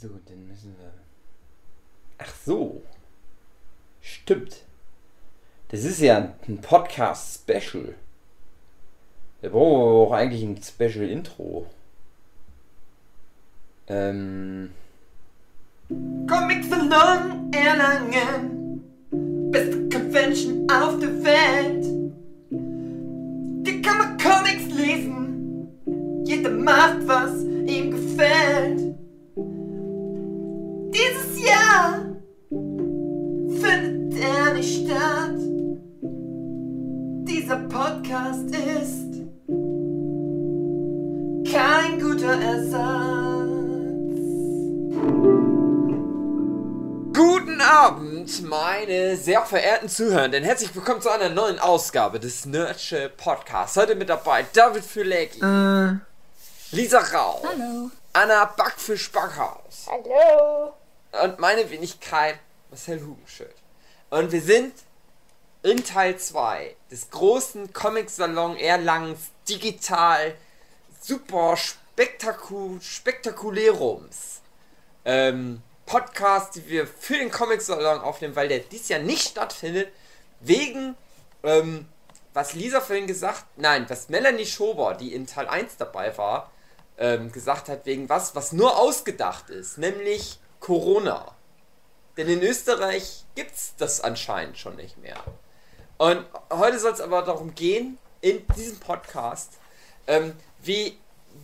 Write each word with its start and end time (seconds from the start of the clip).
So, 0.00 0.08
dann 0.24 0.46
müssen 0.48 0.74
wir. 0.78 0.90
Ach 2.16 2.34
so. 2.46 2.80
Stimmt. 4.00 4.62
Das 5.68 5.84
ist 5.84 6.00
ja 6.00 6.32
ein 6.48 6.58
Podcast-Special. 6.62 7.94
Da 9.42 9.48
brauchen 9.50 9.78
wir 9.78 10.06
auch 10.06 10.12
eigentlich 10.12 10.42
ein 10.42 10.56
Special-Intro. 10.62 11.66
Ähm. 13.88 14.70
Comics 15.90 16.70
Salon 16.70 17.52
Erlangen. 17.52 18.82
Beste 19.50 19.86
Convention 19.90 20.66
auf 20.70 20.98
der 20.98 21.22
Welt. 21.22 21.84
Hier 23.66 23.82
kann 23.82 23.98
man 23.98 24.16
Comics 24.16 24.64
lesen. 24.74 25.68
Jeder 26.24 26.50
macht, 26.50 27.06
was 27.06 27.29
Abend, 47.70 48.42
meine 48.42 49.16
sehr 49.16 49.42
verehrten 49.46 49.88
Zuhörenden. 49.88 50.42
Herzlich 50.42 50.74
willkommen 50.74 51.00
zu 51.00 51.08
einer 51.08 51.28
neuen 51.28 51.60
Ausgabe 51.60 52.18
des 52.18 52.44
Nerdsche 52.44 53.08
Podcasts. 53.16 53.76
Heute 53.76 53.94
mit 53.94 54.08
dabei 54.08 54.44
David 54.52 54.84
Fülecki, 54.84 55.38
Äh, 55.40 55.94
Lisa 56.72 56.98
Rau, 56.98 57.40
hallo. 57.46 57.92
Anna 58.12 58.46
Backfisch 58.46 59.12
Backhaus 59.12 59.86
Hallo. 59.86 60.74
und 61.22 61.38
meine 61.38 61.70
Wenigkeit 61.70 62.40
Marcel 62.70 63.02
Hugenschild. 63.06 63.54
Und 64.10 64.32
wir 64.32 64.42
sind 64.42 64.74
in 65.62 65.84
Teil 65.84 66.18
2 66.18 66.74
des 66.90 67.08
großen 67.10 67.72
Comic-Salon 67.72 68.56
Erlangens 68.56 69.20
digital 69.48 70.34
super 71.00 71.56
spektaku 71.56 72.80
spektakulärums. 72.80 74.40
Ähm, 75.04 75.62
Podcast, 75.90 76.54
die 76.54 76.68
wir 76.68 76.86
für 76.86 77.14
den 77.14 77.32
Comic-Salon 77.32 78.00
aufnehmen, 78.00 78.36
weil 78.36 78.46
der 78.46 78.60
dies 78.60 78.88
Jahr 78.88 79.00
nicht 79.00 79.30
stattfindet, 79.30 79.88
wegen, 80.38 80.94
ähm, 81.42 81.88
was 82.32 82.54
Lisa 82.54 82.80
vorhin 82.80 83.08
gesagt, 83.08 83.44
nein, 83.56 83.86
was 83.88 84.08
Melanie 84.08 84.46
Schober, 84.46 84.94
die 84.94 85.12
in 85.12 85.26
Teil 85.26 85.48
1 85.48 85.78
dabei 85.78 86.16
war, 86.16 86.52
ähm, 86.96 87.32
gesagt 87.32 87.68
hat, 87.68 87.86
wegen 87.86 88.08
was, 88.08 88.36
was 88.36 88.52
nur 88.52 88.78
ausgedacht 88.78 89.50
ist, 89.50 89.78
nämlich 89.78 90.38
Corona. 90.60 91.34
Denn 92.16 92.28
in 92.28 92.40
Österreich 92.40 93.24
gibt's 93.34 93.74
das 93.76 94.00
anscheinend 94.00 94.58
schon 94.58 94.76
nicht 94.76 94.96
mehr. 94.98 95.24
Und 95.98 96.24
heute 96.52 96.78
soll 96.78 96.92
es 96.92 97.00
aber 97.00 97.22
darum 97.22 97.56
gehen, 97.56 97.98
in 98.20 98.46
diesem 98.56 98.78
Podcast, 98.78 99.54
ähm, 100.06 100.36
wie 100.62 100.96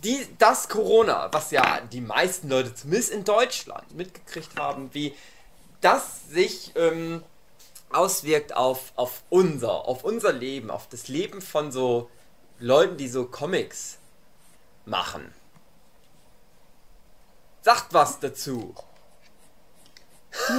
die, 0.03 0.27
das 0.37 0.69
Corona, 0.69 1.29
was 1.31 1.51
ja 1.51 1.81
die 1.81 2.01
meisten 2.01 2.49
Leute 2.49 2.73
zumindest 2.73 3.11
in 3.11 3.23
Deutschland 3.23 3.95
mitgekriegt 3.95 4.59
haben, 4.59 4.93
wie 4.93 5.15
das 5.81 6.29
sich 6.29 6.73
ähm, 6.75 7.23
auswirkt 7.91 8.55
auf, 8.55 8.91
auf 8.95 9.23
unser, 9.29 9.85
auf 9.87 10.03
unser 10.03 10.33
Leben, 10.33 10.71
auf 10.71 10.87
das 10.89 11.07
Leben 11.07 11.41
von 11.41 11.71
so 11.71 12.09
Leuten, 12.59 12.97
die 12.97 13.07
so 13.07 13.25
Comics 13.25 13.97
machen. 14.85 15.33
Sagt 17.61 17.93
was 17.93 18.19
dazu. 18.19 18.73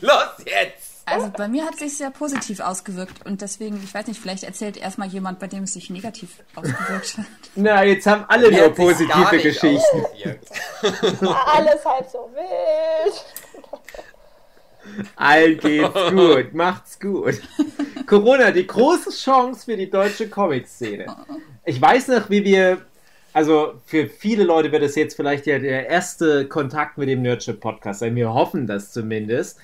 Los 0.00 0.30
jetzt! 0.44 0.77
Also 1.10 1.30
bei 1.36 1.48
mir 1.48 1.64
hat 1.64 1.74
es 1.74 1.80
sich 1.80 1.96
sehr 1.96 2.10
positiv 2.10 2.60
ausgewirkt 2.60 3.26
und 3.26 3.40
deswegen, 3.40 3.80
ich 3.82 3.92
weiß 3.92 4.06
nicht, 4.06 4.20
vielleicht 4.20 4.44
erzählt 4.44 4.76
erstmal 4.76 5.08
jemand, 5.08 5.38
bei 5.38 5.46
dem 5.46 5.64
es 5.64 5.74
sich 5.74 5.90
negativ 5.90 6.30
ausgewirkt 6.54 7.18
hat. 7.18 7.26
Na, 7.54 7.84
jetzt 7.84 8.06
haben 8.06 8.24
alle 8.28 8.50
nur 8.50 8.74
positive 8.74 9.38
Geschichten. 9.38 10.04
alles 10.82 11.84
halb 11.84 12.08
so 12.10 12.30
wild. 12.34 13.24
Allen 15.16 15.58
geht's 15.58 16.10
gut, 16.10 16.54
macht's 16.54 16.98
gut. 16.98 17.40
Corona, 18.06 18.50
die 18.50 18.66
große 18.66 19.10
Chance 19.10 19.64
für 19.66 19.76
die 19.76 19.90
deutsche 19.90 20.28
Comic-Szene. 20.28 21.06
Ich 21.64 21.80
weiß 21.80 22.08
noch, 22.08 22.30
wie 22.30 22.44
wir, 22.44 22.78
also 23.32 23.74
für 23.84 24.08
viele 24.08 24.44
Leute 24.44 24.72
wird 24.72 24.82
es 24.82 24.94
jetzt 24.94 25.14
vielleicht 25.14 25.46
ja 25.46 25.58
der 25.58 25.88
erste 25.88 26.48
Kontakt 26.48 26.96
mit 26.96 27.08
dem 27.08 27.22
Nerdship 27.22 27.60
Podcast 27.60 28.00
sein. 28.00 28.16
Wir 28.16 28.32
hoffen 28.32 28.66
das 28.66 28.92
zumindest. 28.92 29.58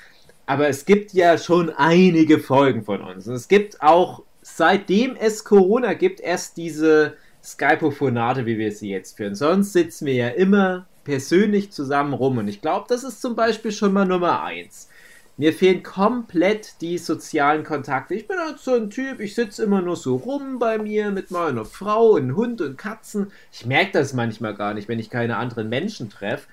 Aber 0.46 0.68
es 0.68 0.84
gibt 0.84 1.12
ja 1.12 1.38
schon 1.38 1.70
einige 1.70 2.38
Folgen 2.38 2.84
von 2.84 3.00
uns. 3.00 3.26
Und 3.26 3.34
es 3.34 3.48
gibt 3.48 3.80
auch, 3.80 4.22
seitdem 4.42 5.16
es 5.16 5.44
Corona 5.44 5.94
gibt, 5.94 6.20
erst 6.20 6.56
diese 6.56 7.14
Skype-Phonate, 7.42 8.46
wie 8.46 8.58
wir 8.58 8.72
sie 8.72 8.90
jetzt 8.90 9.16
führen. 9.16 9.34
Sonst 9.34 9.72
sitzen 9.72 10.06
wir 10.06 10.14
ja 10.14 10.28
immer 10.28 10.86
persönlich 11.04 11.70
zusammen 11.72 12.14
rum. 12.14 12.38
Und 12.38 12.48
ich 12.48 12.60
glaube, 12.60 12.86
das 12.88 13.04
ist 13.04 13.20
zum 13.20 13.36
Beispiel 13.36 13.72
schon 13.72 13.92
mal 13.92 14.06
Nummer 14.06 14.42
eins. 14.42 14.88
Mir 15.36 15.52
fehlen 15.52 15.82
komplett 15.82 16.80
die 16.80 16.96
sozialen 16.96 17.64
Kontakte. 17.64 18.14
Ich 18.14 18.28
bin 18.28 18.38
halt 18.38 18.60
so 18.60 18.74
ein 18.74 18.88
Typ, 18.88 19.18
ich 19.18 19.34
sitze 19.34 19.64
immer 19.64 19.82
nur 19.82 19.96
so 19.96 20.14
rum 20.14 20.60
bei 20.60 20.78
mir 20.78 21.10
mit 21.10 21.32
meiner 21.32 21.64
Frau 21.64 22.10
und 22.10 22.36
Hund 22.36 22.60
und 22.60 22.78
Katzen. 22.78 23.32
Ich 23.52 23.66
merke 23.66 23.90
das 23.92 24.12
manchmal 24.12 24.54
gar 24.54 24.74
nicht, 24.74 24.86
wenn 24.86 25.00
ich 25.00 25.10
keine 25.10 25.36
anderen 25.36 25.68
Menschen 25.68 26.08
treffe. 26.08 26.46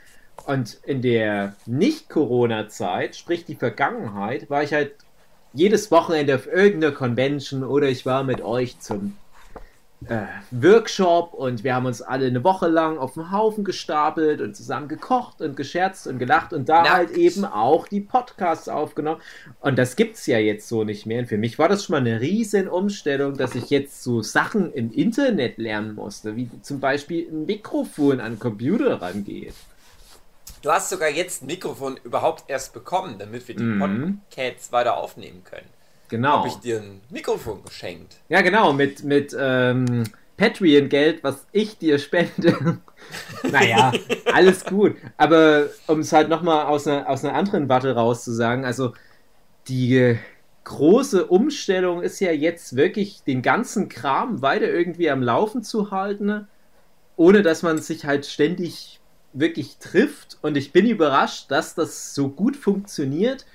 Und 0.48 0.80
in 0.84 1.02
der 1.02 1.56
Nicht-Corona-Zeit, 1.66 3.16
sprich 3.16 3.46
die 3.46 3.56
Vergangenheit, 3.56 4.50
war 4.50 4.64
ich 4.64 4.74
halt 4.74 4.94
jedes 5.54 5.92
Wochenende 5.92 6.36
auf 6.36 6.48
irgendeiner 6.48 6.94
Convention 6.94 7.64
oder 7.64 7.88
ich 7.90 8.06
war 8.06 8.24
mit 8.24 8.42
euch 8.42 8.80
zum 8.80 9.18
äh, 10.08 10.26
Workshop 10.50 11.34
und 11.34 11.64
wir 11.64 11.76
haben 11.76 11.86
uns 11.86 12.02
alle 12.02 12.26
eine 12.26 12.44
Woche 12.44 12.68
lang 12.68 12.98
auf 12.98 13.14
dem 13.14 13.32
Haufen 13.32 13.64
gestapelt 13.64 14.42
und 14.42 14.56
zusammen 14.56 14.88
gekocht 14.88 15.42
und 15.42 15.56
gescherzt 15.56 16.08
und 16.08 16.18
gelacht 16.18 16.54
und 16.54 16.70
da 16.70 16.82
Nackt. 16.82 16.90
halt 16.90 17.12
eben 17.12 17.46
auch 17.46 17.88
die 17.88 18.02
Podcasts 18.02 18.68
aufgenommen. 18.68 19.22
Und 19.60 19.78
das 19.78 19.96
gibt's 19.96 20.26
ja 20.26 20.40
jetzt 20.40 20.68
so 20.68 20.84
nicht 20.84 21.06
mehr. 21.06 21.20
Und 21.20 21.28
für 21.28 21.38
mich 21.38 21.60
war 21.60 21.70
das 21.70 21.86
schon 21.86 21.94
mal 21.94 22.02
eine 22.02 22.20
riesen 22.20 22.68
Umstellung, 22.68 23.38
dass 23.38 23.54
ich 23.54 23.70
jetzt 23.70 24.02
so 24.02 24.22
Sachen 24.22 24.74
im 24.74 24.92
Internet 24.92 25.58
lernen 25.58 25.94
musste, 25.94 26.36
wie 26.36 26.50
zum 26.62 26.80
Beispiel 26.80 27.28
ein 27.30 27.46
Mikrofon 27.46 28.20
an 28.20 28.40
Computer 28.40 29.02
rangeht. 29.02 29.54
Du 30.62 30.72
hast 30.72 30.90
sogar 30.90 31.10
jetzt 31.10 31.42
ein 31.44 31.48
Mikrofon 31.48 31.98
überhaupt 32.04 32.44
erst 32.48 32.74
bekommen, 32.74 33.16
damit 33.18 33.48
wir 33.48 33.56
die 33.56 33.64
Mhm. 33.64 34.22
Podcasts 34.30 34.72
weiter 34.72 34.98
aufnehmen 34.98 35.44
können. 35.44 35.68
Genau. 36.10 36.40
Habe 36.40 36.50
ich 36.50 36.56
dir 36.56 36.82
ein 36.82 37.02
Mikrofon 37.10 37.64
geschenkt. 37.64 38.18
Ja, 38.30 38.42
genau, 38.42 38.74
mit, 38.74 39.04
mit 39.04 39.36
ähm, 39.38 40.04
Patreon-Geld, 40.38 41.24
was 41.24 41.46
ich 41.52 41.78
dir 41.78 42.00
spende. 42.00 42.80
naja, 43.52 43.92
alles 44.34 44.66
gut. 44.66 44.96
Aber 45.18 45.68
um 45.88 46.00
es 46.00 46.12
halt 46.14 46.30
nochmal 46.30 46.66
aus 46.66 46.86
einer, 46.88 47.10
aus 47.10 47.24
einer 47.24 47.34
anderen 47.36 47.70
Warte 47.70 47.96
rauszusagen, 47.96 48.66
also 48.66 48.94
die 49.68 50.18
große 50.64 51.26
Umstellung 51.26 52.02
ist 52.04 52.20
ja 52.20 52.32
jetzt 52.32 52.76
wirklich 52.76 53.24
den 53.24 53.42
ganzen 53.42 53.90
Kram 53.90 54.42
weiter 54.42 54.68
irgendwie 54.68 55.10
am 55.10 55.24
Laufen 55.24 55.64
zu 55.64 55.92
halten, 55.92 56.48
ohne 57.16 57.42
dass 57.42 57.64
man 57.64 57.80
sich 57.80 58.06
halt 58.06 58.26
ständig 58.26 59.00
wirklich 59.34 59.78
trifft. 59.78 60.38
Und 60.42 60.58
ich 60.58 60.72
bin 60.72 60.86
überrascht, 60.88 61.50
dass 61.50 61.76
das 61.76 62.14
so 62.16 62.30
gut 62.30 62.56
funktioniert. 62.56 63.46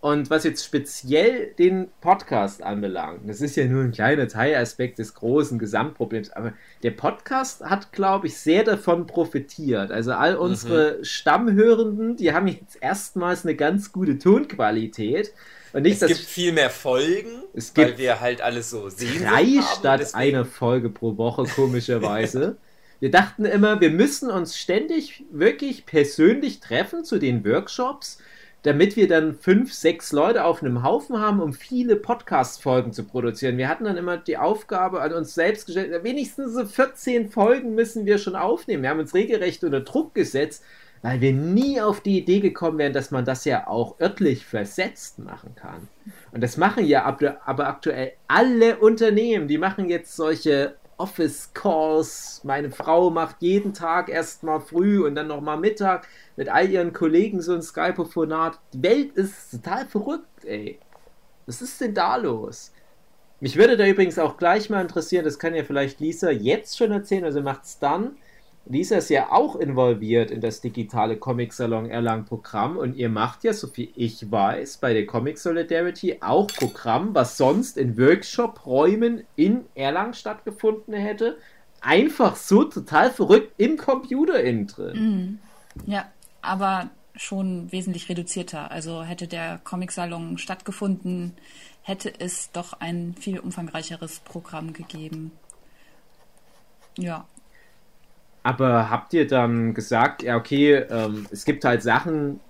Und 0.00 0.30
was 0.30 0.42
jetzt 0.42 0.64
speziell 0.64 1.54
den 1.60 1.86
Podcast 2.00 2.60
anbelangt, 2.60 3.20
das 3.28 3.40
ist 3.40 3.54
ja 3.54 3.66
nur 3.66 3.84
ein 3.84 3.92
kleiner 3.92 4.26
Teilaspekt 4.26 4.98
des 4.98 5.14
großen 5.14 5.60
Gesamtproblems, 5.60 6.30
aber 6.30 6.54
der 6.82 6.90
Podcast 6.90 7.62
hat, 7.64 7.92
glaube 7.92 8.26
ich, 8.26 8.36
sehr 8.36 8.64
davon 8.64 9.06
profitiert. 9.06 9.92
Also 9.92 10.10
all 10.10 10.34
unsere 10.34 11.04
Stammhörenden, 11.04 12.16
die 12.16 12.32
haben 12.32 12.48
jetzt 12.48 12.78
erstmals 12.80 13.44
eine 13.44 13.54
ganz 13.54 13.92
gute 13.92 14.18
Tonqualität. 14.18 15.32
Und 15.72 15.82
nicht, 15.82 16.02
Es 16.02 16.08
gibt 16.08 16.20
viel 16.20 16.50
mehr 16.52 16.70
Folgen, 16.70 17.44
Es 17.54 17.74
weil 17.76 17.86
gibt 17.86 17.98
wir 17.98 18.20
halt 18.20 18.40
alles 18.40 18.70
so 18.70 18.88
sehen. 18.88 19.22
drei 19.22 19.62
statt 19.62 20.16
einer 20.16 20.44
Folge 20.44 20.90
pro 20.90 21.16
Woche, 21.16 21.44
komischerweise. 21.44 22.56
wir 23.02 23.10
dachten 23.10 23.44
immer, 23.44 23.80
wir 23.80 23.90
müssen 23.90 24.30
uns 24.30 24.56
ständig 24.56 25.24
wirklich 25.32 25.86
persönlich 25.86 26.60
treffen 26.60 27.04
zu 27.04 27.18
den 27.18 27.44
Workshops, 27.44 28.18
damit 28.62 28.94
wir 28.94 29.08
dann 29.08 29.34
fünf, 29.34 29.72
sechs 29.74 30.12
Leute 30.12 30.44
auf 30.44 30.62
einem 30.62 30.84
Haufen 30.84 31.18
haben, 31.18 31.40
um 31.40 31.52
viele 31.52 31.96
Podcast-Folgen 31.96 32.92
zu 32.92 33.02
produzieren. 33.02 33.58
Wir 33.58 33.68
hatten 33.68 33.86
dann 33.86 33.96
immer 33.96 34.18
die 34.18 34.36
Aufgabe 34.38 35.02
an 35.02 35.14
uns 35.14 35.34
selbst 35.34 35.66
gestellt, 35.66 36.04
wenigstens 36.04 36.54
so 36.54 36.64
14 36.64 37.28
Folgen 37.28 37.74
müssen 37.74 38.06
wir 38.06 38.18
schon 38.18 38.36
aufnehmen. 38.36 38.84
Wir 38.84 38.90
haben 38.90 39.00
uns 39.00 39.14
regelrecht 39.14 39.64
unter 39.64 39.80
Druck 39.80 40.14
gesetzt, 40.14 40.62
weil 41.02 41.20
wir 41.20 41.32
nie 41.32 41.80
auf 41.80 42.02
die 42.02 42.18
Idee 42.18 42.38
gekommen 42.38 42.78
wären, 42.78 42.92
dass 42.92 43.10
man 43.10 43.24
das 43.24 43.44
ja 43.44 43.66
auch 43.66 43.98
örtlich 43.98 44.46
versetzt 44.46 45.18
machen 45.18 45.56
kann. 45.56 45.88
Und 46.30 46.40
das 46.40 46.56
machen 46.56 46.84
ja 46.86 47.04
ab- 47.04 47.40
aber 47.46 47.66
aktuell 47.66 48.12
alle 48.28 48.76
Unternehmen. 48.76 49.48
Die 49.48 49.58
machen 49.58 49.88
jetzt 49.88 50.14
solche 50.14 50.76
Office-Calls. 51.02 52.42
Meine 52.44 52.70
Frau 52.70 53.10
macht 53.10 53.36
jeden 53.40 53.74
Tag 53.74 54.08
erstmal 54.08 54.60
früh 54.60 55.04
und 55.04 55.16
dann 55.16 55.26
nochmal 55.26 55.58
Mittag 55.58 56.06
mit 56.36 56.48
all 56.48 56.70
ihren 56.70 56.92
Kollegen 56.92 57.40
so 57.40 57.54
ein 57.54 57.62
Skype-Phonat. 57.62 58.60
Die 58.72 58.82
Welt 58.82 59.12
ist 59.16 59.50
total 59.50 59.86
verrückt, 59.86 60.44
ey. 60.44 60.78
Was 61.46 61.60
ist 61.60 61.80
denn 61.80 61.94
da 61.94 62.16
los? 62.16 62.72
Mich 63.40 63.56
würde 63.56 63.76
da 63.76 63.84
übrigens 63.84 64.20
auch 64.20 64.36
gleich 64.36 64.70
mal 64.70 64.80
interessieren, 64.80 65.24
das 65.24 65.40
kann 65.40 65.56
ja 65.56 65.64
vielleicht 65.64 65.98
Lisa 65.98 66.30
jetzt 66.30 66.78
schon 66.78 66.92
erzählen, 66.92 67.24
also 67.24 67.42
macht's 67.42 67.80
dann. 67.80 68.16
Lisa 68.64 68.96
ist 68.96 69.10
ja 69.10 69.32
auch 69.32 69.56
involviert 69.56 70.30
in 70.30 70.40
das 70.40 70.60
digitale 70.60 71.16
Comic 71.16 71.52
Salon 71.52 71.90
Erlang 71.90 72.24
Programm 72.24 72.76
und 72.76 72.94
ihr 72.94 73.08
macht 73.08 73.42
ja, 73.44 73.52
so 73.52 73.66
viel 73.66 73.88
ich 73.96 74.30
weiß, 74.30 74.78
bei 74.78 74.92
der 74.92 75.04
Comic 75.04 75.38
Solidarity 75.38 76.18
auch 76.20 76.46
Programm, 76.46 77.14
was 77.14 77.36
sonst 77.36 77.76
in 77.76 77.98
Workshop-Räumen 77.98 79.24
in 79.34 79.64
Erlang 79.74 80.12
stattgefunden 80.12 80.94
hätte. 80.94 81.38
Einfach 81.80 82.36
so 82.36 82.62
total 82.62 83.10
verrückt 83.10 83.52
im 83.56 83.76
Computer 83.76 84.40
innen 84.40 84.68
drin. 84.68 85.40
Ja, 85.86 86.06
aber 86.40 86.90
schon 87.16 87.70
wesentlich 87.72 88.08
reduzierter. 88.08 88.70
Also 88.70 89.02
hätte 89.02 89.26
der 89.26 89.60
Comic-Salon 89.64 90.38
stattgefunden, 90.38 91.34
hätte 91.82 92.12
es 92.20 92.52
doch 92.52 92.74
ein 92.74 93.14
viel 93.18 93.40
umfangreicheres 93.40 94.20
Programm 94.20 94.72
gegeben. 94.72 95.32
Ja. 96.96 97.26
Aber 98.42 98.90
habt 98.90 99.14
ihr 99.14 99.26
dann 99.26 99.74
gesagt, 99.74 100.22
ja, 100.22 100.36
okay, 100.36 100.74
ähm, 100.90 101.26
es 101.30 101.44
gibt 101.44 101.64
halt 101.64 101.82
Sachen, 101.82 102.40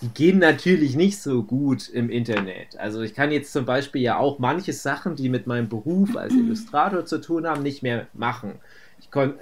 die 0.00 0.08
gehen 0.08 0.38
natürlich 0.38 0.94
nicht 0.94 1.20
so 1.20 1.42
gut 1.42 1.88
im 1.88 2.10
Internet. 2.10 2.78
Also 2.78 3.00
ich 3.02 3.14
kann 3.14 3.32
jetzt 3.32 3.52
zum 3.52 3.64
Beispiel 3.64 4.02
ja 4.02 4.18
auch 4.18 4.38
manche 4.38 4.72
Sachen, 4.72 5.16
die 5.16 5.28
mit 5.28 5.46
meinem 5.46 5.68
Beruf 5.68 6.16
als 6.16 6.34
Illustrator 6.34 7.04
zu 7.04 7.20
tun 7.20 7.46
haben, 7.46 7.62
nicht 7.62 7.82
mehr 7.82 8.06
machen. 8.12 8.54
Ich, 9.00 9.10
kon 9.10 9.34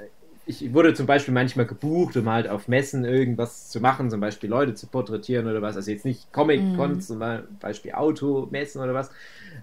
ich 0.47 0.73
wurde 0.73 0.95
zum 0.95 1.07
Beispiel 1.07 1.35
manchmal 1.35 1.67
gebucht, 1.67 2.17
um 2.17 2.31
halt 2.31 2.49
auf 2.49 2.69
Messen 2.69 3.05
irgendwas 3.05 3.69
zu 3.69 3.81
machen, 3.81 4.11
zum 4.11 4.21
Beispiel 4.21 4.49
Leute 4.49 4.75
zu 4.75 4.87
porträtieren 4.87 5.49
oder 5.49 5.61
was. 5.61 5.77
Also 5.77 5.91
jetzt 5.91 6.05
nicht 6.05 6.33
Comic-Cons, 6.33 7.09
zum 7.09 7.21
Beispiel 7.61 7.93
Automessen 7.93 8.81
oder 8.81 8.95
was. 8.95 9.11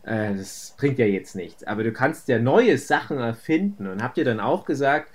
Äh, 0.03 0.35
das 0.35 0.75
bringt 0.77 0.99
ja 0.99 1.05
jetzt 1.05 1.35
nichts. 1.35 1.63
Aber 1.63 1.83
du 1.83 1.93
kannst 1.93 2.27
ja 2.27 2.37
neue 2.37 2.77
Sachen 2.77 3.17
erfinden. 3.17 3.87
Und 3.87 4.03
habt 4.03 4.17
ihr 4.17 4.25
dann 4.25 4.41
auch 4.41 4.65
gesagt, 4.65 5.09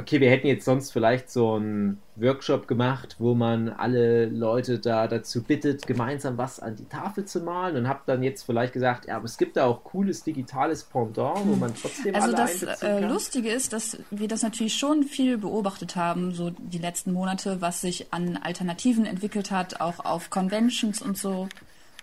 okay, 0.00 0.20
wir 0.20 0.30
hätten 0.30 0.46
jetzt 0.46 0.64
sonst 0.64 0.92
vielleicht 0.92 1.30
so 1.30 1.54
einen 1.54 2.00
Workshop 2.16 2.66
gemacht, 2.66 3.16
wo 3.18 3.34
man 3.34 3.68
alle 3.68 4.26
Leute 4.26 4.78
da 4.78 5.06
dazu 5.06 5.42
bittet, 5.42 5.86
gemeinsam 5.86 6.38
was 6.38 6.58
an 6.58 6.76
die 6.76 6.86
Tafel 6.86 7.24
zu 7.24 7.40
malen 7.40 7.76
und 7.76 7.88
habt 7.88 8.08
dann 8.08 8.22
jetzt 8.22 8.42
vielleicht 8.42 8.72
gesagt, 8.72 9.06
ja, 9.06 9.16
aber 9.16 9.26
es 9.26 9.38
gibt 9.38 9.56
da 9.56 9.66
auch 9.66 9.84
cooles 9.84 10.22
digitales 10.24 10.84
Pendant, 10.84 11.46
wo 11.46 11.56
man 11.56 11.74
trotzdem 11.74 12.14
Also 12.14 12.28
alle 12.28 12.36
das 12.36 12.62
äh, 12.62 13.00
kann. 13.00 13.08
Lustige 13.08 13.50
ist, 13.50 13.72
dass 13.72 13.98
wir 14.10 14.28
das 14.28 14.42
natürlich 14.42 14.74
schon 14.76 15.04
viel 15.04 15.38
beobachtet 15.38 15.96
haben, 15.96 16.32
so 16.32 16.50
die 16.50 16.78
letzten 16.78 17.12
Monate, 17.12 17.60
was 17.60 17.80
sich 17.80 18.12
an 18.12 18.38
Alternativen 18.42 19.06
entwickelt 19.06 19.50
hat, 19.50 19.80
auch 19.80 20.04
auf 20.04 20.30
Conventions 20.30 21.02
und 21.02 21.16
so, 21.16 21.48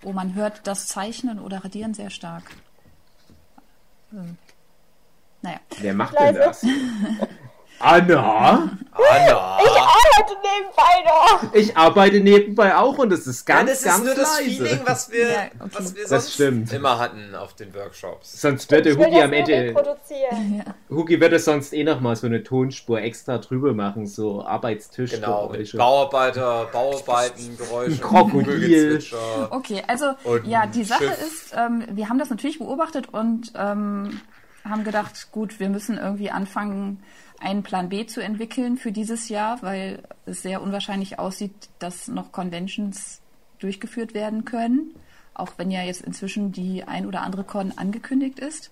wo 0.01 0.13
man 0.13 0.35
hört, 0.35 0.65
das 0.65 0.87
Zeichnen 0.87 1.39
oder 1.39 1.63
Radieren 1.63 1.93
sehr 1.93 2.09
stark. 2.09 2.43
Hm. 4.11 4.37
Naja, 5.41 5.59
Wer 5.79 5.93
macht 5.93 6.19
denn 6.19 6.35
das? 6.35 6.65
Anna, 7.89 8.69
Anna! 8.91 9.57
Ich 9.63 9.77
arbeite 9.79 10.35
nebenbei 10.43 11.03
noch. 11.05 11.53
ich 11.53 11.77
arbeite 11.77 12.19
nebenbei 12.19 12.75
auch 12.75 12.97
und 12.97 13.13
es 13.13 13.25
ist 13.27 13.47
Ja, 13.47 13.55
ganz, 13.63 13.81
das 13.81 13.95
ist 13.97 14.03
nur 14.03 14.13
das 14.15 14.39
leise. 14.41 14.49
Feeling, 14.65 14.79
was 14.85 15.11
wir, 15.11 15.29
Ja, 15.31 15.37
okay. 15.59 15.69
was 15.71 15.95
wir 15.95 16.01
Das 16.01 16.09
sonst 16.09 16.33
stimmt. 16.33 16.73
immer 16.73 16.99
hatten 16.99 17.33
auf 17.35 17.53
den 17.53 17.73
Workshops. 17.73 18.41
Sonst 18.41 18.69
würde 18.71 18.93
Hugi 18.97 19.11
das 19.11 19.23
am 19.23 19.31
Ende. 19.33 19.75
Hugi 20.89 21.21
würde 21.21 21.39
sonst 21.39 21.71
eh 21.73 21.83
nochmal 21.85 22.17
so 22.17 22.27
eine 22.27 22.43
Tonspur 22.43 22.99
extra 23.01 23.37
drüber 23.37 23.73
machen, 23.73 24.05
so 24.05 24.43
Arbeitstisch. 24.45 25.11
Genau, 25.11 25.47
mit 25.49 25.77
Bauarbeiter, 25.77 26.65
Bauarbeiten, 26.73 27.57
Geräusche, 27.57 28.01
Krokodil. 28.01 28.99
Okay, 29.51 29.81
also 29.87 30.07
ja, 30.43 30.65
die 30.65 30.83
Sache 30.83 31.05
Schiff. 31.05 31.21
ist, 31.25 31.53
ähm, 31.55 31.85
wir 31.91 32.09
haben 32.09 32.19
das 32.19 32.29
natürlich 32.29 32.59
beobachtet 32.59 33.07
und 33.13 33.53
ähm, 33.55 34.19
haben 34.69 34.83
gedacht, 34.83 35.29
gut, 35.31 35.61
wir 35.61 35.69
müssen 35.69 35.97
irgendwie 35.97 36.29
anfangen, 36.29 37.01
einen 37.39 37.63
Plan 37.63 37.89
B 37.89 38.05
zu 38.05 38.21
entwickeln 38.21 38.77
für 38.77 38.91
dieses 38.91 39.29
Jahr, 39.29 39.61
weil 39.61 40.03
es 40.25 40.41
sehr 40.41 40.61
unwahrscheinlich 40.61 41.19
aussieht, 41.19 41.53
dass 41.79 42.07
noch 42.07 42.31
Conventions 42.31 43.21
durchgeführt 43.59 44.13
werden 44.13 44.45
können, 44.45 44.95
auch 45.33 45.51
wenn 45.57 45.71
ja 45.71 45.83
jetzt 45.83 46.01
inzwischen 46.01 46.51
die 46.51 46.83
ein 46.83 47.05
oder 47.05 47.21
andere 47.21 47.43
Con 47.43 47.73
angekündigt 47.75 48.39
ist. 48.39 48.71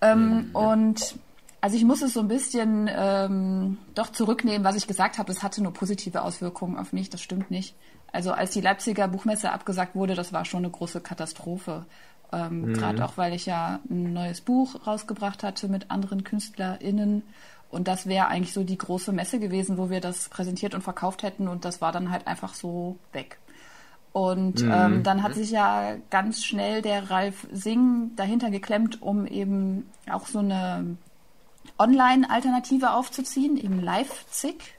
Ähm, 0.00 0.50
Und 0.52 1.18
also 1.60 1.76
ich 1.76 1.84
muss 1.84 2.02
es 2.02 2.14
so 2.14 2.20
ein 2.20 2.28
bisschen 2.28 2.88
ähm, 2.92 3.78
doch 3.94 4.12
zurücknehmen, 4.12 4.64
was 4.64 4.76
ich 4.76 4.86
gesagt 4.86 5.18
habe. 5.18 5.32
Es 5.32 5.42
hatte 5.42 5.62
nur 5.62 5.72
positive 5.72 6.22
Auswirkungen 6.22 6.76
auf 6.78 6.92
mich. 6.92 7.10
Das 7.10 7.20
stimmt 7.20 7.50
nicht. 7.50 7.74
Also 8.12 8.32
als 8.32 8.52
die 8.52 8.60
Leipziger 8.60 9.08
Buchmesse 9.08 9.52
abgesagt 9.52 9.94
wurde, 9.94 10.14
das 10.14 10.32
war 10.32 10.44
schon 10.44 10.64
eine 10.64 10.70
große 10.70 11.00
Katastrophe. 11.00 11.84
Ähm, 12.32 12.74
Gerade 12.74 13.04
auch, 13.04 13.16
weil 13.16 13.32
ich 13.34 13.46
ja 13.46 13.80
ein 13.88 14.12
neues 14.12 14.40
Buch 14.40 14.86
rausgebracht 14.86 15.42
hatte 15.42 15.68
mit 15.68 15.90
anderen 15.90 16.24
KünstlerInnen. 16.24 17.22
Und 17.70 17.88
das 17.88 18.06
wäre 18.06 18.28
eigentlich 18.28 18.52
so 18.54 18.64
die 18.64 18.78
große 18.78 19.12
Messe 19.12 19.38
gewesen, 19.38 19.78
wo 19.78 19.90
wir 19.90 20.00
das 20.00 20.28
präsentiert 20.28 20.74
und 20.74 20.82
verkauft 20.82 21.22
hätten. 21.22 21.48
Und 21.48 21.64
das 21.64 21.80
war 21.80 21.92
dann 21.92 22.10
halt 22.10 22.26
einfach 22.26 22.54
so 22.54 22.96
weg. 23.12 23.38
Und 24.12 24.62
ähm, 24.62 25.02
dann 25.02 25.22
hat 25.22 25.34
sich 25.34 25.50
ja 25.50 25.96
ganz 26.10 26.44
schnell 26.44 26.82
der 26.82 27.10
Ralf 27.10 27.46
Singh 27.52 28.10
dahinter 28.16 28.50
geklemmt, 28.50 29.00
um 29.02 29.26
eben 29.26 29.88
auch 30.10 30.26
so 30.26 30.38
eine 30.40 30.96
Online-Alternative 31.78 32.90
aufzuziehen, 32.92 33.56
eben 33.56 33.80
Leipzig, 33.82 34.74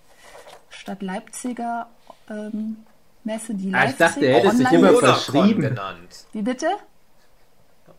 statt 0.70 1.02
Leipziger 1.02 1.88
ähm, 2.30 2.78
Messe, 3.24 3.54
die 3.56 3.74
Ah, 3.74 3.86
ich 3.86 3.98
Leipzig 3.98 3.98
dachte, 4.00 4.26
er 4.26 4.38
hätte 4.40 4.56
sich 4.58 4.66
Online- 4.68 4.90
immer 4.90 5.00
verschrieben. 5.00 5.62
genannt. 5.62 6.26
Wie 6.34 6.42
bitte? 6.42 6.68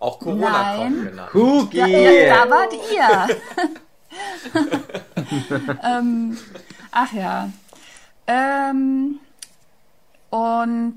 Auch 0.00 0.18
Corona-Con 0.18 0.94
Nein. 0.94 1.04
genannt. 1.04 1.34
Hugi! 1.34 1.76
Ja, 1.76 1.86
ja, 1.86 2.44
da 2.44 2.50
wart 2.50 2.72
ihr. 2.90 3.36
ähm, 5.84 6.38
ach 6.90 7.12
ja. 7.12 7.50
Ähm, 8.26 9.20
und 10.30 10.96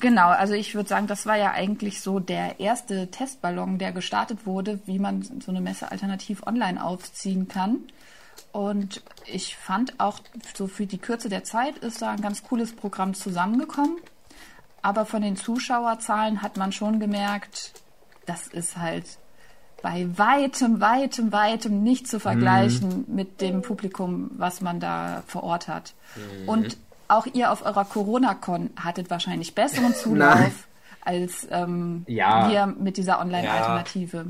genau, 0.00 0.28
also 0.28 0.54
ich 0.54 0.74
würde 0.74 0.88
sagen, 0.88 1.06
das 1.06 1.26
war 1.26 1.36
ja 1.36 1.52
eigentlich 1.52 2.00
so 2.00 2.20
der 2.20 2.58
erste 2.58 3.10
Testballon, 3.10 3.76
der 3.76 3.92
gestartet 3.92 4.46
wurde, 4.46 4.80
wie 4.86 4.98
man 4.98 5.22
so 5.22 5.50
eine 5.50 5.60
Messe 5.60 5.90
alternativ 5.90 6.46
online 6.46 6.82
aufziehen 6.82 7.48
kann. 7.48 7.80
Und 8.52 9.02
ich 9.26 9.56
fand 9.56 10.00
auch, 10.00 10.20
so 10.54 10.68
für 10.68 10.86
die 10.86 10.98
Kürze 10.98 11.28
der 11.28 11.44
Zeit 11.44 11.76
ist 11.78 12.00
da 12.00 12.12
ein 12.12 12.22
ganz 12.22 12.42
cooles 12.42 12.74
Programm 12.74 13.12
zusammengekommen. 13.12 13.98
Aber 14.80 15.04
von 15.04 15.20
den 15.20 15.36
Zuschauerzahlen 15.36 16.40
hat 16.40 16.56
man 16.56 16.72
schon 16.72 16.98
gemerkt, 16.98 17.72
das 18.28 18.46
ist 18.46 18.76
halt 18.76 19.04
bei 19.82 20.06
weitem, 20.16 20.80
weitem, 20.80 21.30
weitem 21.32 21.82
nicht 21.82 22.08
zu 22.08 22.18
vergleichen 22.18 23.04
mit 23.08 23.40
dem 23.40 23.62
Publikum, 23.62 24.30
was 24.36 24.60
man 24.60 24.80
da 24.80 25.22
vor 25.26 25.44
Ort 25.44 25.68
hat. 25.68 25.94
Und 26.46 26.76
auch 27.06 27.26
ihr 27.32 27.52
auf 27.52 27.64
eurer 27.64 27.84
Corona-Con 27.84 28.70
hattet 28.76 29.08
wahrscheinlich 29.10 29.54
besseren 29.54 29.94
Zulauf 30.02 30.66
als 31.04 31.46
ähm, 31.50 32.04
Ja. 32.08 32.50
wir 32.50 32.66
mit 32.66 32.96
dieser 32.96 33.20
Online-Alternative. 33.20 34.26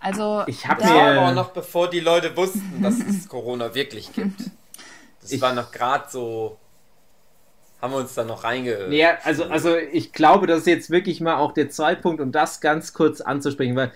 Also 0.00 0.44
Ich 0.46 0.66
hab 0.66 0.78
da- 0.78 0.84
Das 0.84 0.90
mir- 0.92 0.96
war 0.98 1.10
aber 1.10 1.28
auch 1.28 1.34
noch 1.34 1.50
bevor 1.50 1.90
die 1.90 2.00
Leute 2.00 2.34
wussten, 2.36 2.80
dass 2.82 2.98
es 2.98 3.28
Corona 3.28 3.74
wirklich 3.74 4.12
gibt. 4.14 4.40
Das 5.20 5.30
Ich- 5.30 5.40
war 5.42 5.52
noch 5.52 5.70
gerade 5.72 6.06
so. 6.10 6.56
Haben 7.80 7.92
wir 7.94 7.98
uns 7.98 8.14
da 8.14 8.24
noch 8.24 8.44
reinge. 8.44 8.94
Ja, 8.94 9.18
also, 9.24 9.44
also 9.44 9.74
ich 9.76 10.12
glaube, 10.12 10.46
das 10.46 10.60
ist 10.60 10.66
jetzt 10.66 10.90
wirklich 10.90 11.20
mal 11.20 11.36
auch 11.36 11.52
der 11.52 11.70
Zeitpunkt, 11.70 12.20
um 12.20 12.30
das 12.30 12.60
ganz 12.60 12.92
kurz 12.92 13.20
anzusprechen, 13.20 13.74
weil 13.74 13.90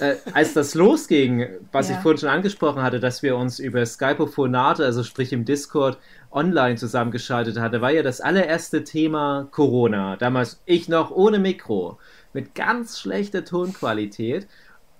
äh, 0.00 0.16
als 0.34 0.52
das 0.52 0.74
losging, 0.74 1.46
was 1.72 1.88
Ja. 1.88 1.96
ich 1.96 2.02
vorhin 2.02 2.18
schon 2.18 2.28
angesprochen 2.28 2.82
hatte, 2.82 3.00
dass 3.00 3.22
wir 3.22 3.36
uns 3.36 3.58
über 3.58 3.84
Skype-Phonate, 3.86 4.84
also 4.84 5.02
sprich 5.04 5.32
im 5.32 5.44
Discord, 5.44 5.96
online 6.30 6.76
zusammengeschaltet 6.76 7.58
hatte, 7.58 7.80
war 7.80 7.90
ja 7.90 8.02
das 8.02 8.20
allererste 8.20 8.84
Thema 8.84 9.48
Corona. 9.50 10.16
Damals 10.16 10.60
ich 10.66 10.88
noch 10.88 11.10
ohne 11.10 11.38
Mikro, 11.38 11.98
mit 12.32 12.54
ganz 12.54 13.00
schlechter 13.00 13.44
Tonqualität. 13.44 14.46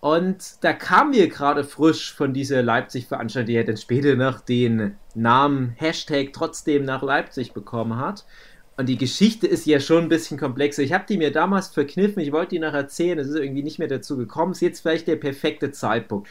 Und 0.01 0.65
da 0.65 0.73
kamen 0.73 1.13
wir 1.13 1.29
gerade 1.29 1.63
frisch 1.63 2.15
von 2.15 2.33
dieser 2.33 2.63
Leipzig-Veranstaltung, 2.63 3.47
die 3.47 3.53
ja 3.53 3.63
dann 3.63 3.77
später 3.77 4.17
noch 4.17 4.41
den 4.41 4.97
Namen 5.15 5.75
Hashtag 5.77 6.33
trotzdem 6.33 6.85
nach 6.85 7.03
Leipzig 7.03 7.53
bekommen 7.53 7.99
hat. 7.99 8.25
Und 8.79 8.89
die 8.89 8.97
Geschichte 8.97 9.47
ist 9.47 9.67
ja 9.67 9.79
schon 9.79 10.05
ein 10.05 10.09
bisschen 10.09 10.39
komplexer. 10.39 10.83
Ich 10.83 10.95
habe 10.95 11.05
die 11.07 11.19
mir 11.19 11.33
damals 11.33 11.69
verkniffen, 11.69 12.23
ich 12.23 12.33
wollte 12.33 12.55
die 12.55 12.61
noch 12.61 12.73
erzählen, 12.73 13.19
es 13.19 13.29
ist 13.29 13.37
irgendwie 13.37 13.63
nicht 13.63 13.79
mehr 13.79 13.89
dazu 13.89 14.17
gekommen. 14.17 14.53
Ist 14.53 14.63
jetzt 14.63 14.81
vielleicht 14.81 15.07
der 15.07 15.17
perfekte 15.17 15.71
Zeitpunkt. 15.71 16.29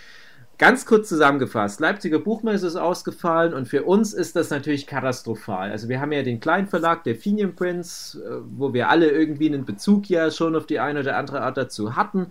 Ganz 0.59 0.85
kurz 0.85 1.07
zusammengefasst, 1.07 1.79
Leipziger 1.79 2.19
Buchmesse 2.19 2.67
ist 2.67 2.75
ausgefallen 2.75 3.53
und 3.53 3.69
für 3.69 3.83
uns 3.83 4.13
ist 4.13 4.35
das 4.35 4.49
natürlich 4.49 4.87
katastrophal. 4.87 5.71
Also 5.71 5.87
wir 5.87 6.01
haben 6.01 6.11
ja 6.11 6.21
den 6.21 6.41
kleinen 6.41 6.67
Verlag, 6.67 7.05
der 7.05 7.15
Fenian 7.15 7.55
Prince, 7.55 8.21
äh, 8.21 8.41
wo 8.57 8.73
wir 8.73 8.89
alle 8.89 9.09
irgendwie 9.09 9.47
einen 9.47 9.63
Bezug 9.63 10.09
ja 10.09 10.29
schon 10.31 10.57
auf 10.57 10.65
die 10.65 10.81
eine 10.81 10.99
oder 10.99 11.15
andere 11.15 11.43
Art 11.43 11.55
dazu 11.55 11.95
hatten. 11.95 12.27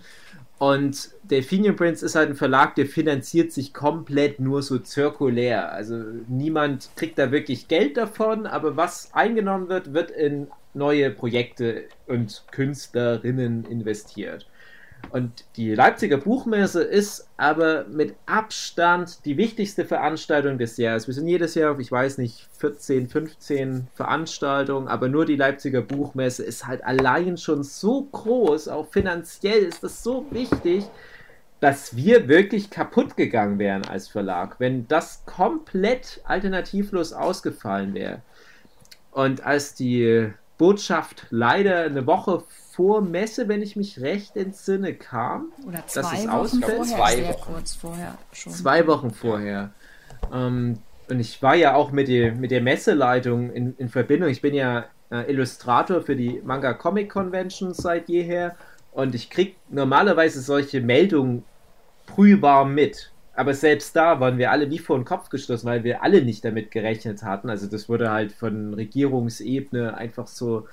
Und 0.59 1.11
Delphinium 1.23 1.77
Prince 1.77 2.05
ist 2.05 2.17
halt 2.17 2.31
ein 2.31 2.35
Verlag, 2.35 2.75
der 2.75 2.87
finanziert 2.87 3.53
sich 3.53 3.73
komplett 3.73 4.41
nur 4.41 4.63
so 4.63 4.79
zirkulär. 4.79 5.73
Also 5.73 6.03
niemand 6.27 6.91
kriegt 6.97 7.19
da 7.19 7.31
wirklich 7.31 7.69
Geld 7.69 7.97
davon, 7.97 8.47
aber 8.47 8.77
was 8.77 9.15
eingenommen 9.15 9.69
wird, 9.69 9.95
wird 9.95 10.11
in 10.11 10.49
neue 10.75 11.11
Projekte 11.11 11.85
und 12.07 12.45
Künstlerinnen 12.51 13.65
investiert. 13.67 14.47
Und 15.11 15.47
die 15.57 15.75
Leipziger 15.75 16.19
Buchmesse 16.19 16.83
ist 16.83 17.29
aber 17.37 17.85
mit 17.85 18.15
Abstand 18.27 19.25
die 19.25 19.37
wichtigste 19.37 19.85
Veranstaltung 19.85 20.59
des 20.59 20.77
Jahres. 20.77 21.07
Wir 21.07 21.15
sind 21.15 21.29
jedes 21.29 21.55
Jahr 21.55 21.73
auf, 21.73 21.79
ich 21.79 21.91
weiß 21.91 22.19
nicht, 22.19 22.47
14, 22.59 23.09
15 23.09 23.89
Veranstaltungen, 23.95 24.89
aber 24.89 25.09
nur 25.09 25.25
die 25.25 25.37
Leipziger 25.37 25.81
Buchmesse 25.81 26.45
ist 26.45 26.67
halt 26.67 26.85
allein 26.85 27.39
schon 27.39 27.63
so 27.63 28.03
groß, 28.13 28.69
auch 28.69 28.89
finanziell 28.91 29.63
ist 29.63 29.83
das 29.83 30.03
so 30.03 30.27
wichtig, 30.31 30.85
dass 31.61 31.97
wir 31.97 32.29
wirklich 32.29 32.71
kaputt 32.71 33.17
gegangen 33.17 33.59
wären 33.59 33.85
als 33.85 34.09
Verlag, 34.09 34.61
wenn 34.61 34.87
das 34.89 35.25
komplett 35.25 36.21
alternativlos 36.25 37.13
ausgefallen 37.13 37.95
wäre. 37.95 38.23
Und 39.11 39.45
als 39.45 39.75
die 39.75 40.31
Botschaft 40.59 41.27
leider 41.31 41.85
eine 41.85 42.07
Woche 42.07 42.45
vor 42.79 43.01
Messe, 43.01 43.49
wenn 43.49 43.61
ich 43.61 43.75
mich 43.75 44.01
recht 44.01 44.37
entsinne, 44.37 44.95
kam. 44.95 45.51
Oder 45.67 45.79
dass 45.79 45.95
zwei 45.95 46.15
es 46.19 46.29
Wochen 46.29 46.31
ausfällt. 46.31 46.65
vorher, 46.65 46.97
Zwei 46.97 47.29
Wochen. 47.29 47.53
kurz 47.53 47.75
vorher 47.75 48.19
schon. 48.33 48.53
Zwei 48.53 48.87
Wochen 48.87 49.11
vorher. 49.11 49.71
Ähm, 50.33 50.79
und 51.11 51.19
ich 51.19 51.43
war 51.43 51.57
ja 51.57 51.75
auch 51.75 51.91
mit, 51.91 52.07
die, 52.07 52.31
mit 52.31 52.53
der 52.53 52.61
Messeleitung 52.61 53.51
in, 53.51 53.75
in 53.79 53.89
Verbindung. 53.89 54.29
Ich 54.31 54.43
bin 54.43 54.55
ja 54.55 54.85
äh, 55.11 55.29
Illustrator 55.29 56.03
für 56.03 56.15
die 56.15 56.41
Manga 56.45 56.73
Comic 56.73 57.11
Convention 57.11 57.75
seit 57.75 58.09
jeher. 58.09 58.55
Und 58.93 59.17
ich 59.17 59.29
krieg 59.29 59.57
normalerweise 59.69 60.41
solche 60.41 60.81
Meldungen 60.81 61.43
prühbar 62.07 62.65
mit. 62.65 63.11
Aber 63.35 63.55
selbst 63.55 63.97
da 63.97 64.21
waren 64.21 64.39
wir 64.39 64.53
alle 64.53 64.71
wie 64.71 64.79
vor 64.79 64.97
den 64.97 65.05
Kopf 65.05 65.31
gestoßen, 65.31 65.69
weil 65.69 65.83
wir 65.83 66.05
alle 66.05 66.23
nicht 66.23 66.45
damit 66.45 66.71
gerechnet 66.71 67.25
hatten. 67.25 67.51
Also 67.51 67.67
das 67.67 67.89
wurde 67.89 68.13
halt 68.13 68.31
von 68.31 68.73
Regierungsebene 68.75 69.97
einfach 69.97 70.29
so 70.29 70.69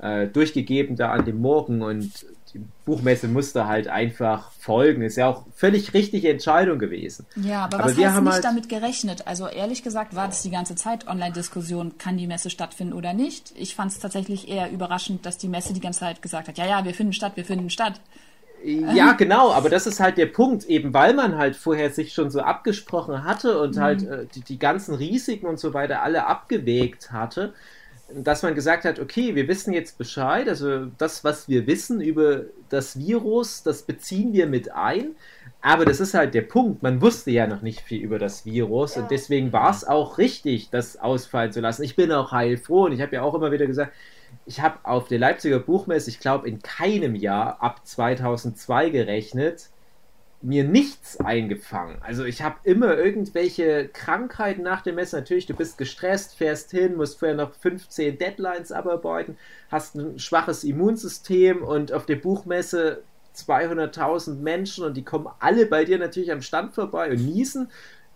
äh, 0.00 0.26
durchgegeben 0.26 0.96
da 0.96 1.10
an 1.10 1.24
dem 1.24 1.40
Morgen 1.40 1.82
und 1.82 2.10
die 2.54 2.60
Buchmesse 2.86 3.28
musste 3.28 3.66
halt 3.66 3.88
einfach 3.88 4.52
folgen. 4.52 5.02
Ist 5.02 5.16
ja 5.16 5.28
auch 5.28 5.44
völlig 5.54 5.92
richtige 5.92 6.30
Entscheidung 6.30 6.78
gewesen. 6.78 7.26
Ja, 7.36 7.64
aber, 7.64 7.76
Aber 7.80 7.84
was 7.90 7.96
wir 7.98 8.14
haben 8.14 8.24
nicht 8.24 8.34
halt- 8.34 8.44
damit 8.44 8.68
gerechnet? 8.70 9.26
Also 9.26 9.48
ehrlich 9.48 9.82
gesagt 9.82 10.16
war 10.16 10.28
das 10.28 10.42
die 10.42 10.50
ganze 10.50 10.74
Zeit 10.74 11.06
Online-Diskussion, 11.06 11.98
kann 11.98 12.16
die 12.16 12.26
Messe 12.26 12.48
stattfinden 12.48 12.94
oder 12.94 13.12
nicht. 13.12 13.52
Ich 13.56 13.74
fand 13.74 13.92
es 13.92 13.98
tatsächlich 13.98 14.48
eher 14.48 14.70
überraschend, 14.70 15.26
dass 15.26 15.36
die 15.36 15.48
Messe 15.48 15.74
die 15.74 15.80
ganze 15.80 16.00
Zeit 16.00 16.22
gesagt 16.22 16.48
hat, 16.48 16.56
ja, 16.56 16.66
ja, 16.66 16.84
wir 16.84 16.94
finden 16.94 17.12
statt, 17.12 17.32
wir 17.34 17.44
finden 17.44 17.68
statt. 17.68 18.00
Ja, 18.64 19.12
genau, 19.12 19.52
aber 19.52 19.68
das 19.70 19.86
ist 19.86 20.00
halt 20.00 20.16
der 20.18 20.26
Punkt, 20.26 20.64
eben 20.64 20.92
weil 20.92 21.14
man 21.14 21.36
halt 21.38 21.54
vorher 21.54 21.90
sich 21.90 22.12
schon 22.12 22.30
so 22.30 22.40
abgesprochen 22.40 23.22
hatte 23.22 23.60
und 23.60 23.78
halt 23.78 24.02
äh, 24.02 24.26
die, 24.34 24.40
die 24.40 24.58
ganzen 24.58 24.96
Risiken 24.96 25.46
und 25.46 25.60
so 25.60 25.74
weiter 25.74 26.02
alle 26.02 26.26
abgewägt 26.26 27.12
hatte, 27.12 27.52
dass 28.14 28.42
man 28.42 28.54
gesagt 28.54 28.84
hat, 28.84 28.98
okay, 28.98 29.34
wir 29.34 29.48
wissen 29.48 29.74
jetzt 29.74 29.98
Bescheid, 29.98 30.48
also 30.48 30.86
das, 30.96 31.24
was 31.24 31.48
wir 31.48 31.66
wissen 31.66 32.00
über 32.00 32.44
das 32.70 32.98
Virus, 32.98 33.62
das 33.62 33.82
beziehen 33.82 34.32
wir 34.32 34.46
mit 34.46 34.72
ein. 34.72 35.14
Aber 35.60 35.84
das 35.84 36.00
ist 36.00 36.14
halt 36.14 36.34
der 36.34 36.42
Punkt, 36.42 36.82
man 36.82 37.02
wusste 37.02 37.30
ja 37.30 37.46
noch 37.46 37.62
nicht 37.62 37.80
viel 37.80 38.00
über 38.02 38.18
das 38.18 38.46
Virus 38.46 38.94
Ja. 38.94 39.02
und 39.02 39.10
deswegen 39.10 39.52
war 39.52 39.70
es 39.70 39.84
auch 39.84 40.16
richtig, 40.18 40.70
das 40.70 40.96
ausfallen 40.98 41.52
zu 41.52 41.60
lassen. 41.60 41.82
Ich 41.82 41.96
bin 41.96 42.12
auch 42.12 42.32
heilfroh 42.32 42.84
und 42.86 42.92
ich 42.92 43.00
habe 43.00 43.16
ja 43.16 43.22
auch 43.22 43.34
immer 43.34 43.50
wieder 43.52 43.66
gesagt, 43.66 43.92
ich 44.46 44.60
habe 44.60 44.78
auf 44.84 45.08
der 45.08 45.18
Leipziger 45.18 45.58
Buchmesse, 45.58 46.10
ich 46.10 46.20
glaube, 46.20 46.48
in 46.48 46.60
keinem 46.62 47.14
Jahr 47.14 47.62
ab 47.62 47.86
2002 47.86 48.90
gerechnet, 48.90 49.68
mir 50.40 50.64
nichts 50.64 51.18
eingefangen. 51.18 51.96
Also 52.00 52.24
ich 52.24 52.42
habe 52.42 52.56
immer 52.62 52.96
irgendwelche 52.96 53.88
Krankheiten 53.88 54.62
nach 54.62 54.82
der 54.82 54.92
Messe. 54.92 55.16
Natürlich, 55.16 55.46
du 55.46 55.54
bist 55.54 55.78
gestresst, 55.78 56.36
fährst 56.36 56.70
hin, 56.70 56.96
musst 56.96 57.18
vorher 57.18 57.36
noch 57.36 57.54
15 57.54 58.18
Deadlines 58.18 58.70
abarbeiten, 58.70 59.36
hast 59.70 59.96
ein 59.96 60.18
schwaches 60.18 60.62
Immunsystem 60.62 61.62
und 61.62 61.92
auf 61.92 62.06
der 62.06 62.16
Buchmesse 62.16 63.02
200.000 63.36 64.36
Menschen 64.36 64.84
und 64.84 64.96
die 64.96 65.04
kommen 65.04 65.28
alle 65.40 65.66
bei 65.66 65.84
dir 65.84 65.98
natürlich 65.98 66.32
am 66.32 66.42
Stand 66.42 66.74
vorbei 66.74 67.10
und 67.10 67.24
niesen. 67.24 67.70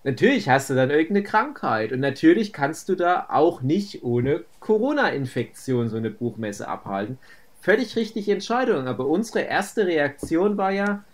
Natürlich 0.04 0.48
hast 0.48 0.70
du 0.70 0.74
dann 0.74 0.90
irgendeine 0.90 1.22
Krankheit 1.22 1.92
und 1.92 2.00
natürlich 2.00 2.52
kannst 2.52 2.88
du 2.88 2.96
da 2.96 3.26
auch 3.28 3.62
nicht 3.62 4.02
ohne 4.02 4.44
Corona-Infektion 4.60 5.88
so 5.88 5.96
eine 5.96 6.10
Buchmesse 6.10 6.66
abhalten. 6.66 7.18
Völlig 7.60 7.94
richtige 7.94 8.32
Entscheidung, 8.32 8.88
aber 8.88 9.06
unsere 9.06 9.40
erste 9.40 9.86
Reaktion 9.86 10.56
war 10.56 10.72
ja, 10.72 11.04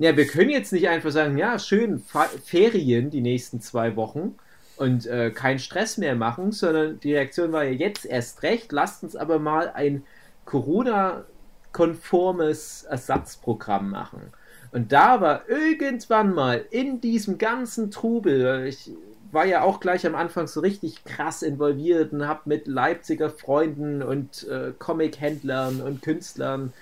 ja, 0.00 0.16
wir 0.16 0.26
können 0.26 0.50
jetzt 0.50 0.72
nicht 0.72 0.88
einfach 0.88 1.10
sagen, 1.10 1.36
ja, 1.36 1.58
schön, 1.58 1.98
Fa 1.98 2.24
Ferien 2.42 3.10
die 3.10 3.20
nächsten 3.20 3.60
zwei 3.60 3.96
Wochen 3.96 4.34
und 4.76 5.04
äh, 5.06 5.30
keinen 5.30 5.58
Stress 5.58 5.98
mehr 5.98 6.14
machen, 6.14 6.52
sondern 6.52 6.98
die 7.00 7.12
Reaktion 7.12 7.52
war 7.52 7.64
ja 7.64 7.72
jetzt 7.72 8.06
erst 8.06 8.42
recht, 8.42 8.72
lasst 8.72 9.02
uns 9.02 9.14
aber 9.14 9.38
mal 9.38 9.72
ein 9.74 10.04
Corona-konformes 10.46 12.84
Ersatzprogramm 12.84 13.90
machen. 13.90 14.32
Und 14.72 14.90
da 14.90 15.20
war 15.20 15.46
irgendwann 15.50 16.32
mal 16.32 16.64
in 16.70 17.02
diesem 17.02 17.36
ganzen 17.36 17.90
Trubel, 17.90 18.64
ich 18.66 18.92
war 19.32 19.44
ja 19.44 19.60
auch 19.60 19.80
gleich 19.80 20.06
am 20.06 20.14
Anfang 20.14 20.46
so 20.46 20.60
richtig 20.60 21.04
krass 21.04 21.42
involviert 21.42 22.14
und 22.14 22.26
habe 22.26 22.40
mit 22.46 22.66
Leipziger 22.66 23.28
Freunden 23.28 24.02
und 24.02 24.48
äh, 24.48 24.72
Comic-Händlern 24.78 25.82
und 25.82 26.00
Künstlern 26.00 26.72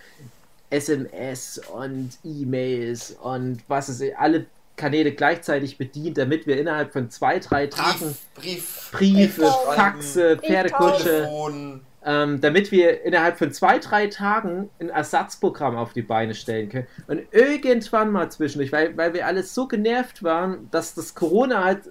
SMS 0.70 1.60
und 1.72 2.10
E-Mails 2.24 3.16
und 3.22 3.62
was 3.68 3.88
es 3.88 4.02
alle 4.16 4.46
Kanäle 4.76 5.12
gleichzeitig 5.12 5.76
bedient, 5.76 6.16
damit 6.16 6.46
wir 6.46 6.58
innerhalb 6.58 6.92
von 6.92 7.10
zwei, 7.10 7.38
drei 7.38 7.66
Tagen 7.66 8.16
Brief, 8.34 8.90
Brief, 8.92 9.36
Briefe. 9.36 9.52
Faxe, 9.74 10.38
Pferdekutsche, 10.38 11.80
ähm, 12.04 12.40
damit 12.40 12.70
wir 12.70 13.02
innerhalb 13.02 13.38
von 13.38 13.52
zwei, 13.52 13.78
drei 13.78 14.06
Tagen 14.06 14.70
ein 14.78 14.88
Ersatzprogramm 14.88 15.76
auf 15.76 15.92
die 15.92 16.02
Beine 16.02 16.34
stellen 16.34 16.70
können. 16.70 16.86
Und 17.08 17.22
irgendwann 17.32 18.10
mal 18.12 18.30
zwischendurch, 18.30 18.72
weil, 18.72 18.96
weil 18.96 19.12
wir 19.12 19.26
alle 19.26 19.42
so 19.42 19.66
genervt 19.66 20.22
waren, 20.22 20.68
dass 20.70 20.94
das 20.94 21.14
Corona 21.14 21.64
halt 21.64 21.90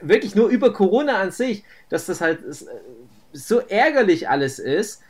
wirklich 0.00 0.34
nur 0.34 0.48
über 0.48 0.72
Corona 0.72 1.20
an 1.20 1.30
sich, 1.30 1.62
dass 1.88 2.06
das 2.06 2.20
halt 2.20 2.42
äh, 2.42 2.54
so 3.32 3.60
ärgerlich 3.60 4.28
alles 4.28 4.58
ist, 4.58 5.02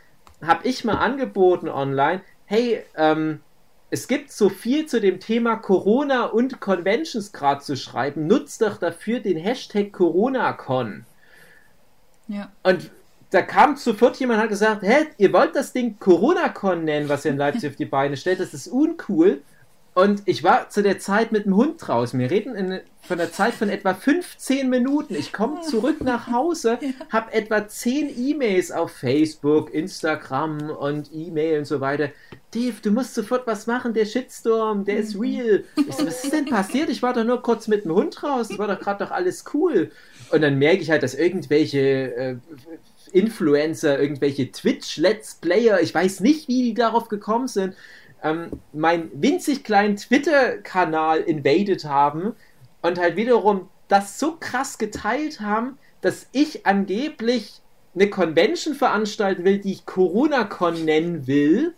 habe 0.42 0.66
ich 0.66 0.84
mal 0.84 0.94
angeboten 0.94 1.68
online, 1.68 2.20
hey, 2.54 2.84
ähm, 2.96 3.40
es 3.90 4.08
gibt 4.08 4.30
so 4.30 4.49
viel 4.49 4.87
zu 4.87 5.00
dem 5.00 5.20
Thema 5.20 5.56
Corona 5.56 6.26
und 6.26 6.61
Conventions 6.61 7.32
gerade 7.32 7.61
zu 7.62 7.76
schreiben, 7.76 8.26
nutzt 8.26 8.62
doch 8.62 8.76
dafür 8.76 9.20
den 9.20 9.37
Hashtag 9.37 9.92
CoronaCon. 9.92 11.04
Ja. 12.28 12.50
Und 12.62 12.90
da 13.30 13.42
kam 13.42 13.76
sofort 13.76 14.16
jemand 14.18 14.38
und 14.38 14.42
hat 14.44 14.50
gesagt, 14.50 14.82
hä, 14.82 15.06
ihr 15.18 15.32
wollt 15.32 15.56
das 15.56 15.73
Ding 15.73 15.99
Corona-Con 15.99 16.84
nennen, 16.84 17.08
was 17.08 17.25
ihr 17.25 17.32
in 17.32 17.37
Leipzig 17.37 17.70
auf 17.70 17.76
die 17.76 17.84
Beine 17.84 18.16
stellt, 18.16 18.40
das 18.40 18.54
ist 18.54 18.68
uncool. 18.68 19.42
Und 19.95 20.23
ich 20.27 20.43
war 20.43 20.71
zu 20.71 20.83
der 20.83 20.99
Zeit 20.99 21.31
mit 21.31 21.47
dem 21.47 21.55
Hund 21.55 21.77
draußen. 21.79 22.19
Wir 22.19 22.29
reden 22.29 22.57
in, 22.57 22.81
von 23.03 23.17
der 23.17 23.31
Zeit 23.31 23.55
von 23.55 23.69
etwa 23.69 23.95
15 23.95 24.69
Minuten. 24.69 25.15
Ich 25.15 25.33
komme 25.33 25.61
zurück 25.61 26.03
nach 26.03 26.27
Hause, 26.27 26.81
habe 27.11 27.33
etwa 27.33 27.69
10 27.69 28.11
E-Mails 28.19 28.73
auf 28.73 28.91
Facebook, 28.91 29.73
Instagram 29.73 30.71
und 30.71 31.11
E-Mail 31.13 31.61
und 31.61 31.67
so 31.67 31.81
weiter. 31.81 32.11
Dave, 32.53 32.75
du 32.83 32.91
musst 32.91 33.15
sofort 33.15 33.47
was 33.47 33.69
machen, 33.69 33.95
der 33.95 34.05
Shitstorm, 34.05 34.85
der 34.85 34.97
ist 34.99 35.19
real. 35.19 35.63
Ich 35.77 35.95
so, 35.95 36.07
was 36.07 36.25
ist 36.25 36.33
denn 36.33 36.47
passiert? 36.47 36.89
Ich 36.89 37.03
war 37.03 37.13
doch 37.13 37.25
nur 37.25 37.41
kurz 37.41 37.69
mit 37.69 37.85
dem 37.85 37.93
Hund 37.93 38.21
raus, 38.23 38.51
es 38.51 38.59
war 38.59 38.67
doch 38.67 38.81
gerade 38.81 39.05
doch 39.05 39.13
alles 39.13 39.45
cool. 39.55 39.93
Und 40.31 40.41
dann 40.41 40.59
merke 40.59 40.83
ich 40.83 40.91
halt, 40.91 41.05
dass 41.05 41.15
irgendwelche 41.15 42.15
äh, 42.17 42.37
Influencer, 43.13 44.01
irgendwelche 44.01 44.51
Twitch-Let's 44.51 45.37
Player, 45.37 45.81
ich 45.81 45.95
weiß 45.95 46.21
nicht, 46.21 46.49
wie 46.49 46.63
die 46.65 46.75
darauf 46.75 47.09
gekommen 47.09 47.47
sind, 47.47 47.75
ähm, 48.25 48.50
meinen 48.73 49.11
winzig 49.14 49.62
kleinen 49.62 49.97
Twitter-Kanal 49.97 51.21
invaded 51.21 51.85
haben 51.85 52.35
und 52.83 52.99
halt 52.99 53.16
wiederum 53.16 53.69
das 53.88 54.19
so 54.19 54.37
krass 54.40 54.78
geteilt 54.78 55.40
haben, 55.40 55.78
dass 56.00 56.26
ich 56.33 56.66
angeblich 56.66 57.61
eine 57.95 58.11
Convention 58.11 58.75
veranstalten 58.75 59.45
will, 59.45 59.59
die 59.59 59.73
ich 59.73 59.87
Corona-Con 59.87 60.85
nennen 60.85 61.26
will. 61.26 61.75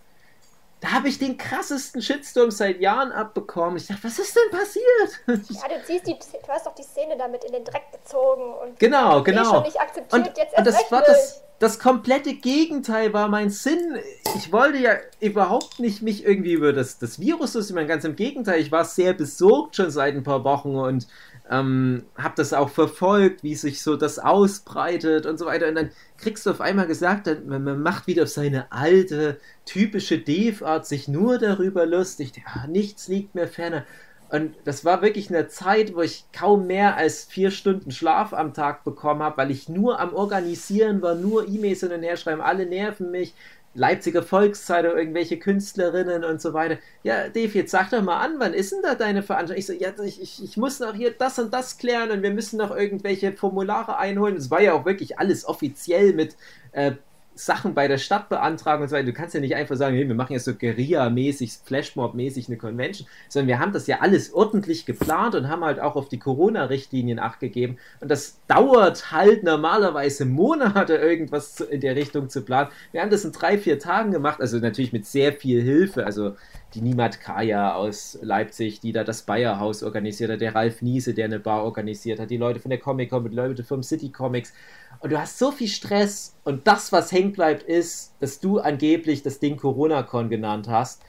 Da 0.81 0.93
habe 0.93 1.09
ich 1.09 1.19
den 1.19 1.37
krassesten 1.37 2.01
Shitstorm 2.01 2.51
seit 2.51 2.81
Jahren 2.81 3.11
abbekommen. 3.11 3.77
Ich 3.77 3.89
dachte, 3.89 4.05
was 4.05 4.19
ist 4.19 4.37
denn 4.37 4.51
passiert? 4.57 4.87
Ja, 5.51 5.69
du 5.69 5.85
siehst 5.85 6.07
die, 6.07 6.15
du 6.15 6.49
hast 6.49 6.67
doch 6.67 6.75
die 6.75 6.83
Szene 6.83 7.17
damit 7.19 7.45
in 7.45 7.53
den 7.53 7.65
Dreck 7.65 7.91
gezogen 7.93 8.55
und 8.55 8.79
Genau, 8.79 9.23
genau. 9.23 9.45
schon 9.45 9.63
nicht 9.65 9.81
akzeptiert, 9.81 10.13
Und, 10.13 10.39
jetzt 10.39 10.57
und 10.57 10.67
erst 10.67 10.67
das 10.67 10.79
recht 10.79 10.93
war 10.93 11.03
das, 11.03 11.43
das 11.59 11.79
komplette 11.79 12.35
Gegenteil 12.35 13.13
war 13.13 13.29
mein 13.29 13.51
Sinn. 13.51 13.97
Ich 14.37 14.53
wollte 14.53 14.79
ja 14.79 14.93
überhaupt 15.21 15.81
nicht 15.81 16.03
mich 16.03 16.25
irgendwie 16.25 16.53
über 16.53 16.73
das, 16.73 16.99
das 16.99 17.19
Virus 17.19 17.55
lustig. 17.55 17.77
Ganz 17.89 18.05
im 18.05 18.17
Gegenteil, 18.17 18.61
ich 18.61 18.71
war 18.71 18.85
sehr 18.85 19.15
besorgt 19.15 19.77
schon 19.77 19.91
seit 19.91 20.15
ein 20.15 20.23
paar 20.23 20.45
Wochen 20.45 20.77
und 20.77 21.07
ähm, 21.51 22.05
habe 22.19 22.35
das 22.37 22.53
auch 22.53 22.69
verfolgt, 22.69 23.43
wie 23.43 23.55
sich 23.55 23.83
so 23.83 23.97
das 23.97 24.19
ausbreitet 24.19 25.25
und 25.25 25.39
so 25.39 25.47
weiter. 25.47 25.69
Und 25.69 25.77
dann 25.77 25.91
kriegst 26.19 26.45
du 26.45 26.51
auf 26.51 26.61
einmal 26.61 26.87
gesagt, 26.87 27.27
dann, 27.27 27.47
man 27.47 27.83
macht 27.83 28.07
wieder 28.07 28.27
seine 28.27 28.71
alte, 28.71 29.39
typische 29.65 30.19
Dave-Art 30.19 30.87
sich 30.87 31.09
nur 31.09 31.39
darüber 31.39 31.87
lustig. 31.87 32.33
Ja, 32.37 32.67
nichts 32.67 33.09
liegt 33.09 33.35
mir 33.35 33.49
ferner. 33.49 33.85
Und 34.29 34.55
das 34.65 34.85
war 34.85 35.03
wirklich 35.03 35.31
eine 35.31 35.49
Zeit, 35.49 35.95
wo 35.95 36.03
ich 36.03 36.25
kaum 36.33 36.67
mehr 36.67 36.97
als 36.97 37.25
vier 37.25 37.51
Stunden 37.51 37.93
Schlaf 37.93 38.33
am 38.33 38.55
Tag 38.55 38.83
bekommen 38.83 39.23
habe, 39.23 39.37
weil 39.37 39.51
ich 39.51 39.69
nur 39.69 40.01
am 40.01 40.15
Organisieren 40.15 41.01
war, 41.01 41.15
nur 41.15 41.49
E-Mails 41.49 41.81
hin 41.81 41.93
und 41.93 42.03
her 42.03 42.17
schreiben, 42.17 42.41
alle 42.41 42.67
nerven 42.67 43.11
mich, 43.11 43.35
Leipziger 43.77 44.23
Volkszeitung, 44.23 44.97
irgendwelche 44.97 45.39
Künstlerinnen 45.39 46.25
und 46.25 46.41
so 46.41 46.55
weiter. 46.55 46.79
Ja, 47.03 47.29
Dave, 47.29 47.53
jetzt 47.59 47.71
sag 47.71 47.91
doch 47.91 48.01
mal 48.03 48.21
an, 48.21 48.37
wann 48.39 48.55
ist 48.55 48.73
denn 48.73 48.81
da 48.83 48.95
deine 48.95 49.23
Veranstaltung? 49.23 49.59
Ich 49.59 49.67
so, 49.67 49.75
ja, 49.75 49.93
ich, 50.03 50.21
ich, 50.21 50.43
ich 50.43 50.57
muss 50.57 50.81
noch 50.81 50.95
hier 50.95 51.11
das 51.11 51.39
und 51.39 51.53
das 51.53 51.77
klären 51.77 52.11
und 52.11 52.23
wir 52.23 52.31
müssen 52.31 52.57
noch 52.57 52.75
irgendwelche 52.75 53.35
Formulare 53.35 53.99
einholen. 53.99 54.37
Es 54.37 54.51
war 54.51 54.63
ja 54.63 54.73
auch 54.73 54.87
wirklich 54.87 55.19
alles 55.19 55.47
offiziell 55.47 56.15
mit 56.15 56.37
äh, 56.73 56.93
Sachen 57.37 57.75
bei 57.75 57.87
der 57.87 57.99
Stadt 57.99 58.31
beantragen 58.31 58.83
und 58.83 58.89
so 58.89 58.97
weiter. 58.97 59.07
Du 59.07 59.13
kannst 59.13 59.35
ja 59.35 59.41
nicht 59.41 59.55
einfach 59.55 59.77
sagen, 59.77 59.95
hey, 59.95 60.09
wir 60.09 60.15
machen 60.15 60.33
jetzt 60.33 60.47
so 60.47 60.55
Guerilla-mäßig, 60.55 61.59
Flashmob-mäßig 61.65 62.49
eine 62.49 62.57
Convention, 62.57 63.07
sondern 63.29 63.49
wir 63.49 63.59
haben 63.59 63.73
das 63.73 63.87
ja 63.87 64.01
alles 64.01 64.33
ordentlich 64.33 64.87
geplant 64.87 65.35
und 65.35 65.49
haben 65.49 65.63
halt 65.63 65.79
auch 65.79 65.97
auf 65.97 66.09
die 66.09 66.19
Corona-Richtlinien 66.19 67.19
Acht 67.19 67.39
gegeben. 67.39 67.77
Und 68.01 68.11
das 68.11 68.39
dauert 68.49 69.13
halt 69.13 69.45
normalerweise 69.45 70.25
Monate, 70.25 70.97
irgendwas 70.97 71.61
in 71.61 71.83
der 71.83 71.95
Richtung 71.95 72.31
zu 72.31 72.43
planen. 72.43 72.71
Wir 72.93 73.03
haben 73.03 73.11
das 73.11 73.25
in 73.25 73.33
drei, 73.33 73.59
vier 73.59 73.79
Tagen 73.79 74.13
gemacht, 74.13 74.41
also 74.41 74.59
natürlich 74.59 74.93
mit 74.93 75.05
sehr 75.05 75.33
viel 75.33 75.63
Hilfe. 75.63 76.07
Also 76.07 76.37
die 76.75 76.81
Nimat 76.81 77.21
Kaya 77.21 77.75
aus 77.75 78.19
Leipzig, 78.23 78.81
die 78.81 78.93
da 78.93 79.05
das 79.05 79.23
Bayerhaus 79.23 79.83
organisiert 79.83 80.31
hat, 80.31 80.41
der 80.41 80.55
Ralf 80.55 80.83
Niese, 80.83 81.15
der 81.15 81.27
eine 81.27 81.39
Bar 81.39 81.65
organisiert 81.65 82.19
hat, 82.19 82.31
die 82.31 82.37
Leute 82.37 82.61
von 82.61 82.71
der 82.71 82.79
Comic-Con, 82.79 83.29
die 83.29 83.37
Leute 83.37 83.65
vom 83.65 83.83
City 83.83 84.11
Comics. 84.11 84.53
Und 85.01 85.11
du 85.11 85.19
hast 85.19 85.39
so 85.39 85.53
viel 85.53 85.69
Stress 85.69 86.35
und 86.45 86.67
das, 86.67 86.93
was 86.93 87.13
hängen 87.13 87.33
bleibt, 87.33 87.63
ist, 87.63 88.15
dass 88.21 88.41
du 88.41 88.59
angeblich 88.59 89.23
das 89.23 89.39
Ding 89.39 89.57
Corona-Con 89.57 90.29
genannt 90.29 90.69
hast. 90.69 91.03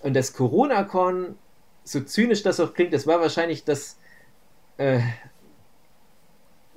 Und 0.00 0.14
das 0.14 0.32
Corona-Con, 0.32 1.36
so 1.84 2.00
zynisch 2.00 2.42
das 2.42 2.60
auch 2.60 2.74
klingt, 2.74 2.92
das 2.92 3.06
war 3.06 3.20
wahrscheinlich 3.20 3.64
das 3.64 3.98
äh, 4.78 5.00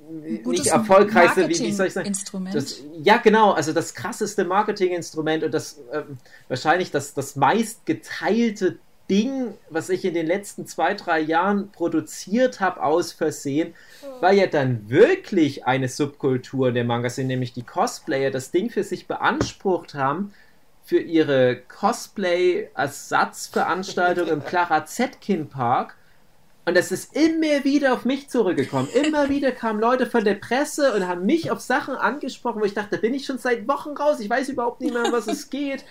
nicht 0.08 0.66
erfolgreichste, 0.66 1.48
wie, 1.48 1.58
wie, 1.58 1.72
soll 1.72 1.86
ich 1.86 1.92
sagen? 1.92 2.06
Instrument. 2.06 2.54
Das, 2.54 2.82
ja, 3.02 3.16
genau, 3.16 3.52
also 3.52 3.72
das 3.72 3.94
krasseste 3.94 4.44
Marketinginstrument 4.44 5.44
und 5.44 5.52
das 5.52 5.78
äh, 5.90 6.02
wahrscheinlich 6.48 6.90
das, 6.90 7.14
das 7.14 7.36
meistgeteilte 7.36 8.78
Ding, 9.08 9.54
was 9.70 9.88
ich 9.88 10.04
in 10.04 10.14
den 10.14 10.26
letzten 10.26 10.66
zwei, 10.66 10.94
drei 10.94 11.20
Jahren 11.20 11.70
produziert 11.70 12.58
habe, 12.60 12.82
aus 12.82 13.12
Versehen, 13.12 13.72
weil 14.20 14.36
ja 14.36 14.46
dann 14.46 14.90
wirklich 14.90 15.66
eine 15.66 15.88
Subkultur 15.88 16.72
der 16.72 16.84
Manga 16.84 17.08
sind, 17.10 17.28
nämlich 17.28 17.52
die 17.52 17.62
Cosplayer, 17.62 18.30
das 18.30 18.50
Ding 18.50 18.70
für 18.70 18.84
sich 18.84 19.06
beansprucht 19.06 19.94
haben, 19.94 20.32
für 20.84 20.98
ihre 20.98 21.60
Cosplay-Ersatzveranstaltung 21.68 24.28
im 24.28 24.44
Clara 24.44 24.86
Zetkin 24.86 25.48
Park 25.48 25.96
und 26.66 26.76
das 26.76 26.90
ist 26.90 27.14
immer 27.14 27.62
wieder 27.62 27.92
auf 27.92 28.04
mich 28.04 28.28
zurückgekommen. 28.28 28.88
Immer 28.92 29.28
wieder 29.30 29.52
kamen 29.52 29.78
Leute 29.78 30.04
von 30.04 30.24
der 30.24 30.34
Presse 30.34 30.94
und 30.94 31.06
haben 31.06 31.24
mich 31.24 31.52
auf 31.52 31.60
Sachen 31.60 31.94
angesprochen, 31.94 32.60
wo 32.60 32.64
ich 32.64 32.74
dachte, 32.74 32.96
da 32.96 33.00
bin 33.00 33.14
ich 33.14 33.24
schon 33.24 33.38
seit 33.38 33.68
Wochen 33.68 33.90
raus. 33.90 34.18
Ich 34.18 34.28
weiß 34.28 34.48
überhaupt 34.48 34.80
nicht 34.80 34.92
mehr, 34.92 35.04
um 35.04 35.12
was 35.12 35.28
es 35.28 35.48
geht. 35.50 35.84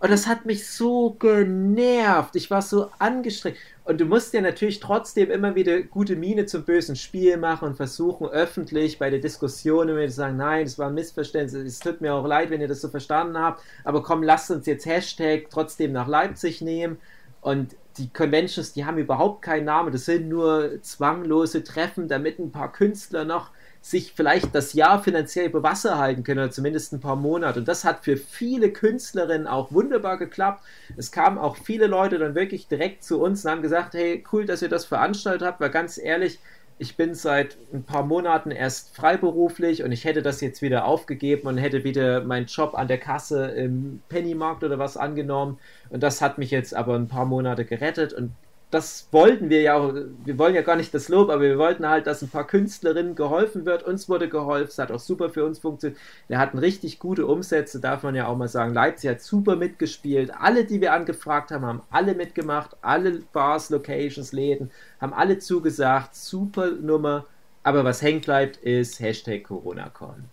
Und 0.00 0.10
das 0.10 0.26
hat 0.26 0.46
mich 0.46 0.66
so 0.66 1.10
genervt. 1.18 2.34
Ich 2.34 2.50
war 2.50 2.62
so 2.62 2.88
angestrengt. 2.98 3.58
Und 3.84 4.00
du 4.00 4.06
musst 4.06 4.32
ja 4.32 4.40
natürlich 4.40 4.80
trotzdem 4.80 5.30
immer 5.30 5.54
wieder 5.54 5.82
gute 5.82 6.16
Miene 6.16 6.46
zum 6.46 6.64
bösen 6.64 6.96
Spiel 6.96 7.36
machen 7.36 7.68
und 7.68 7.76
versuchen, 7.76 8.26
öffentlich 8.28 8.98
bei 8.98 9.10
der 9.10 9.18
Diskussion 9.18 9.90
immer 9.90 10.06
zu 10.06 10.14
sagen, 10.14 10.38
nein, 10.38 10.64
das 10.64 10.78
war 10.78 10.86
ein 10.88 10.94
Missverständnis. 10.94 11.74
Es 11.74 11.80
tut 11.80 12.00
mir 12.00 12.14
auch 12.14 12.26
leid, 12.26 12.48
wenn 12.48 12.62
ihr 12.62 12.68
das 12.68 12.80
so 12.80 12.88
verstanden 12.88 13.36
habt. 13.36 13.62
Aber 13.84 14.02
komm, 14.02 14.22
lasst 14.22 14.50
uns 14.50 14.64
jetzt 14.64 14.86
Hashtag 14.86 15.48
trotzdem 15.50 15.92
nach 15.92 16.08
Leipzig 16.08 16.62
nehmen. 16.62 16.96
Und 17.42 17.74
die 17.98 18.12
Conventions, 18.12 18.72
die 18.72 18.84
haben 18.84 18.98
überhaupt 18.98 19.42
keinen 19.42 19.64
Namen, 19.64 19.92
das 19.92 20.04
sind 20.04 20.28
nur 20.28 20.82
zwanglose 20.82 21.64
Treffen, 21.64 22.08
damit 22.08 22.38
ein 22.38 22.52
paar 22.52 22.72
Künstler 22.72 23.24
noch 23.24 23.50
sich 23.82 24.12
vielleicht 24.14 24.54
das 24.54 24.74
Jahr 24.74 25.02
finanziell 25.02 25.46
über 25.46 25.64
Wasser 25.64 25.98
halten 25.98 26.22
können 26.22 26.38
oder 26.38 26.50
zumindest 26.52 26.92
ein 26.92 27.00
paar 27.00 27.16
Monate. 27.16 27.58
Und 27.58 27.68
das 27.68 27.84
hat 27.84 28.04
für 28.04 28.16
viele 28.16 28.72
Künstlerinnen 28.72 29.48
auch 29.48 29.72
wunderbar 29.72 30.18
geklappt. 30.18 30.62
Es 30.96 31.10
kamen 31.10 31.36
auch 31.36 31.56
viele 31.56 31.88
Leute 31.88 32.18
dann 32.18 32.36
wirklich 32.36 32.68
direkt 32.68 33.02
zu 33.02 33.20
uns 33.20 33.44
und 33.44 33.50
haben 33.50 33.62
gesagt, 33.62 33.94
hey, 33.94 34.22
cool, 34.32 34.46
dass 34.46 34.62
ihr 34.62 34.68
das 34.68 34.84
veranstaltet 34.84 35.46
habt, 35.46 35.60
weil 35.60 35.70
ganz 35.70 35.98
ehrlich, 35.98 36.38
ich 36.78 36.96
bin 36.96 37.14
seit 37.14 37.56
ein 37.72 37.84
paar 37.84 38.02
Monaten 38.02 38.50
erst 38.50 38.94
freiberuflich 38.96 39.82
und 39.82 39.92
ich 39.92 40.04
hätte 40.04 40.22
das 40.22 40.40
jetzt 40.40 40.62
wieder 40.62 40.84
aufgegeben 40.84 41.46
und 41.46 41.58
hätte 41.58 41.84
wieder 41.84 42.22
meinen 42.24 42.46
Job 42.46 42.74
an 42.74 42.88
der 42.88 42.98
Kasse 42.98 43.46
im 43.46 44.02
Pennymarkt 44.08 44.64
oder 44.64 44.78
was 44.78 44.96
angenommen. 44.96 45.58
Und 45.90 46.02
das 46.02 46.20
hat 46.20 46.38
mich 46.38 46.50
jetzt 46.50 46.74
aber 46.74 46.94
ein 46.94 47.08
paar 47.08 47.24
Monate 47.24 47.64
gerettet 47.64 48.12
und 48.12 48.32
das 48.72 49.06
wollten 49.10 49.50
wir 49.50 49.60
ja 49.60 49.74
auch, 49.74 49.92
wir 50.24 50.38
wollen 50.38 50.54
ja 50.54 50.62
gar 50.62 50.76
nicht 50.76 50.94
das 50.94 51.10
Lob, 51.10 51.28
aber 51.28 51.42
wir 51.42 51.58
wollten 51.58 51.86
halt, 51.86 52.06
dass 52.06 52.22
ein 52.22 52.30
paar 52.30 52.46
Künstlerinnen 52.46 53.14
geholfen 53.14 53.66
wird. 53.66 53.82
Uns 53.82 54.08
wurde 54.08 54.30
geholfen, 54.30 54.70
es 54.70 54.78
hat 54.78 54.90
auch 54.90 54.98
super 54.98 55.28
für 55.28 55.44
uns 55.44 55.58
funktioniert. 55.58 56.00
Wir 56.26 56.38
hatten 56.38 56.56
richtig 56.56 56.98
gute 56.98 57.26
Umsätze, 57.26 57.80
darf 57.80 58.02
man 58.02 58.14
ja 58.14 58.28
auch 58.28 58.36
mal 58.36 58.48
sagen. 58.48 58.72
Leipzig 58.72 59.10
hat 59.10 59.20
super 59.20 59.56
mitgespielt. 59.56 60.32
Alle, 60.34 60.64
die 60.64 60.80
wir 60.80 60.94
angefragt 60.94 61.50
haben, 61.50 61.66
haben 61.66 61.82
alle 61.90 62.14
mitgemacht. 62.14 62.74
Alle 62.80 63.20
Bars, 63.34 63.68
Locations, 63.68 64.32
Läden 64.32 64.70
haben 65.02 65.12
alle 65.12 65.38
zugesagt. 65.38 66.16
Super 66.16 66.70
Nummer. 66.70 67.26
Aber 67.62 67.84
was 67.84 68.00
hängen 68.00 68.22
bleibt, 68.22 68.56
ist 68.56 69.00
Hashtag 69.00 69.44
CoronaCon. 69.44 70.24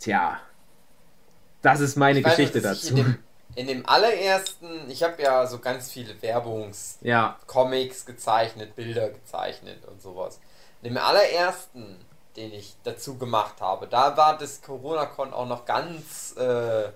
Tja, 0.00 0.40
das 1.62 1.80
ist 1.80 1.94
meine 1.96 2.22
Geschichte 2.22 2.60
dazu 2.60 3.04
in 3.60 3.66
dem 3.66 3.86
allerersten, 3.86 4.90
ich 4.90 5.02
habe 5.02 5.22
ja 5.22 5.46
so 5.46 5.58
ganz 5.58 5.90
viele 5.90 6.20
Werbungs, 6.22 6.96
ja. 7.02 7.38
Comics 7.46 8.06
gezeichnet, 8.06 8.74
Bilder 8.74 9.10
gezeichnet 9.10 9.84
und 9.84 10.00
sowas. 10.00 10.40
In 10.80 10.94
dem 10.94 10.96
allerersten, 10.96 12.02
den 12.36 12.54
ich 12.54 12.74
dazu 12.84 13.18
gemacht 13.18 13.60
habe, 13.60 13.86
da 13.86 14.16
war 14.16 14.38
das 14.38 14.62
Corona-Con 14.62 15.34
auch 15.34 15.46
noch 15.46 15.66
ganz 15.66 16.34
äh, 16.38 16.88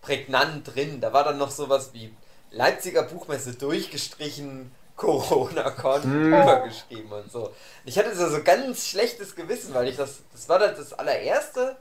prägnant 0.00 0.74
drin. 0.74 1.02
Da 1.02 1.12
war 1.12 1.22
dann 1.22 1.36
noch 1.36 1.50
sowas 1.50 1.90
wie 1.92 2.14
Leipziger 2.50 3.02
Buchmesse 3.02 3.52
durchgestrichen, 3.52 4.74
Corona-Con 4.96 6.00
mm. 6.08 6.32
übergeschrieben 6.32 7.12
und 7.12 7.30
so. 7.30 7.52
Ich 7.84 7.98
hatte 7.98 8.16
so, 8.16 8.26
so 8.30 8.42
ganz 8.42 8.86
schlechtes 8.86 9.36
Gewissen, 9.36 9.74
weil 9.74 9.88
ich 9.88 9.96
das, 9.96 10.20
das 10.32 10.48
war 10.48 10.58
das 10.58 10.94
allererste, 10.94 11.76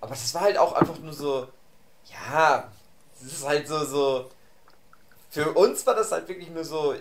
aber 0.00 0.10
das 0.10 0.32
war 0.34 0.42
halt 0.42 0.56
auch 0.56 0.72
einfach 0.74 1.00
nur 1.00 1.12
so, 1.12 1.48
ja, 2.04 2.70
das 3.20 3.32
ist 3.32 3.46
halt 3.46 3.68
so, 3.68 3.84
so. 3.84 4.30
Für 5.30 5.52
uns 5.52 5.86
war 5.86 5.94
das 5.94 6.12
halt 6.12 6.28
wirklich 6.28 6.50
nur 6.50 6.64
so. 6.64 6.94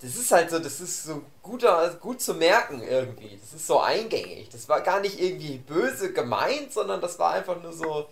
Das 0.00 0.16
ist 0.16 0.30
halt 0.32 0.50
so, 0.50 0.58
das 0.58 0.80
ist 0.80 1.04
so 1.04 1.22
guter, 1.42 1.88
gut 2.00 2.20
zu 2.20 2.34
merken 2.34 2.82
irgendwie. 2.82 3.38
Das 3.40 3.54
ist 3.54 3.66
so 3.66 3.80
eingängig. 3.80 4.48
Das 4.50 4.68
war 4.68 4.80
gar 4.80 5.00
nicht 5.00 5.20
irgendwie 5.20 5.58
böse 5.58 6.12
gemeint, 6.12 6.72
sondern 6.72 7.00
das 7.00 7.18
war 7.18 7.32
einfach 7.32 7.62
nur 7.62 7.72
so. 7.72 8.06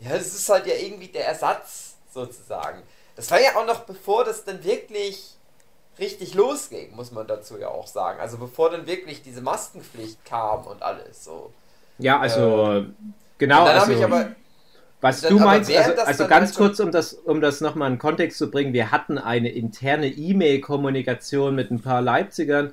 Ja, 0.00 0.10
das 0.10 0.34
ist 0.34 0.48
halt 0.48 0.66
ja 0.66 0.74
irgendwie 0.74 1.08
der 1.08 1.26
Ersatz 1.26 1.94
sozusagen. 2.12 2.82
Das 3.16 3.30
war 3.30 3.40
ja 3.40 3.56
auch 3.56 3.66
noch 3.66 3.80
bevor 3.80 4.24
das 4.24 4.44
dann 4.44 4.62
wirklich 4.64 5.36
richtig 5.98 6.34
losging, 6.34 6.94
muss 6.94 7.12
man 7.12 7.26
dazu 7.26 7.58
ja 7.58 7.68
auch 7.68 7.86
sagen. 7.86 8.20
Also 8.20 8.38
bevor 8.38 8.70
dann 8.70 8.86
wirklich 8.86 9.22
diese 9.22 9.40
Maskenpflicht 9.40 10.24
kam 10.24 10.66
und 10.66 10.82
alles 10.82 11.24
so. 11.24 11.52
Ja, 11.98 12.20
also 12.20 12.72
äh, 12.72 12.86
genau. 13.38 13.64
dann 13.64 13.76
also, 13.76 13.80
habe 13.80 13.94
ich 13.94 14.04
aber 14.04 14.34
was 15.02 15.20
du 15.20 15.38
meinst, 15.38 15.70
also, 15.70 16.02
also 16.02 16.26
ganz 16.28 16.54
kurz, 16.54 16.78
um 16.80 16.92
das, 16.92 17.12
um 17.12 17.40
das 17.40 17.60
nochmal 17.60 17.90
in 17.90 17.98
Kontext 17.98 18.38
zu 18.38 18.50
bringen, 18.50 18.72
wir 18.72 18.92
hatten 18.92 19.18
eine 19.18 19.50
interne 19.50 20.06
E-Mail-Kommunikation 20.06 21.54
mit 21.54 21.70
ein 21.70 21.80
paar 21.80 22.00
Leipzigern 22.00 22.72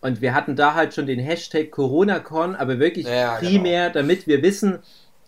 und 0.00 0.22
wir 0.22 0.34
hatten 0.34 0.56
da 0.56 0.74
halt 0.74 0.94
schon 0.94 1.06
den 1.06 1.18
Hashtag 1.18 1.70
CoronaCon, 1.70 2.56
aber 2.56 2.78
wirklich 2.78 3.06
ja, 3.06 3.36
primär, 3.36 3.90
genau. 3.90 4.00
damit 4.00 4.26
wir 4.26 4.42
wissen, 4.42 4.78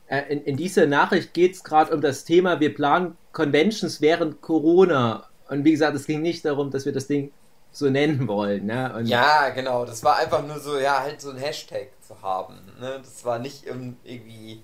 äh, 0.07 0.23
in, 0.31 0.43
in 0.43 0.57
dieser 0.57 0.87
Nachricht 0.87 1.35
geht 1.35 1.55
es 1.55 1.63
gerade 1.63 1.95
um 1.95 2.01
das 2.01 2.25
Thema, 2.25 2.59
wir 2.59 2.75
planen 2.75 3.19
Conventions 3.33 4.01
während 4.01 4.41
Corona. 4.41 5.29
Und 5.49 5.65
wie 5.65 5.73
gesagt, 5.73 5.95
es 5.95 6.07
ging 6.07 6.23
nicht 6.23 6.45
darum, 6.45 6.71
dass 6.71 6.87
wir 6.87 6.93
das 6.93 7.07
Ding 7.07 7.33
so 7.73 7.91
nennen 7.91 8.27
wollen. 8.29 8.67
Ne? 8.67 8.93
Und 8.97 9.07
ja, 9.07 9.51
genau, 9.51 9.85
das 9.85 10.03
war 10.03 10.17
einfach 10.17 10.47
nur 10.47 10.59
so, 10.59 10.79
ja, 10.79 11.01
halt 11.01 11.21
so 11.21 11.31
ein 11.31 11.37
Hashtag 11.37 11.89
zu 12.01 12.21
haben. 12.23 12.55
Ne? 12.81 13.01
Das 13.03 13.25
war 13.25 13.39
nicht 13.39 13.67
irgendwie 13.67 14.63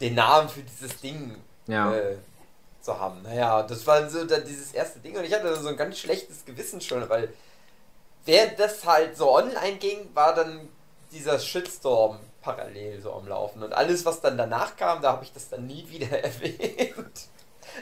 den 0.00 0.14
Namen 0.14 0.48
für 0.48 0.62
dieses 0.62 1.00
Ding 1.00 1.36
ja. 1.66 1.94
äh, 1.94 2.16
zu 2.80 2.98
haben. 2.98 3.22
Naja, 3.22 3.62
das 3.62 3.86
war 3.86 4.08
so 4.08 4.24
dann 4.24 4.44
dieses 4.44 4.72
erste 4.72 4.98
Ding 5.00 5.16
und 5.16 5.24
ich 5.24 5.32
hatte 5.32 5.54
so 5.56 5.68
ein 5.68 5.76
ganz 5.76 5.98
schlechtes 5.98 6.44
Gewissen 6.44 6.80
schon, 6.80 7.08
weil 7.08 7.32
während 8.24 8.58
das 8.58 8.84
halt 8.84 9.16
so 9.16 9.34
online 9.34 9.76
ging, 9.78 10.08
war 10.14 10.34
dann 10.34 10.68
dieser 11.12 11.38
Shitstorm 11.38 12.18
parallel 12.42 13.00
so 13.00 13.12
am 13.12 13.26
Laufen 13.26 13.62
und 13.62 13.72
alles, 13.72 14.04
was 14.04 14.20
dann 14.20 14.38
danach 14.38 14.76
kam, 14.76 15.02
da 15.02 15.12
habe 15.12 15.24
ich 15.24 15.32
das 15.32 15.48
dann 15.48 15.66
nie 15.66 15.86
wieder 15.88 16.18
erwähnt. 16.22 17.28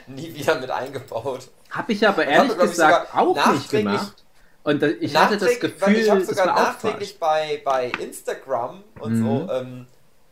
nie 0.07 0.33
wieder 0.33 0.55
mit 0.59 0.69
eingebaut. 0.71 1.49
Habe 1.69 1.93
ich 1.93 2.07
aber 2.07 2.25
ehrlich 2.25 2.51
habe, 2.51 2.67
gesagt 2.67 3.13
auch 3.15 3.51
nicht 3.53 3.69
gemacht. 3.69 4.23
Und 4.63 4.83
ich 4.83 5.15
hatte 5.15 5.37
das 5.37 5.59
Gefühl, 5.59 5.95
ich 5.95 6.09
habe 6.09 6.25
sogar 6.25 6.47
nachträglich 6.47 7.17
bei, 7.19 7.61
bei 7.63 7.89
Instagram 7.99 8.83
und 8.99 9.13
Mhm. 9.13 9.25
so 9.47 9.53
ähm, 9.53 9.87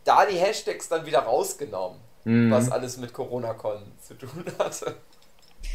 da 0.06 0.26
die 0.26 0.36
Hashtags 0.36 0.88
dann 0.88 1.06
wieder 1.06 1.20
rausgenommen, 1.20 2.00
Mhm. 2.24 2.50
was 2.50 2.70
alles 2.70 2.96
mit 2.98 3.12
Corona-Con 3.12 3.82
zu 4.00 4.14
tun 4.14 4.44
hatte. 4.58 4.96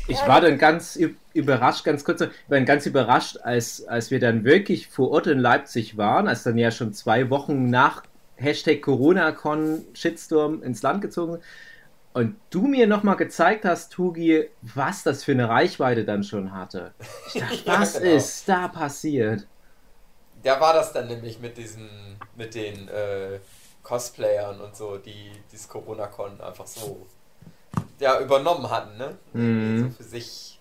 Ich 0.08 0.26
war 0.28 0.42
dann 0.42 0.58
ganz 0.58 0.98
überrascht, 1.34 1.84
ganz 1.86 2.04
kurz, 2.04 2.22
ich 2.22 2.28
war 2.48 2.58
dann 2.58 2.66
ganz 2.66 2.86
überrascht, 2.86 3.38
als, 3.44 3.86
als 3.88 4.12
wir 4.12 4.20
dann 4.20 4.44
wirklich 4.44 4.88
vor 4.90 5.12
Ort 5.12 5.28
in 5.28 5.40
Leipzig 5.40 5.98
waren, 5.98 6.28
als 6.28 6.44
dann 6.44 6.58
ja 6.58 6.72
schon 6.72 6.94
zwei 6.94 7.30
Wochen 7.30 7.70
nach 7.70 8.04
Hashtag 8.36 8.82
CoronaCon 8.82 9.86
Shitstorm 9.94 10.64
ins 10.64 10.82
Land 10.82 11.02
gezogen 11.02 11.34
sind, 11.34 11.44
und 12.14 12.42
du 12.50 12.64
mir 12.68 12.88
nochmal 12.88 13.16
gezeigt 13.18 13.66
hast, 13.66 13.94
Tugi, 13.94 14.50
was 14.62 15.04
das 15.04 15.24
für 15.24 15.32
eine 15.34 15.50
Reichweite 15.50 16.06
dann 16.06 16.24
schon 16.24 16.54
hatte. 16.54 16.94
Ich 17.24 17.36
dachte, 17.40 17.64
Ja, 17.66 17.80
was 17.80 18.00
genau. 18.00 18.16
ist 18.16 18.50
da 18.50 18.68
passiert? 18.68 19.48
Da 20.44 20.60
war 20.60 20.74
das 20.74 20.92
dann 20.94 21.08
nämlich 21.08 21.40
mit 21.40 21.58
diesen, 21.58 22.20
mit 22.36 22.56
den 22.56 22.88
äh, 22.88 23.40
Cosplayern 23.84 24.62
und 24.62 24.76
so, 24.76 24.98
die 24.98 25.32
dieses 25.52 25.68
Corona-Con 25.68 26.40
einfach 26.42 26.68
so 26.68 27.06
ja, 28.00 28.20
übernommen 28.20 28.70
hatten, 28.70 28.98
ne? 28.98 29.18
Mhm. 29.34 29.92
So 29.92 29.98
für 29.98 30.04
sich. 30.10 30.60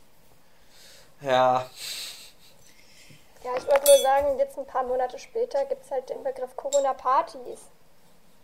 Ja, 1.21 1.67
Ja, 3.45 3.51
ich 3.57 3.67
wollte 3.67 3.87
nur 3.87 3.99
sagen, 4.03 4.39
jetzt 4.39 4.59
ein 4.59 4.67
paar 4.67 4.85
Monate 4.85 5.19
später 5.19 5.65
gibt 5.67 5.85
es 5.85 5.91
halt 5.91 6.09
den 6.11 6.23
Begriff 6.23 6.55
Corona-Partys. 6.57 7.61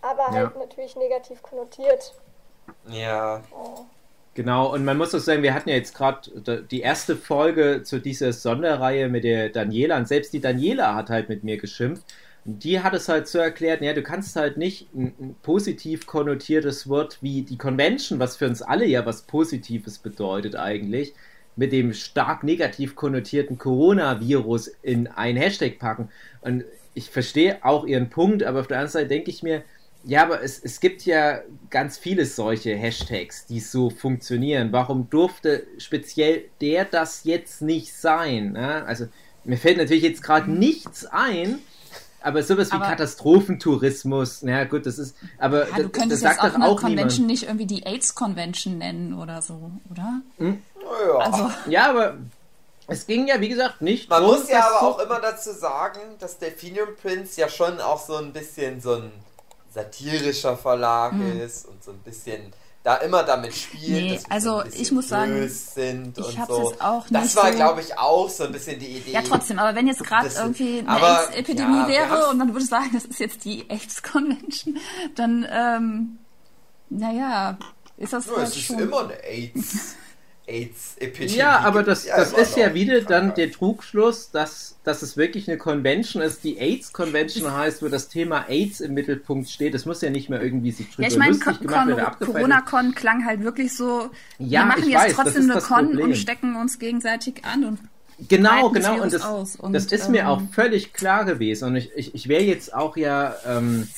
Aber 0.02 0.26
halt 0.28 0.54
Ja. 0.54 0.58
natürlich 0.58 0.96
negativ 0.96 1.42
konnotiert. 1.42 2.14
ja. 2.88 3.42
Genau, 4.34 4.70
und 4.70 4.84
man 4.84 4.98
muss 4.98 5.14
auch 5.14 5.18
sagen, 5.18 5.42
wir 5.42 5.54
hatten 5.54 5.70
ja 5.70 5.76
jetzt 5.76 5.94
gerade 5.94 6.30
die 6.70 6.80
erste 6.82 7.16
Folge 7.16 7.82
zu 7.84 7.98
dieser 8.00 8.34
Sonderreihe 8.34 9.08
mit 9.08 9.24
der 9.24 9.48
Daniela 9.48 9.96
und 9.96 10.06
selbst 10.06 10.34
die 10.34 10.40
Daniela 10.42 10.94
hat 10.94 11.08
halt 11.08 11.30
mit 11.30 11.42
mir 11.42 11.56
geschimpft. 11.56 12.04
Die 12.48 12.80
hat 12.80 12.94
es 12.94 13.08
halt 13.08 13.26
so 13.26 13.38
erklärt, 13.38 13.82
ja, 13.82 13.92
du 13.92 14.02
kannst 14.02 14.36
halt 14.36 14.56
nicht 14.56 14.94
ein, 14.94 15.12
ein 15.18 15.36
positiv 15.42 16.06
konnotiertes 16.06 16.88
Wort 16.88 17.18
wie 17.20 17.42
die 17.42 17.58
Convention, 17.58 18.20
was 18.20 18.36
für 18.36 18.46
uns 18.46 18.62
alle 18.62 18.86
ja 18.86 19.04
was 19.04 19.22
Positives 19.22 19.98
bedeutet 19.98 20.54
eigentlich, 20.54 21.12
mit 21.56 21.72
dem 21.72 21.92
stark 21.92 22.44
negativ 22.44 22.94
konnotierten 22.94 23.58
Coronavirus 23.58 24.68
in 24.82 25.08
ein 25.08 25.36
Hashtag 25.36 25.80
packen. 25.80 26.08
Und 26.40 26.64
ich 26.94 27.10
verstehe 27.10 27.64
auch 27.64 27.84
ihren 27.84 28.10
Punkt, 28.10 28.44
aber 28.44 28.60
auf 28.60 28.68
der 28.68 28.78
anderen 28.78 28.92
Seite 28.92 29.08
denke 29.08 29.30
ich 29.30 29.42
mir, 29.42 29.64
ja, 30.04 30.22
aber 30.22 30.40
es, 30.40 30.62
es 30.62 30.78
gibt 30.78 31.04
ja 31.04 31.40
ganz 31.68 31.98
viele 31.98 32.26
solche 32.26 32.76
Hashtags, 32.76 33.46
die 33.46 33.58
so 33.58 33.90
funktionieren. 33.90 34.70
Warum 34.70 35.10
durfte 35.10 35.66
speziell 35.78 36.44
der 36.60 36.84
das 36.84 37.24
jetzt 37.24 37.60
nicht 37.60 37.92
sein? 37.92 38.52
Ne? 38.52 38.84
Also 38.84 39.08
mir 39.44 39.56
fällt 39.56 39.78
natürlich 39.78 40.04
jetzt 40.04 40.22
gerade 40.22 40.48
nichts 40.48 41.06
ein, 41.06 41.58
aber 42.26 42.42
sowas 42.42 42.70
wie 42.70 42.74
Aber- 42.76 42.86
Katastrophentourismus, 42.86 44.42
na 44.42 44.64
gut, 44.64 44.84
das 44.86 44.98
ist, 44.98 45.16
aber 45.38 45.60
Ja, 45.68 45.76
du 45.76 45.82
das, 45.84 45.92
das 45.92 45.92
könntest 46.00 46.22
sagt 46.22 46.34
jetzt 46.36 46.44
auch 46.44 46.48
doch 46.48 46.54
eine 46.56 46.66
auch 46.68 46.80
Convention 46.80 47.26
niemand. 47.26 47.26
nicht 47.28 47.42
irgendwie 47.44 47.66
die 47.66 47.86
AIDS-Convention 47.86 48.78
nennen 48.78 49.14
oder 49.14 49.40
so, 49.42 49.70
oder? 49.90 50.20
Naja. 50.38 51.16
Also, 51.18 51.50
Ja, 51.68 51.90
aber 51.90 52.16
es 52.88 53.06
ging 53.06 53.26
ja, 53.28 53.40
wie 53.40 53.48
gesagt, 53.48 53.80
nicht 53.82 54.08
Man 54.10 54.22
muss 54.22 54.48
ja 54.48 54.60
aber 54.68 54.80
so- 54.80 54.86
auch 54.86 54.98
immer 55.00 55.20
dazu 55.20 55.52
sagen, 55.52 56.00
dass 56.20 56.38
Delphinium 56.38 56.88
Prince 57.00 57.40
ja 57.40 57.48
schon 57.48 57.80
auch 57.80 58.00
so 58.04 58.16
ein 58.16 58.32
bisschen 58.32 58.80
so 58.80 58.94
ein 58.94 59.12
satirischer 59.74 60.56
Verlag 60.56 61.12
ist 61.44 61.66
und 61.66 61.82
so 61.84 61.90
ein 61.90 61.98
bisschen 61.98 62.52
da 62.86 62.94
immer 62.98 63.24
damit 63.24 63.52
spielt. 63.52 63.90
Nee, 63.90 64.20
also 64.30 64.62
ich 64.72 64.92
muss 64.92 65.08
sagen, 65.08 65.42
ich 65.44 65.76
und 66.16 66.38
hab's 66.38 66.48
so. 66.54 66.70
jetzt 66.70 66.80
auch 66.80 67.04
das 67.10 67.24
nicht 67.24 67.36
war, 67.36 67.50
so- 67.50 67.56
glaube 67.56 67.80
ich, 67.80 67.98
auch 67.98 68.28
so 68.30 68.44
ein 68.44 68.52
bisschen 68.52 68.78
die 68.78 68.86
Idee. 68.98 69.10
ja, 69.10 69.22
trotzdem, 69.22 69.58
aber 69.58 69.74
wenn 69.74 69.88
jetzt 69.88 70.04
gerade 70.04 70.26
Das- 70.28 70.36
irgendwie 70.38 70.78
eine 70.78 70.88
aber, 70.88 71.28
AIDS-Epidemie 71.30 71.78
ja, 71.78 71.88
wäre 71.88 72.28
und 72.28 72.38
man 72.38 72.52
würde 72.52 72.64
sagen, 72.64 72.90
das 72.94 73.04
ist 73.04 73.18
jetzt 73.18 73.44
die 73.44 73.68
AIDS-Convention, 73.68 74.78
dann, 75.16 75.44
ähm, 75.50 76.18
naja, 76.88 77.58
ist 77.96 78.12
das 78.12 78.26
Ja, 78.26 78.36
halt 78.36 78.48
es 78.50 78.56
ist 78.56 78.62
schon... 78.66 78.78
immer 78.78 79.00
eine 79.00 79.14
AIDS. 79.24 79.96
AIDS-Epidemie. 80.46 81.38
Ja, 81.38 81.60
aber 81.60 81.82
das, 81.82 82.06
das 82.06 82.32
immer 82.32 82.42
ist 82.42 82.56
ja 82.56 82.74
wieder 82.74 83.00
dann 83.00 83.34
der 83.34 83.50
Trugschluss, 83.50 84.30
dass, 84.30 84.76
dass 84.84 85.02
es 85.02 85.16
wirklich 85.16 85.48
eine 85.48 85.58
Convention 85.58 86.22
ist, 86.22 86.44
die 86.44 86.58
AIDS-Convention 86.58 87.52
heißt, 87.52 87.82
wo 87.82 87.88
das 87.88 88.08
Thema 88.08 88.48
AIDS 88.48 88.80
im 88.80 88.94
Mittelpunkt 88.94 89.48
steht. 89.50 89.74
Das 89.74 89.86
muss 89.86 90.00
ja 90.02 90.10
nicht 90.10 90.30
mehr 90.30 90.40
irgendwie 90.40 90.70
sich 90.70 90.90
drüber 90.90 91.02
Ja, 91.02 91.08
ich 91.08 91.18
meine, 91.18 91.32
lustig 91.32 91.60
gemacht 91.60 91.88
werden. 91.88 92.14
Corona-Con 92.20 92.94
klang 92.94 93.26
halt 93.26 93.42
wirklich 93.42 93.74
so, 93.74 94.10
Ja, 94.38 94.60
wir 94.60 94.66
machen 94.66 94.82
ich 94.84 94.88
jetzt 94.90 95.00
weiß, 95.02 95.16
das 95.16 95.24
trotzdem 95.24 95.42
eine 95.44 95.54
das 95.54 95.64
Con 95.64 95.86
Problem. 95.86 96.04
und 96.06 96.16
stecken 96.16 96.56
uns 96.56 96.78
gegenseitig 96.78 97.44
an 97.44 97.64
und 97.64 97.78
Genau, 98.28 98.70
das 98.70 98.84
genau. 98.86 99.02
Und 99.02 99.12
das, 99.12 99.22
aus. 99.22 99.56
Und, 99.56 99.74
das 99.74 99.86
ist 99.86 100.08
mir 100.08 100.22
ähm, 100.22 100.26
auch 100.26 100.42
völlig 100.52 100.94
klar 100.94 101.26
gewesen. 101.26 101.68
Und 101.68 101.76
ich, 101.76 101.90
ich, 101.94 102.14
ich 102.14 102.28
wäre 102.28 102.42
jetzt 102.42 102.72
auch 102.72 102.96
ja, 102.96 103.34
ähm, 103.46 103.88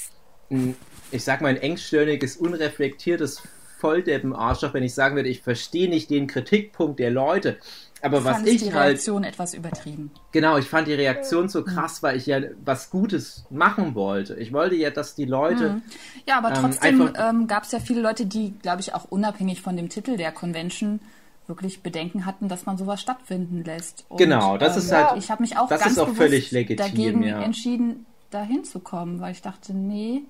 ein, 0.50 0.74
ich 1.12 1.22
sag 1.22 1.40
mal, 1.40 1.48
ein 1.48 1.56
engstirniges, 1.56 2.36
unreflektiertes 2.36 3.42
Volldeppen-Arschloch, 3.78 4.74
wenn 4.74 4.82
ich 4.82 4.94
sagen 4.94 5.16
würde, 5.16 5.28
ich 5.28 5.42
verstehe 5.42 5.88
nicht 5.88 6.10
den 6.10 6.26
Kritikpunkt 6.26 6.98
der 6.98 7.10
Leute. 7.10 7.56
Aber 8.00 8.24
was 8.24 8.36
fand 8.36 8.48
ich 8.48 8.62
die 8.62 8.72
halt 8.72 8.90
Reaktion 8.90 9.24
etwas 9.24 9.54
übertrieben. 9.54 10.12
Genau, 10.30 10.56
ich 10.56 10.66
fand 10.66 10.86
die 10.86 10.94
Reaktion 10.94 11.48
so 11.48 11.64
krass, 11.64 12.00
weil 12.02 12.16
ich 12.16 12.26
ja 12.26 12.40
was 12.64 12.90
Gutes 12.90 13.44
machen 13.50 13.96
wollte. 13.96 14.34
Ich 14.36 14.52
wollte 14.52 14.76
ja, 14.76 14.90
dass 14.90 15.16
die 15.16 15.24
Leute. 15.24 15.82
Ja, 16.26 16.38
aber 16.38 16.50
Ähm, 16.50 16.54
trotzdem 16.60 17.02
einfach- 17.02 17.30
ähm, 17.30 17.46
gab 17.48 17.64
es 17.64 17.72
ja 17.72 17.80
viele 17.80 18.00
Leute, 18.00 18.24
die, 18.26 18.52
glaube 18.62 18.80
ich, 18.82 18.94
auch 18.94 19.06
unabhängig 19.10 19.62
von 19.62 19.76
dem 19.76 19.88
Titel 19.88 20.16
der 20.16 20.30
Convention 20.30 21.00
wirklich 21.48 21.82
Bedenken 21.82 22.24
hatten, 22.24 22.46
dass 22.48 22.66
man 22.66 22.78
sowas 22.78 23.00
stattfinden 23.00 23.64
lässt. 23.64 24.04
Und, 24.08 24.18
Genau, 24.18 24.58
das 24.58 24.76
ist 24.76 24.92
halt- 24.92 25.16
Ich 25.16 25.30
habe 25.30 25.42
mich 25.42 25.56
auch 25.56 25.68
das 25.68 25.80
ganz 25.80 25.92
ist 25.94 25.98
auch 25.98 26.04
bewusst 26.04 26.20
völlig 26.20 26.50
legitim, 26.52 26.76
dagegen 26.86 27.22
ja. 27.24 27.42
entschieden, 27.42 28.06
da 28.30 28.42
hinzukommen, 28.42 29.18
weil 29.20 29.32
ich 29.32 29.42
dachte, 29.42 29.74
nee, 29.74 30.22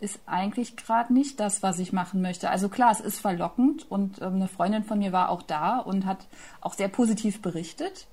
ist 0.00 0.20
eigentlich 0.26 0.76
gerade 0.76 1.12
nicht 1.12 1.40
das, 1.40 1.62
was 1.62 1.78
ich 1.78 1.92
machen 1.92 2.20
möchte. 2.20 2.50
Also 2.50 2.68
klar, 2.68 2.90
es 2.92 3.00
ist 3.00 3.18
verlockend 3.20 3.90
und 3.90 4.20
ähm, 4.20 4.34
eine 4.34 4.48
Freundin 4.48 4.84
von 4.84 4.98
mir 4.98 5.12
war 5.12 5.30
auch 5.30 5.42
da 5.42 5.78
und 5.78 6.04
hat 6.04 6.26
auch 6.60 6.74
sehr 6.74 6.88
positiv 6.88 7.40
berichtet. 7.40 8.06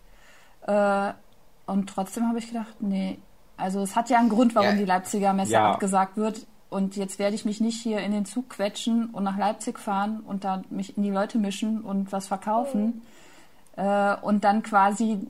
Äh, 0.65 1.11
und 1.65 1.89
trotzdem 1.89 2.27
habe 2.29 2.39
ich 2.39 2.47
gedacht, 2.47 2.75
nee, 2.79 3.19
also 3.57 3.81
es 3.81 3.95
hat 3.95 4.09
ja 4.09 4.19
einen 4.19 4.29
Grund, 4.29 4.55
warum 4.55 4.71
Ja. 4.71 4.75
die 4.77 4.85
Leipziger 4.85 5.33
Messe 5.33 5.53
Ja. 5.53 5.71
abgesagt 5.71 6.15
wird. 6.17 6.45
Und 6.69 6.95
jetzt 6.95 7.19
werde 7.19 7.35
ich 7.35 7.45
mich 7.45 7.61
nicht 7.61 7.81
hier 7.83 7.99
in 7.99 8.11
den 8.13 8.25
Zug 8.25 8.49
quetschen 8.49 9.07
und 9.11 9.23
nach 9.23 9.37
Leipzig 9.37 9.77
fahren 9.77 10.21
und 10.21 10.43
da 10.43 10.63
mich 10.69 10.97
in 10.97 11.03
die 11.03 11.11
Leute 11.11 11.37
mischen 11.37 11.81
und 11.81 12.11
was 12.11 12.27
verkaufen. 12.27 13.01
Äh, 13.75 14.15
und 14.21 14.43
dann 14.43 14.63
quasi, 14.63 15.27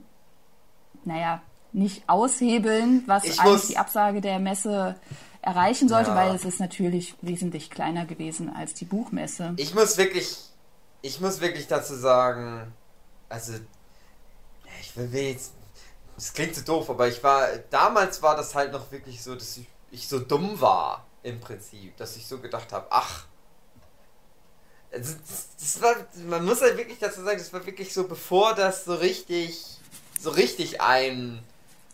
naja, 1.04 1.42
nicht 1.74 2.08
aushebeln, 2.08 3.04
was 3.08 3.26
Ich 3.26 3.40
eigentlich 3.40 3.52
muss- 3.54 3.68
die 3.68 3.78
Absage 3.78 4.22
der 4.22 4.40
Messe 4.40 4.96
erreichen 5.44 5.90
sollte, 5.90 6.12
Ja. 6.12 6.16
weil 6.16 6.36
es 6.36 6.46
ist 6.46 6.60
natürlich 6.60 7.16
wesentlich 7.22 7.70
kleiner 7.70 8.06
gewesen 8.06 8.54
als 8.56 8.74
die 8.74 8.86
Buchmesse. 8.86 9.54
Ich 9.58 9.76
muss 9.76 9.98
wirklich, 9.98 10.38
ich 11.02 11.20
muss 11.20 11.42
wirklich 11.42 11.68
dazu 11.68 11.96
sagen, 11.96 12.74
also, 13.30 13.54
ich 14.82 14.96
will 14.96 15.14
jetzt, 15.14 15.54
das 16.16 16.34
klingt 16.34 16.56
so 16.56 16.62
doof, 16.62 16.90
aber 16.90 17.08
ich 17.08 17.24
war, 17.24 17.48
damals 17.70 18.22
war 18.22 18.36
das 18.36 18.56
halt 18.56 18.72
noch 18.72 18.92
wirklich 18.92 19.22
so, 19.22 19.36
dass 19.36 19.58
ich, 19.58 19.68
ich 19.92 20.08
so 20.08 20.20
dumm 20.20 20.60
war, 20.62 21.06
im 21.24 21.40
Prinzip, 21.40 21.96
dass 21.98 22.16
ich 22.16 22.26
so 22.26 22.40
gedacht 22.40 22.72
habe, 22.72 22.88
ach, 22.90 23.26
also, 24.92 25.16
das, 25.28 25.48
das 25.60 25.82
war, 25.82 25.96
man 26.28 26.46
muss 26.46 26.62
halt 26.62 26.78
wirklich 26.78 27.00
dazu 27.00 27.22
sagen, 27.24 27.38
das 27.40 27.52
war 27.52 27.66
wirklich 27.66 27.94
so, 27.94 28.08
bevor 28.08 28.54
das 28.54 28.86
so 28.86 28.94
richtig, 28.96 29.80
so 30.20 30.30
richtig 30.30 30.80
ein 30.82 31.44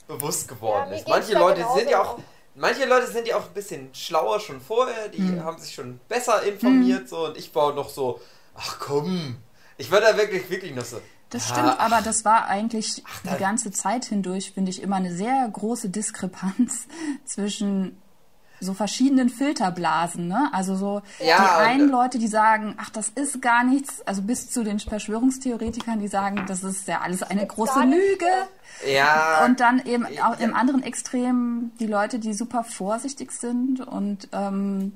bewusst 0.08 0.48
geworden 0.48 0.92
Ja, 0.92 0.98
ist. 0.98 1.08
Manche 1.08 1.34
Leute 1.34 1.66
sind 1.76 1.90
ja 1.90 2.02
auch, 2.04 2.20
manche 2.56 2.86
Leute 2.86 3.08
sind 3.08 3.28
ja 3.28 3.38
auch 3.38 3.46
ein 3.48 3.54
bisschen 3.54 3.90
schlauer 3.94 4.40
schon 4.40 4.60
vorher, 4.62 5.08
die 5.10 5.18
Hm. 5.20 5.44
haben 5.44 5.58
sich 5.60 5.74
schon 5.74 6.00
besser 6.08 6.44
informiert 6.44 7.08
so 7.10 7.26
und 7.28 7.38
ich 7.38 7.54
war 7.56 7.74
noch 7.74 7.90
so, 7.90 8.20
ach 8.56 8.78
komm, 8.80 9.38
ich 9.78 9.90
war 9.92 10.02
da 10.02 10.18
wirklich, 10.18 10.50
wirklich 10.50 10.74
noch 10.76 10.86
so. 10.86 11.00
Das 11.30 11.48
ja, 11.48 11.54
stimmt, 11.56 11.80
aber 11.80 12.02
das 12.02 12.26
war 12.26 12.48
eigentlich 12.48 13.04
da- 13.24 13.34
die 13.34 13.38
ganze 13.40 13.72
Zeit 13.72 14.06
hindurch, 14.06 14.52
finde 14.54 14.72
ich, 14.72 14.82
immer 14.82 14.96
eine 14.96 15.14
sehr 15.16 15.48
große 15.52 15.90
Diskrepanz 15.90 16.88
zwischen 17.26 18.02
so 18.60 18.74
verschiedenen 18.74 19.30
Filterblasen, 19.30 20.28
ne? 20.28 20.50
Also 20.54 20.76
so 20.76 21.02
Ja, 21.20 21.38
die 21.38 21.42
und- 21.44 21.68
einen 21.68 21.90
Leute, 21.90 22.20
die 22.20 22.28
sagen, 22.28 22.76
ach, 22.78 22.90
das 22.90 23.10
ist 23.10 23.42
gar 23.42 23.64
nichts, 23.64 24.02
also 24.06 24.22
bis 24.22 24.50
zu 24.52 24.64
den 24.64 24.80
Verschwörungstheoretikern, 24.80 26.00
die 26.00 26.08
sagen, 26.08 26.46
das 26.48 26.64
ist 26.64 26.88
ja 26.88 27.02
alles 27.02 27.24
eine 27.24 27.46
große 27.46 27.82
Lüge. 27.84 28.26
Ja, 28.88 29.44
Und 29.46 29.60
dann 29.60 29.80
eben 29.86 30.06
auch 30.06 30.38
Ja. 30.40 30.46
im 30.46 30.54
anderen 30.54 30.84
Extrem 30.84 31.72
die 31.80 31.88
Leute, 31.88 32.20
die 32.20 32.34
super 32.34 32.64
vorsichtig 32.64 33.32
sind. 33.32 33.82
Und 33.82 34.30
ähm, 34.32 34.94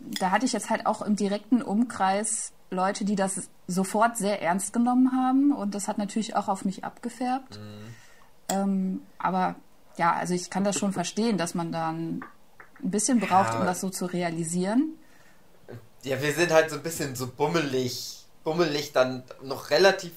da 0.00 0.30
hatte 0.30 0.44
ich 0.46 0.52
jetzt 0.52 0.68
halt 0.70 0.86
auch 0.86 1.00
im 1.02 1.16
direkten 1.16 1.62
Umkreis 1.62 2.52
Leute, 2.70 3.04
die 3.04 3.14
das 3.16 3.48
sofort 3.66 4.16
sehr 4.18 4.42
ernst 4.42 4.72
genommen 4.72 5.12
haben. 5.12 5.52
Und 5.52 5.74
das 5.74 5.88
hat 5.88 5.96
natürlich 5.96 6.36
auch 6.36 6.48
auf 6.48 6.64
mich 6.64 6.84
abgefärbt. 6.84 7.60
Ähm, 8.48 9.00
aber 9.18 9.54
ja, 9.96 10.12
also 10.12 10.34
ich 10.34 10.50
kann 10.50 10.64
das 10.64 10.76
schon 10.78 10.92
verstehen, 10.92 11.38
dass 11.38 11.54
man 11.54 11.72
dann 11.72 12.22
ein 12.82 12.90
bisschen 12.90 13.20
braucht, 13.20 13.54
Ja. 13.54 13.60
um 13.60 13.66
das 13.66 13.80
so 13.80 13.90
zu 13.90 14.06
realisieren. 14.06 14.98
ja, 16.02 16.20
wir 16.20 16.32
sind 16.34 16.50
halt 16.52 16.70
so 16.70 16.76
ein 16.76 16.82
bisschen 16.82 17.14
so 17.16 17.26
bummelig, 17.28 18.24
bummelig 18.44 18.92
dann 18.92 19.22
noch 19.42 19.70
relativ, 19.70 20.12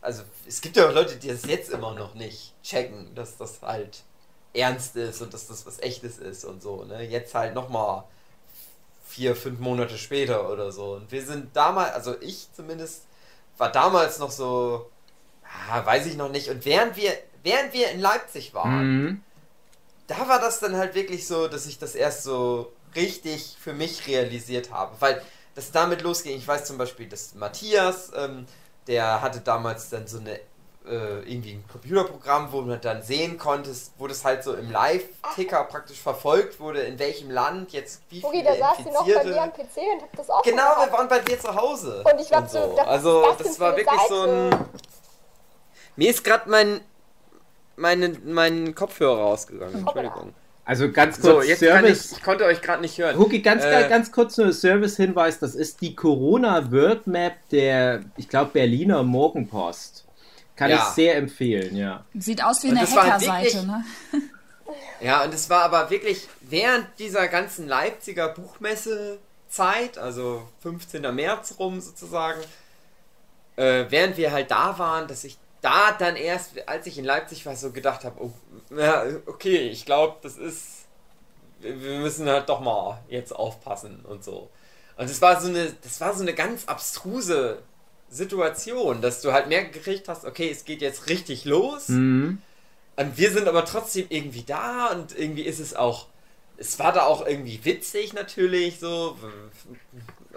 also 0.00 0.22
es 0.46 0.60
gibt 0.60 0.76
ja 0.76 0.88
auch 0.88 0.92
Leute, 0.94 1.16
die 1.16 1.28
das 1.28 1.44
jetzt 1.46 1.70
immer 1.70 1.94
noch 1.94 2.14
nicht 2.14 2.54
checken, 2.62 3.14
dass 3.14 3.36
das 3.36 3.62
halt 3.62 4.02
ernst 4.52 4.96
ist 4.96 5.22
und 5.22 5.32
dass 5.32 5.46
das 5.46 5.66
was 5.66 5.78
echtes 5.80 6.18
ist 6.18 6.44
und 6.44 6.60
so, 6.62 6.84
ne? 6.84 7.02
Jetzt 7.04 7.34
halt 7.34 7.54
nochmal 7.54 8.02
vier, 9.06 9.36
fünf 9.36 9.60
Monate 9.60 9.96
später 9.98 10.50
oder 10.50 10.72
so. 10.72 10.94
Und 10.94 11.12
wir 11.12 11.24
sind 11.24 11.54
damals, 11.54 11.92
also 11.94 12.20
ich 12.20 12.48
zumindest, 12.52 13.02
war 13.58 13.70
damals 13.70 14.18
noch 14.18 14.30
so, 14.32 14.90
ah, 15.68 15.84
weiß 15.86 16.06
ich 16.06 16.16
noch 16.16 16.30
nicht. 16.30 16.48
Und 16.48 16.64
während 16.64 16.96
wir, 16.96 17.12
während 17.44 17.72
wir 17.72 17.90
in 17.90 18.00
Leipzig 18.00 18.52
waren, 18.54 19.02
Mhm. 19.04 19.22
Da 20.10 20.28
war 20.28 20.40
das 20.40 20.58
dann 20.58 20.76
halt 20.76 20.94
wirklich 20.94 21.26
so, 21.26 21.46
dass 21.46 21.66
ich 21.66 21.78
das 21.78 21.94
erst 21.94 22.24
so 22.24 22.72
richtig 22.96 23.56
für 23.60 23.72
mich 23.72 24.06
realisiert 24.08 24.72
habe. 24.72 24.96
Weil 24.98 25.22
das 25.54 25.70
damit 25.70 26.02
losging. 26.02 26.36
Ich 26.36 26.46
weiß 26.46 26.64
zum 26.64 26.78
Beispiel, 26.78 27.08
dass 27.08 27.34
Matthias, 27.34 28.10
ähm, 28.16 28.46
der 28.88 29.22
hatte 29.22 29.40
damals 29.40 29.88
dann 29.88 30.08
so 30.08 30.18
eine 30.18 30.40
äh, 30.88 31.20
irgendwie 31.30 31.52
ein 31.52 31.64
Computerprogramm, 31.70 32.50
wo 32.50 32.62
man 32.62 32.80
dann 32.80 33.02
sehen 33.02 33.38
konnte, 33.38 33.70
wo 33.98 34.08
das 34.08 34.24
halt 34.24 34.42
so 34.42 34.54
im 34.54 34.70
Live-Ticker 34.70 35.64
praktisch 35.64 36.00
verfolgt 36.00 36.58
wurde, 36.58 36.80
in 36.80 36.98
welchem 36.98 37.30
Land 37.30 37.72
jetzt 37.72 38.00
wie 38.08 38.22
Hugi, 38.22 38.38
viele 38.38 38.56
da 38.58 38.68
saß 38.68 38.78
sie 38.78 38.90
noch 38.90 39.06
bei 39.06 39.24
mir 39.24 39.42
am 39.42 39.52
PC 39.52 39.76
und 39.94 40.02
hab 40.02 40.16
das 40.16 40.30
auch 40.30 40.42
Genau, 40.42 40.70
gemacht. 40.74 40.86
wir 40.86 40.92
waren 40.98 41.08
bei 41.08 41.18
dir 41.20 41.38
zu 41.38 41.54
Hause. 41.54 42.02
Und 42.10 42.20
ich 42.20 42.32
hab 42.32 42.48
so 42.48 42.70
gedacht, 42.70 42.86
was 42.86 42.88
also, 42.88 43.22
das 43.22 43.36
das 43.38 43.60
war 43.60 43.76
wirklich 43.76 44.00
so 44.08 44.22
ein. 44.22 44.50
Seite? 44.50 44.64
Mir 45.96 46.10
ist 46.10 46.24
gerade 46.24 46.48
mein, 46.48 46.80
meine, 47.80 48.10
mein 48.24 48.74
Kopfhörer 48.74 49.20
rausgegangen. 49.22 49.80
Entschuldigung. 49.80 50.34
Also 50.64 50.92
ganz 50.92 51.20
kurz 51.20 51.24
So, 51.24 51.42
jetzt 51.42 51.60
kann 51.62 51.84
ich, 51.84 51.96
Service. 51.96 52.12
ich 52.12 52.22
konnte 52.22 52.44
euch 52.44 52.60
gerade 52.62 52.80
nicht 52.82 52.96
hören. 52.98 53.18
Huki, 53.18 53.40
ganz, 53.40 53.64
Äh, 53.64 53.88
ganz 53.88 54.12
kurz 54.12 54.36
nur 54.36 54.52
Service-Hinweis, 54.52 55.40
das 55.40 55.54
ist 55.56 55.80
die 55.80 55.96
Corona-Word-Map 55.96 57.34
der, 57.50 58.02
ich 58.16 58.28
glaube, 58.28 58.52
Berliner 58.52 59.02
Morgenpost. 59.02 60.04
Kann 60.54 60.70
Ja. 60.70 60.76
ich 60.76 60.82
sehr 60.94 61.16
empfehlen, 61.16 61.74
ja. 61.74 62.04
Sieht 62.14 62.44
aus 62.44 62.62
wie 62.62 62.68
Und 62.68 62.78
eine 62.78 62.88
Hackerseite, 62.88 63.66
ne? 63.66 63.84
Ja, 65.00 65.24
und 65.24 65.32
es 65.34 65.48
war 65.48 65.62
aber 65.62 65.88
wirklich 65.90 66.28
während 66.42 66.86
dieser 66.98 67.26
ganzen 67.28 67.66
Leipziger 67.66 68.28
Buchmesse-Zeit, 68.28 69.98
also 69.98 70.42
15. 70.62 71.10
März 71.14 71.54
rum 71.58 71.80
sozusagen, 71.80 72.40
äh, 73.56 73.86
während 73.88 74.16
wir 74.18 74.30
halt 74.32 74.50
da 74.50 74.78
waren, 74.78 75.08
dass 75.08 75.24
ich 75.24 75.38
da 75.60 75.92
dann 75.92 76.16
erst, 76.16 76.66
als 76.68 76.86
ich 76.86 76.98
in 76.98 77.04
Leipzig 77.04 77.44
war, 77.46 77.56
so 77.56 77.70
gedacht 77.70 78.04
habe, 78.04 78.22
oh, 78.22 78.32
ja, 78.74 79.04
okay, 79.26 79.68
ich 79.68 79.84
glaube, 79.84 80.16
das 80.22 80.36
ist, 80.36 80.86
wir 81.60 82.00
müssen 82.00 82.28
halt 82.28 82.48
doch 82.48 82.60
mal 82.60 83.02
jetzt 83.08 83.34
aufpassen 83.34 84.04
und 84.04 84.24
so. 84.24 84.48
Und 84.96 85.10
es 85.10 85.20
war 85.20 85.40
so 85.40 85.48
eine, 85.48 85.72
das 85.82 86.00
war 86.00 86.14
so 86.14 86.22
eine 86.22 86.34
ganz 86.34 86.66
abstruse 86.66 87.62
Situation, 88.10 89.00
dass 89.00 89.22
du 89.22 89.32
halt 89.32 89.48
mehr 89.48 89.64
gekriegt 89.64 90.08
hast, 90.08 90.24
okay, 90.24 90.50
es 90.50 90.64
geht 90.64 90.82
jetzt 90.82 91.08
richtig 91.08 91.44
los. 91.44 91.88
Mhm. 91.88 92.42
Und 92.96 93.16
wir 93.16 93.30
sind 93.30 93.48
aber 93.48 93.64
trotzdem 93.64 94.06
irgendwie 94.08 94.42
da 94.42 94.88
und 94.88 95.16
irgendwie 95.16 95.42
ist 95.42 95.58
es 95.58 95.74
auch. 95.74 96.06
Es 96.58 96.78
war 96.78 96.92
da 96.92 97.04
auch 97.04 97.26
irgendwie 97.26 97.64
witzig 97.64 98.12
natürlich, 98.12 98.78
so. 98.78 99.16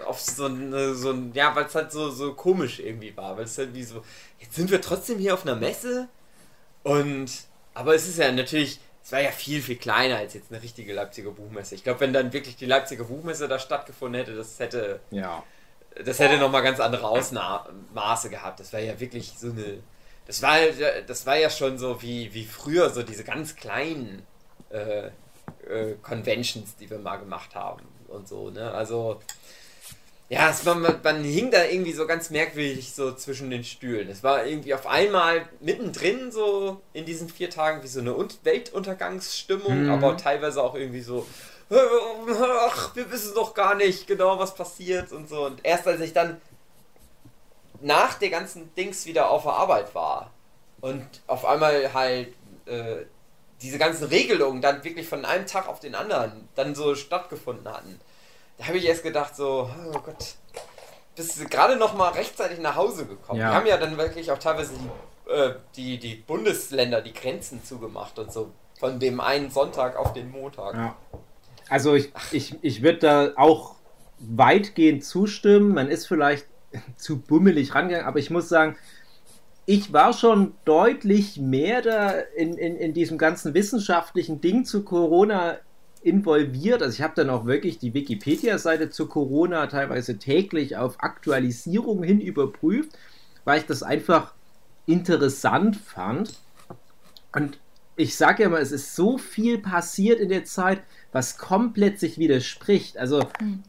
Auf 0.04 0.20
so 0.20 0.46
ein, 0.46 0.94
so 0.94 1.10
ein 1.10 1.32
ja, 1.34 1.54
weil 1.54 1.66
es 1.66 1.74
halt 1.74 1.92
so, 1.92 2.10
so 2.10 2.34
komisch 2.34 2.80
irgendwie 2.80 3.16
war. 3.16 3.36
Weil 3.36 3.44
es 3.44 3.56
halt 3.58 3.74
wie 3.74 3.84
so. 3.84 4.02
Jetzt 4.40 4.54
sind 4.56 4.70
wir 4.70 4.80
trotzdem 4.80 5.18
hier 5.18 5.34
auf 5.34 5.42
einer 5.46 5.56
Messe 5.56 6.08
und. 6.82 7.30
Aber 7.74 7.94
es 7.94 8.06
ist 8.08 8.18
ja 8.18 8.30
natürlich. 8.32 8.80
Es 9.02 9.12
war 9.12 9.20
ja 9.20 9.30
viel, 9.30 9.60
viel 9.60 9.76
kleiner 9.76 10.16
als 10.16 10.32
jetzt 10.32 10.50
eine 10.50 10.62
richtige 10.62 10.94
Leipziger 10.94 11.30
Buchmesse. 11.30 11.74
Ich 11.74 11.84
glaube, 11.84 12.00
wenn 12.00 12.14
dann 12.14 12.32
wirklich 12.32 12.56
die 12.56 12.64
Leipziger 12.64 13.04
Buchmesse 13.04 13.48
da 13.48 13.58
stattgefunden 13.58 14.18
hätte, 14.18 14.34
das 14.34 14.58
hätte 14.58 15.00
Ja. 15.10 15.42
das 16.02 16.18
hätte 16.20 16.38
nochmal 16.38 16.62
ganz 16.62 16.80
andere 16.80 17.06
Ausmaße 17.06 18.30
gehabt. 18.30 18.60
Das 18.60 18.72
war 18.72 18.80
ja 18.80 18.98
wirklich 18.98 19.34
so 19.38 19.48
eine. 19.50 19.80
Das 20.26 20.40
war, 20.40 20.58
ja- 20.58 21.02
das 21.02 21.26
war 21.26 21.36
ja 21.36 21.50
schon 21.50 21.76
so 21.76 22.00
wie, 22.00 22.32
wie 22.32 22.46
früher, 22.46 22.88
so 22.88 23.02
diese 23.02 23.24
ganz 23.24 23.54
kleinen 23.56 24.22
äh, 24.70 25.08
äh, 25.68 25.94
Conventions, 26.02 26.74
die 26.76 26.88
wir 26.88 26.98
mal 26.98 27.16
gemacht 27.18 27.54
haben 27.54 27.82
und 28.08 28.26
so, 28.26 28.48
ne? 28.50 28.70
Also. 28.72 29.20
Ja, 30.30 30.48
es 30.48 30.64
war, 30.64 30.74
man, 30.74 31.00
man 31.02 31.22
hing 31.22 31.50
da 31.50 31.64
irgendwie 31.64 31.92
so 31.92 32.06
ganz 32.06 32.30
merkwürdig 32.30 32.94
so 32.94 33.12
zwischen 33.14 33.50
den 33.50 33.62
Stühlen. 33.62 34.08
Es 34.08 34.22
war 34.22 34.46
irgendwie 34.46 34.72
auf 34.74 34.86
einmal 34.86 35.46
mittendrin 35.60 36.32
so 36.32 36.80
in 36.94 37.04
diesen 37.04 37.28
vier 37.28 37.50
Tagen 37.50 37.82
wie 37.82 37.88
so 37.88 38.00
eine 38.00 38.14
Un 38.16 38.28
Weltuntergangsstimmung, 38.42 39.84
Mhm. 39.84 39.90
aber 39.90 40.16
teilweise 40.16 40.62
auch 40.62 40.74
irgendwie 40.74 41.02
so, 41.02 41.26
ach, 41.70 42.96
wir 42.96 43.10
wissen 43.10 43.34
doch 43.34 43.52
gar 43.54 43.74
nicht 43.74 44.06
genau, 44.06 44.38
was 44.38 44.54
passiert 44.54 45.12
und 45.12 45.28
so. 45.28 45.44
Und 45.44 45.60
erst 45.62 45.86
als 45.86 46.00
ich 46.00 46.12
dann 46.14 46.40
nach 47.80 48.14
der 48.14 48.30
ganzen 48.30 48.74
Dings 48.74 49.04
wieder 49.06 49.28
auf 49.30 49.42
der 49.42 49.52
Arbeit 49.52 49.94
war 49.94 50.30
und 50.80 51.04
auf 51.26 51.44
einmal 51.44 51.92
halt 51.92 52.28
äh, 52.66 53.04
diese 53.60 53.76
ganzen 53.78 54.04
Regelungen 54.08 54.62
dann 54.62 54.82
wirklich 54.84 55.06
von 55.06 55.24
einem 55.26 55.46
Tag 55.46 55.68
auf 55.68 55.80
den 55.80 55.94
anderen 55.94 56.48
dann 56.54 56.74
so 56.74 56.94
stattgefunden 56.94 57.68
hatten, 57.70 58.00
da 58.58 58.66
habe 58.66 58.78
ich 58.78 58.86
erst 58.86 59.02
gedacht 59.02 59.34
so, 59.36 59.68
oh 59.92 59.98
Gott, 59.98 60.34
bist 61.16 61.40
du 61.40 61.46
gerade 61.46 61.76
noch 61.76 61.94
mal 61.94 62.10
rechtzeitig 62.10 62.58
nach 62.58 62.76
Hause 62.76 63.06
gekommen. 63.06 63.40
Ja. 63.40 63.50
Wir 63.50 63.54
haben 63.54 63.66
ja 63.66 63.76
dann 63.76 63.96
wirklich 63.96 64.30
auch 64.30 64.38
teilweise 64.38 64.72
die, 64.74 65.30
äh, 65.30 65.54
die, 65.76 65.98
die 65.98 66.14
Bundesländer 66.16 67.00
die 67.00 67.12
Grenzen 67.12 67.64
zugemacht 67.64 68.18
und 68.18 68.32
so. 68.32 68.50
Von 68.78 68.98
dem 68.98 69.20
einen 69.20 69.50
Sonntag 69.50 69.96
auf 69.96 70.12
den 70.12 70.30
Montag. 70.30 70.74
ja. 70.74 70.96
Also 71.68 71.94
ich, 71.94 72.12
ich, 72.30 72.56
ich 72.62 72.82
würde 72.82 72.98
da 72.98 73.32
auch 73.36 73.76
weitgehend 74.18 75.04
zustimmen. 75.04 75.72
Man 75.72 75.88
ist 75.88 76.06
vielleicht 76.06 76.46
zu 76.96 77.20
bummelig 77.20 77.74
rangegangen, 77.74 78.06
aber 78.06 78.18
ich 78.18 78.30
muss 78.30 78.48
sagen, 78.48 78.76
ich 79.66 79.92
war 79.92 80.12
schon 80.12 80.54
deutlich 80.66 81.38
mehr 81.38 81.80
da 81.80 82.10
in, 82.10 82.58
in, 82.58 82.76
in 82.76 82.92
diesem 82.92 83.16
ganzen 83.16 83.54
wissenschaftlichen 83.54 84.40
Ding 84.42 84.66
zu 84.66 84.84
Corona 84.84 85.56
involviert. 86.04 86.82
Also 86.82 86.94
ich 86.94 87.02
habe 87.02 87.14
dann 87.16 87.30
auch 87.30 87.46
wirklich 87.46 87.78
die 87.78 87.94
Wikipedia-Seite 87.94 88.90
zu 88.90 89.06
Corona 89.06 89.66
teilweise 89.66 90.18
täglich 90.18 90.76
auf 90.76 90.96
Aktualisierung 91.02 92.02
hin 92.02 92.20
überprüft, 92.20 92.92
weil 93.44 93.58
ich 93.60 93.66
das 93.66 93.82
einfach 93.82 94.34
interessant 94.86 95.76
fand. 95.76 96.34
Und 97.34 97.58
ich 97.96 98.16
sage 98.16 98.42
ja 98.42 98.48
mal, 98.48 98.60
es 98.60 98.72
ist 98.72 98.94
so 98.94 99.18
viel 99.18 99.58
passiert 99.58 100.20
in 100.20 100.28
der 100.28 100.44
Zeit, 100.44 100.82
was 101.12 101.38
komplett 101.38 101.98
sich 102.00 102.18
widerspricht. 102.18 102.98
Also, 102.98 103.20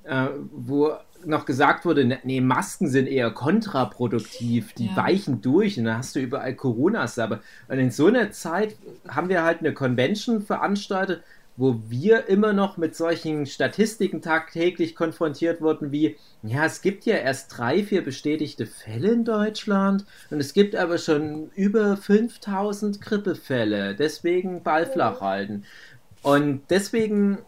äh, 0.04 0.28
wo 0.52 0.92
noch 1.24 1.46
gesagt 1.46 1.86
wurde, 1.86 2.06
ne- 2.06 2.20
nee, 2.24 2.42
Masken 2.42 2.88
sind 2.88 3.08
eher 3.08 3.32
kontraproduktiv, 3.32 4.74
die 4.74 4.88
Ja. 4.88 4.96
weichen 4.98 5.42
durch 5.42 5.78
und 5.80 5.86
dann 5.86 5.98
hast 5.98 6.16
du 6.16 6.20
überall 6.20 6.54
Corona-Sabbe. 6.54 7.42
Und 7.68 7.80
in 7.80 7.92
so 7.92 8.08
einer 8.08 8.32
Zeit 8.32 8.76
haben 9.08 9.30
wir 9.30 9.44
halt 9.44 9.60
eine 9.60 9.74
Convention 9.74 10.42
veranstaltet, 10.42 11.24
wo 11.58 11.82
wir 11.88 12.28
immer 12.28 12.54
noch 12.54 12.78
mit 12.78 12.96
solchen 12.96 13.46
Statistiken 13.46 14.22
tagtäglich 14.22 14.96
konfrontiert 14.96 15.62
wurden, 15.62 15.92
wie, 15.92 16.18
ja, 16.44 16.66
es 16.66 16.82
gibt 16.82 17.06
ja 17.06 17.16
erst 17.16 17.58
drei, 17.58 17.84
vier 17.84 18.04
bestätigte 18.04 18.66
Fälle 18.66 19.12
in 19.12 19.24
Deutschland 19.24 20.06
und 20.32 20.40
es 20.40 20.54
gibt 20.54 20.76
aber 20.76 20.98
schon 20.98 21.50
über 21.56 21.96
5000 21.96 23.00
Grippefälle, 23.00 23.96
deswegen 23.96 24.64
Ball 24.64 24.86
flach 24.86 25.22
halten. 25.22 25.64
Und 26.22 26.64
deswegen 26.70 27.40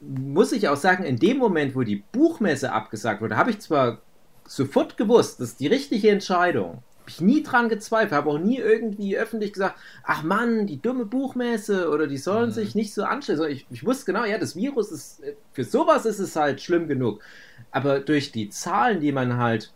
muss 0.00 0.52
ich 0.52 0.68
auch 0.68 0.76
sagen, 0.76 1.04
in 1.04 1.18
dem 1.18 1.38
Moment, 1.38 1.74
wo 1.74 1.82
die 1.82 2.04
Buchmesse 2.12 2.72
abgesagt 2.72 3.20
wurde, 3.20 3.36
habe 3.36 3.50
ich 3.50 3.60
zwar 3.60 4.02
sofort 4.46 4.96
gewusst, 4.96 5.40
das 5.40 5.50
ist 5.50 5.60
die 5.60 5.66
richtige 5.66 6.10
Entscheidung. 6.10 6.82
Habe 7.06 7.12
ich 7.12 7.20
nie 7.20 7.44
dran 7.44 7.68
gezweifelt, 7.68 8.10
habe 8.10 8.30
auch 8.30 8.38
nie 8.38 8.58
irgendwie 8.58 9.16
öffentlich 9.16 9.52
gesagt, 9.52 9.78
ach 10.02 10.24
Mann, 10.24 10.66
die 10.66 10.82
dumme 10.82 11.04
Buchmesse 11.04 11.88
oder 11.88 12.08
die 12.08 12.16
sollen 12.18 12.50
sich 12.50 12.74
nicht 12.74 12.92
so 12.92 13.04
anstellen. 13.04 13.48
Ich, 13.48 13.64
ich 13.70 13.86
wusste 13.86 14.06
genau, 14.06 14.24
ja, 14.24 14.38
das 14.38 14.56
Virus 14.56 14.90
ist, 14.90 15.22
für 15.52 15.62
sowas 15.62 16.04
ist 16.04 16.18
es 16.18 16.34
halt 16.34 16.60
schlimm 16.60 16.88
genug. 16.88 17.22
Aber 17.70 18.00
durch 18.00 18.32
die 18.32 18.48
Zahlen, 18.48 18.98
die 18.98 19.12
man 19.12 19.36
halt 19.36 19.72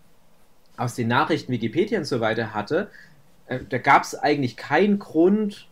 aus 0.76 0.96
den 0.96 1.06
Nachrichten, 1.06 1.52
Wikipedia 1.52 2.00
und 2.00 2.04
so 2.04 2.18
weiter 2.18 2.52
hatte, 2.52 2.90
äh, 3.46 3.60
da 3.68 3.78
gab 3.78 4.02
es 4.02 4.16
eigentlich 4.16 4.56
keinen 4.56 4.98
Grund, 4.98 5.68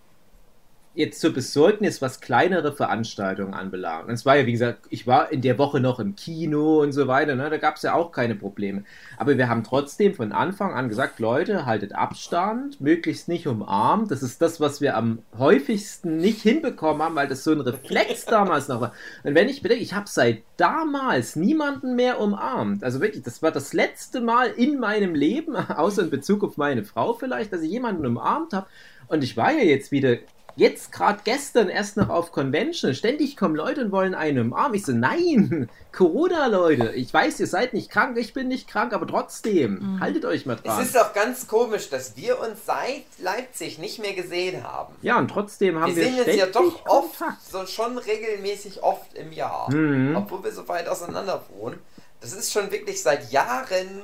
jetzt 0.98 1.20
zur 1.20 1.32
Besorgnis, 1.32 2.02
was 2.02 2.20
kleinere 2.20 2.72
Veranstaltungen 2.72 3.54
anbelangt. 3.54 4.08
Und 4.08 4.14
es 4.14 4.26
war 4.26 4.36
ja, 4.36 4.46
wie 4.46 4.52
gesagt, 4.52 4.86
ich 4.90 5.06
war 5.06 5.30
in 5.30 5.42
der 5.42 5.56
Woche 5.56 5.78
noch 5.78 6.00
im 6.00 6.16
Kino 6.16 6.82
und 6.82 6.90
so 6.90 7.06
weiter, 7.06 7.36
ne? 7.36 7.48
da 7.50 7.56
gab 7.56 7.76
es 7.76 7.82
ja 7.82 7.94
auch 7.94 8.10
keine 8.10 8.34
Probleme. 8.34 8.82
Aber 9.16 9.38
wir 9.38 9.48
haben 9.48 9.62
trotzdem 9.62 10.12
von 10.12 10.32
Anfang 10.32 10.74
an 10.74 10.88
gesagt, 10.88 11.20
Leute, 11.20 11.66
haltet 11.66 11.94
Abstand, 11.94 12.80
möglichst 12.80 13.28
nicht 13.28 13.46
umarmt. 13.46 14.10
Das 14.10 14.24
ist 14.24 14.42
das, 14.42 14.60
was 14.60 14.80
wir 14.80 14.96
am 14.96 15.20
häufigsten 15.38 16.16
nicht 16.16 16.42
hinbekommen 16.42 17.00
haben, 17.00 17.14
weil 17.14 17.28
das 17.28 17.44
so 17.44 17.52
ein 17.52 17.60
Reflex 17.60 18.24
damals 18.26 18.66
noch 18.66 18.80
war. 18.80 18.92
Und 19.22 19.36
wenn 19.36 19.48
ich 19.48 19.62
bedenke, 19.62 19.84
ich 19.84 19.94
habe 19.94 20.08
seit 20.08 20.42
damals 20.56 21.36
niemanden 21.36 21.94
mehr 21.94 22.18
umarmt. 22.18 22.82
Also 22.82 23.00
wirklich, 23.00 23.22
das 23.22 23.40
war 23.40 23.52
das 23.52 23.72
letzte 23.72 24.20
Mal 24.20 24.48
in 24.48 24.80
meinem 24.80 25.14
Leben, 25.14 25.54
außer 25.56 26.02
in 26.02 26.10
Bezug 26.10 26.42
auf 26.42 26.56
meine 26.56 26.82
Frau 26.82 27.14
vielleicht, 27.14 27.52
dass 27.52 27.62
ich 27.62 27.70
jemanden 27.70 28.04
umarmt 28.04 28.52
habe. 28.52 28.66
Und 29.06 29.22
ich 29.22 29.36
war 29.36 29.52
ja 29.52 29.62
jetzt 29.62 29.92
wieder 29.92 30.18
Jetzt 30.58 30.90
gerade 30.90 31.20
gestern 31.22 31.68
erst 31.68 31.96
noch 31.96 32.08
auf 32.08 32.32
Convention. 32.32 32.92
Ständig 32.92 33.36
kommen 33.36 33.54
Leute 33.54 33.80
und 33.84 33.92
wollen 33.92 34.14
einen 34.14 34.40
umarmen. 34.40 34.74
Ich 34.74 34.84
so, 34.84 34.90
nein, 34.92 35.70
Corona, 35.92 36.48
Leute. 36.48 36.92
Ich 36.94 37.14
weiß, 37.14 37.38
ihr 37.38 37.46
seid 37.46 37.74
nicht 37.74 37.90
krank, 37.90 38.18
ich 38.18 38.34
bin 38.34 38.48
nicht 38.48 38.66
krank, 38.68 38.92
aber 38.92 39.06
trotzdem, 39.06 39.98
haltet 40.00 40.24
euch 40.24 40.46
mal 40.46 40.56
Es 40.56 40.62
dran. 40.62 40.82
ist 40.82 40.94
doch 40.96 41.12
ganz 41.14 41.46
komisch, 41.46 41.90
dass 41.90 42.16
wir 42.16 42.40
uns 42.40 42.66
seit 42.66 43.04
Leipzig 43.18 43.78
nicht 43.78 44.00
mehr 44.00 44.14
gesehen 44.14 44.64
haben. 44.64 44.94
Ja, 45.00 45.16
und 45.18 45.28
trotzdem 45.28 45.78
haben 45.80 45.94
Wir 45.94 46.04
wir, 46.04 46.24
sehen 46.24 46.26
uns 46.26 46.36
ja 46.36 46.46
doch 46.46 46.86
oft, 46.86 47.18
Kontakt. 47.18 47.42
so 47.50 47.64
schon 47.66 47.96
regelmäßig 47.96 48.82
oft 48.82 49.14
im 49.14 49.32
Jahr. 49.32 49.72
Mhm. 49.72 50.16
Obwohl 50.16 50.42
wir 50.42 50.52
so 50.52 50.66
weit 50.66 50.88
auseinander 50.88 51.44
wohnen. 51.50 51.78
Das 52.20 52.32
ist 52.32 52.52
schon 52.52 52.72
wirklich 52.72 53.00
seit 53.00 53.30
Jahren 53.30 54.02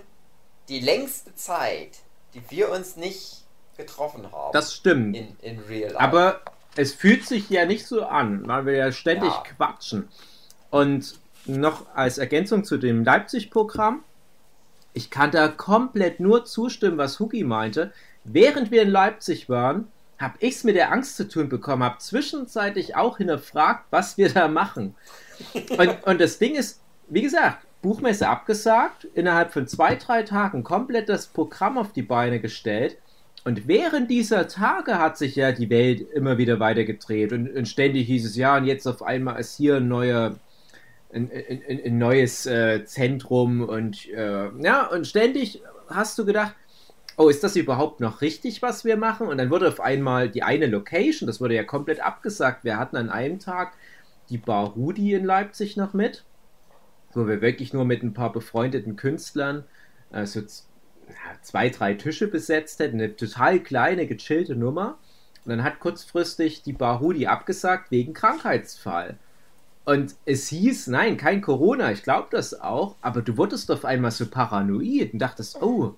die 0.69 0.79
längste 0.81 1.35
Zeit, 1.35 1.91
die 2.35 2.43
wir 2.49 2.71
uns 2.71 2.95
nicht 2.97 3.44
getroffen 3.77 4.31
haben. 4.33 4.53
Das 4.53 4.75
stimmt. 4.75 5.17
in, 5.17 5.37
in 5.41 5.61
real 5.61 5.93
life. 5.93 6.01
Aber 6.01 6.41
es 6.77 6.93
fühlt 6.93 7.25
sich 7.27 7.49
ja 7.51 7.67
nicht 7.67 7.87
so 7.87 8.05
an, 8.05 8.47
weil 8.47 8.67
wir 8.67 8.73
ja 8.75 8.93
ständig 8.93 9.31
Ja. 9.31 9.43
quatschen. 9.57 10.09
Und 10.71 11.19
noch 11.47 11.87
als 11.95 12.19
Ergänzung 12.19 12.65
zu 12.65 12.79
dem 12.79 13.05
Leipzig-Programm, 13.05 14.03
ich 14.93 15.11
kann 15.11 15.31
da 15.31 15.49
komplett 15.49 16.21
nur 16.21 16.45
zustimmen, 16.45 16.99
was 16.99 17.19
Hugi 17.21 17.45
meinte. 17.45 17.93
Während 18.25 18.71
wir 18.71 18.83
in 18.83 18.91
Leipzig 18.91 19.49
waren, 19.49 19.89
habe 20.19 20.35
ich 20.39 20.55
es 20.55 20.65
mit 20.65 20.77
der 20.77 20.93
Angst 20.93 21.17
zu 21.17 21.29
tun 21.29 21.49
bekommen, 21.49 21.83
habe 21.83 21.99
zwischenzeitlich 21.99 22.97
auch 22.97 23.19
hinterfragt, 23.19 23.87
was 23.91 24.17
wir 24.17 24.33
da 24.33 24.49
machen. 24.49 24.95
Und, 25.77 26.03
und 26.07 26.21
das 26.21 26.39
Ding 26.39 26.55
ist, 26.55 26.81
wie 27.09 27.23
gesagt, 27.23 27.67
Buchmesse 27.83 28.29
abgesagt, 28.29 29.05
innerhalb 29.15 29.53
von 29.53 29.67
zwei, 29.67 29.97
drei 29.97 30.23
Tagen 30.23 30.63
komplett 30.65 31.09
das 31.09 31.27
Programm 31.27 31.77
auf 31.77 31.93
die 31.93 32.03
Beine 32.03 32.41
gestellt. 32.41 32.97
Und 33.45 33.69
während 33.69 34.11
dieser 34.11 34.49
Tage 34.49 34.99
hat 34.99 35.19
sich 35.19 35.37
ja 35.37 35.53
die 35.53 35.69
Welt 35.69 36.01
immer 36.13 36.39
wieder 36.39 36.61
weiter 36.61 36.85
gedreht 36.85 37.33
und, 37.33 37.55
und 37.55 37.69
ständig 37.69 38.07
hieß 38.07 38.25
es, 38.25 38.37
ja, 38.37 38.57
und 38.57 38.65
jetzt 38.65 38.87
auf 38.87 39.03
einmal 39.03 39.39
ist 39.39 39.55
hier 39.57 39.77
ein 39.77 39.89
neuer, 39.89 40.37
ein, 41.13 41.31
ein, 41.31 41.81
ein, 41.85 41.99
neues 41.99 42.47
äh, 42.47 42.85
Zentrum 42.87 43.61
und 43.63 44.09
äh, 44.09 44.49
ja, 44.63 44.87
und 44.87 45.07
ständig 45.07 45.63
hast 45.89 46.19
du 46.19 46.25
gedacht, 46.25 46.55
oh, 47.19 47.29
ist 47.29 47.45
das 47.45 47.55
überhaupt 47.55 48.01
noch 48.01 48.23
richtig, 48.23 48.63
was 48.63 48.85
wir 48.87 48.97
machen? 48.97 49.29
Und 49.29 49.37
dann 49.37 49.51
wurde 49.51 49.69
auf 49.69 49.81
einmal 49.81 50.31
die 50.31 50.43
eine 50.43 50.67
Location, 50.67 51.27
das 51.27 51.39
wurde 51.41 51.55
ja 51.55 51.65
komplett 51.65 52.01
abgesagt. 52.01 52.65
Wir 52.65 52.79
hatten 52.79 52.97
an 52.97 53.11
einem 53.11 53.39
Tag 53.41 53.75
die 54.31 54.39
Bar 54.39 54.71
Rudi 54.71 55.13
in 55.13 55.25
Leipzig 55.25 55.77
noch 55.77 55.93
mit, 55.93 56.25
wo 57.13 57.27
wir 57.27 57.43
wirklich 57.43 57.75
nur 57.75 57.85
mit 57.85 58.03
ein 58.03 58.15
paar 58.15 58.33
befreundeten 58.33 58.97
Künstlern 58.97 59.65
so 60.25 60.41
z- 60.41 60.63
ja, 60.63 60.74
zwei, 61.43 61.69
drei 61.71 61.95
Tische 61.95 62.29
besetzt 62.29 62.81
hätten. 62.81 63.01
Eine 63.01 63.17
total 63.17 63.61
kleine, 63.61 64.07
gechillte 64.07 64.57
Nummer. 64.57 64.99
Und 65.45 65.51
dann 65.51 65.65
hat 65.65 65.81
kurzfristig 65.81 66.63
die 66.63 66.73
Bar 66.73 66.99
Rudi 66.99 67.27
abgesagt 67.27 67.91
wegen 67.91 68.15
Krankheitsfall. 68.15 69.19
Und 69.85 70.15
es 70.25 70.49
hieß, 70.49 70.87
nein, 70.87 71.19
kein 71.19 71.43
Corona, 71.43 71.93
ich 71.93 72.03
glaube 72.03 72.29
das 72.31 72.59
auch, 72.59 72.97
aber 73.03 73.21
du 73.21 73.37
wurdest 73.37 73.71
auf 73.71 73.85
einmal 73.85 74.13
so 74.13 74.27
paranoid 74.27 75.13
und 75.13 75.19
dachtest, 75.19 75.61
oh, 75.61 75.95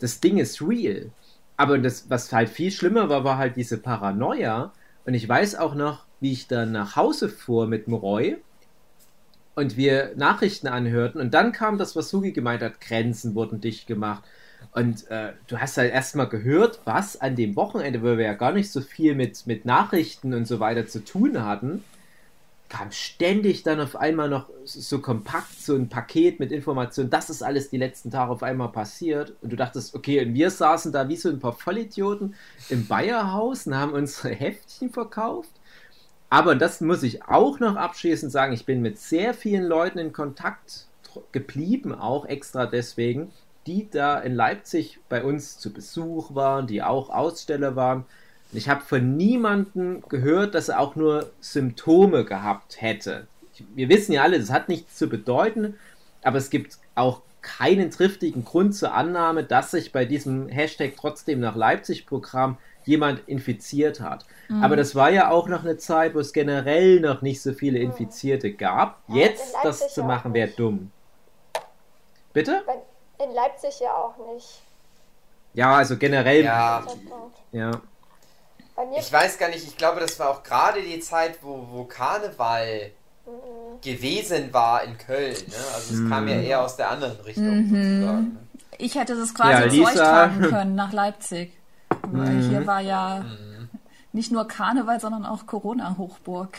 das 0.00 0.20
Ding 0.20 0.36
ist 0.36 0.60
real. 0.60 1.10
Aber 1.56 1.78
das, 1.78 2.10
was 2.10 2.30
halt 2.32 2.50
viel 2.50 2.70
schlimmer 2.70 3.08
war, 3.08 3.24
war 3.24 3.38
halt 3.38 3.56
diese 3.56 3.78
Paranoia. 3.78 4.72
Und 5.06 5.14
ich 5.14 5.26
weiß 5.26 5.54
auch 5.54 5.74
noch, 5.74 6.04
wie 6.20 6.32
ich 6.32 6.46
dann 6.46 6.72
nach 6.72 6.96
Hause 6.96 7.30
fuhr 7.30 7.66
mit 7.66 7.86
dem 7.86 7.94
Roy 7.94 8.36
und 9.56 9.76
wir 9.76 10.12
Nachrichten 10.16 10.68
anhörten. 10.68 11.20
Und 11.20 11.34
dann 11.34 11.50
kam 11.50 11.78
das, 11.78 11.96
was 11.96 12.10
Sugi 12.10 12.30
gemeint 12.30 12.62
hat, 12.62 12.80
Grenzen 12.80 13.34
wurden 13.34 13.60
dicht 13.60 13.88
gemacht. 13.88 14.22
Und 14.72 15.10
äh, 15.10 15.32
du 15.48 15.58
hast 15.58 15.78
halt 15.78 15.92
erstmal 15.92 16.28
gehört, 16.28 16.80
was 16.84 17.20
an 17.20 17.34
dem 17.34 17.56
Wochenende, 17.56 18.02
wo 18.02 18.18
wir 18.18 18.26
ja 18.26 18.34
gar 18.34 18.52
nicht 18.52 18.70
so 18.70 18.82
viel 18.82 19.14
mit, 19.14 19.46
mit 19.46 19.64
Nachrichten 19.64 20.34
und 20.34 20.46
so 20.46 20.60
weiter 20.60 20.86
zu 20.86 21.02
tun 21.02 21.42
hatten, 21.42 21.82
kam 22.68 22.92
ständig 22.92 23.62
dann 23.62 23.80
auf 23.80 23.96
einmal 23.96 24.28
noch 24.28 24.50
so 24.64 24.98
kompakt 24.98 25.58
so 25.58 25.74
ein 25.74 25.88
Paket 25.88 26.40
mit 26.40 26.52
Informationen, 26.52 27.10
das 27.10 27.30
ist 27.30 27.42
alles 27.42 27.70
die 27.70 27.76
letzten 27.78 28.10
Tage 28.10 28.32
auf 28.32 28.42
einmal 28.42 28.72
passiert. 28.72 29.34
Und 29.40 29.52
du 29.52 29.56
dachtest, 29.56 29.94
okay, 29.94 30.24
und 30.26 30.34
wir 30.34 30.50
saßen 30.50 30.92
da 30.92 31.08
wie 31.08 31.16
so 31.16 31.30
ein 31.30 31.38
paar 31.38 31.52
Vollidioten 31.54 32.34
im 32.68 32.86
Bayerhaus 32.86 33.66
und 33.66 33.76
haben 33.76 33.92
unsere 33.92 34.34
Heftchen 34.34 34.90
verkauft. 34.90 35.50
Aber 36.28 36.54
das 36.54 36.80
muss 36.80 37.02
ich 37.02 37.24
auch 37.24 37.60
noch 37.60 37.76
abschließend 37.76 38.32
sagen, 38.32 38.52
ich 38.52 38.66
bin 38.66 38.82
mit 38.82 38.98
sehr 38.98 39.32
vielen 39.32 39.64
Leuten 39.64 39.98
in 39.98 40.12
Kontakt 40.12 40.86
geblieben, 41.32 41.94
auch 41.94 42.26
extra 42.26 42.66
deswegen, 42.66 43.30
die 43.66 43.88
da 43.90 44.18
in 44.18 44.34
Leipzig 44.34 44.98
bei 45.08 45.22
uns 45.22 45.58
zu 45.58 45.72
Besuch 45.72 46.34
waren, 46.34 46.66
die 46.66 46.82
auch 46.82 47.10
Aussteller 47.10 47.76
waren. 47.76 48.04
Und 48.52 48.58
Ich 48.58 48.68
habe 48.68 48.82
von 48.82 49.16
niemandem 49.16 50.02
gehört, 50.08 50.54
dass 50.54 50.68
er 50.68 50.80
auch 50.80 50.96
nur 50.96 51.30
Symptome 51.40 52.24
gehabt 52.24 52.80
hätte. 52.80 53.26
Wir 53.74 53.88
wissen 53.88 54.12
ja 54.12 54.22
alle, 54.22 54.38
das 54.38 54.50
hat 54.50 54.68
nichts 54.68 54.96
zu 54.96 55.08
bedeuten, 55.08 55.74
aber 56.22 56.38
es 56.38 56.50
gibt 56.50 56.78
auch 56.94 57.22
keinen 57.40 57.90
triftigen 57.90 58.44
Grund 58.44 58.74
zur 58.74 58.92
Annahme, 58.92 59.44
dass 59.44 59.70
sich 59.70 59.92
bei 59.92 60.04
diesem 60.04 60.48
Hashtag 60.48 60.94
trotzdem 60.96 61.40
nach 61.40 61.54
Leipzig-Programm 61.54 62.58
jemand 62.86 63.28
infiziert 63.28 64.00
hat. 64.00 64.24
Aber 64.62 64.76
das 64.76 64.94
war 64.94 65.10
ja 65.10 65.30
auch 65.30 65.48
noch 65.48 65.62
eine 65.64 65.76
Zeit, 65.76 66.14
wo 66.14 66.20
es 66.20 66.32
generell 66.32 67.00
noch 67.00 67.20
nicht 67.20 67.42
so 67.42 67.52
viele 67.52 67.78
Infizierte 67.80 68.52
gab. 68.52 69.02
Ja, 69.08 69.16
Jetzt 69.16 69.54
das 69.62 69.92
zu 69.92 70.04
machen, 70.04 70.32
wäre 70.32 70.48
dumm. 70.48 70.90
Bitte? 72.32 72.62
In 73.22 73.34
Leipzig 73.34 73.80
ja 73.80 73.92
auch 73.94 74.14
nicht. 74.34 74.62
Ja, 75.54 75.74
also 75.76 75.96
generell. 75.96 76.44
Ja. 76.44 76.84
Ja. 77.52 77.70
Ich 78.98 79.10
weiß 79.12 79.38
gar 79.38 79.48
nicht, 79.48 79.66
ich 79.66 79.76
glaube, 79.76 80.00
das 80.00 80.18
war 80.20 80.30
auch 80.30 80.42
gerade 80.42 80.82
die 80.82 81.00
Zeit, 81.00 81.38
wo, 81.42 81.66
wo 81.72 81.84
Karneval 81.84 82.90
gewesen 83.82 84.52
war 84.52 84.84
in 84.84 84.96
Köln. 84.98 85.32
Ne? 85.34 85.54
Also 85.74 85.94
es 85.94 86.08
kam 86.08 86.28
ja 86.28 86.36
eher 86.40 86.62
aus 86.62 86.76
der 86.76 86.90
anderen 86.90 87.18
Richtung 87.20 87.64
sozusagen. 87.68 88.38
Ich 88.78 88.94
hätte 88.94 89.14
es 89.14 89.34
quasi 89.34 89.50
Ja, 89.50 89.60
zu 89.62 89.68
Lisa. 89.76 89.88
euch 89.88 89.94
tragen 89.94 90.40
können 90.42 90.74
nach 90.74 90.92
Leipzig. 90.92 91.55
Weil 92.12 92.42
hier 92.42 92.66
war 92.66 92.80
ja 92.80 93.24
nicht 94.12 94.32
nur 94.32 94.48
Karneval, 94.48 95.00
sondern 95.00 95.24
auch 95.24 95.46
Corona-Hochburg. 95.46 96.58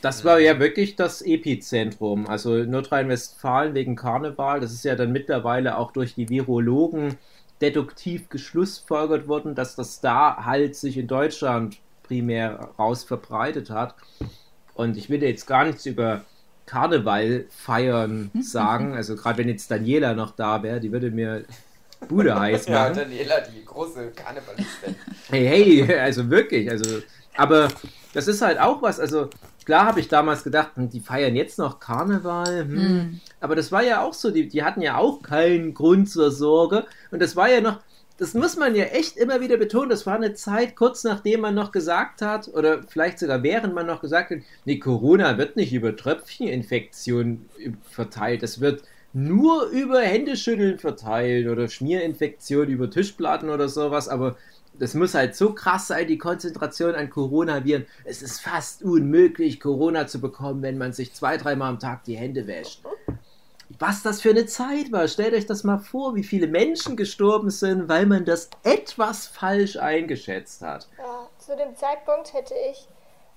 Das 0.00 0.24
war 0.24 0.38
ja 0.38 0.58
wirklich 0.58 0.96
das 0.96 1.22
Epizentrum. 1.22 2.26
Also 2.26 2.56
Nordrhein-Westfalen 2.56 3.74
wegen 3.74 3.96
Karneval, 3.96 4.60
das 4.60 4.72
ist 4.72 4.84
ja 4.84 4.96
dann 4.96 5.12
mittlerweile 5.12 5.78
auch 5.78 5.92
durch 5.92 6.14
die 6.14 6.28
Virologen 6.28 7.16
deduktiv 7.60 8.28
geschlussfolgert 8.28 9.28
worden, 9.28 9.54
dass 9.54 9.76
das 9.76 10.00
da 10.00 10.44
halt 10.44 10.76
sich 10.76 10.98
in 10.98 11.06
Deutschland 11.06 11.78
primär 12.02 12.68
raus 12.78 13.04
verbreitet 13.04 13.70
hat. 13.70 13.94
Und 14.74 14.96
ich 14.96 15.08
will 15.08 15.22
jetzt 15.22 15.46
gar 15.46 15.64
nichts 15.64 15.86
über 15.86 16.22
Karneval 16.66 17.46
feiern 17.48 18.30
sagen. 18.40 18.94
Also 18.94 19.16
gerade 19.16 19.38
wenn 19.38 19.48
jetzt 19.48 19.70
Daniela 19.70 20.14
noch 20.14 20.32
da 20.32 20.62
wäre, 20.62 20.80
die 20.80 20.92
würde 20.92 21.10
mir 21.10 21.44
Bude 22.08 22.34
heiß 22.38 22.66
Ja, 22.66 22.84
machen. 22.84 22.96
Daniela, 22.96 23.40
die 23.40 23.64
große 23.64 24.12
Karnevalistin. 24.14 24.94
Hey, 25.28 25.84
hey, 25.86 25.98
also 25.98 26.28
wirklich, 26.30 26.70
also, 26.70 27.02
aber 27.36 27.68
das 28.12 28.28
ist 28.28 28.42
halt 28.42 28.58
auch 28.58 28.82
was, 28.82 29.00
also 29.00 29.28
klar 29.64 29.86
habe 29.86 30.00
ich 30.00 30.08
damals 30.08 30.44
gedacht, 30.44 30.70
hm, 30.74 30.90
die 30.90 31.00
feiern 31.00 31.36
jetzt 31.36 31.58
noch 31.58 31.80
Karneval, 31.80 32.64
hm. 32.64 33.20
aber 33.40 33.56
das 33.56 33.72
war 33.72 33.82
ja 33.82 34.02
auch 34.02 34.14
so, 34.14 34.30
die, 34.30 34.48
die 34.48 34.62
hatten 34.62 34.80
ja 34.80 34.96
auch 34.96 35.22
keinen 35.22 35.74
Grund 35.74 36.10
zur 36.10 36.30
Sorge 36.30 36.86
und 37.10 37.20
das 37.20 37.36
war 37.36 37.50
ja 37.50 37.60
noch, 37.60 37.80
das 38.16 38.34
muss 38.34 38.56
man 38.56 38.76
ja 38.76 38.84
echt 38.84 39.16
immer 39.16 39.40
wieder 39.40 39.56
betonen, 39.56 39.90
das 39.90 40.06
war 40.06 40.14
eine 40.14 40.34
Zeit 40.34 40.76
kurz 40.76 41.02
nachdem 41.02 41.40
man 41.40 41.54
noch 41.54 41.72
gesagt 41.72 42.22
hat, 42.22 42.48
oder 42.48 42.82
vielleicht 42.84 43.18
sogar 43.18 43.42
während 43.42 43.74
man 43.74 43.86
noch 43.86 44.00
gesagt 44.00 44.30
hat, 44.30 44.38
nee, 44.64 44.78
Corona 44.78 45.36
wird 45.38 45.56
nicht 45.56 45.72
über 45.72 45.96
Tröpfcheninfektion 45.96 47.46
verteilt, 47.90 48.42
das 48.42 48.60
wird 48.60 48.84
nur 49.14 49.66
über 49.66 50.00
Händeschütteln 50.00 50.78
verteilt 50.78 51.48
oder 51.48 51.68
Schmierinfektion 51.68 52.68
über 52.68 52.90
Tischplatten 52.90 53.48
oder 53.48 53.68
sowas, 53.68 54.08
aber 54.08 54.36
das 54.78 54.94
muss 54.94 55.14
halt 55.14 55.36
so 55.36 55.54
krass 55.54 55.86
sein, 55.86 56.08
die 56.08 56.18
Konzentration 56.18 56.96
an 56.96 57.08
Coronaviren. 57.08 57.86
Es 58.04 58.22
ist 58.22 58.40
fast 58.40 58.82
unmöglich, 58.82 59.60
Corona 59.60 60.08
zu 60.08 60.20
bekommen, 60.20 60.62
wenn 60.62 60.78
man 60.78 60.92
sich 60.92 61.14
zwei, 61.14 61.36
dreimal 61.36 61.70
am 61.70 61.78
Tag 61.78 62.02
die 62.04 62.16
Hände 62.16 62.48
wäscht. 62.48 62.82
Was 63.78 64.02
das 64.02 64.20
für 64.20 64.30
eine 64.30 64.46
Zeit 64.46 64.92
war. 64.92 65.08
Stellt 65.08 65.32
euch 65.32 65.46
das 65.46 65.64
mal 65.64 65.78
vor, 65.78 66.14
wie 66.16 66.24
viele 66.24 66.48
Menschen 66.48 66.96
gestorben 66.96 67.50
sind, 67.50 67.88
weil 67.88 68.06
man 68.06 68.24
das 68.24 68.50
etwas 68.62 69.26
falsch 69.26 69.76
eingeschätzt 69.76 70.60
hat. 70.62 70.88
Ja, 70.98 71.28
zu 71.38 71.56
dem 71.56 71.74
Zeitpunkt 71.76 72.34
hätte 72.34 72.54
ich, 72.70 72.88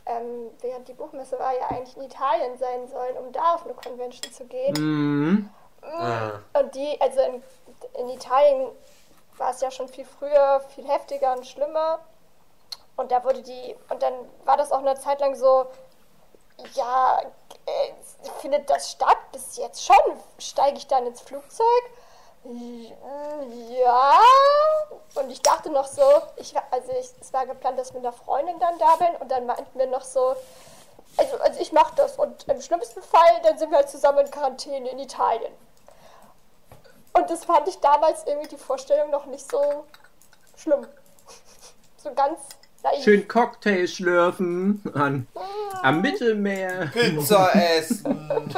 ähm, 0.06 0.50
während 0.62 0.88
die 0.88 0.94
Buchmesse 0.94 1.38
war, 1.40 1.54
ja 1.54 1.68
eigentlich 1.70 1.96
in 1.98 2.04
Italien 2.04 2.58
sein 2.58 2.88
sollen, 2.88 3.18
um 3.18 3.32
da 3.32 3.56
auf 3.56 3.66
eine 3.66 3.74
Convention 3.74 4.34
zu 4.34 4.46
gehen. 4.46 4.74
Mhm. 4.78 5.50
Ah. 5.92 6.60
Und 6.60 6.76
die, 6.76 7.00
also 7.02 7.22
in, 7.22 7.44
in 8.00 8.10
Italien 8.10 8.70
war 9.38 9.52
es 9.52 9.62
ja 9.62 9.72
schon 9.72 9.88
viel 9.88 10.06
früher, 10.06 10.62
viel 10.76 10.88
heftiger 10.88 11.34
und 11.34 11.46
schlimmer. 11.46 12.00
Und 12.96 13.12
da 13.12 13.24
wurde 13.24 13.44
die, 13.44 13.76
und 13.90 14.02
dann 14.02 14.14
war 14.46 14.58
das 14.58 14.72
auch 14.72 14.80
eine 14.80 14.96
Zeit 14.96 15.20
lang 15.20 15.36
so, 15.36 15.68
ja, 16.74 17.22
äh, 17.66 17.94
findet 18.40 18.70
das 18.70 18.92
statt? 18.92 19.18
Bis 19.32 19.58
jetzt 19.58 19.84
schon. 19.86 19.96
Steige 20.40 20.78
ich 20.78 20.88
dann 20.88 21.06
ins 21.06 21.22
Flugzeug? 21.22 21.84
Ja, 23.70 24.20
und 25.16 25.30
ich 25.30 25.42
dachte 25.42 25.70
noch 25.70 25.86
so, 25.86 26.04
ich, 26.38 26.56
also 26.72 26.92
ich, 26.92 27.10
es 27.20 27.34
war 27.34 27.46
geplant, 27.46 27.78
dass 27.78 27.90
ich 27.90 27.94
mit 27.94 28.06
einer 28.06 28.14
Freundin 28.14 28.58
dann 28.60 28.78
da 28.80 28.96
bin 28.96 29.16
und 29.20 29.30
dann 29.30 29.46
meinten 29.46 29.78
wir 29.78 29.88
noch 29.88 30.04
so, 30.04 30.36
also, 31.18 31.38
also 31.38 31.60
ich 31.60 31.74
mach 31.74 31.92
das 31.96 32.18
und 32.18 32.48
im 32.48 32.62
schlimmsten 32.62 33.02
Fall, 33.02 33.42
dann 33.44 33.58
sind 33.58 33.72
wir 33.72 33.78
halt 33.78 33.90
zusammen 33.90 34.20
in 34.20 34.32
Quarantäne 34.32 34.90
in 34.90 35.00
Italien. 35.00 35.52
Und 37.18 37.30
das 37.30 37.46
fand 37.46 37.68
ich 37.68 37.80
damals 37.80 38.26
irgendwie 38.26 38.50
die 38.50 38.58
Vorstellung 38.58 39.10
noch 39.12 39.26
nicht 39.26 39.50
so 39.50 39.86
schlimm. 40.56 40.86
So 42.00 42.14
ganz 42.14 42.40
naiv. 42.84 43.04
Schön 43.04 43.28
Cocktail 43.28 43.88
schlürfen 43.88 44.84
an, 44.94 45.28
am 45.82 46.00
Mittelmeer. 46.00 46.92
Pizza 46.94 47.50
essen. 47.78 48.54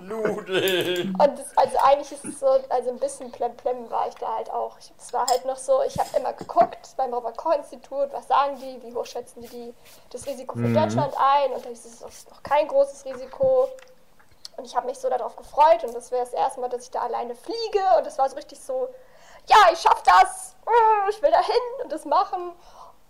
Nudeln. 0.00 1.14
Und 1.14 1.38
das, 1.38 1.56
also 1.56 1.76
eigentlich 1.84 2.10
ist 2.12 2.24
es 2.24 2.40
so, 2.40 2.46
also 2.68 2.90
ein 2.90 2.98
bisschen 2.98 3.30
plemplem 3.30 3.88
war 3.90 4.08
ich 4.08 4.14
da 4.16 4.34
halt 4.36 4.50
auch. 4.50 4.76
Es 4.98 5.12
war 5.12 5.26
halt 5.26 5.44
noch 5.44 5.56
so, 5.56 5.82
ich 5.86 5.96
habe 5.98 6.08
immer 6.16 6.32
geguckt 6.32 6.94
beim 6.96 7.14
Robert-Koch-Institut, 7.14 8.08
was 8.12 8.26
sagen 8.26 8.58
die, 8.58 8.82
wie 8.82 8.92
hoch 8.92 9.06
schätzen 9.06 9.40
die, 9.42 9.48
die 9.48 9.74
das 10.10 10.26
Risiko 10.26 10.58
für 10.58 10.72
Deutschland 10.72 11.14
ein 11.16 11.52
und 11.52 11.64
da 11.64 11.68
hieß 11.68 11.84
es, 11.84 12.00
das 12.00 12.14
ist 12.14 12.30
noch 12.30 12.42
kein 12.42 12.66
großes 12.66 13.04
Risiko. 13.04 13.68
Und 14.58 14.66
ich 14.66 14.76
habe 14.76 14.86
mich 14.86 14.98
so 14.98 15.08
darauf 15.08 15.36
gefreut 15.36 15.84
und 15.84 15.94
das 15.94 16.10
wäre 16.10 16.24
das 16.24 16.34
erste 16.34 16.60
Mal, 16.60 16.68
dass 16.68 16.82
ich 16.82 16.90
da 16.90 17.00
alleine 17.00 17.34
fliege 17.34 17.80
und 17.96 18.04
das 18.04 18.18
war 18.18 18.28
so 18.28 18.36
richtig 18.36 18.60
so, 18.60 18.88
ja, 19.46 19.56
ich 19.72 19.78
schaff 19.78 20.02
das, 20.02 20.56
äh, 20.66 21.10
ich 21.10 21.22
will 21.22 21.30
da 21.30 21.40
hin 21.40 21.54
und 21.84 21.92
das 21.92 22.04
machen. 22.04 22.52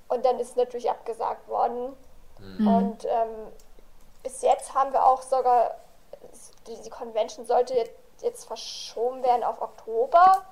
Und 0.09 0.25
dann 0.25 0.39
ist 0.39 0.51
es 0.51 0.57
natürlich 0.57 0.89
abgesagt 0.89 1.49
worden. 1.49 1.95
Und 2.59 3.05
ähm, 3.05 3.53
bis 4.23 4.43
jetzt 4.43 4.75
haben 4.75 4.93
wir 4.93 5.05
auch 5.05 5.23
sogar, 5.23 5.75
die, 6.67 6.77
die 6.83 6.91
Convention 6.91 7.47
sollte 7.47 7.75
jetzt, 7.75 7.93
jetzt 8.23 8.45
verschoben 8.47 9.23
werden 9.23 9.43
auf 9.43 9.61
Oktober. 9.61 10.45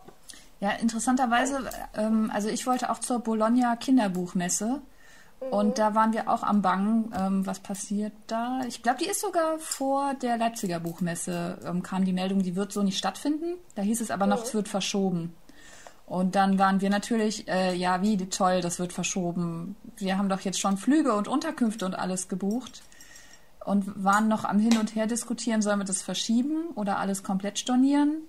Ja, 0.60 0.70
interessanterweise, 0.70 1.70
ähm, 1.94 2.30
also 2.34 2.48
ich 2.48 2.66
wollte 2.66 2.90
auch 2.90 2.98
zur 2.98 3.20
Bologna 3.20 3.76
Kinderbuchmesse. 3.76 4.80
Und 5.38 5.78
da 5.78 5.94
waren 5.94 6.12
wir 6.12 6.30
auch 6.30 6.42
am 6.42 6.62
Bangen, 6.62 7.12
ähm, 7.16 7.46
was 7.46 7.60
passiert 7.60 8.12
da. 8.26 8.60
Ich 8.66 8.82
glaube, 8.82 8.98
die 8.98 9.08
ist 9.08 9.20
sogar 9.20 9.58
vor 9.58 10.14
der 10.14 10.38
Leipziger 10.38 10.80
Buchmesse, 10.80 11.58
ähm, 11.64 11.82
kam 11.82 12.04
die 12.04 12.12
Meldung, 12.12 12.42
die 12.42 12.56
wird 12.56 12.72
so 12.72 12.82
nicht 12.82 12.96
stattfinden. 12.96 13.54
Da 13.74 13.82
hieß 13.82 14.00
es 14.00 14.10
aber 14.10 14.26
noch, 14.26 14.44
es 14.44 14.54
wird 14.54 14.68
verschoben. 14.68 15.34
Und 16.06 16.36
dann 16.36 16.58
waren 16.58 16.80
wir 16.80 16.88
natürlich, 16.88 17.48
äh, 17.48 17.74
ja, 17.74 18.00
wie 18.00 18.16
toll, 18.28 18.60
das 18.60 18.78
wird 18.78 18.92
verschoben. 18.92 19.76
Wir 19.96 20.16
haben 20.16 20.28
doch 20.28 20.40
jetzt 20.40 20.60
schon 20.60 20.78
Flüge 20.78 21.14
und 21.14 21.28
Unterkünfte 21.28 21.84
und 21.84 21.94
alles 21.98 22.28
gebucht. 22.28 22.82
Und 23.64 24.04
waren 24.04 24.28
noch 24.28 24.44
am 24.44 24.60
Hin 24.60 24.78
und 24.78 24.94
Her 24.94 25.06
diskutieren, 25.06 25.60
sollen 25.60 25.80
wir 25.80 25.84
das 25.84 26.02
verschieben 26.02 26.68
oder 26.76 26.98
alles 26.98 27.24
komplett 27.24 27.58
stornieren? 27.58 28.22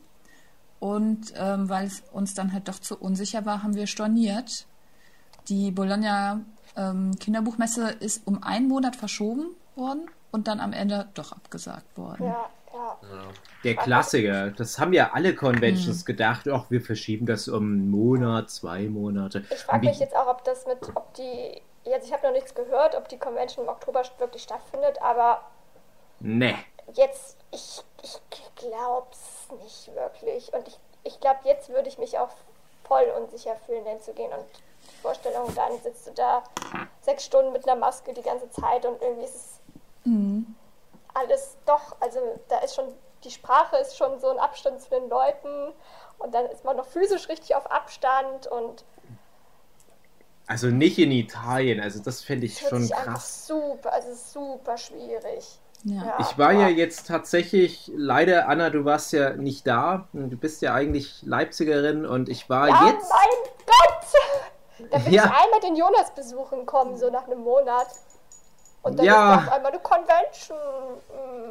Und 0.80 1.34
ähm, 1.36 1.70
weil 1.70 1.86
es 1.86 2.04
uns 2.12 2.34
dann 2.34 2.52
halt 2.52 2.68
doch 2.68 2.80
zu 2.80 2.98
unsicher 2.98 3.46
war, 3.46 3.64
haben 3.64 3.76
wir 3.76 3.88
storniert. 3.88 4.66
Die 5.48 5.72
Bologna 5.72 6.42
ähm, 6.78 7.12
Kinderbuchmesse 7.20 7.90
ist 8.00 8.26
um 8.28 8.44
einen 8.44 8.68
Monat 8.68 8.96
verschoben 8.96 9.48
worden 9.76 10.10
und 10.32 10.48
dann 10.48 10.60
am 10.60 10.74
Ende 10.74 11.08
doch 11.16 11.32
abgesagt 11.32 11.98
worden. 11.98 12.26
Ja, 12.26 12.50
ja. 12.74 12.98
Der 13.64 13.76
Klassiker. 13.76 14.52
Das 14.52 14.80
haben 14.80 14.94
ja 14.94 15.12
alle 15.14 15.36
Conventions 15.36 16.06
gedacht. 16.06 16.48
Ach, 16.48 16.66
wir 16.70 16.82
verschieben 16.82 17.26
das 17.26 17.48
um 17.48 17.64
einen 17.64 17.90
Monat, 17.90 18.50
zwei 18.50 18.84
Monate. 18.88 19.44
Ich 19.50 19.60
frage 19.60 19.88
mich 19.88 20.00
jetzt 20.00 20.16
auch, 20.16 20.28
ob 20.28 20.44
das 20.44 20.66
mit, 20.68 20.78
ob 20.96 21.14
die, 21.16 21.62
jetzt 21.86 22.06
ich 22.08 22.14
habe 22.14 22.28
noch 22.28 22.34
nichts 22.34 22.54
gehört, 22.54 22.96
ob 22.96 23.08
die 23.10 23.18
Convention 23.18 23.66
im 23.66 23.72
Oktober 23.72 24.04
wirklich 24.20 24.44
stattfindet, 24.44 25.02
aber 25.02 25.42
Nee. 26.20 26.56
jetzt, 26.94 27.38
ich, 27.52 27.82
ich 28.04 28.20
glaub's 28.56 29.48
nicht 29.64 29.92
wirklich. 29.96 30.54
Und 30.54 30.68
ich, 30.68 30.78
ich 31.04 31.20
glaube, 31.20 31.40
jetzt 31.46 31.70
würde 31.70 31.90
ich 31.90 31.98
mich 31.98 32.18
auch 32.20 32.30
voll 32.84 33.06
unsicher 33.22 33.56
fühlen, 33.66 33.86
hinzugehen. 33.86 34.32
Und 34.32 34.46
Vorstellung, 35.08 35.54
dann 35.56 35.72
sitzt 35.82 36.08
du 36.08 36.12
da 36.12 36.44
sechs 37.02 37.24
Stunden 37.26 37.54
mit 37.54 37.68
einer 37.68 37.80
Maske 37.80 38.14
die 38.14 38.22
ganze 38.22 38.50
Zeit 38.50 38.86
und 38.86 39.02
irgendwie 39.02 39.24
ist 39.26 39.36
es 39.36 39.60
alles 41.14 41.58
doch, 41.66 41.96
also 42.02 42.20
da 42.50 42.60
ist 42.60 42.76
schon, 42.76 42.86
die 43.24 43.32
Sprache 43.32 43.78
ist 43.78 43.98
schon 43.98 44.20
so 44.20 44.30
ein 44.30 44.38
Abstand 44.40 44.82
zu 44.82 44.90
den 44.90 45.10
Leuten 45.10 45.74
und 46.20 46.34
dann 46.34 46.46
ist 46.48 46.64
man 46.66 46.76
noch 46.78 46.86
physisch 46.86 47.28
richtig 47.30 47.56
auf 47.56 47.70
Abstand 47.72 48.48
und 48.48 48.84
Also 50.46 50.68
nicht 50.68 50.98
in 51.00 51.12
Italien. 51.12 51.80
Also 51.82 52.02
das 52.02 52.22
fände 52.22 52.46
ich 52.46 52.60
schon 52.60 52.88
krass. 52.90 53.48
super, 53.48 53.92
also 53.94 54.14
super 54.14 54.78
schwierig. 54.78 55.60
Ja. 55.84 56.18
Ich 56.20 56.38
war 56.38 56.52
ja 56.54 56.62
aber- 56.68 56.70
jetzt 56.70 57.08
tatsächlich, 57.08 57.92
leider, 57.96 58.48
Anna, 58.48 58.70
du 58.70 58.84
warst 58.86 59.12
ja 59.14 59.32
nicht 59.32 59.66
da. 59.68 60.08
Du 60.14 60.38
bist 60.38 60.62
ja 60.62 60.74
eigentlich 60.74 61.22
Leipzigerin 61.24 62.06
und 62.06 62.30
ich 62.30 62.50
war 62.50 62.68
Ja, 62.70 62.88
jetzt. 62.88 63.10
mein 63.10 63.66
Gott! 63.66 64.08
Da 64.92 65.06
will 65.06 65.14
Ja. 65.14 65.26
ich 65.26 65.32
einmal 65.32 65.60
den 65.64 65.76
Jonas 65.76 66.14
besuchen 66.16 66.66
kommen, 66.66 66.98
so 66.98 67.10
nach 67.10 67.26
einem 67.28 67.40
Monat. 67.42 67.88
Und 68.84 69.00
dann 69.00 69.06
Ja. 69.06 69.36
ist 69.36 69.48
auf 69.48 69.54
einmal 69.54 69.72
eine 69.72 69.82
Convention. 69.82 70.58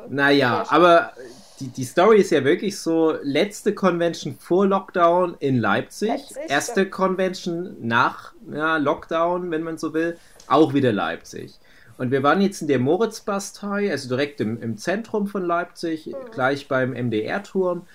Mm. 0.09 0.15
Naja, 0.15 0.65
aber 0.69 1.13
die, 1.61 1.69
die 1.69 1.85
Story 1.85 2.19
ist 2.21 2.31
ja 2.31 2.45
wirklich 2.45 2.79
so: 2.81 3.17
letzte 3.23 3.75
Convention 3.75 4.37
vor 4.39 4.67
Lockdown 4.67 5.37
in 5.41 5.59
Leipzig, 5.59 6.09
Leipzig, 6.09 6.37
erste 6.51 6.83
ja. 6.83 6.89
Convention 6.89 7.77
nach 7.81 8.33
ja, 8.51 8.77
Lockdown, 8.77 9.51
wenn 9.51 9.63
man 9.63 9.77
so 9.77 9.93
will, 9.93 10.19
auch 10.49 10.73
wieder 10.73 10.93
Leipzig. 10.93 11.59
Und 11.99 12.11
wir 12.11 12.23
waren 12.23 12.41
jetzt 12.43 12.61
in 12.61 12.69
der 12.69 12.79
Moritzbastei, 12.79 13.91
also 13.91 14.09
direkt 14.09 14.41
im, 14.41 14.63
im 14.63 14.77
Zentrum 14.77 15.27
von 15.27 15.43
Leipzig, 15.45 16.15
gleich 16.31 16.69
beim 16.69 16.93
MDR-Turm. 16.93 17.87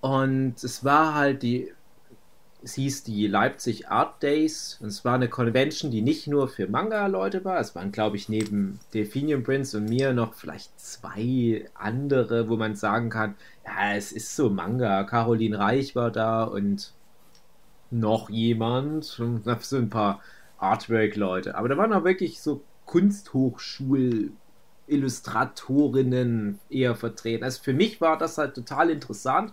Und 0.00 0.62
es 0.64 0.82
war 0.84 1.14
halt 1.14 1.42
die, 1.42 1.72
es 2.64 2.74
hieß 2.74 3.04
die 3.04 3.26
Leipzig 3.26 3.88
Art 3.88 4.22
Days. 4.22 4.78
Und 4.80 4.88
es 4.88 5.04
war 5.04 5.14
eine 5.14 5.28
Convention, 5.28 5.90
die 5.90 6.02
nicht 6.02 6.26
nur 6.26 6.48
für 6.48 6.66
Manga-Leute 6.66 7.44
war. 7.44 7.60
Es 7.60 7.74
waren, 7.74 7.92
glaube 7.92 8.16
ich, 8.16 8.28
neben 8.28 8.80
Delphinium 8.94 9.42
Prince 9.42 9.76
und 9.76 9.84
mir 9.84 10.12
noch 10.12 10.34
vielleicht 10.34 10.80
zwei 10.80 11.68
andere, 11.74 12.48
wo 12.48 12.56
man 12.56 12.74
sagen 12.74 13.10
kann, 13.10 13.34
ja, 13.64 13.94
es 13.94 14.12
ist 14.12 14.34
so 14.34 14.50
Manga. 14.50 15.04
Caroline 15.04 15.58
Reich 15.58 15.94
war 15.94 16.10
da 16.10 16.44
und 16.44 16.92
noch 17.90 18.30
jemand. 18.30 19.04
So 19.04 19.24
ein 19.76 19.90
paar 19.90 20.20
Artwork-Leute. 20.58 21.56
Aber 21.56 21.68
da 21.68 21.76
waren 21.76 21.92
auch 21.92 22.04
wirklich 22.04 22.40
so 22.40 22.62
Kunsthochschul- 22.86 24.30
Illustratorinnen 24.86 26.60
eher 26.68 26.94
vertreten. 26.94 27.44
Also 27.44 27.62
für 27.62 27.72
mich 27.72 28.00
war 28.00 28.18
das 28.18 28.38
halt 28.38 28.54
total 28.54 28.90
interessant. 28.90 29.52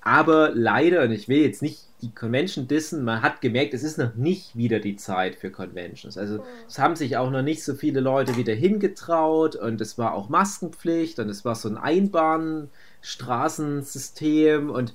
Aber 0.00 0.50
leider, 0.54 1.02
und 1.02 1.12
ich 1.12 1.28
will 1.28 1.42
jetzt 1.42 1.62
nicht 1.62 1.84
die 2.04 2.14
Convention 2.14 2.68
dissen, 2.68 3.02
man 3.02 3.22
hat 3.22 3.40
gemerkt, 3.40 3.74
es 3.74 3.82
ist 3.82 3.98
noch 3.98 4.14
nicht 4.14 4.56
wieder 4.56 4.78
die 4.78 4.94
Zeit 4.96 5.34
für 5.36 5.50
Conventions. 5.50 6.18
Also 6.18 6.44
es 6.68 6.78
haben 6.78 6.96
sich 6.96 7.16
auch 7.16 7.30
noch 7.30 7.40
nicht 7.42 7.64
so 7.64 7.74
viele 7.74 8.00
Leute 8.00 8.36
wieder 8.36 8.52
hingetraut 8.54 9.56
und 9.56 9.80
es 9.80 9.96
war 9.96 10.12
auch 10.14 10.28
Maskenpflicht 10.28 11.18
und 11.18 11.30
es 11.30 11.44
war 11.44 11.54
so 11.54 11.68
ein 11.68 11.78
Einbahnstraßensystem 11.78 14.70
und 14.70 14.94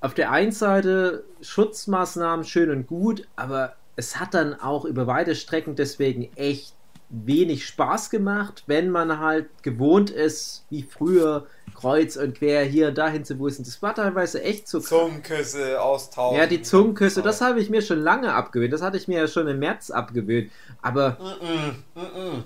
auf 0.00 0.14
der 0.14 0.30
einen 0.30 0.52
Seite 0.52 1.24
Schutzmaßnahmen 1.42 2.44
schön 2.44 2.70
und 2.70 2.86
gut, 2.86 3.26
aber 3.36 3.74
es 3.96 4.18
hat 4.18 4.34
dann 4.34 4.54
auch 4.54 4.84
über 4.84 5.06
weite 5.06 5.34
Strecken 5.34 5.74
deswegen 5.74 6.30
echt 6.36 6.74
wenig 7.10 7.66
Spaß 7.66 8.08
gemacht, 8.10 8.64
wenn 8.66 8.88
man 8.88 9.18
halt 9.18 9.48
gewohnt 9.62 10.10
ist, 10.10 10.64
wie 10.70 10.84
früher 10.84 11.46
kreuz 11.74 12.16
und 12.16 12.38
quer 12.38 12.64
hier 12.64 12.92
dahin 12.92 13.24
zu 13.24 13.38
wusten. 13.38 13.64
Das 13.64 13.82
war 13.82 13.94
teilweise 13.94 14.42
echt 14.42 14.68
so 14.68 14.80
Zungenküsse 14.80 15.80
austauschen. 15.80 16.38
ja, 16.38 16.46
die 16.46 16.62
Zungenküsse, 16.62 17.22
das 17.22 17.40
habe 17.40 17.60
ich 17.60 17.68
mir 17.68 17.82
schon 17.82 18.00
lange 18.00 18.32
abgewöhnt. 18.32 18.72
Das 18.72 18.82
hatte 18.82 18.96
ich 18.96 19.08
mir 19.08 19.18
ja 19.18 19.28
schon 19.28 19.48
im 19.48 19.58
März 19.58 19.90
abgewöhnt. 19.90 20.52
Aber, 20.82 21.18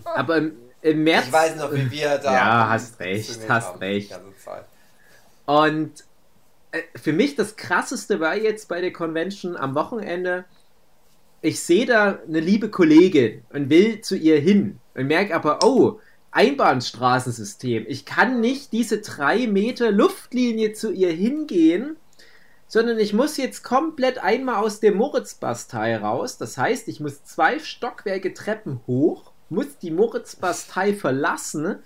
aber 0.04 0.38
im, 0.38 0.52
im 0.80 1.04
März. 1.04 1.26
Ich 1.26 1.32
weiß 1.32 1.56
noch, 1.56 1.72
wie 1.72 1.90
wir 1.90 2.18
da. 2.18 2.32
Ja, 2.32 2.68
hast 2.70 2.98
recht, 3.00 3.40
hast 3.48 3.80
recht. 3.80 4.18
Und 5.46 5.92
äh, 6.72 6.82
für 6.96 7.12
mich 7.12 7.36
das 7.36 7.56
krasseste 7.56 8.18
war 8.18 8.36
jetzt 8.36 8.68
bei 8.68 8.80
der 8.80 8.92
Convention 8.92 9.56
am 9.56 9.74
Wochenende, 9.74 10.44
ich 11.44 11.60
sehe 11.60 11.84
da 11.84 12.20
eine 12.26 12.40
liebe 12.40 12.70
Kollegin 12.70 13.42
und 13.52 13.68
will 13.68 14.00
zu 14.00 14.16
ihr 14.16 14.40
hin 14.40 14.80
und 14.94 15.08
merke 15.08 15.34
aber, 15.34 15.58
oh, 15.62 16.00
Einbahnstraßensystem. 16.30 17.84
Ich 17.86 18.06
kann 18.06 18.40
nicht 18.40 18.72
diese 18.72 19.02
drei 19.02 19.46
Meter 19.46 19.92
Luftlinie 19.92 20.72
zu 20.72 20.90
ihr 20.90 21.12
hingehen, 21.12 21.96
sondern 22.66 22.98
ich 22.98 23.12
muss 23.12 23.36
jetzt 23.36 23.62
komplett 23.62 24.16
einmal 24.16 24.56
aus 24.64 24.80
der 24.80 24.94
Moritzbastei 24.94 25.98
raus. 25.98 26.38
Das 26.38 26.56
heißt, 26.56 26.88
ich 26.88 27.00
muss 27.00 27.24
zwei 27.24 27.58
Stockwerke 27.58 28.32
Treppen 28.32 28.80
hoch, 28.86 29.30
muss 29.50 29.76
die 29.76 29.90
Moritzbastei 29.90 30.94
verlassen, 30.94 31.76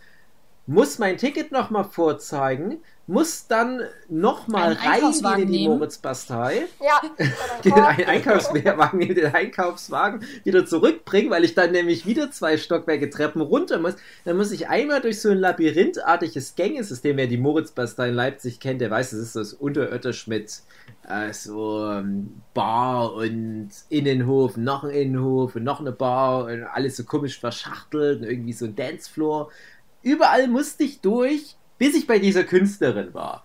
muss 0.67 1.01
mein 1.01 1.19
Ticket 1.19 1.51
nochmal 1.51 1.85
vorzeigen, 1.85 2.79
muss 3.09 3.47
dann 3.47 3.81
nochmal 4.11 4.75
reingehen 4.75 5.41
in 5.41 5.47
die 5.47 5.59
nehmen. 5.61 5.79
Moritzbastei, 5.79 6.67
Ja, 6.79 7.01
den 7.65 7.73
Einkaufswagen, 7.73 9.01
den 9.01 9.35
Einkaufswagen 9.35 10.25
wieder 10.45 10.67
zurückbringen, 10.67 11.31
weil 11.31 11.43
ich 11.43 11.55
dann 11.55 11.73
nämlich 11.73 12.05
wieder 12.05 12.31
zwei 12.31 12.59
Stockwerke 12.59 13.09
Treppen 13.09 13.41
runter 13.41 13.79
muss. 13.79 13.97
Dann 14.27 14.37
muss 14.37 14.53
ich 14.53 14.69
einmal 14.69 15.01
durch 15.01 15.23
so 15.23 15.31
ein 15.31 15.39
labyrinthartiges 15.39 16.55
Gängesystem. 16.55 17.17
Wer 17.17 17.29
die 17.29 17.39
Moritzbastei 17.39 18.11
in 18.11 18.15
Leipzig 18.15 18.61
kennt, 18.61 18.83
der 18.83 18.91
weiß, 18.91 19.13
das 19.13 19.21
ist 19.21 19.37
das 19.37 19.55
Unterirdisch 19.55 20.27
mit 20.27 20.61
äh, 21.09 21.33
so 21.33 21.87
ähm, 21.91 22.43
Bar 22.53 23.15
und 23.15 23.71
Innenhof, 23.89 24.59
noch 24.59 24.85
ein 24.85 24.91
Innenhof 24.91 25.57
und 25.57 25.65
noch 25.65 25.81
eine 25.81 25.93
Bar 25.93 26.45
und 26.45 26.63
alles 26.65 26.99
so 26.99 27.05
komisch 27.05 27.41
verschachtelt 27.41 28.21
und 28.21 28.29
irgendwie 28.29 28.53
so 28.53 28.67
ein 28.67 28.77
Dancefloor. 28.77 29.51
Überall 30.03 30.49
musste 30.49 30.85
ich 30.85 31.01
durch, 31.01 31.57
bis 31.79 31.95
ich 31.95 32.07
bei 32.07 32.19
dieser 32.19 32.45
Künstlerin 32.45 33.15
war. 33.15 33.45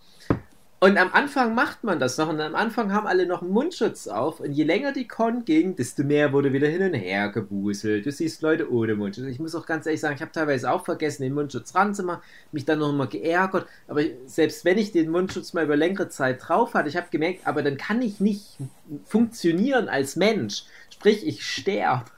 Und 0.84 0.98
am 0.98 1.14
Anfang 1.14 1.56
macht 1.56 1.86
man 1.86 1.98
das 1.98 2.18
noch 2.18 2.28
und 2.28 2.42
am 2.42 2.56
Anfang 2.56 2.92
haben 2.92 3.08
alle 3.08 3.26
noch 3.26 3.42
einen 3.42 3.52
Mundschutz 3.52 4.10
auf 4.10 4.42
und 4.42 4.52
je 4.52 4.66
länger 4.66 4.92
die 4.92 5.08
Con 5.08 5.46
ging, 5.46 5.78
desto 5.78 6.04
mehr 6.04 6.34
wurde 6.34 6.52
wieder 6.52 6.68
hin 6.68 6.82
und 6.82 6.94
her 6.94 7.30
gewuselt. 7.30 8.06
Du 8.06 8.12
siehst 8.12 8.42
Leute 8.42 8.70
ohne 8.70 8.96
Mundschutz. 8.96 9.28
Ich 9.28 9.40
muss 9.40 9.56
auch 9.56 9.66
ganz 9.66 9.86
ehrlich 9.86 10.02
sagen, 10.02 10.16
ich 10.16 10.22
habe 10.22 10.34
teilweise 10.34 10.70
auch 10.70 10.84
vergessen, 10.84 11.24
den 11.24 11.36
Mundschutz 11.36 11.74
ranzumachen, 11.74 12.22
mich 12.52 12.66
dann 12.66 12.80
noch 12.80 12.92
mal 12.92 13.08
geärgert. 13.08 13.66
Aber 13.88 14.02
selbst 14.26 14.66
wenn 14.66 14.78
ich 14.78 14.92
den 14.92 15.10
Mundschutz 15.10 15.54
mal 15.54 15.64
über 15.64 15.78
längere 15.78 16.10
Zeit 16.10 16.46
drauf 16.46 16.74
hatte, 16.74 16.90
ich 16.90 16.98
habe 16.98 17.08
gemerkt, 17.10 17.48
aber 17.48 17.64
dann 17.64 17.78
kann 17.78 18.02
ich 18.02 18.20
nicht 18.20 18.58
funktionieren 19.06 19.88
als 19.88 20.18
Mensch. 20.18 20.64
Sprich, 20.90 21.26
ich 21.26 21.46
sterbe 21.46 22.12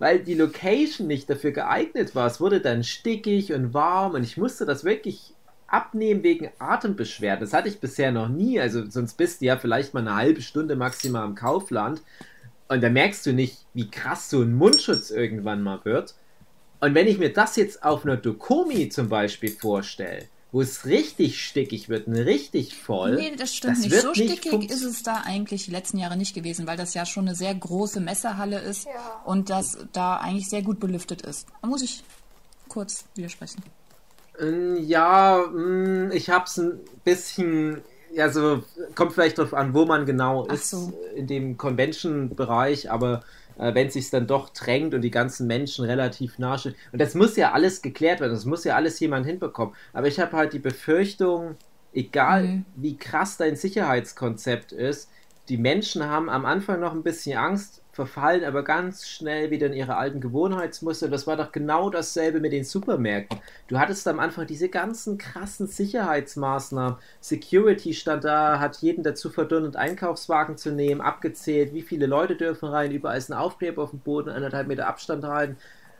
weil 0.00 0.18
die 0.18 0.34
Location 0.34 1.06
nicht 1.06 1.30
dafür 1.30 1.52
geeignet 1.52 2.16
war. 2.16 2.26
Es 2.26 2.40
wurde 2.40 2.60
dann 2.60 2.82
stickig 2.82 3.52
und 3.52 3.72
warm 3.72 4.14
und 4.14 4.24
ich 4.24 4.36
musste 4.36 4.66
das 4.66 4.82
wirklich 4.82 5.34
abnehmen 5.72 6.22
wegen 6.22 6.50
Atembeschwerden. 6.58 7.40
Das 7.40 7.52
hatte 7.52 7.68
ich 7.68 7.80
bisher 7.80 8.12
noch 8.12 8.28
nie. 8.28 8.60
Also 8.60 8.88
sonst 8.88 9.14
bist 9.16 9.40
du 9.40 9.46
ja 9.46 9.56
vielleicht 9.56 9.94
mal 9.94 10.00
eine 10.00 10.14
halbe 10.14 10.42
Stunde 10.42 10.76
maximal 10.76 11.26
im 11.26 11.34
Kaufland 11.34 12.02
und 12.68 12.82
da 12.82 12.90
merkst 12.90 13.26
du 13.26 13.32
nicht, 13.32 13.58
wie 13.74 13.90
krass 13.90 14.30
so 14.30 14.42
ein 14.42 14.54
Mundschutz 14.54 15.10
irgendwann 15.10 15.62
mal 15.62 15.80
wird. 15.84 16.14
Und 16.80 16.94
wenn 16.94 17.06
ich 17.06 17.18
mir 17.18 17.32
das 17.32 17.56
jetzt 17.56 17.82
auf 17.84 18.04
einer 18.04 18.16
Dokomi 18.16 18.88
zum 18.88 19.08
Beispiel 19.08 19.50
vorstelle, 19.50 20.26
wo 20.50 20.60
es 20.60 20.84
richtig 20.84 21.42
stickig 21.42 21.88
wird 21.88 22.06
richtig 22.08 22.74
voll. 22.76 23.14
Nee, 23.16 23.34
das 23.36 23.54
stimmt 23.54 23.76
das 23.78 23.82
nicht. 23.84 23.92
wird 23.92 24.02
So 24.02 24.08
nicht 24.10 24.32
stickig 24.32 24.50
funkt- 24.52 24.70
ist 24.70 24.82
es 24.84 25.02
da 25.02 25.22
eigentlich 25.24 25.64
die 25.64 25.70
letzten 25.70 25.96
Jahre 25.96 26.16
nicht 26.18 26.34
gewesen, 26.34 26.66
weil 26.66 26.76
das 26.76 26.92
ja 26.92 27.06
schon 27.06 27.26
eine 27.26 27.34
sehr 27.34 27.54
große 27.54 28.00
Messehalle 28.00 28.58
ist 28.58 28.84
Ja. 28.84 29.22
und 29.24 29.48
das 29.48 29.78
da 29.94 30.16
eigentlich 30.18 30.50
sehr 30.50 30.60
gut 30.62 30.78
belüftet 30.80 31.22
ist. 31.22 31.46
Da 31.62 31.68
muss 31.68 31.80
ich 31.82 32.02
kurz 32.68 33.04
widersprechen. 33.14 33.62
Ähm, 34.38 34.76
Ja, 34.76 35.44
mh, 35.52 36.12
ich 36.14 36.30
hab's 36.30 36.56
ein 36.58 36.80
bisschen, 37.04 37.82
ja, 38.08 38.30
so, 38.30 38.64
kommt 38.94 39.12
vielleicht 39.12 39.38
drauf 39.38 39.54
an, 39.54 39.74
wo 39.74 39.84
man 39.84 40.06
genau 40.06 40.46
Ach 40.48 40.56
ist 40.56 40.70
so. 40.70 40.92
in 41.14 41.26
dem 41.26 41.56
Convention-Bereich, 41.56 42.90
aber 42.90 43.24
äh, 43.56 43.74
wenn 43.74 43.88
es 43.88 43.94
sich 43.94 44.10
dann 44.10 44.26
doch 44.26 44.50
drängt 44.50 44.94
und 44.94 45.02
die 45.02 45.10
ganzen 45.10 45.46
Menschen 45.46 45.84
relativ 45.84 46.38
nah 46.38 46.56
stehen, 46.58 46.74
und 46.92 47.00
das 47.00 47.14
muss 47.14 47.36
ja 47.36 47.52
alles 47.52 47.82
geklärt 47.82 48.20
werden, 48.20 48.32
das 48.32 48.44
muss 48.46 48.64
ja 48.64 48.76
alles 48.76 48.98
jemand 49.00 49.26
hinbekommen, 49.26 49.74
aber 49.92 50.08
ich 50.08 50.18
habe 50.20 50.36
halt 50.36 50.52
die 50.52 50.58
Befürchtung, 50.58 51.56
egal 51.92 52.54
Mhm. 52.54 52.64
wie 52.74 52.96
krass 52.96 53.36
dein 53.36 53.56
Sicherheitskonzept 53.56 54.72
ist, 54.72 55.10
die 55.48 55.58
Menschen 55.58 56.04
haben 56.06 56.30
am 56.30 56.46
Anfang 56.46 56.80
noch 56.80 56.92
ein 56.92 57.02
bisschen 57.02 57.36
Angst, 57.36 57.81
verfallen 57.92 58.42
aber 58.44 58.64
ganz 58.64 59.06
schnell 59.06 59.50
wieder 59.50 59.66
in 59.66 59.74
ihre 59.74 59.96
alten 59.96 60.20
Gewohnheitsmuster. 60.20 61.08
Das 61.08 61.26
war 61.26 61.36
doch 61.36 61.52
genau 61.52 61.90
dasselbe 61.90 62.40
mit 62.40 62.52
den 62.52 62.64
Supermärkten. 62.64 63.38
Du 63.68 63.78
hattest 63.78 64.08
am 64.08 64.18
Anfang 64.18 64.46
diese 64.46 64.70
ganzen 64.70 65.18
krassen 65.18 65.66
Sicherheitsmaßnahmen. 65.66 66.96
Security 67.20 67.92
stand 67.92 68.24
da, 68.24 68.58
hat 68.58 68.78
jeden 68.78 69.04
dazu 69.04 69.28
verdonnert, 69.28 69.76
Einkaufswagen 69.76 70.56
zu 70.56 70.72
nehmen, 70.72 71.02
abgezählt, 71.02 71.74
wie 71.74 71.82
viele 71.82 72.06
Leute 72.06 72.34
dürfen 72.34 72.70
rein, 72.70 72.92
überall 72.92 73.18
ist 73.18 73.30
ein 73.30 73.36
Aufkleber 73.36 73.82
auf 73.82 73.90
dem 73.90 74.00
Boden, 74.00 74.30
anderthalb 74.30 74.68
Meter 74.68 74.88
Abstand 74.88 75.24
halten. 75.24 75.58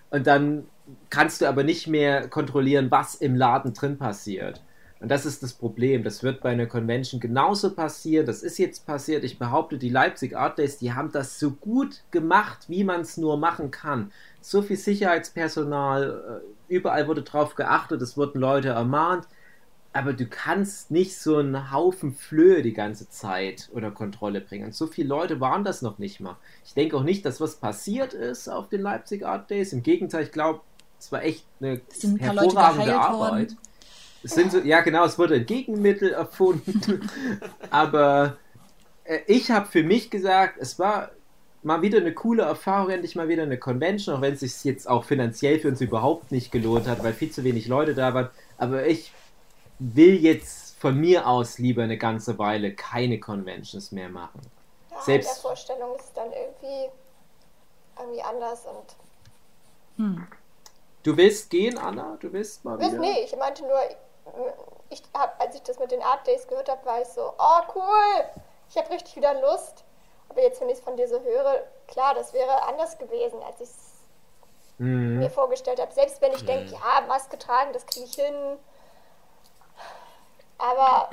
Und 0.08 0.26
dann 0.26 0.66
kannst 1.10 1.42
du 1.42 1.46
aber 1.46 1.62
nicht 1.62 1.88
mehr 1.88 2.26
kontrollieren, 2.28 2.90
was 2.90 3.14
im 3.14 3.36
Laden 3.36 3.74
drin 3.74 3.98
passiert. 3.98 4.62
Und 5.02 5.08
das 5.08 5.26
ist 5.26 5.42
das 5.42 5.52
Problem. 5.52 6.04
Das 6.04 6.22
wird 6.22 6.40
bei 6.42 6.50
einer 6.50 6.66
Convention 6.66 7.20
genauso 7.20 7.74
passieren. 7.74 8.24
Das 8.24 8.44
ist 8.44 8.56
jetzt 8.58 8.86
passiert. 8.86 9.24
Ich 9.24 9.36
behaupte, 9.36 9.76
die 9.76 9.88
Leipzig 9.88 10.36
Art 10.36 10.58
Days, 10.58 10.78
die 10.78 10.92
haben 10.92 11.10
das 11.10 11.40
so 11.40 11.50
gut 11.50 12.04
gemacht, 12.12 12.66
wie 12.68 12.84
man 12.84 13.00
es 13.00 13.16
nur 13.16 13.36
machen 13.36 13.72
kann. 13.72 14.12
So 14.40 14.62
viel 14.62 14.76
Sicherheitspersonal, 14.76 16.42
äh, 16.68 16.72
überall 16.72 17.08
wurde 17.08 17.22
drauf 17.22 17.56
geachtet, 17.56 18.00
es 18.00 18.16
wurden 18.16 18.40
Leute 18.40 18.68
ermahnt. 18.68 19.26
Aber 19.92 20.12
du 20.12 20.24
kannst 20.24 20.92
nicht 20.92 21.18
so 21.18 21.38
einen 21.38 21.72
Haufen 21.72 22.14
Flöhe 22.14 22.62
die 22.62 22.72
ganze 22.72 23.08
Zeit 23.08 23.70
unter 23.72 23.90
Kontrolle 23.90 24.40
bringen. 24.40 24.66
Und 24.66 24.74
so 24.76 24.86
viele 24.86 25.08
Leute 25.08 25.40
waren 25.40 25.64
das 25.64 25.82
noch 25.82 25.98
nicht 25.98 26.20
mal. 26.20 26.36
Ich 26.64 26.74
denke 26.74 26.96
auch 26.96 27.02
nicht, 27.02 27.26
dass 27.26 27.40
was 27.40 27.56
passiert 27.56 28.14
ist 28.14 28.48
auf 28.48 28.68
den 28.68 28.80
Leipzig 28.80 29.26
Art 29.26 29.50
Days. 29.50 29.72
Im 29.72 29.82
Gegenteil, 29.82 30.22
ich 30.22 30.32
glaube, 30.32 30.60
es 31.00 31.10
war 31.10 31.24
echt 31.24 31.44
eine 31.60 31.80
hervorragende 32.20 32.94
Arbeit. 32.94 33.50
worden. 33.50 33.58
Es 34.24 34.32
sind 34.32 34.52
so, 34.52 34.58
ja 34.58 34.80
genau, 34.80 35.04
es 35.04 35.18
wurde 35.18 35.34
ein 35.36 35.46
Gegenmittel 35.46 36.12
erfunden, 36.12 37.10
aber 37.70 38.36
äh, 39.04 39.18
ich 39.26 39.50
habe 39.50 39.66
für 39.66 39.82
mich 39.82 40.10
gesagt, 40.10 40.58
es 40.60 40.78
war 40.78 41.10
mal 41.64 41.82
wieder 41.82 41.98
eine 41.98 42.12
coole 42.12 42.42
Erfahrung, 42.42 42.90
endlich 42.90 43.14
mal 43.16 43.28
wieder 43.28 43.42
eine 43.44 43.58
Convention, 43.58 44.16
auch 44.16 44.20
wenn 44.20 44.34
es 44.34 44.40
sich 44.40 44.64
jetzt 44.64 44.88
auch 44.88 45.04
finanziell 45.04 45.58
für 45.60 45.68
uns 45.68 45.80
überhaupt 45.80 46.30
nicht 46.32 46.50
gelohnt 46.52 46.86
hat, 46.88 47.02
weil 47.02 47.12
viel 47.12 47.30
zu 47.30 47.44
wenig 47.44 47.66
Leute 47.68 47.94
da 47.94 48.14
waren, 48.14 48.30
aber 48.58 48.86
ich 48.86 49.12
will 49.78 50.14
jetzt 50.16 50.76
von 50.80 50.96
mir 50.98 51.26
aus 51.26 51.58
lieber 51.58 51.82
eine 51.84 51.98
ganze 51.98 52.38
Weile 52.38 52.74
keine 52.74 53.18
Conventions 53.20 53.92
mehr 53.92 54.08
machen. 54.08 54.40
Ja, 54.90 55.00
Selbst- 55.02 55.36
der 55.36 55.42
Vorstellung 55.42 55.96
ist 55.96 56.12
dann 56.14 56.30
irgendwie, 56.32 56.90
irgendwie 57.98 58.22
anders 58.22 58.66
und 58.66 58.96
Du 61.04 61.16
willst 61.16 61.50
gehen, 61.50 61.78
Anna? 61.78 62.16
Du 62.20 62.32
willst 62.32 62.64
mal 62.64 62.78
Wisst, 62.78 62.92
wieder? 62.92 63.00
nee, 63.00 63.24
ich 63.24 63.36
meinte 63.36 63.62
nur, 63.62 63.78
ich 64.90 65.02
hab, 65.14 65.40
als 65.40 65.54
ich 65.54 65.62
das 65.62 65.78
mit 65.78 65.90
den 65.90 66.02
Art 66.02 66.26
Days 66.26 66.46
gehört 66.46 66.68
habe, 66.68 66.84
war 66.84 67.00
ich 67.00 67.08
so, 67.08 67.32
oh 67.38 67.60
cool, 67.74 68.24
ich 68.68 68.76
habe 68.76 68.90
richtig 68.90 69.16
wieder 69.16 69.40
Lust. 69.40 69.84
Aber 70.28 70.42
jetzt, 70.42 70.60
wenn 70.60 70.68
ich 70.68 70.78
es 70.78 70.84
von 70.84 70.96
dir 70.96 71.08
so 71.08 71.20
höre, 71.20 71.64
klar, 71.88 72.14
das 72.14 72.32
wäre 72.32 72.62
anders 72.62 72.98
gewesen, 72.98 73.42
als 73.42 73.60
ich 73.60 73.68
es 73.68 73.92
Mhm. 74.78 75.18
mir 75.18 75.30
vorgestellt 75.30 75.80
habe. 75.80 75.92
Selbst 75.92 76.20
wenn 76.22 76.32
ich 76.32 76.44
denke, 76.44 76.72
ja, 76.72 77.02
Maske 77.06 77.38
tragen, 77.38 77.72
das 77.72 77.86
kriege 77.86 78.06
ich 78.06 78.14
hin. 78.14 78.58
Aber 80.58 81.10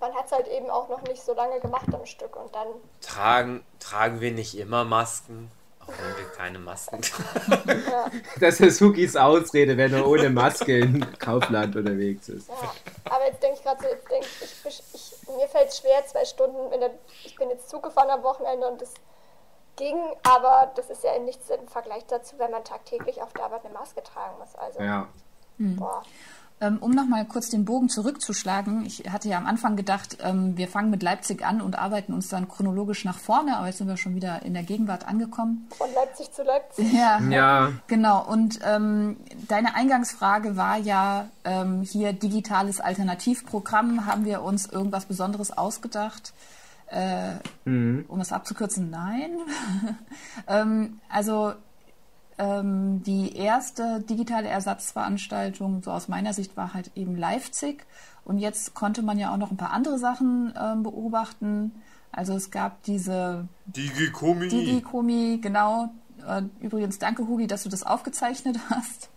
man 0.00 0.14
hat 0.14 0.26
es 0.26 0.32
halt 0.32 0.48
eben 0.48 0.70
auch 0.70 0.88
noch 0.88 1.02
nicht 1.02 1.22
so 1.22 1.34
lange 1.34 1.60
gemacht 1.60 1.92
am 1.94 2.04
Stück 2.04 2.36
und 2.36 2.54
dann, 2.54 2.68
Tragen, 3.00 3.64
tragen 3.80 4.20
wir 4.20 4.32
nicht 4.32 4.56
immer 4.56 4.84
Masken? 4.84 5.50
Auch 5.86 5.92
wenn 5.98 6.16
wir 6.16 6.30
keine 6.36 6.58
Masken 6.58 7.02
tragen. 7.02 8.22
Das 8.40 8.60
ist 8.60 8.80
Hukis 8.80 9.16
Ausrede, 9.16 9.76
wenn 9.76 9.92
er 9.92 10.06
ohne 10.06 10.30
Maske 10.30 10.78
in 10.78 11.18
Kaufland 11.18 11.76
unterwegs 11.76 12.28
ist. 12.28 12.48
ja. 12.48 12.72
Aber 13.10 13.26
jetzt 13.26 13.42
denke 13.42 13.58
ich 13.58 13.62
gerade 13.64 13.82
so, 13.82 13.88
jetzt 13.88 14.10
denk 14.10 14.24
ich, 14.24 14.66
ich, 14.66 14.82
ich, 14.94 15.28
mir 15.36 15.48
fällt 15.48 15.68
es 15.68 15.78
schwer, 15.78 16.04
zwei 16.06 16.24
Stunden, 16.24 16.70
der, 16.80 16.90
ich 17.24 17.36
bin 17.36 17.50
jetzt 17.50 17.68
Zug 17.68 17.82
gefahren 17.82 18.10
am 18.10 18.22
Wochenende 18.22 18.66
und 18.66 18.80
das 18.80 18.94
ging, 19.76 19.96
aber 20.22 20.72
das 20.76 20.90
ist 20.90 21.04
ja 21.04 21.18
nichts 21.18 21.50
im 21.50 21.66
Vergleich 21.68 22.06
dazu, 22.06 22.38
wenn 22.38 22.50
man 22.50 22.64
tagtäglich 22.64 23.20
auf 23.22 23.32
der 23.32 23.44
Arbeit 23.44 23.64
eine 23.64 23.74
Maske 23.74 24.02
tragen 24.02 24.38
muss. 24.38 24.54
Also, 24.54 24.80
Ja. 24.80 25.08
boah. 25.58 26.02
Ähm, 26.60 26.78
um 26.78 26.92
nochmal 26.92 27.24
kurz 27.26 27.50
den 27.50 27.64
Bogen 27.64 27.88
zurückzuschlagen, 27.88 28.86
ich 28.86 29.10
hatte 29.10 29.28
ja 29.28 29.38
am 29.38 29.46
Anfang 29.46 29.74
gedacht, 29.76 30.18
ähm, 30.22 30.56
wir 30.56 30.68
fangen 30.68 30.88
mit 30.88 31.02
Leipzig 31.02 31.44
an 31.44 31.60
und 31.60 31.76
arbeiten 31.76 32.14
uns 32.14 32.28
dann 32.28 32.48
chronologisch 32.48 33.04
nach 33.04 33.18
vorne, 33.18 33.56
aber 33.56 33.66
jetzt 33.66 33.78
sind 33.78 33.88
wir 33.88 33.96
schon 33.96 34.14
wieder 34.14 34.42
in 34.42 34.54
der 34.54 34.62
Gegenwart 34.62 35.06
angekommen. 35.06 35.66
Von 35.76 35.88
Leipzig 35.94 36.32
zu 36.32 36.42
Leipzig. 36.44 36.92
Ja, 36.92 37.18
Ja. 37.28 37.72
genau. 37.88 38.24
Und 38.24 38.60
ähm, 38.64 39.16
deine 39.48 39.74
Eingangsfrage 39.74 40.56
war 40.56 40.76
ja 40.78 41.26
ähm, 41.44 41.82
hier 41.82 42.12
digitales 42.12 42.80
Alternativprogramm. 42.80 44.06
Haben 44.06 44.24
wir 44.24 44.42
uns 44.42 44.66
irgendwas 44.66 45.06
Besonderes 45.06 45.50
ausgedacht? 45.58 46.32
Äh, 46.86 47.32
Um 47.64 48.20
es 48.20 48.30
abzukürzen, 48.32 48.90
nein. 48.90 49.30
ähm, 50.46 51.00
also 51.08 51.54
ähm, 52.38 53.02
die 53.02 53.36
erste 53.36 54.00
digitale 54.00 54.48
Ersatzveranstaltung, 54.48 55.82
so 55.82 55.90
aus 55.90 56.08
meiner 56.08 56.32
Sicht, 56.32 56.56
war 56.56 56.74
halt 56.74 56.90
eben 56.94 57.16
Leipzig. 57.16 57.86
Und 58.24 58.38
jetzt 58.38 58.74
konnte 58.74 59.02
man 59.02 59.18
ja 59.18 59.32
auch 59.32 59.36
noch 59.36 59.50
ein 59.50 59.56
paar 59.56 59.72
andere 59.72 59.98
Sachen 59.98 60.54
ähm, 60.60 60.82
beobachten. 60.82 61.72
Also 62.10 62.34
es 62.34 62.50
gab 62.50 62.82
diese 62.84 63.48
Digikomi. 63.66 64.48
Digi-Komi, 64.48 65.38
genau. 65.42 65.90
Äh, 66.26 66.42
Übrigens, 66.60 66.98
danke, 66.98 67.26
Hugi, 67.26 67.46
dass 67.46 67.64
du 67.64 67.68
das 67.68 67.82
aufgezeichnet 67.82 68.58
hast, 68.70 69.10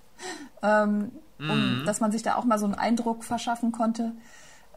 ähm, 0.61 1.11
um, 1.39 1.83
dass 1.85 1.99
man 1.99 2.11
sich 2.11 2.23
da 2.23 2.35
auch 2.35 2.45
mal 2.45 2.57
so 2.57 2.65
einen 2.65 2.73
Eindruck 2.73 3.23
verschaffen 3.23 3.71
konnte. 3.71 4.13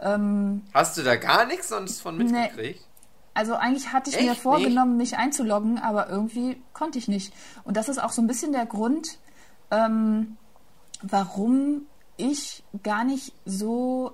Ähm, 0.01 0.62
Hast 0.74 0.99
du 0.99 1.03
da 1.03 1.16
gar 1.16 1.47
nichts 1.47 1.68
sonst 1.68 2.01
von 2.01 2.18
mitgekriegt? 2.18 2.86
Also 3.35 3.55
eigentlich 3.55 3.93
hatte 3.93 4.11
ich 4.11 4.16
Echt 4.16 4.28
mir 4.28 4.35
vorgenommen, 4.35 4.97
mich 4.97 5.16
einzuloggen, 5.16 5.78
aber 5.78 6.09
irgendwie 6.09 6.61
konnte 6.72 6.99
ich 6.99 7.09
nicht. 7.09 7.33
Und 7.64 7.76
das 7.76 7.89
ist 7.89 8.03
auch 8.03 8.11
so 8.11 8.20
ein 8.20 8.26
bisschen 8.26 8.53
der 8.53 8.66
Grund, 8.66 9.18
ähm, 9.70 10.37
warum 11.03 11.83
ich 12.16 12.64
gar 12.83 13.05
nicht 13.05 13.33
so 13.45 14.12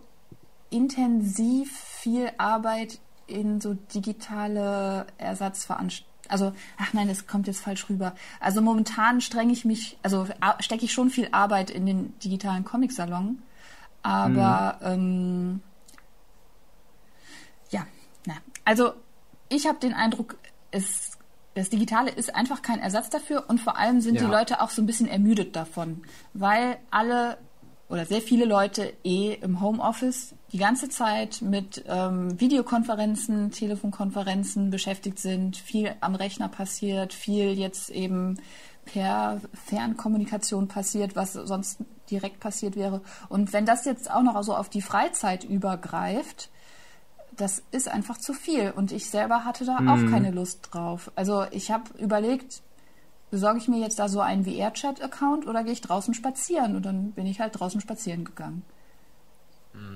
intensiv 0.71 1.77
viel 1.77 2.31
Arbeit 2.39 3.01
in 3.27 3.61
so 3.61 3.75
digitale 3.75 5.07
Ersatzveranstaltungen. 5.19 6.17
Also, 6.29 6.53
ach 6.77 6.93
nein, 6.93 7.07
das 7.07 7.29
kommt 7.29 7.47
jetzt 7.47 7.61
falsch 7.61 7.89
rüber. 7.89 8.15
Also 8.41 8.61
momentan 8.61 9.21
strenge 9.21 9.53
ich 9.53 9.65
mich, 9.65 9.97
also 10.03 10.27
stecke 10.59 10.85
ich 10.85 10.93
schon 10.93 11.09
viel 11.09 11.29
Arbeit 11.31 11.71
in 11.71 11.87
den 11.87 12.19
digitalen 12.19 12.65
Comic-Salon. 12.65 13.43
Aber 14.03 14.79
ähm, 14.83 15.61
ja, 17.71 17.87
na. 18.27 18.35
Also 18.65 18.95
ich 19.49 19.67
habe 19.67 19.79
den 19.79 19.95
Eindruck, 19.95 20.37
es, 20.71 21.13
das 21.55 21.71
Digitale 21.71 22.11
ist 22.11 22.35
einfach 22.35 22.63
kein 22.63 22.81
Ersatz 22.81 23.11
dafür 23.11 23.45
und 23.49 23.61
vor 23.61 23.77
allem 23.77 24.01
sind 24.01 24.21
die 24.21 24.25
Ja. 24.25 24.31
Leute 24.31 24.61
auch 24.61 24.71
so 24.71 24.83
ein 24.83 24.87
bisschen 24.87 25.09
ermüdet 25.09 25.57
davon, 25.57 26.03
weil 26.35 26.79
alle 26.91 27.39
oder 27.89 28.05
sehr 28.05 28.21
viele 28.21 28.47
Leute 28.47 28.95
eh 29.05 29.35
im 29.35 29.61
Homeoffice 29.61 30.35
die 30.53 30.59
ganze 30.59 30.89
Zeit 30.89 31.41
mit 31.41 31.85
ähm, 31.87 32.39
Videokonferenzen, 32.41 33.53
Telefonkonferenzen 33.53 34.71
beschäftigt 34.71 35.21
sind, 35.21 35.57
viel 35.57 35.95
am 36.01 36.17
Rechner 36.17 36.49
passiert, 36.49 37.13
viel 37.15 37.57
jetzt 37.57 37.91
eben 37.91 38.41
per 38.85 39.41
Fernkommunikation 39.67 40.69
passiert, 40.69 41.15
was 41.15 41.35
sonst 41.35 41.79
direkt 42.11 42.41
passiert 42.41 42.77
wäre. 42.77 43.03
Und 43.29 43.53
wenn 43.53 43.67
das 43.67 43.85
jetzt 43.85 44.11
auch 44.11 44.23
noch 44.23 44.41
so 44.43 44.55
auf 44.55 44.69
die 44.69 44.83
Freizeit 44.83 45.45
übergreift, 45.45 46.51
das 47.37 47.63
ist 47.71 47.89
einfach 47.89 48.19
zu 48.19 48.33
viel. 48.33 48.71
Und 48.71 48.93
ich 48.93 49.11
selber 49.11 49.45
hatte 49.45 49.65
da 49.65 49.77
auch 49.77 50.11
keine 50.11 50.31
Lust 50.31 50.69
drauf. 50.71 51.11
Also 51.15 51.45
ich 51.51 51.71
habe 51.71 51.85
überlegt, 51.99 52.63
besorge 53.31 53.59
ich 53.59 53.69
mir 53.69 53.81
jetzt 53.81 53.99
da 53.99 54.09
so 54.09 54.21
einen 54.21 54.45
VR-Chat-Account 54.45 55.47
oder 55.47 55.65
gehe 55.65 55.73
ich 55.73 55.81
draußen 55.81 56.15
spazieren? 56.15 56.77
Und 56.77 56.87
dann 56.87 57.13
bin 57.13 57.27
ich 57.27 57.41
halt 57.41 57.59
draußen 57.59 57.81
spazieren 57.81 58.25
gegangen. 58.25 58.63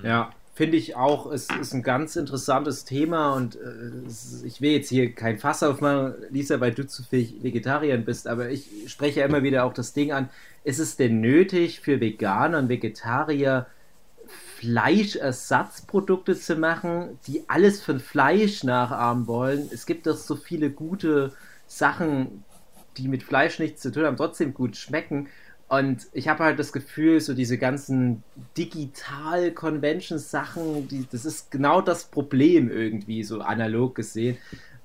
Ja, 0.03 0.31
finde 0.53 0.77
ich 0.77 0.95
auch. 0.95 1.31
Es 1.31 1.47
ist 1.49 1.73
ein 1.73 1.83
ganz 1.83 2.15
interessantes 2.15 2.85
Thema 2.85 3.33
und 3.33 3.55
äh, 3.55 4.45
ich 4.45 4.61
will 4.61 4.71
jetzt 4.71 4.89
hier 4.89 5.13
kein 5.13 5.39
Fass 5.39 5.63
aufmachen, 5.63 6.13
Lisa, 6.29 6.59
weil 6.59 6.73
du 6.73 6.85
zu 6.85 7.03
viel 7.03 7.41
Vegetarierin 7.41 8.05
bist, 8.05 8.27
aber 8.27 8.49
ich 8.49 8.69
spreche 8.87 9.21
ja 9.21 9.25
immer 9.25 9.43
wieder 9.43 9.65
auch 9.65 9.73
das 9.73 9.93
Ding 9.93 10.11
an. 10.11 10.29
Ist 10.63 10.79
es 10.79 10.97
denn 10.97 11.21
nötig 11.21 11.79
für 11.79 11.99
Veganer 11.99 12.59
und 12.59 12.69
Vegetarier 12.69 13.65
Fleischersatzprodukte 14.61 16.37
zu 16.37 16.55
machen, 16.55 17.19
die 17.25 17.49
alles 17.49 17.81
von 17.81 17.99
Fleisch 17.99 18.63
nachahmen 18.63 19.25
wollen? 19.25 19.67
Es 19.73 19.87
gibt 19.87 20.05
doch 20.05 20.15
so 20.15 20.35
viele 20.35 20.69
gute 20.69 21.33
Sachen, 21.65 22.43
die 22.97 23.07
mit 23.07 23.23
Fleisch 23.23 23.57
nichts 23.57 23.81
zu 23.81 23.91
tun 23.91 24.03
haben, 24.03 24.17
trotzdem 24.17 24.53
gut 24.53 24.77
schmecken. 24.77 25.29
Und 25.67 26.05
ich 26.13 26.27
habe 26.27 26.43
halt 26.43 26.59
das 26.59 26.73
Gefühl, 26.73 27.19
so 27.21 27.33
diese 27.33 27.57
ganzen 27.57 28.21
Digital-Convention-Sachen, 28.55 31.07
das 31.11 31.25
ist 31.25 31.49
genau 31.49 31.81
das 31.81 32.03
Problem 32.03 32.69
irgendwie, 32.69 33.23
so 33.23 33.41
analog 33.41 33.95
gesehen. 33.95 34.37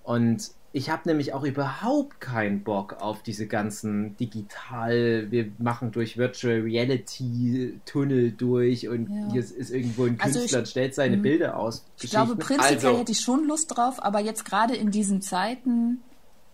Und 0.05 0.53
ich 0.77 0.91
habe 0.91 1.09
nämlich 1.09 1.33
auch 1.33 1.43
überhaupt 1.45 2.20
keinen 2.20 2.62
Bock 2.62 2.97
auf 3.01 3.22
diese 3.22 3.47
ganzen 3.47 4.14
digital, 4.18 5.27
wir 5.31 5.51
machen 5.59 5.91
durch 5.91 6.18
Virtual 6.18 6.61
Reality 6.61 7.81
Tunnel 7.87 8.33
durch 8.33 8.87
und 8.89 9.09
Ja. 9.09 9.33
hier 9.33 9.41
ist 9.41 9.70
irgendwo 9.70 10.05
ein 10.05 10.18
Also 10.20 10.39
Künstler 10.41 10.59
ich- 10.59 10.62
und 10.64 10.68
stellt 10.68 10.95
seine 10.95 11.16
Mhm. 11.16 11.22
Bilder 11.22 11.57
aus. 11.59 11.85
Ich 12.03 12.11
glaube, 12.11 12.37
prinzipiell 12.37 12.74
Also- 12.77 12.99
hätte 12.99 13.12
ich 13.12 13.20
schon 13.20 13.47
Lust 13.47 13.74
drauf, 13.74 14.03
aber 14.05 14.20
jetzt 14.20 14.45
gerade 14.45 14.77
in 14.77 14.91
diesen 14.91 15.22
Zeiten 15.22 16.03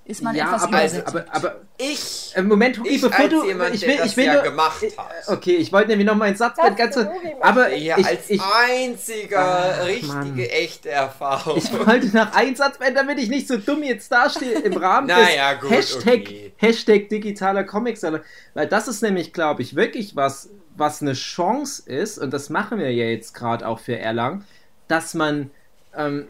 ist 0.05 0.22
man 0.22 0.34
ja, 0.34 0.46
etwas 0.46 0.62
aber, 0.64 0.78
übersättigt. 0.78 1.09
aber, 1.16 1.24
aber 1.30 1.61
Ich, 1.78 2.32
Äh, 2.34 2.42
Moment, 2.42 2.78
Hugi, 2.78 2.88
Ich 2.88 3.03
bevor 3.03 3.18
als 3.20 3.30
du. 3.30 3.44
jemand, 3.46 3.74
ich 3.74 3.86
will, 3.86 3.96
das 3.96 4.07
ich 4.07 4.16
will 4.16 4.24
ja 4.24 4.34
nur, 4.34 4.42
gemacht 4.42 4.82
äh, 4.82 4.90
hat. 4.96 5.28
Okay, 5.28 5.57
ich 5.57 5.72
wollte 5.72 5.88
nämlich 5.90 6.07
noch 6.07 6.14
mal 6.16 6.24
einen 6.26 6.36
Satz 6.36 6.57
Das 6.57 6.70
mit 6.70 6.78
ganz. 6.78 6.96
Aber 7.40 7.72
ja, 7.72 7.98
ich, 7.98 8.07
als 8.07 8.30
ich, 8.30 8.40
einziger 8.42 9.76
Ach, 9.80 9.86
richtige, 9.86 10.12
Mann. 10.12 10.38
echte 10.38 10.90
Erfahrung. 10.90 11.57
ich 11.59 11.72
wollte 11.86 12.09
noch 12.16 12.32
einen 12.32 12.57
Satz 12.57 12.78
beenden, 12.78 12.96
damit 12.96 13.18
ich 13.18 13.28
nicht 13.28 13.46
so 13.46 13.57
dumm 13.59 13.82
jetzt 13.82 14.11
dastehe 14.11 14.59
im 14.61 14.76
Rahmen 14.76 15.07
Naja, 15.09 15.53
des 15.55 15.61
gut, 15.62 15.70
Hashtag, 15.70 16.20
okay. 16.22 16.53
Hashtag 16.57 17.09
digitaler 17.09 17.64
Comics. 17.64 18.03
Weil 18.03 18.66
das 18.66 18.88
ist 18.88 19.03
nämlich, 19.03 19.32
glaube 19.32 19.62
ich, 19.62 19.76
wirklich 19.76 20.16
was, 20.16 20.48
was 20.76 21.00
eine 21.03 21.12
Chance 21.12 21.82
ist, 21.88 22.18
und 22.18 22.32
das 22.32 22.50
machen 22.50 22.78
wir 22.78 22.90
ja 22.90 23.05
jetzt 23.07 23.34
gerade 23.34 23.66
auch 23.68 23.78
für 23.78 23.98
Erlangen, 23.98 24.44
dass 24.88 25.14
man 25.14 25.50
ähm, 25.96 26.26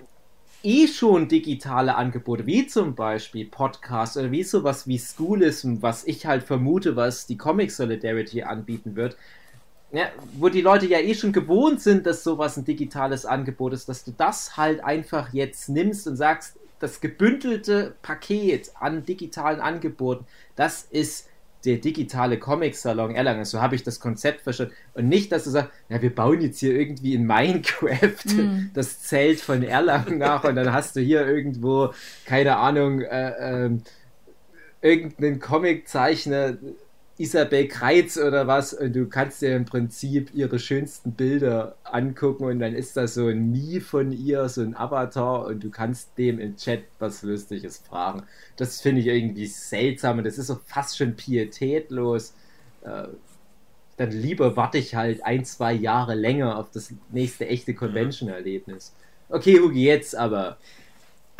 eh 0.62 0.86
schon 0.86 1.28
digitale 1.28 1.96
Angebote, 1.96 2.46
wie 2.46 2.66
zum 2.66 2.94
Beispiel 2.94 3.46
Podcasts 3.46 4.16
oder 4.16 4.30
wie 4.30 4.42
sowas 4.42 4.86
wie 4.86 4.98
Schoolism, 4.98 5.76
was 5.80 6.04
ich 6.04 6.26
halt 6.26 6.42
vermute, 6.42 6.96
was 6.96 7.26
die 7.26 7.36
Comic 7.36 7.70
Solidarity 7.70 8.42
anbieten 8.42 8.96
wird, 8.96 9.16
ja, 9.92 10.06
wo 10.38 10.48
die 10.48 10.62
Leute 10.62 10.86
ja 10.86 10.98
eh 10.98 11.14
schon 11.14 11.32
gewohnt 11.32 11.80
sind, 11.80 12.06
dass 12.06 12.24
sowas 12.24 12.56
ein 12.56 12.64
digitales 12.64 13.26
Angebot 13.26 13.74
ist, 13.74 13.88
dass 13.88 14.04
du 14.04 14.12
das 14.16 14.56
halt 14.56 14.82
einfach 14.82 15.32
jetzt 15.32 15.68
nimmst 15.68 16.06
und 16.06 16.16
sagst, 16.16 16.56
das 16.80 17.00
gebündelte 17.00 17.94
Paket 18.02 18.72
an 18.80 19.04
digitalen 19.04 19.60
Angeboten, 19.60 20.26
das 20.56 20.88
ist 20.90 21.28
der 21.64 21.76
digitale 21.76 22.38
Comic-Salon 22.38 23.14
Erlangen. 23.14 23.44
So 23.44 23.60
habe 23.60 23.74
ich 23.74 23.82
das 23.82 24.00
Konzept 24.00 24.42
verstanden. 24.42 24.74
Und 24.94 25.08
nicht, 25.08 25.32
dass 25.32 25.44
du 25.44 25.50
sagst, 25.50 25.70
ja, 25.88 26.02
wir 26.02 26.14
bauen 26.14 26.40
jetzt 26.40 26.58
hier 26.58 26.74
irgendwie 26.74 27.14
in 27.14 27.26
Minecraft 27.26 28.24
das 28.74 29.02
Zelt 29.02 29.40
von 29.40 29.62
Erlangen 29.62 30.18
nach 30.18 30.44
und 30.44 30.56
dann 30.56 30.72
hast 30.72 30.96
du 30.96 31.00
hier 31.00 31.26
irgendwo, 31.26 31.92
keine 32.24 32.56
Ahnung, 32.56 33.00
äh, 33.00 33.64
ähm, 33.64 33.82
irgendeinen 34.80 35.38
Comiczeichner, 35.38 36.56
Isabel 37.22 37.68
Kreitz 37.68 38.16
oder 38.16 38.48
was, 38.48 38.74
und 38.74 38.96
du 38.96 39.06
kannst 39.06 39.42
dir 39.42 39.54
im 39.54 39.64
Prinzip 39.64 40.34
ihre 40.34 40.58
schönsten 40.58 41.12
Bilder 41.12 41.76
angucken 41.84 42.44
und 42.44 42.58
dann 42.58 42.74
ist 42.74 42.96
da 42.96 43.06
so 43.06 43.28
ein 43.28 43.52
Mii 43.52 43.80
von 43.80 44.10
ihr, 44.10 44.48
so 44.48 44.60
ein 44.62 44.76
Avatar 44.76 45.46
und 45.46 45.62
du 45.62 45.70
kannst 45.70 46.18
dem 46.18 46.40
im 46.40 46.56
Chat 46.56 46.82
was 46.98 47.22
Lustiges 47.22 47.78
fragen. 47.78 48.24
Das 48.56 48.80
finde 48.80 49.02
ich 49.02 49.06
irgendwie 49.06 49.46
seltsam 49.46 50.18
und 50.18 50.24
das 50.24 50.36
ist 50.36 50.50
auch 50.50 50.60
fast 50.66 50.98
schon 50.98 51.14
pietätlos. 51.14 52.34
Äh, 52.82 53.04
dann 53.96 54.10
lieber 54.10 54.56
warte 54.56 54.78
ich 54.78 54.96
halt 54.96 55.24
ein, 55.24 55.44
zwei 55.44 55.72
Jahre 55.74 56.16
länger 56.16 56.58
auf 56.58 56.72
das 56.72 56.92
nächste 57.12 57.46
echte 57.46 57.72
Convention-Erlebnis. 57.72 58.94
Okay, 59.28 59.60
Hugi, 59.60 59.84
jetzt 59.84 60.16
aber. 60.16 60.56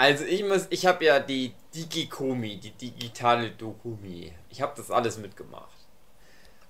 Also 0.03 0.25
ich 0.25 0.43
muss, 0.43 0.67
ich 0.71 0.85
habe 0.85 1.05
ja 1.05 1.21
die 1.21 1.55
Digikomi, 1.73 2.57
die 2.57 2.73
digitale 2.73 3.53
Dokumi. 3.53 4.33
Ich 4.51 4.61
habe 4.61 4.73
das 4.77 4.91
alles 4.91 5.17
mitgemacht. 5.17 5.79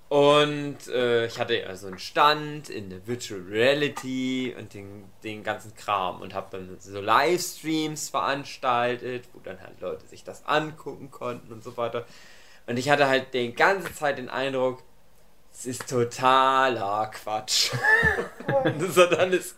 Und 0.07 0.87
äh, 0.89 1.25
ich 1.25 1.39
hatte 1.39 1.57
ja 1.57 1.75
so 1.75 1.87
einen 1.87 1.97
Stand 1.97 2.69
in 2.69 2.91
der 2.91 3.07
Virtual 3.07 3.41
Reality 3.41 4.53
und 4.55 4.75
den, 4.75 5.05
den 5.23 5.41
ganzen 5.41 5.73
Kram 5.73 6.21
und 6.21 6.35
habe 6.35 6.49
dann 6.51 6.77
so 6.79 7.01
Livestreams 7.01 8.09
veranstaltet, 8.09 9.27
wo 9.33 9.39
dann 9.39 9.59
halt 9.59 9.81
Leute 9.81 10.05
sich 10.05 10.23
das 10.23 10.45
angucken 10.45 11.09
konnten 11.09 11.51
und 11.51 11.63
so 11.63 11.75
weiter. 11.75 12.05
Und 12.67 12.77
ich 12.77 12.91
hatte 12.91 13.07
halt 13.07 13.33
die 13.33 13.51
ganze 13.51 13.95
Zeit 13.95 14.19
den 14.19 14.29
Eindruck, 14.29 14.83
es 15.51 15.65
ist 15.65 15.89
totaler 15.89 17.09
Quatsch. 17.11 17.71
das 18.79 18.95
hat 18.95 19.17
alles 19.17 19.55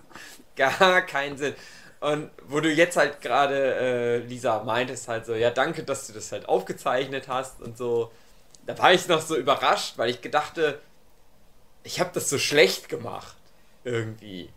gar 0.56 1.02
keinen 1.02 1.38
Sinn. 1.38 1.56
Und 2.00 2.30
wo 2.48 2.60
du 2.60 2.70
jetzt 2.72 2.98
halt 2.98 3.22
gerade, 3.22 3.76
äh, 3.76 4.18
Lisa, 4.20 4.64
meintest 4.64 5.08
halt 5.08 5.26
so, 5.26 5.34
ja, 5.34 5.50
danke, 5.50 5.84
dass 5.84 6.08
du 6.08 6.14
das 6.14 6.32
halt 6.32 6.48
aufgezeichnet 6.48 7.28
hast 7.28 7.62
und 7.62 7.78
so. 7.78 8.12
Da 8.66 8.78
war 8.78 8.94
ich 8.94 9.08
noch 9.08 9.22
so 9.22 9.36
überrascht, 9.36 9.98
weil 9.98 10.10
ich 10.10 10.22
gedachte, 10.22 10.80
ich 11.84 12.00
habe 12.00 12.12
das 12.14 12.30
so 12.30 12.38
schlecht 12.38 12.90
gemacht. 12.90 13.36
Irgendwie. 13.84 14.50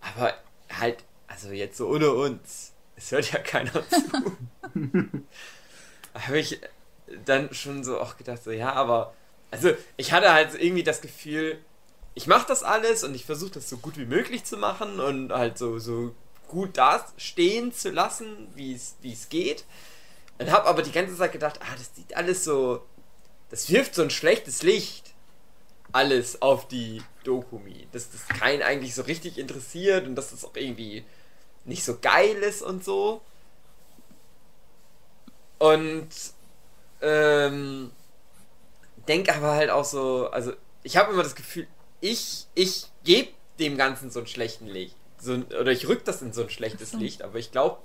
Aber 0.00 0.34
halt, 0.70 1.04
also 1.26 1.50
jetzt 1.50 1.76
so 1.76 1.88
ohne 1.88 2.10
uns. 2.10 2.72
Es 2.96 3.10
hört 3.10 3.32
ja 3.32 3.38
keiner 3.38 3.72
zu. 3.88 4.36
habe 6.14 6.38
ich 6.38 6.60
dann 7.24 7.52
schon 7.54 7.84
so 7.84 8.00
auch 8.00 8.16
gedacht, 8.16 8.42
so, 8.42 8.50
ja, 8.50 8.72
aber. 8.72 9.14
Also, 9.50 9.72
ich 9.96 10.12
hatte 10.12 10.32
halt 10.32 10.54
irgendwie 10.54 10.82
das 10.82 11.00
Gefühl, 11.00 11.58
ich 12.14 12.26
mache 12.26 12.46
das 12.46 12.62
alles 12.62 13.04
und 13.04 13.14
ich 13.14 13.24
versuche 13.24 13.52
das 13.52 13.68
so 13.68 13.76
gut 13.76 13.96
wie 13.96 14.06
möglich 14.06 14.44
zu 14.44 14.56
machen 14.56 15.00
und 15.00 15.32
halt 15.32 15.58
so, 15.58 15.78
so 15.78 16.14
gut 16.48 16.76
da 16.76 17.04
stehen 17.16 17.72
zu 17.72 17.90
lassen, 17.90 18.48
wie 18.54 18.74
es 18.74 18.96
wie 19.00 19.12
es 19.12 19.28
geht. 19.28 19.64
Und 20.38 20.50
habe 20.50 20.66
aber 20.66 20.82
die 20.82 20.92
ganze 20.92 21.16
Zeit 21.16 21.32
gedacht, 21.32 21.60
ah, 21.62 21.74
das 21.76 21.94
sieht 21.94 22.16
alles 22.16 22.44
so, 22.44 22.84
das 23.50 23.70
wirft 23.70 23.94
so 23.94 24.02
ein 24.02 24.10
schlechtes 24.10 24.62
Licht 24.62 25.14
alles 25.92 26.42
auf 26.42 26.66
die 26.66 27.02
Dokumi, 27.22 27.86
dass 27.92 28.10
das 28.10 28.26
keinen 28.26 28.62
eigentlich 28.62 28.96
so 28.96 29.02
richtig 29.02 29.38
interessiert 29.38 30.06
und 30.08 30.16
dass 30.16 30.30
das 30.30 30.44
auch 30.44 30.56
irgendwie 30.56 31.04
nicht 31.64 31.84
so 31.84 31.98
geil 32.00 32.36
ist 32.36 32.62
und 32.62 32.84
so. 32.84 33.22
Und 35.58 36.08
ähm, 37.00 37.92
denke 39.06 39.34
aber 39.34 39.52
halt 39.52 39.70
auch 39.70 39.84
so, 39.84 40.28
also 40.30 40.52
ich 40.82 40.96
habe 40.96 41.12
immer 41.12 41.22
das 41.22 41.36
Gefühl, 41.36 41.68
ich, 42.00 42.46
ich 42.54 42.86
gebe 43.04 43.30
dem 43.58 43.76
Ganzen 43.76 44.10
so 44.10 44.20
ein 44.20 44.26
schlechten 44.26 44.66
Licht. 44.66 44.96
So, 45.24 45.32
ein- 45.32 45.44
oder 45.44 45.72
ich 45.72 45.88
rück 45.88 46.04
das 46.04 46.20
in 46.22 46.32
so 46.32 46.42
ein 46.42 46.50
schlechtes 46.50 46.92
Licht, 46.92 47.22
aber 47.22 47.38
ich 47.38 47.50
glaube, 47.50 47.78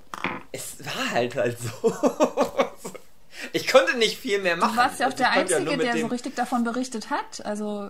es 0.51 0.83
war 0.85 1.11
halt 1.11 1.35
halt 1.35 1.57
so. 1.59 1.93
ich 3.53 3.67
konnte 3.67 3.97
nicht 3.97 4.17
viel 4.17 4.39
mehr 4.39 4.57
machen. 4.57 4.71
Du 4.75 4.77
warst 4.77 4.99
ja 4.99 5.07
auch 5.07 5.11
Also 5.11 5.23
der 5.23 5.27
ja 5.27 5.31
Einzige, 5.41 5.77
mit 5.77 5.81
der 5.83 5.97
so 5.97 6.07
richtig 6.07 6.35
davon 6.35 6.63
berichtet 6.63 7.09
hat. 7.09 7.45
Also 7.45 7.89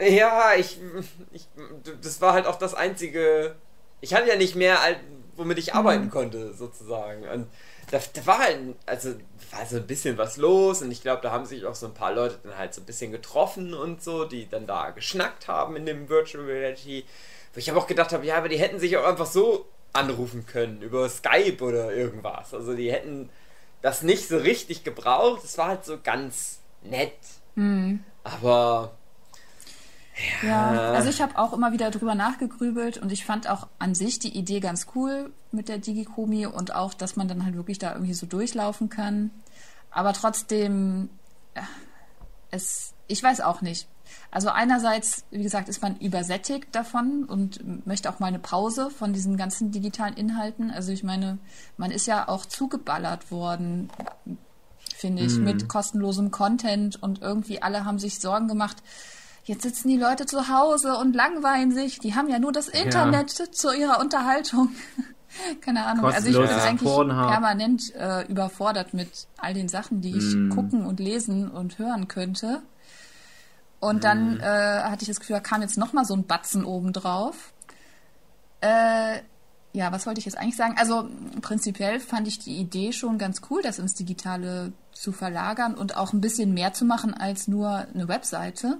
Ja, 0.00 0.54
ich, 0.56 0.78
ich. 1.32 1.46
Das 2.02 2.20
war 2.20 2.32
halt 2.32 2.46
auch 2.46 2.56
das 2.58 2.74
einzige. 2.74 3.54
Ich 4.00 4.14
hatte 4.14 4.28
ja 4.28 4.36
nicht 4.36 4.54
mehr, 4.54 4.78
womit 5.36 5.58
ich 5.58 5.74
arbeiten 5.74 6.10
konnte, 6.10 6.52
sozusagen. 6.54 7.28
Und 7.28 7.46
da, 7.90 7.98
da 8.12 8.26
war 8.26 8.38
halt. 8.38 8.58
Also, 8.86 9.14
war 9.50 9.66
so 9.66 9.76
ein 9.76 9.86
bisschen 9.86 10.18
was 10.18 10.36
los 10.36 10.82
und 10.82 10.90
ich 10.90 11.02
glaube, 11.02 11.22
da 11.22 11.30
haben 11.30 11.44
sich 11.46 11.64
auch 11.66 11.74
so 11.74 11.86
ein 11.86 11.94
paar 11.94 12.12
Leute 12.12 12.38
dann 12.42 12.56
halt 12.58 12.74
so 12.74 12.80
ein 12.80 12.86
bisschen 12.86 13.12
getroffen 13.12 13.74
und 13.74 14.02
so, 14.02 14.24
die 14.24 14.48
dann 14.48 14.66
da 14.66 14.90
geschnackt 14.90 15.46
haben 15.48 15.76
in 15.76 15.86
dem 15.86 16.08
Virtual 16.08 16.44
Reality. 16.44 17.04
Wo 17.54 17.58
ich 17.58 17.70
aber 17.70 17.80
auch 17.80 17.86
gedacht 17.86 18.12
habe, 18.12 18.26
ja, 18.26 18.36
aber 18.36 18.48
die 18.48 18.58
hätten 18.58 18.80
sich 18.80 18.96
auch 18.96 19.04
einfach 19.06 19.26
so 19.26 19.66
anrufen 19.92 20.44
können, 20.44 20.82
über 20.82 21.08
Skype 21.08 21.62
oder 21.62 21.94
irgendwas. 21.94 22.52
Also, 22.52 22.74
die 22.74 22.92
hätten 22.92 23.30
das 23.80 24.02
nicht 24.02 24.28
so 24.28 24.36
richtig 24.38 24.82
gebraucht. 24.82 25.44
Es 25.44 25.56
war 25.56 25.68
halt 25.68 25.84
so 25.84 25.98
ganz 26.02 26.60
nett. 26.82 27.12
Aber. 28.24 28.96
Ja, 30.42 30.92
also 30.92 31.10
ich 31.10 31.20
habe 31.20 31.36
auch 31.38 31.52
immer 31.52 31.72
wieder 31.72 31.90
drüber 31.90 32.14
nachgegrübelt 32.14 32.98
und 32.98 33.10
ich 33.10 33.24
fand 33.24 33.48
auch 33.50 33.66
an 33.80 33.96
sich 33.96 34.20
die 34.20 34.36
Idee 34.36 34.60
ganz 34.60 34.86
cool 34.94 35.32
mit 35.50 35.68
der 35.68 35.78
Digikomi 35.78 36.46
und 36.46 36.72
auch, 36.74 36.94
dass 36.94 37.16
man 37.16 37.26
dann 37.26 37.44
halt 37.44 37.56
wirklich 37.56 37.78
da 37.78 37.92
irgendwie 37.92 38.14
so 38.14 38.26
durchlaufen 38.26 38.88
kann. 38.88 39.30
Aber 39.90 40.12
trotzdem, 40.12 41.10
ja, 41.56 41.62
es, 42.50 42.94
ich 43.08 43.22
weiß 43.22 43.40
auch 43.40 43.60
nicht. 43.60 43.88
Also 44.34 44.48
einerseits, 44.48 45.24
wie 45.30 45.44
gesagt, 45.44 45.68
ist 45.68 45.80
man 45.80 45.96
übersättigt 45.98 46.74
davon 46.74 47.22
und 47.22 47.86
möchte 47.86 48.10
auch 48.10 48.18
mal 48.18 48.26
eine 48.26 48.40
Pause 48.40 48.90
von 48.90 49.12
diesen 49.12 49.36
ganzen 49.36 49.70
digitalen 49.70 50.14
Inhalten. 50.14 50.72
Also 50.72 50.90
ich 50.90 51.04
meine, 51.04 51.38
man 51.76 51.92
ist 51.92 52.08
ja 52.08 52.26
auch 52.26 52.44
zugeballert 52.44 53.30
worden, 53.30 53.90
finde 54.96 55.22
ich, 55.22 55.38
mit 55.38 55.68
kostenlosem 55.68 56.32
Content 56.32 57.00
und 57.00 57.22
irgendwie 57.22 57.62
alle 57.62 57.84
haben 57.84 58.00
sich 58.00 58.18
Sorgen 58.18 58.48
gemacht. 58.48 58.78
Jetzt 59.44 59.62
sitzen 59.62 59.86
die 59.86 59.98
Leute 59.98 60.26
zu 60.26 60.48
Hause 60.48 60.96
und 60.96 61.14
langweilen 61.14 61.70
sich. 61.70 62.00
Die 62.00 62.16
haben 62.16 62.28
ja 62.28 62.40
nur 62.40 62.50
das 62.50 62.66
Internet 62.66 63.30
zu 63.30 63.72
ihrer 63.72 64.00
Unterhaltung. 64.00 64.70
Keine 65.60 65.86
Ahnung. 65.86 66.06
Also 66.06 66.26
ich 66.26 66.32
bin 66.32 66.40
Kostenloses 66.40 66.68
eigentlich 66.68 66.92
Pornhub. 66.92 67.28
permanent 67.28 67.94
äh, 67.94 68.26
überfordert 68.26 68.94
mit 68.94 69.28
all 69.36 69.54
den 69.54 69.68
Sachen, 69.68 70.00
die 70.00 70.16
ich 70.16 70.50
gucken 70.52 70.86
und 70.86 70.98
lesen 70.98 71.48
und 71.48 71.78
hören 71.78 72.08
könnte. 72.08 72.62
Und 73.84 74.02
dann 74.02 74.40
äh, 74.40 74.44
hatte 74.44 75.02
ich 75.02 75.08
das 75.08 75.20
Gefühl, 75.20 75.36
da 75.36 75.40
kam 75.40 75.60
jetzt 75.60 75.76
noch 75.76 75.92
mal 75.92 76.06
so 76.06 76.14
ein 76.14 76.26
Batzen 76.26 76.64
obendrauf. 76.64 77.52
Äh, 78.62 79.18
ja, 79.74 79.92
was 79.92 80.06
wollte 80.06 80.20
ich 80.20 80.24
jetzt 80.24 80.38
eigentlich 80.38 80.56
sagen? 80.56 80.76
Also 80.78 81.06
prinzipiell 81.42 82.00
fand 82.00 82.26
ich 82.26 82.38
die 82.38 82.56
Idee 82.56 82.92
schon 82.92 83.18
ganz 83.18 83.42
cool, 83.50 83.60
das 83.60 83.78
ins 83.78 83.92
Digitale 83.92 84.72
zu 84.92 85.12
verlagern 85.12 85.74
und 85.74 85.98
auch 85.98 86.14
ein 86.14 86.22
bisschen 86.22 86.54
mehr 86.54 86.72
zu 86.72 86.86
machen 86.86 87.12
als 87.12 87.46
nur 87.46 87.86
eine 87.92 88.08
Webseite. 88.08 88.78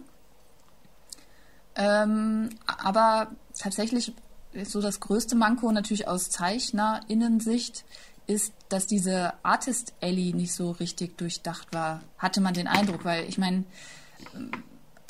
Ähm, 1.75 2.49
aber 2.67 3.29
tatsächlich 3.59 4.15
ist 4.53 4.71
so 4.71 4.81
das 4.81 5.01
größte 5.01 5.37
Manko 5.37 5.71
natürlich 5.71 6.09
aus 6.09 6.31
ZeichnerInnen-Sicht 6.31 7.85
ist, 8.27 8.55
dass 8.71 8.87
diese 8.87 9.35
Artist 9.43 9.93
Alley 10.01 10.33
nicht 10.33 10.55
so 10.55 10.71
richtig 10.71 11.19
durchdacht 11.19 11.75
war, 11.75 12.01
hatte 12.17 12.41
man 12.41 12.55
den 12.55 12.69
Eindruck, 12.69 13.05
weil 13.05 13.29
ich 13.29 13.37
meine, 13.37 13.65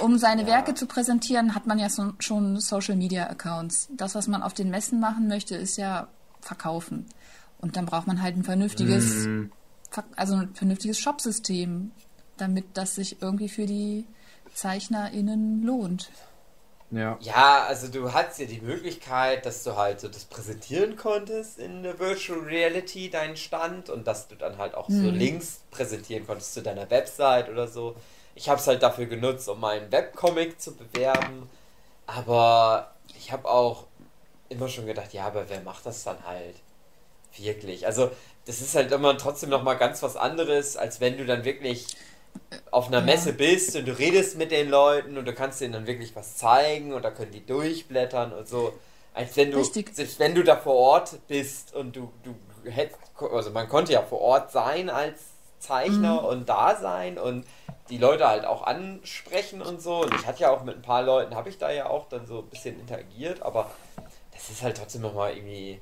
um 0.00 0.18
seine 0.18 0.46
Werke 0.46 0.74
zu 0.74 0.86
präsentieren, 0.86 1.54
hat 1.54 1.66
man 1.66 1.78
ja 1.78 1.88
so, 1.88 2.12
schon 2.18 2.60
Social 2.60 2.96
Media 2.96 3.28
Accounts. 3.28 3.88
Das, 3.96 4.14
was 4.14 4.26
man 4.26 4.42
auf 4.42 4.54
den 4.54 4.70
Messen 4.70 5.00
machen 5.00 5.28
möchte, 5.28 5.54
ist 5.56 5.76
ja 5.76 6.08
verkaufen. 6.40 7.06
Und 7.58 7.76
dann 7.76 7.86
braucht 7.86 8.06
man 8.06 8.20
halt 8.20 8.36
ein 8.36 8.44
vernünftiges, 8.44 9.26
Ver- 9.90 10.04
also 10.16 10.34
ein 10.34 10.54
vernünftiges 10.54 10.98
Shopsystem, 10.98 11.92
damit 12.36 12.66
das 12.74 12.96
sich 12.96 13.22
irgendwie 13.22 13.48
für 13.48 13.66
die 13.66 14.06
ZeichnerInnen 14.52 15.62
lohnt. 15.62 16.10
Ja. 16.90 17.16
Ja, 17.20 17.64
also 17.64 17.88
du 17.88 18.12
hattest 18.12 18.40
ja 18.40 18.46
die 18.46 18.60
Möglichkeit, 18.60 19.46
dass 19.46 19.64
du 19.64 19.76
halt 19.76 20.00
so 20.00 20.08
das 20.08 20.26
präsentieren 20.26 20.96
konntest 20.96 21.58
in 21.58 21.82
der 21.82 21.98
Virtual 21.98 22.40
Reality, 22.40 23.10
deinen 23.10 23.36
Stand, 23.36 23.90
und 23.90 24.06
dass 24.06 24.28
du 24.28 24.36
dann 24.36 24.58
halt 24.58 24.74
auch 24.74 24.88
so 24.90 25.10
Links 25.10 25.60
präsentieren 25.70 26.26
konntest 26.26 26.54
zu 26.54 26.62
deiner 26.62 26.90
Website 26.90 27.48
oder 27.48 27.66
so. 27.66 27.96
Ich 28.34 28.48
habe 28.48 28.60
es 28.60 28.66
halt 28.66 28.82
dafür 28.82 29.06
genutzt, 29.06 29.48
um 29.48 29.60
meinen 29.60 29.90
Webcomic 29.92 30.60
zu 30.60 30.74
bewerben, 30.74 31.48
aber 32.06 32.94
ich 33.16 33.32
habe 33.32 33.48
auch 33.48 33.84
immer 34.48 34.68
schon 34.68 34.86
gedacht, 34.86 35.12
ja, 35.12 35.26
aber 35.26 35.48
wer 35.48 35.60
macht 35.60 35.86
das 35.86 36.04
dann 36.04 36.24
halt 36.26 36.56
wirklich? 37.36 37.86
Also 37.86 38.10
das 38.46 38.60
ist 38.60 38.74
halt 38.74 38.92
immer 38.92 39.16
trotzdem 39.16 39.50
noch 39.50 39.62
mal 39.62 39.74
ganz 39.74 40.02
was 40.02 40.16
anderes, 40.16 40.76
als 40.76 41.00
wenn 41.00 41.16
du 41.16 41.24
dann 41.24 41.44
wirklich 41.44 41.96
auf 42.70 42.88
einer 42.88 43.00
Messe 43.00 43.32
bist 43.32 43.76
und 43.76 43.86
du 43.86 43.96
redest 43.96 44.36
mit 44.36 44.50
den 44.50 44.68
Leuten 44.68 45.16
und 45.16 45.24
du 45.24 45.32
kannst 45.32 45.60
denen 45.60 45.72
dann 45.72 45.86
wirklich 45.86 46.14
was 46.16 46.36
zeigen 46.36 46.92
und 46.92 47.02
da 47.02 47.10
können 47.10 47.32
die 47.32 47.44
durchblättern 47.44 48.32
und 48.32 48.48
so. 48.48 48.72
Als 49.14 49.36
wenn 49.36 49.52
du, 49.52 49.58
Richtig. 49.58 49.94
selbst 49.94 50.18
wenn 50.18 50.34
du 50.34 50.42
da 50.42 50.56
vor 50.56 50.74
Ort 50.74 51.18
bist 51.28 51.74
und 51.74 51.94
du, 51.94 52.12
du 52.24 52.34
hättest, 52.70 52.98
also 53.20 53.50
man 53.50 53.68
konnte 53.68 53.92
ja 53.92 54.02
vor 54.02 54.20
Ort 54.20 54.50
sein 54.50 54.90
als 54.90 55.20
Zeichner 55.60 56.24
und 56.24 56.48
da 56.48 56.76
sein 56.76 57.16
und 57.16 57.46
die 57.90 57.98
Leute 57.98 58.26
halt 58.28 58.44
auch 58.46 58.62
ansprechen 58.62 59.60
und 59.62 59.80
so. 59.82 60.02
Und 60.02 60.14
ich 60.14 60.26
hatte 60.26 60.42
ja 60.42 60.50
auch 60.50 60.64
mit 60.64 60.76
ein 60.76 60.82
paar 60.82 61.02
Leuten, 61.02 61.34
habe 61.34 61.48
ich 61.48 61.58
da 61.58 61.70
ja 61.70 61.86
auch 61.88 62.08
dann 62.08 62.26
so 62.26 62.40
ein 62.40 62.48
bisschen 62.48 62.78
interagiert, 62.80 63.42
aber 63.42 63.70
das 64.32 64.50
ist 64.50 64.62
halt 64.62 64.76
trotzdem 64.76 65.02
nochmal 65.02 65.36
irgendwie, 65.36 65.80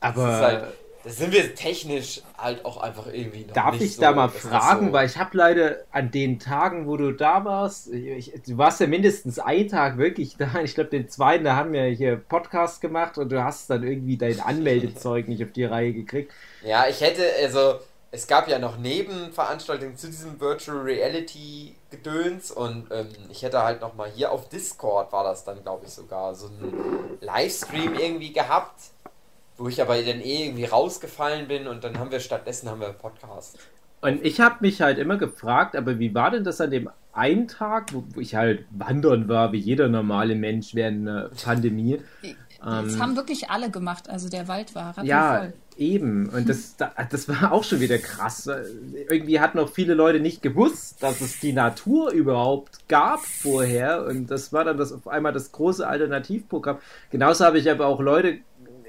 das 0.00 0.16
Aber 0.16 0.28
ist 0.28 0.42
halt, 0.42 0.64
da 1.04 1.10
sind 1.10 1.32
wir 1.32 1.54
technisch 1.54 2.22
halt 2.38 2.64
auch 2.64 2.78
einfach 2.78 3.06
irgendwie 3.06 3.44
noch 3.44 3.52
Darf 3.52 3.78
ich 3.80 3.96
so, 3.96 4.02
da 4.02 4.12
mal 4.12 4.28
das 4.28 4.36
fragen, 4.42 4.86
so- 4.86 4.92
weil 4.94 5.06
ich 5.06 5.16
habe 5.18 5.36
leider 5.36 5.76
an 5.92 6.10
den 6.10 6.38
Tagen, 6.38 6.86
wo 6.86 6.96
du 6.96 7.12
da 7.12 7.44
warst, 7.44 7.92
ich, 7.92 8.32
du 8.46 8.56
warst 8.58 8.80
ja 8.80 8.86
mindestens 8.86 9.38
einen 9.38 9.68
Tag 9.68 9.98
wirklich 9.98 10.36
da. 10.38 10.60
Ich 10.62 10.74
glaube, 10.74 10.90
den 10.90 11.08
zweiten, 11.08 11.44
da 11.44 11.56
haben 11.56 11.72
wir 11.72 11.84
hier 11.84 12.16
Podcast 12.16 12.80
gemacht 12.80 13.18
und 13.18 13.30
du 13.30 13.44
hast 13.44 13.68
dann 13.70 13.82
irgendwie 13.82 14.16
dein 14.16 14.40
Anmeldezeug 14.40 15.28
nicht 15.28 15.44
auf 15.44 15.52
die 15.52 15.64
Reihe 15.64 15.92
gekriegt. 15.92 16.32
Ja, 16.62 16.86
ich 16.88 17.00
hätte, 17.00 17.22
also, 17.42 17.78
es 18.14 18.28
gab 18.28 18.46
ja 18.48 18.60
noch 18.60 18.78
Nebenveranstaltungen 18.78 19.96
zu 19.96 20.06
diesem 20.06 20.40
Virtual 20.40 20.78
Reality 20.78 21.74
Gedöns 21.90 22.52
und 22.52 22.86
ähm, 22.92 23.08
ich 23.28 23.42
hätte 23.42 23.62
halt 23.62 23.80
nochmal 23.80 24.08
hier 24.14 24.30
auf 24.30 24.48
Discord 24.48 25.12
war 25.12 25.24
das 25.24 25.44
dann, 25.44 25.62
glaube 25.62 25.84
ich, 25.86 25.90
sogar 25.90 26.34
so 26.36 26.46
ein 26.46 26.72
Livestream 27.20 27.94
irgendwie 27.94 28.32
gehabt, 28.32 28.80
wo 29.56 29.66
ich 29.66 29.82
aber 29.82 29.96
dann 29.96 30.20
eh 30.20 30.46
irgendwie 30.46 30.64
rausgefallen 30.64 31.48
bin 31.48 31.66
und 31.66 31.82
dann 31.82 31.98
haben 31.98 32.12
wir 32.12 32.20
stattdessen 32.20 32.70
haben 32.70 32.80
wir 32.80 32.88
einen 32.88 32.98
Podcast. 32.98 33.58
Und 34.00 34.24
ich 34.24 34.38
habe 34.38 34.56
mich 34.60 34.80
halt 34.80 34.98
immer 34.98 35.16
gefragt, 35.16 35.74
aber 35.74 35.98
wie 35.98 36.14
war 36.14 36.30
denn 36.30 36.44
das 36.44 36.60
an 36.60 36.70
dem 36.70 36.90
einen 37.12 37.48
Tag, 37.48 37.92
wo, 37.92 38.04
wo 38.14 38.20
ich 38.20 38.36
halt 38.36 38.64
wandern 38.70 39.28
war, 39.28 39.52
wie 39.52 39.58
jeder 39.58 39.88
normale 39.88 40.36
Mensch 40.36 40.74
während 40.74 41.08
einer 41.08 41.30
Pandemie? 41.30 42.00
Das 42.64 42.98
haben 42.98 43.16
wirklich 43.16 43.50
alle 43.50 43.70
gemacht. 43.70 44.08
Also 44.08 44.28
der 44.28 44.48
Wald 44.48 44.74
war 44.74 44.96
Ähm, 44.98 45.04
Ja, 45.06 45.52
eben. 45.76 46.28
Und 46.30 46.48
das, 46.48 46.76
da- 46.76 46.92
das 47.10 47.28
war 47.28 47.52
auch 47.52 47.64
schon 47.64 47.80
wieder 47.80 47.98
krass. 47.98 48.48
Irgendwie 49.10 49.40
hatten 49.40 49.58
auch 49.58 49.68
viele 49.70 49.94
Leute 49.94 50.20
nicht 50.20 50.40
gewusst, 50.42 51.02
dass 51.02 51.20
es 51.20 51.40
die 51.40 51.52
Natur 51.52 52.10
überhaupt 52.12 52.88
gab 52.88 53.20
vorher. 53.20 54.06
Und 54.06 54.30
das 54.30 54.52
war 54.52 54.64
dann 54.64 54.78
das 54.78 54.92
auf 54.92 55.08
einmal 55.08 55.32
das 55.32 55.52
große 55.52 55.86
Alternativprogramm. 55.86 56.78
Genauso 57.10 57.44
habe 57.44 57.58
ich 57.58 57.70
aber 57.70 57.86
auch 57.86 58.00
Leute, 58.00 58.38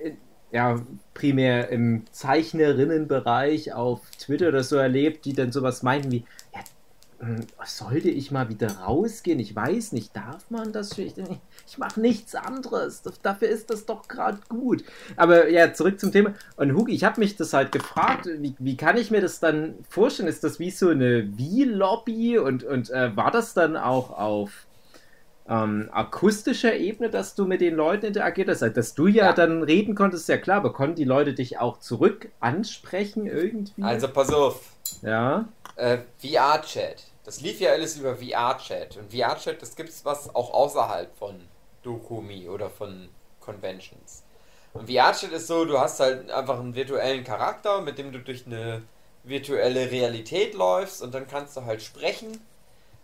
in- 0.04 0.18
ja, 0.52 0.80
primär 1.14 1.70
im 1.70 2.04
Zeichnerinnenbereich 2.12 3.74
auf 3.74 4.02
Twitter 4.20 4.50
oder 4.50 4.64
so 4.64 4.76
erlebt, 4.78 5.26
die 5.26 5.34
dann 5.34 5.52
sowas 5.52 5.84
meinten 5.84 6.12
wie, 6.12 6.24
sollte 7.66 8.10
ich 8.10 8.32
mal 8.32 8.50
wieder 8.50 8.72
rausgehen? 8.80 9.40
Ich 9.40 9.56
weiß 9.56 9.92
nicht, 9.94 10.16
darf 10.16 10.50
man 10.50 10.72
das? 10.74 10.98
Ich, 10.98 11.14
ich 11.68 11.78
mache 11.78 12.00
nichts 12.00 12.36
anderes. 12.36 13.02
Dafür 13.22 13.48
ist 13.50 13.70
das 13.70 13.86
doch 13.86 14.08
gerade 14.08 14.40
gut. 14.50 14.84
Aber 15.16 15.50
ja, 15.50 15.74
zurück 15.74 16.00
zum 16.00 16.12
Thema. 16.12 16.34
Und 16.56 16.74
Hugi, 16.76 16.94
ich 16.94 17.04
habe 17.04 17.20
mich 17.20 17.36
das 17.36 17.54
halt 17.54 17.72
gefragt, 17.72 18.28
wie, 18.40 18.56
wie 18.60 18.78
kann 18.78 18.98
ich 18.98 19.12
mir 19.12 19.22
das 19.22 19.40
dann 19.40 19.76
vorstellen? 19.90 20.30
Ist 20.30 20.44
das 20.44 20.60
wie 20.60 20.72
so 20.72 20.90
eine 20.90 21.38
Wie-Lobby? 21.38 22.38
Und, 22.38 22.64
und 22.64 22.90
äh, 22.90 23.16
war 23.16 23.32
das 23.32 23.54
dann 23.54 23.78
auch 23.78 24.12
auf 24.18 24.66
ähm, 25.48 25.90
akustischer 25.92 26.76
Ebene, 26.76 27.10
dass 27.10 27.36
du 27.36 27.46
mit 27.46 27.62
den 27.62 27.76
Leuten 27.76 28.08
interagiert 28.08 28.50
hast? 28.50 28.62
Dass 28.62 28.94
du 28.96 29.08
ja, 29.08 29.26
Ja. 29.26 29.34
dann 29.34 29.64
reden 29.64 29.96
konntest, 29.96 30.28
ja 30.30 30.38
klar, 30.38 30.58
aber 30.58 30.74
konnten 30.74 30.96
die 30.96 31.04
Leute 31.04 31.34
dich 31.34 31.60
auch 31.60 31.80
zurück 31.80 32.30
ansprechen 32.40 33.28
irgendwie? 33.28 33.84
Also 33.84 34.08
pass 34.08 34.34
auf, 34.34 34.62
ja. 35.02 35.48
äh, 35.76 36.00
VR-Chat. 36.20 37.04
Das 37.26 37.42
lief 37.42 37.60
ja 37.60 37.72
alles 37.72 37.98
über 37.98 38.16
VR-Chat. 38.16 38.98
Und 38.98 39.12
VR-Chat, 39.12 39.62
das 39.62 39.76
gibt's 39.76 40.06
was 40.06 40.34
auch 40.34 40.54
außerhalb 40.54 41.16
von 41.18 41.42
Dokumi 41.82 42.48
oder 42.48 42.70
von 42.70 43.10
Conventions. 43.40 44.24
Und 44.74 44.90
VR-Chat 44.90 45.32
ist 45.32 45.48
so, 45.48 45.66
du 45.66 45.80
hast 45.80 46.00
halt 46.00 46.30
einfach 46.30 46.60
einen 46.60 46.76
virtuellen 46.76 47.24
Charakter, 47.24 47.82
mit 47.82 47.98
dem 47.98 48.12
du 48.12 48.20
durch 48.20 48.46
eine 48.46 48.84
virtuelle 49.24 49.90
Realität 49.90 50.54
läufst 50.54 51.02
und 51.02 51.16
dann 51.16 51.28
kannst 51.28 51.58
du 51.58 51.66
halt 51.66 51.82
sprechen. 51.82 52.40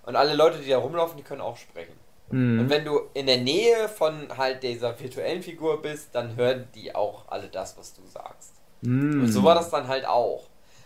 Und 0.04 0.16
alle 0.16 0.36
Leute, 0.36 0.60
die 0.60 0.70
da 0.70 0.78
rumlaufen, 0.78 1.18
die 1.18 1.24
können 1.24 1.42
auch 1.42 1.58
sprechen. 1.58 1.94
Hm. 2.30 2.60
Und 2.60 2.70
wenn 2.70 2.86
du 2.86 3.02
in 3.14 3.26
der 3.26 3.38
Nähe 3.38 3.90
von 3.90 4.38
halt 4.38 4.64
dieser 4.64 5.00
virtuellen 5.00 5.42
Figur 5.42 5.82
bist, 5.82 6.10
dann 6.14 6.36
hören 6.36 6.68
die 6.76 6.94
auch 6.94 7.24
alle 7.28 7.48
das, 7.48 7.78
was 7.78 7.94
du 7.94 8.02
sagst. 8.08 8.54
Hm. 8.84 9.22
Und 9.22 9.32
so 9.32 9.44
war 9.44 9.56
das 9.56 9.70
dann 9.70 9.88
halt 9.88 10.06
auch. 10.06 10.44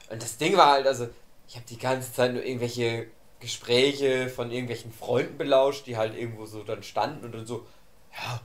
Und 0.09 0.21
das 0.21 0.37
Ding 0.37 0.55
war 0.55 0.71
halt, 0.71 0.87
also, 0.87 1.07
ich 1.47 1.55
habe 1.55 1.65
die 1.67 1.77
ganze 1.77 2.13
Zeit 2.13 2.33
nur 2.33 2.43
irgendwelche 2.43 3.07
Gespräche 3.45 4.29
von 4.29 4.51
irgendwelchen 4.51 4.91
Freunden 4.91 5.37
belauscht, 5.37 5.85
die 5.87 5.97
halt 5.97 6.15
irgendwo 6.17 6.45
so 6.45 6.63
dann 6.63 6.83
standen 6.83 7.25
und 7.25 7.33
dann 7.33 7.45
so, 7.45 7.65
ja, 8.13 8.41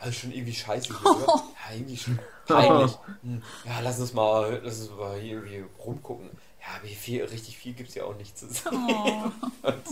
das 0.00 0.10
ist 0.10 0.20
schon 0.20 0.32
irgendwie 0.32 0.54
scheiße 0.54 0.88
hier, 0.98 1.10
oder? 1.10 1.26
Ja, 1.68 1.74
irgendwie 1.76 1.96
schon 1.96 2.18
peinlich. 2.46 2.92
Hm, 3.22 3.42
Ja, 3.66 3.80
lass 3.82 4.00
uns 4.00 4.12
mal, 4.14 4.60
lass 4.64 4.80
uns 4.80 4.90
mal 4.90 5.18
hier 5.18 5.34
irgendwie 5.42 5.64
rumgucken. 5.84 6.30
Ja, 6.60 6.76
aber 6.78 6.86
hier 6.86 6.96
viel, 6.96 7.24
richtig 7.24 7.56
viel 7.56 7.72
gibt 7.74 7.88
es 7.90 7.94
ja 7.94 8.04
auch 8.04 8.16
nicht 8.16 8.36
zu 8.38 8.48
sehen. 8.48 8.72
Und 9.62 9.82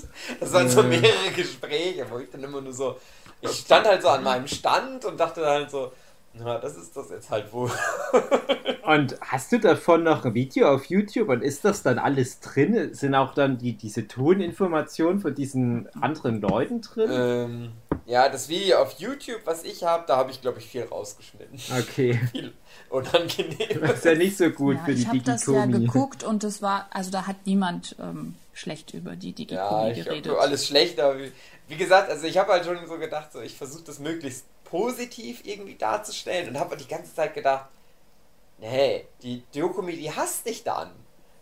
das 0.40 0.52
waren 0.52 0.68
so 0.68 0.82
mehrere 0.82 1.30
Gespräche, 1.34 2.06
wo 2.10 2.18
ich 2.18 2.30
dann 2.30 2.42
immer 2.44 2.60
nur 2.60 2.72
so, 2.72 2.98
ich 3.40 3.50
stand 3.50 3.86
halt 3.86 4.02
so 4.02 4.08
an 4.08 4.22
meinem 4.24 4.48
Stand 4.48 5.04
und 5.04 5.18
dachte 5.18 5.40
dann 5.40 5.50
halt 5.50 5.70
so, 5.70 5.92
na, 6.34 6.58
das 6.58 6.76
ist 6.76 6.96
das 6.96 7.10
jetzt 7.10 7.30
halt 7.30 7.52
wohl. 7.52 7.70
Und 8.86 9.16
hast 9.20 9.52
du 9.52 9.58
davon 9.58 10.02
noch 10.02 10.24
ein 10.24 10.32
Video 10.32 10.72
auf 10.72 10.86
YouTube 10.86 11.28
und 11.28 11.42
ist 11.42 11.62
das 11.66 11.82
dann 11.82 11.98
alles 11.98 12.40
drin? 12.40 12.94
Sind 12.94 13.14
auch 13.14 13.34
dann 13.34 13.58
die, 13.58 13.74
diese 13.74 14.08
Toninformationen 14.08 15.20
von 15.20 15.34
diesen 15.34 15.94
anderen 16.00 16.40
Leuten 16.40 16.80
drin? 16.80 17.10
ähm, 17.12 17.72
ja, 18.06 18.30
das 18.30 18.48
Video 18.48 18.78
auf 18.78 18.92
YouTube, 18.98 19.42
was 19.44 19.64
ich 19.64 19.84
habe, 19.84 20.04
da 20.06 20.16
habe 20.16 20.30
ich, 20.30 20.40
glaube 20.40 20.58
ich, 20.60 20.66
viel 20.66 20.84
rausgeschnitten. 20.84 21.60
Okay. 21.78 22.14
Viel 22.32 22.54
unangenehm. 22.88 23.80
Das 23.82 23.96
ist 23.98 24.04
ja 24.06 24.14
nicht 24.14 24.38
so 24.38 24.48
gut 24.48 24.76
Ja, 24.76 24.84
für 24.84 24.94
die 24.94 25.02
ich 25.02 25.08
habe 25.08 25.18
das 25.20 25.44
ja 25.46 25.66
geguckt 25.66 26.24
und 26.24 26.42
das 26.42 26.62
war, 26.62 26.86
also 26.90 27.10
da 27.10 27.26
hat 27.26 27.36
niemand 27.44 27.94
ähm, 28.00 28.36
schlecht 28.54 28.94
über 28.94 29.16
die 29.16 29.28
Ja, 29.30 29.34
Digikomi 29.34 29.90
ich 29.90 30.04
geredet. 30.04 30.32
habe 30.32 30.40
alles 30.40 30.66
schlecht, 30.66 30.98
aber 30.98 31.18
wie, 31.18 31.32
wie 31.68 31.76
gesagt, 31.76 32.08
also 32.10 32.26
ich 32.26 32.38
habe 32.38 32.52
halt 32.52 32.64
schon 32.64 32.78
so 32.86 32.96
gedacht, 32.96 33.32
so 33.34 33.42
ich 33.42 33.54
versuche 33.54 33.84
das 33.84 33.98
möglichst 33.98 34.46
positiv 34.70 35.44
irgendwie 35.44 35.76
darzustellen 35.76 36.48
und 36.48 36.58
habe 36.58 36.76
die 36.76 36.88
ganze 36.88 37.14
Zeit 37.14 37.34
gedacht, 37.34 37.68
nee, 38.58 39.06
die 39.22 39.42
Dokumi, 39.54 39.96
die 39.96 40.14
hasst 40.14 40.46
dich 40.46 40.64
dann, 40.64 40.90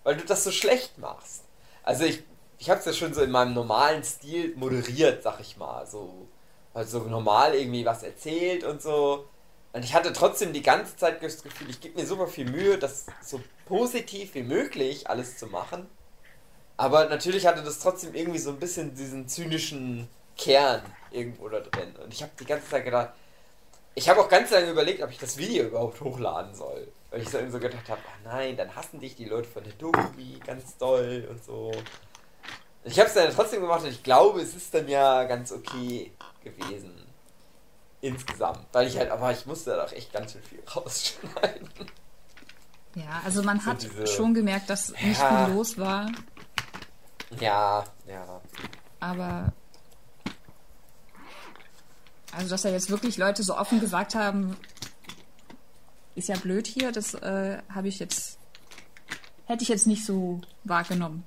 weil 0.04 0.16
du 0.16 0.24
das 0.24 0.44
so 0.44 0.50
schlecht 0.50 0.98
machst. 0.98 1.44
Also 1.82 2.04
ich, 2.04 2.22
ich 2.58 2.70
habe 2.70 2.80
es 2.80 2.86
ja 2.86 2.92
schon 2.92 3.14
so 3.14 3.22
in 3.22 3.30
meinem 3.30 3.54
normalen 3.54 4.04
Stil 4.04 4.54
moderiert, 4.56 5.22
sag 5.22 5.40
ich 5.40 5.56
mal, 5.56 5.86
so, 5.86 6.28
also 6.74 7.00
normal 7.00 7.54
irgendwie 7.54 7.84
was 7.84 8.02
erzählt 8.02 8.64
und 8.64 8.82
so. 8.82 9.26
Und 9.72 9.84
ich 9.84 9.94
hatte 9.94 10.12
trotzdem 10.12 10.52
die 10.52 10.62
ganze 10.62 10.96
Zeit 10.96 11.22
das 11.22 11.42
Gefühl, 11.42 11.68
ich 11.68 11.80
gebe 11.80 12.00
mir 12.00 12.06
super 12.06 12.28
viel 12.28 12.48
Mühe, 12.50 12.78
das 12.78 13.06
so 13.22 13.40
positiv 13.66 14.34
wie 14.34 14.42
möglich 14.42 15.10
alles 15.10 15.36
zu 15.36 15.46
machen. 15.48 15.86
Aber 16.78 17.08
natürlich 17.08 17.46
hatte 17.46 17.62
das 17.62 17.78
trotzdem 17.78 18.14
irgendwie 18.14 18.38
so 18.38 18.50
ein 18.50 18.58
bisschen 18.58 18.94
diesen 18.94 19.28
zynischen 19.28 20.08
Kern 20.36 20.82
irgendwo 21.10 21.48
da 21.48 21.60
drin. 21.60 21.94
Und 21.96 22.12
ich 22.12 22.22
habe 22.22 22.32
die 22.38 22.44
ganze 22.44 22.68
Zeit 22.68 22.84
gedacht, 22.84 23.10
ich 23.94 24.08
habe 24.08 24.20
auch 24.20 24.28
ganz 24.28 24.50
lange 24.50 24.70
überlegt, 24.70 25.02
ob 25.02 25.10
ich 25.10 25.18
das 25.18 25.36
Video 25.38 25.64
überhaupt 25.64 26.00
hochladen 26.00 26.54
soll. 26.54 26.88
Weil 27.10 27.22
ich 27.22 27.28
so 27.30 27.38
gedacht 27.38 27.88
habe, 27.88 28.00
ah 28.06 28.18
nein, 28.34 28.56
dann 28.56 28.74
hassen 28.74 29.00
dich 29.00 29.14
die 29.16 29.24
Leute 29.26 29.48
von 29.48 29.64
der 29.64 29.72
Domi 29.74 30.38
ganz 30.46 30.76
doll 30.76 31.26
und 31.30 31.42
so. 31.44 31.72
Ich 32.84 32.98
habe 32.98 33.08
es 33.08 33.14
dann 33.14 33.32
trotzdem 33.34 33.62
gemacht 33.62 33.82
und 33.82 33.90
ich 33.90 34.02
glaube, 34.02 34.40
es 34.42 34.54
ist 34.54 34.72
dann 34.74 34.86
ja 34.88 35.24
ganz 35.24 35.50
okay 35.52 36.12
gewesen. 36.44 37.06
Insgesamt. 38.02 38.66
Weil 38.72 38.86
ich 38.88 38.98
halt, 38.98 39.10
aber 39.10 39.32
ich 39.32 39.46
musste 39.46 39.70
da 39.70 39.84
doch 39.86 39.92
echt 39.92 40.12
ganz 40.12 40.32
schön 40.32 40.42
viel 40.42 40.62
rausschneiden. 40.76 41.68
Ja, 42.94 43.22
also 43.24 43.42
man 43.42 43.58
So 43.60 43.66
hat 43.66 43.82
diese- 43.82 44.06
schon 44.06 44.34
gemerkt, 44.34 44.68
dass 44.70 44.90
nicht 44.90 45.18
Ja. 45.20 45.46
viel 45.46 45.54
los 45.54 45.78
war, 45.78 46.10
Ja, 47.40 47.84
ja. 48.06 48.40
aber 49.00 49.52
also 52.36 52.50
dass 52.50 52.64
ja 52.64 52.70
jetzt 52.70 52.90
wirklich 52.90 53.16
Leute 53.16 53.42
so 53.42 53.56
offen 53.56 53.80
gesagt 53.80 54.14
haben, 54.14 54.56
ist 56.14 56.28
ja 56.28 56.36
blöd 56.36 56.66
hier, 56.66 56.92
das 56.92 57.14
äh, 57.14 57.58
habe 57.74 57.88
ich 57.88 57.98
jetzt 57.98 58.38
hätte 59.46 59.62
ich 59.62 59.68
jetzt 59.68 59.86
nicht 59.86 60.04
so 60.04 60.40
wahrgenommen 60.64 61.24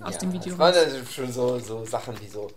aus 0.00 0.14
ja, 0.14 0.20
dem 0.20 0.32
Video. 0.32 0.54
Es 0.54 0.58
waren 0.58 0.74
also 0.74 1.04
schon 1.04 1.32
so, 1.32 1.58
so 1.58 1.84
Sachen 1.84 2.18
wie 2.20 2.28
so. 2.28 2.50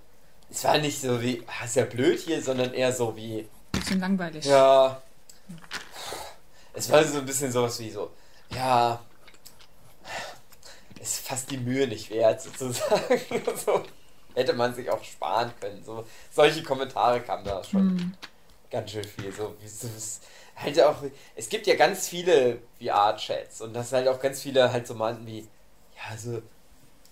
Es 0.50 0.64
war 0.64 0.78
nicht 0.78 1.02
so 1.02 1.22
wie, 1.22 1.44
ah, 1.48 1.66
ist 1.66 1.76
ja 1.76 1.86
blöd 1.86 2.20
hier, 2.20 2.42
sondern 2.42 2.74
eher 2.74 2.94
so 2.94 3.16
wie, 3.16 3.48
bisschen 3.72 4.00
langweilig. 4.00 4.46
ja. 4.46 5.02
Es 6.74 6.90
war 6.90 7.04
so 7.04 7.18
ein 7.18 7.26
bisschen 7.26 7.52
sowas 7.52 7.80
wie 7.80 7.90
so, 7.90 8.12
ja. 8.56 9.02
Ist 11.02 11.20
fast 11.20 11.50
die 11.52 11.58
Mühe 11.58 11.88
nicht 11.88 12.10
wert, 12.10 12.42
sozusagen. 12.42 13.20
so, 13.66 13.84
hätte 14.40 14.54
man 14.54 14.74
sich 14.74 14.90
auch 14.90 15.04
sparen 15.04 15.52
können. 15.60 15.84
So, 15.84 16.06
solche 16.32 16.64
Kommentare 16.64 17.22
kamen 17.22 17.46
da 17.46 17.64
schon 17.64 18.16
ganz 18.72 18.92
schön 18.92 19.04
viel. 19.04 19.32
So, 19.32 19.56
so, 19.66 19.88
es, 19.96 20.22
halt 20.56 20.82
auch, 20.82 20.98
es 21.36 21.50
gibt 21.50 21.68
ja 21.68 21.76
ganz 21.76 22.08
viele 22.08 22.60
VR-Chats 22.82 23.62
und 23.62 23.74
das 23.74 23.92
halt 23.92 24.08
auch 24.08 24.20
ganz 24.20 24.42
viele 24.42 24.72
halt 24.72 24.88
so 24.88 24.96
meinten 24.96 25.26
wie, 25.26 25.40
ja, 25.40 26.12
also 26.12 26.42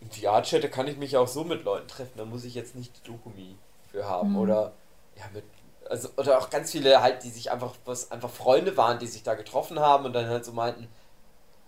im 0.01 0.11
VR-Chat 0.11 0.63
da 0.63 0.67
kann 0.67 0.87
ich 0.87 0.97
mich 0.97 1.17
auch 1.17 1.27
so 1.27 1.43
mit 1.43 1.63
Leuten 1.63 1.87
treffen, 1.87 2.13
da 2.17 2.25
muss 2.25 2.43
ich 2.43 2.55
jetzt 2.55 2.75
nicht 2.75 2.97
die 2.97 3.11
Dokumi 3.11 3.55
für 3.91 4.07
haben. 4.07 4.35
Oder 4.37 4.73
ja, 5.15 5.25
mit. 5.33 5.43
Also, 5.89 6.09
oder 6.17 6.37
auch 6.39 6.49
ganz 6.49 6.71
viele 6.71 7.01
halt, 7.01 7.23
die 7.23 7.29
sich 7.29 7.49
einfach, 7.49 7.73
was 7.85 8.11
einfach 8.11 8.29
Freunde 8.29 8.75
waren, 8.75 8.99
die 8.99 9.07
sich 9.07 9.23
da 9.23 9.35
getroffen 9.35 9.79
haben 9.79 10.03
und 10.03 10.13
dann 10.13 10.27
halt 10.27 10.43
so 10.43 10.51
meinten, 10.51 10.89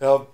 ja, 0.01 0.25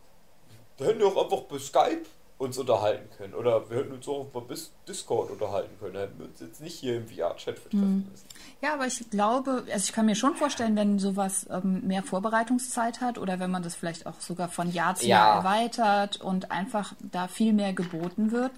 hätten 0.80 1.00
doch 1.00 1.16
einfach 1.16 1.42
bei 1.42 1.60
Skype 1.60 2.06
uns 2.38 2.58
unterhalten 2.58 3.10
können. 3.18 3.34
Oder 3.34 3.70
wir 3.70 3.78
hätten 3.78 3.94
uns 3.94 4.08
auch 4.10 4.26
Bis- 4.48 4.74
Discord 4.88 5.32
unterhalten 5.32 5.74
können. 5.80 5.94
Da 5.94 6.02
hätten 6.02 6.20
wir 6.20 6.26
uns 6.26 6.40
jetzt 6.42 6.60
nicht 6.62 6.76
hier 6.76 6.98
im 6.98 7.08
VR-Chat 7.08 7.58
für 7.58 7.70
treffen 7.70 8.10
müssen. 8.12 8.26
Ja, 8.62 8.74
aber 8.74 8.88
ich 8.88 9.10
glaube, 9.10 9.64
also 9.72 9.84
ich 9.86 9.94
kann 9.94 10.06
mir 10.06 10.16
schon 10.16 10.36
vorstellen, 10.36 10.76
wenn 10.76 11.00
sowas 11.00 11.48
ähm, 11.50 11.88
mehr 11.88 12.04
Vorbereitungszeit 12.04 13.00
hat 13.00 13.18
oder 13.18 13.40
wenn 13.40 13.52
man 13.52 13.64
das 13.64 13.76
vielleicht 13.76 14.06
auch 14.06 14.20
sogar 14.20 14.50
von 14.50 14.70
Jahr 14.72 14.96
zu 14.96 15.06
Ja. 15.08 15.16
Jahr 15.18 15.38
erweitert 15.38 16.18
und 16.20 16.52
einfach 16.52 16.94
da 17.00 17.30
viel 17.30 17.54
mehr 17.54 17.72
geboten 17.72 18.32
wird, 18.32 18.52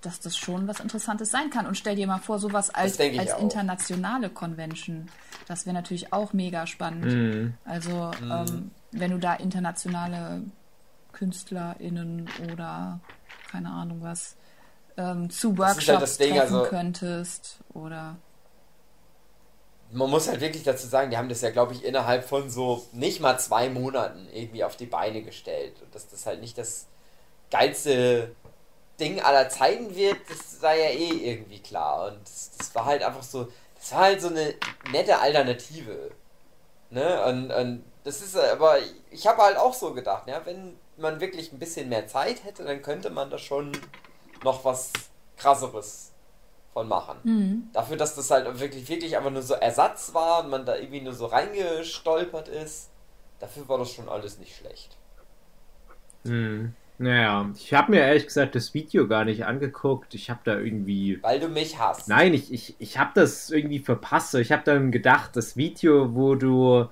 dass 0.00 0.20
das 0.20 0.34
schon 0.38 0.66
was 0.66 0.80
Interessantes 0.80 1.30
sein 1.30 1.50
kann. 1.50 1.66
Und 1.66 1.76
stell 1.76 1.96
dir 1.96 2.06
mal 2.06 2.20
vor, 2.20 2.38
sowas 2.38 2.70
als, 2.70 2.98
als 2.98 3.38
internationale 3.38 4.30
Convention, 4.30 5.08
das 5.46 5.66
wäre 5.66 5.74
natürlich 5.74 6.10
auch 6.14 6.32
mega 6.32 6.66
spannend. 6.66 7.54
Also 7.66 8.10
Mhm. 8.22 8.30
ähm, 8.32 8.70
wenn 8.92 9.10
du 9.10 9.18
da 9.18 9.34
internationale 9.34 10.42
KünstlerInnen 11.12 12.28
oder 12.52 13.00
keine 13.50 13.70
Ahnung 13.70 13.98
was 14.02 14.36
ähm, 14.96 15.30
zu 15.30 15.56
Workshops 15.56 15.88
halt 15.88 16.02
das 16.02 16.18
Ding, 16.18 16.34
treffen 16.36 16.56
also- 16.56 16.68
könntest 16.70 17.58
oder 17.74 18.16
Man 19.92 20.10
muss 20.10 20.28
halt 20.28 20.40
wirklich 20.40 20.62
dazu 20.62 20.86
sagen, 20.86 21.10
die 21.10 21.16
haben 21.16 21.28
das 21.28 21.40
ja, 21.40 21.50
glaube 21.50 21.72
ich, 21.74 21.84
innerhalb 21.84 22.24
von 22.28 22.48
so 22.50 22.86
nicht 22.92 23.20
mal 23.20 23.38
zwei 23.38 23.68
Monaten 23.68 24.28
irgendwie 24.32 24.62
auf 24.62 24.76
die 24.76 24.86
Beine 24.86 25.22
gestellt. 25.22 25.74
Und 25.82 25.92
dass 25.94 26.08
das 26.08 26.26
halt 26.26 26.40
nicht 26.40 26.56
das 26.58 26.86
geilste 27.50 28.30
Ding 29.00 29.20
aller 29.20 29.48
Zeiten 29.48 29.96
wird, 29.96 30.18
das 30.28 30.60
sei 30.60 30.78
ja 30.78 30.90
eh 30.90 31.32
irgendwie 31.32 31.58
klar. 31.60 32.06
Und 32.08 32.20
das, 32.22 32.50
das 32.56 32.74
war 32.74 32.84
halt 32.84 33.02
einfach 33.02 33.22
so, 33.24 33.48
das 33.76 33.92
war 33.92 34.00
halt 34.00 34.20
so 34.20 34.28
eine 34.28 34.54
nette 34.92 35.18
Alternative. 35.18 36.10
Ne? 36.90 37.24
Und, 37.24 37.50
und 37.50 37.84
das 38.04 38.20
ist 38.20 38.36
aber, 38.36 38.78
ich 39.10 39.26
habe 39.26 39.42
halt 39.42 39.56
auch 39.56 39.74
so 39.74 39.92
gedacht, 39.92 40.28
ja, 40.28 40.40
wenn 40.44 40.76
man 41.00 41.20
wirklich 41.20 41.52
ein 41.52 41.58
bisschen 41.58 41.88
mehr 41.88 42.06
Zeit 42.06 42.44
hätte, 42.44 42.64
dann 42.64 42.82
könnte 42.82 43.10
man 43.10 43.30
da 43.30 43.38
schon 43.38 43.72
noch 44.44 44.64
was 44.64 44.92
krasseres 45.36 46.12
von 46.72 46.88
machen. 46.88 47.70
Dafür, 47.72 47.96
dass 47.96 48.14
das 48.14 48.30
halt 48.30 48.60
wirklich, 48.60 48.88
wirklich 48.88 49.16
einfach 49.16 49.30
nur 49.30 49.42
so 49.42 49.54
Ersatz 49.54 50.14
war 50.14 50.44
und 50.44 50.50
man 50.50 50.64
da 50.64 50.76
irgendwie 50.76 51.00
nur 51.00 51.12
so 51.12 51.26
reingestolpert 51.26 52.48
ist, 52.48 52.90
dafür 53.40 53.68
war 53.68 53.78
das 53.78 53.92
schon 53.92 54.08
alles 54.08 54.38
nicht 54.38 54.56
schlecht. 54.56 54.96
Hm. 56.24 56.74
Naja, 56.98 57.50
ich 57.56 57.72
habe 57.72 57.92
mir 57.92 58.00
ehrlich 58.00 58.26
gesagt 58.26 58.54
das 58.54 58.74
Video 58.74 59.08
gar 59.08 59.24
nicht 59.24 59.46
angeguckt. 59.46 60.14
Ich 60.14 60.28
habe 60.28 60.40
da 60.44 60.58
irgendwie. 60.58 61.18
Weil 61.22 61.40
du 61.40 61.48
mich 61.48 61.78
hast. 61.78 62.08
Nein, 62.08 62.34
ich, 62.34 62.52
ich, 62.52 62.76
ich 62.78 62.98
habe 62.98 63.12
das 63.14 63.48
irgendwie 63.48 63.78
verpasst. 63.78 64.34
Ich 64.34 64.52
habe 64.52 64.64
dann 64.64 64.92
gedacht, 64.92 65.34
das 65.34 65.56
Video, 65.56 66.14
wo 66.14 66.34
du 66.34 66.90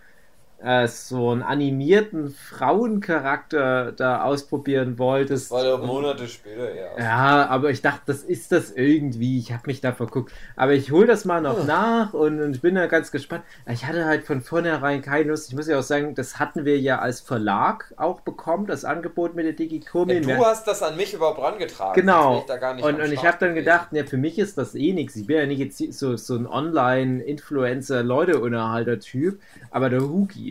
äh, 0.60 0.88
so 0.88 1.30
einen 1.30 1.42
animierten 1.42 2.30
Frauencharakter 2.30 3.92
da 3.92 4.24
ausprobieren 4.24 4.98
wolltest. 4.98 5.52
War 5.52 5.62
doch 5.62 5.84
Monate 5.84 6.26
später, 6.26 6.74
ja. 6.74 6.98
Ja, 6.98 7.46
aber 7.46 7.70
ich 7.70 7.80
dachte, 7.80 8.00
das 8.06 8.24
ist 8.24 8.50
das 8.50 8.72
irgendwie. 8.72 9.38
Ich 9.38 9.52
habe 9.52 9.62
mich 9.66 9.80
da 9.80 9.92
verguckt. 9.92 10.32
Aber 10.56 10.72
ich 10.72 10.90
hole 10.90 11.06
das 11.06 11.24
mal 11.24 11.40
noch 11.40 11.64
nach 11.64 12.12
und, 12.12 12.40
und 12.40 12.56
ich 12.56 12.60
bin 12.60 12.74
da 12.74 12.86
ganz 12.86 13.12
gespannt. 13.12 13.44
Ich 13.70 13.86
hatte 13.86 14.04
halt 14.04 14.24
von 14.24 14.40
vornherein 14.40 15.00
keine 15.00 15.30
Lust. 15.30 15.48
Ich 15.48 15.54
muss 15.54 15.68
ja 15.68 15.78
auch 15.78 15.82
sagen, 15.82 16.16
das 16.16 16.40
hatten 16.40 16.64
wir 16.64 16.80
ja 16.80 16.98
als 16.98 17.20
Verlag 17.20 17.94
auch 17.96 18.22
bekommen, 18.22 18.66
das 18.66 18.84
Angebot 18.84 19.36
mit 19.36 19.46
der 19.46 19.52
Digikomi. 19.52 20.14
Ja, 20.14 20.20
du 20.20 20.44
hast 20.44 20.66
das 20.66 20.82
an 20.82 20.96
mich 20.96 21.14
überhaupt 21.14 21.40
rangetragen. 21.40 22.00
Genau. 22.00 22.32
wär 22.32 22.40
ich 22.40 22.46
da 22.46 22.56
gar 22.56 22.74
nicht 22.74 22.84
Und, 22.84 23.00
und 23.00 23.12
ich 23.12 23.24
habe 23.24 23.36
dann 23.38 23.54
gedacht, 23.54 23.90
ja, 23.92 24.04
für 24.04 24.16
mich 24.16 24.40
ist 24.40 24.58
das 24.58 24.74
eh 24.74 24.92
nichts. 24.92 25.14
Ich 25.14 25.28
bin 25.28 25.36
ja 25.36 25.46
nicht 25.46 25.60
jetzt 25.60 25.78
so, 25.96 26.16
so 26.16 26.34
ein 26.34 26.48
Online-Influencer-Leute-Unterhalter-Typ, 26.48 29.40
aber 29.70 29.88
der 29.88 30.00
Hugi. 30.00 30.47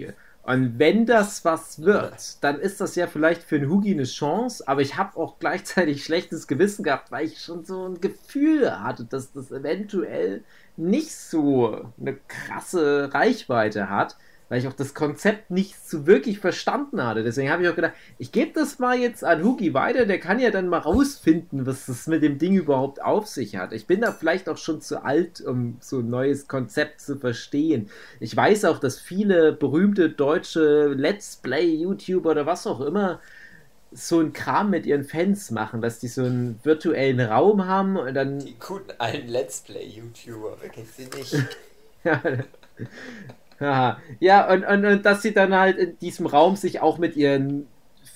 Und 0.48 0.80
wenn 0.80 1.06
das 1.06 1.44
was 1.44 1.82
wird, 1.82 2.42
dann 2.42 2.58
ist 2.58 2.80
das 2.80 2.96
ja 2.96 3.08
vielleicht 3.08 3.44
für 3.44 3.58
einen 3.58 3.70
Hugi 3.70 3.92
eine 3.92 4.06
Chance, 4.06 4.66
aber 4.66 4.82
ich 4.82 4.96
habe 4.96 5.18
auch 5.18 5.40
gleichzeitig 5.40 6.04
schlechtes 6.06 6.48
Gewissen 6.48 6.84
gehabt, 6.84 7.12
weil 7.12 7.26
ich 7.26 7.42
schon 7.42 7.66
so 7.66 7.86
ein 7.86 8.00
Gefühl 8.00 8.82
hatte, 8.82 9.04
dass 9.04 9.34
das 9.34 9.52
eventuell 9.52 10.46
nicht 10.78 11.12
so 11.12 11.92
eine 12.00 12.16
krasse 12.30 13.14
Reichweite 13.14 13.90
hat. 13.90 14.16
Weil 14.50 14.60
ich 14.60 14.68
auch 14.68 14.74
das 14.74 14.94
Konzept 14.94 15.52
nicht 15.52 15.76
so 15.88 16.06
wirklich 16.08 16.40
verstanden 16.40 17.04
hatte. 17.04 17.24
Deswegen 17.24 17.50
habe 17.50 17.64
ich 17.64 17.70
auch 17.70 17.76
gedacht, 17.76 17.94
ich 18.18 18.32
gebe 18.32 18.54
das 18.54 18.80
mal 18.80 18.98
jetzt 18.98 19.24
an 19.24 19.44
Hugi 19.44 19.74
weiter, 19.74 20.06
der 20.06 20.20
kann 20.20 20.40
ja 20.40 20.52
dann 20.52 20.70
mal 20.70 20.80
rausfinden, 20.80 21.66
was 21.66 21.86
das 21.86 22.08
mit 22.08 22.24
dem 22.24 22.38
Ding 22.38 22.56
überhaupt 22.56 23.02
auf 23.02 23.28
sich 23.28 23.58
hat. 23.58 23.74
Ich 23.74 23.88
bin 23.88 24.02
da 24.02 24.12
vielleicht 24.12 24.48
auch 24.48 24.58
schon 24.58 24.82
zu 24.82 25.04
alt, 25.04 25.42
um 25.42 25.78
so 25.82 26.00
ein 26.00 26.10
neues 26.10 26.48
Konzept 26.48 27.02
zu 27.02 27.18
verstehen. 27.18 27.90
Ich 28.20 28.36
weiß 28.36 28.66
auch, 28.66 28.80
dass 28.80 29.00
viele 29.00 29.52
berühmte 29.52 30.10
deutsche 30.10 30.88
Let's 30.88 31.38
Play-YouTuber 31.38 32.32
oder 32.32 32.46
was 32.46 32.68
auch 32.68 32.82
immer 32.82 33.20
so 33.92 34.20
ein 34.20 34.34
Kram 34.34 34.70
mit 34.70 34.86
ihren 34.86 35.06
Fans 35.06 35.50
machen, 35.52 35.82
dass 35.82 36.00
die 36.00 36.08
so 36.08 36.24
einen 36.24 36.60
virtuellen 36.64 37.22
Raum 37.22 37.66
haben 37.66 37.98
und 37.98 38.14
dann. 38.14 38.40
Die 38.40 38.60
guten 38.60 38.92
alten 38.98 39.28
Let's 39.30 39.62
Play-YouTuber, 39.62 40.58
wer 40.62 40.70
kennt 40.70 40.94
sie 40.94 41.06
nicht? 41.06 41.34
ja, 42.04 42.22
ja, 44.20 44.52
und, 44.52 44.64
und, 44.66 44.86
und 44.86 45.06
dass 45.06 45.22
sie 45.22 45.34
dann 45.34 45.54
halt 45.54 45.78
in 45.78 46.00
diesem 46.00 46.26
Raum 46.26 46.56
sich 46.56 46.82
auch 46.82 46.98
mit 46.98 47.16
ihren 47.16 47.68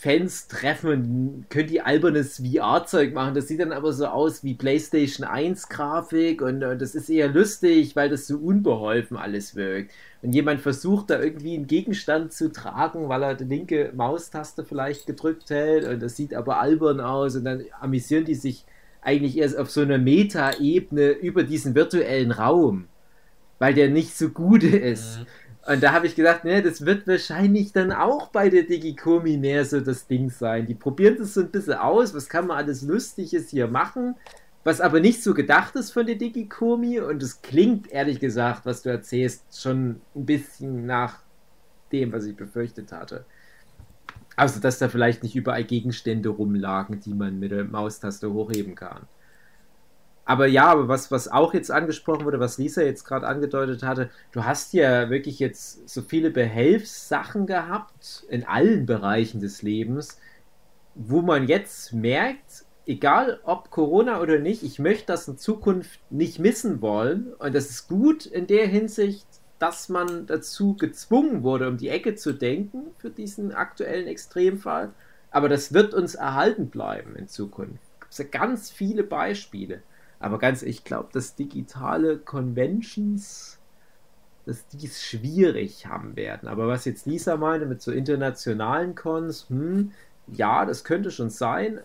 Fans 0.01 0.47
treffen 0.47 0.89
und 0.89 1.45
können 1.49 1.67
die 1.67 1.81
albernes 1.81 2.37
VR-Zeug 2.37 3.13
machen. 3.13 3.35
Das 3.35 3.47
sieht 3.47 3.59
dann 3.59 3.71
aber 3.71 3.93
so 3.93 4.07
aus 4.07 4.43
wie 4.43 4.55
PlayStation 4.55 5.27
1 5.27 5.69
Grafik 5.69 6.41
und, 6.41 6.63
und 6.63 6.81
das 6.81 6.95
ist 6.95 7.07
eher 7.09 7.27
lustig, 7.27 7.95
weil 7.95 8.09
das 8.09 8.25
so 8.25 8.37
unbeholfen 8.37 9.15
alles 9.15 9.55
wirkt. 9.55 9.91
Und 10.23 10.33
jemand 10.33 10.61
versucht 10.61 11.11
da 11.11 11.21
irgendwie 11.21 11.55
einen 11.55 11.67
Gegenstand 11.67 12.33
zu 12.33 12.51
tragen, 12.51 13.09
weil 13.09 13.21
er 13.21 13.35
die 13.35 13.43
linke 13.43 13.91
Maustaste 13.93 14.63
vielleicht 14.63 15.05
gedrückt 15.05 15.51
hält 15.51 15.85
und 15.87 16.01
das 16.01 16.15
sieht 16.15 16.33
aber 16.33 16.59
albern 16.59 16.99
aus 16.99 17.35
und 17.35 17.45
dann 17.45 17.63
amüsieren 17.79 18.25
die 18.25 18.33
sich 18.33 18.65
eigentlich 19.01 19.37
erst 19.37 19.57
auf 19.57 19.69
so 19.69 19.81
einer 19.81 19.99
Meta-Ebene 19.99 21.11
über 21.11 21.43
diesen 21.43 21.75
virtuellen 21.75 22.31
Raum, 22.31 22.85
weil 23.61 23.75
der 23.75 23.91
nicht 23.91 24.17
so 24.17 24.29
gut 24.29 24.63
ist. 24.63 25.19
Mhm. 25.19 25.73
Und 25.73 25.83
da 25.83 25.91
habe 25.91 26.07
ich 26.07 26.15
gedacht, 26.15 26.43
ne, 26.45 26.63
das 26.63 26.83
wird 26.83 27.05
wahrscheinlich 27.05 27.71
dann 27.71 27.91
auch 27.91 28.29
bei 28.29 28.49
der 28.49 28.63
Digikomi 28.63 29.37
mehr 29.37 29.65
so 29.65 29.79
das 29.79 30.07
Ding 30.07 30.31
sein. 30.31 30.65
Die 30.65 30.73
probieren 30.73 31.17
das 31.19 31.35
so 31.35 31.41
ein 31.41 31.51
bisschen 31.51 31.75
aus, 31.75 32.15
was 32.15 32.27
kann 32.27 32.47
man 32.47 32.57
alles 32.57 32.81
Lustiges 32.81 33.51
hier 33.51 33.67
machen, 33.67 34.15
was 34.63 34.81
aber 34.81 34.99
nicht 34.99 35.21
so 35.21 35.35
gedacht 35.35 35.75
ist 35.75 35.91
von 35.91 36.07
der 36.07 36.15
Digikomi. 36.15 36.99
Und 37.01 37.21
es 37.21 37.43
klingt, 37.43 37.91
ehrlich 37.91 38.19
gesagt, 38.19 38.65
was 38.65 38.81
du 38.81 38.89
erzählst, 38.89 39.61
schon 39.61 40.01
ein 40.15 40.25
bisschen 40.25 40.87
nach 40.87 41.19
dem, 41.91 42.11
was 42.13 42.25
ich 42.25 42.35
befürchtet 42.35 42.91
hatte. 42.91 43.25
Also, 44.35 44.59
dass 44.59 44.79
da 44.79 44.89
vielleicht 44.89 45.21
nicht 45.21 45.35
überall 45.35 45.65
Gegenstände 45.65 46.29
rumlagen, 46.29 46.99
die 46.99 47.13
man 47.13 47.39
mit 47.39 47.51
der 47.51 47.65
Maustaste 47.65 48.33
hochheben 48.33 48.73
kann 48.73 49.01
aber 50.25 50.47
ja, 50.47 50.65
aber 50.65 50.87
was, 50.87 51.11
was 51.11 51.27
auch 51.27 51.53
jetzt 51.53 51.71
angesprochen 51.71 52.25
wurde, 52.25 52.39
was 52.39 52.57
Lisa 52.57 52.81
jetzt 52.81 53.05
gerade 53.05 53.27
angedeutet 53.27 53.83
hatte, 53.83 54.09
du 54.31 54.45
hast 54.45 54.73
ja 54.73 55.09
wirklich 55.09 55.39
jetzt 55.39 55.89
so 55.89 56.01
viele 56.01 56.29
Behelfssachen 56.29 57.47
gehabt 57.47 58.23
in 58.29 58.45
allen 58.45 58.85
Bereichen 58.85 59.41
des 59.41 59.61
Lebens, 59.61 60.19
wo 60.95 61.21
man 61.21 61.47
jetzt 61.47 61.93
merkt, 61.93 62.65
egal 62.85 63.39
ob 63.43 63.71
Corona 63.71 64.21
oder 64.21 64.39
nicht, 64.39 64.63
ich 64.63 64.79
möchte 64.79 65.07
das 65.07 65.27
in 65.27 65.37
Zukunft 65.37 65.99
nicht 66.09 66.39
missen 66.39 66.81
wollen. 66.81 67.33
Und 67.33 67.55
das 67.55 67.69
ist 67.69 67.87
gut 67.87 68.25
in 68.25 68.47
der 68.47 68.67
Hinsicht, 68.67 69.27
dass 69.59 69.89
man 69.89 70.25
dazu 70.25 70.75
gezwungen 70.75 71.43
wurde, 71.43 71.67
um 71.67 71.77
die 71.77 71.89
Ecke 71.89 72.15
zu 72.15 72.33
denken 72.33 72.91
für 72.97 73.09
diesen 73.09 73.53
aktuellen 73.53 74.07
Extremfall. 74.07 74.91
Aber 75.29 75.49
das 75.49 75.73
wird 75.73 75.93
uns 75.93 76.15
erhalten 76.15 76.69
bleiben 76.69 77.15
in 77.15 77.27
Zukunft. 77.27 77.81
Es 78.09 78.17
gibt 78.17 78.33
ja 78.33 78.39
ganz 78.39 78.69
viele 78.69 79.03
Beispiele. 79.03 79.81
Aber 80.21 80.37
ganz, 80.37 80.61
ich 80.61 80.83
glaube, 80.83 81.09
dass 81.11 81.35
digitale 81.35 82.17
Conventions, 82.17 83.57
dass 84.45 84.67
die 84.67 84.85
es 84.85 85.03
schwierig 85.03 85.87
haben 85.87 86.15
werden. 86.15 86.47
Aber 86.47 86.67
was 86.67 86.85
jetzt 86.85 87.07
Lisa 87.07 87.37
meinte 87.37 87.65
mit 87.65 87.81
so 87.81 87.91
internationalen 87.91 88.93
Cons, 88.93 89.49
hm, 89.49 89.91
ja, 90.27 90.65
das 90.65 90.83
könnte 90.83 91.09
schon 91.09 91.31
sein. 91.31 91.79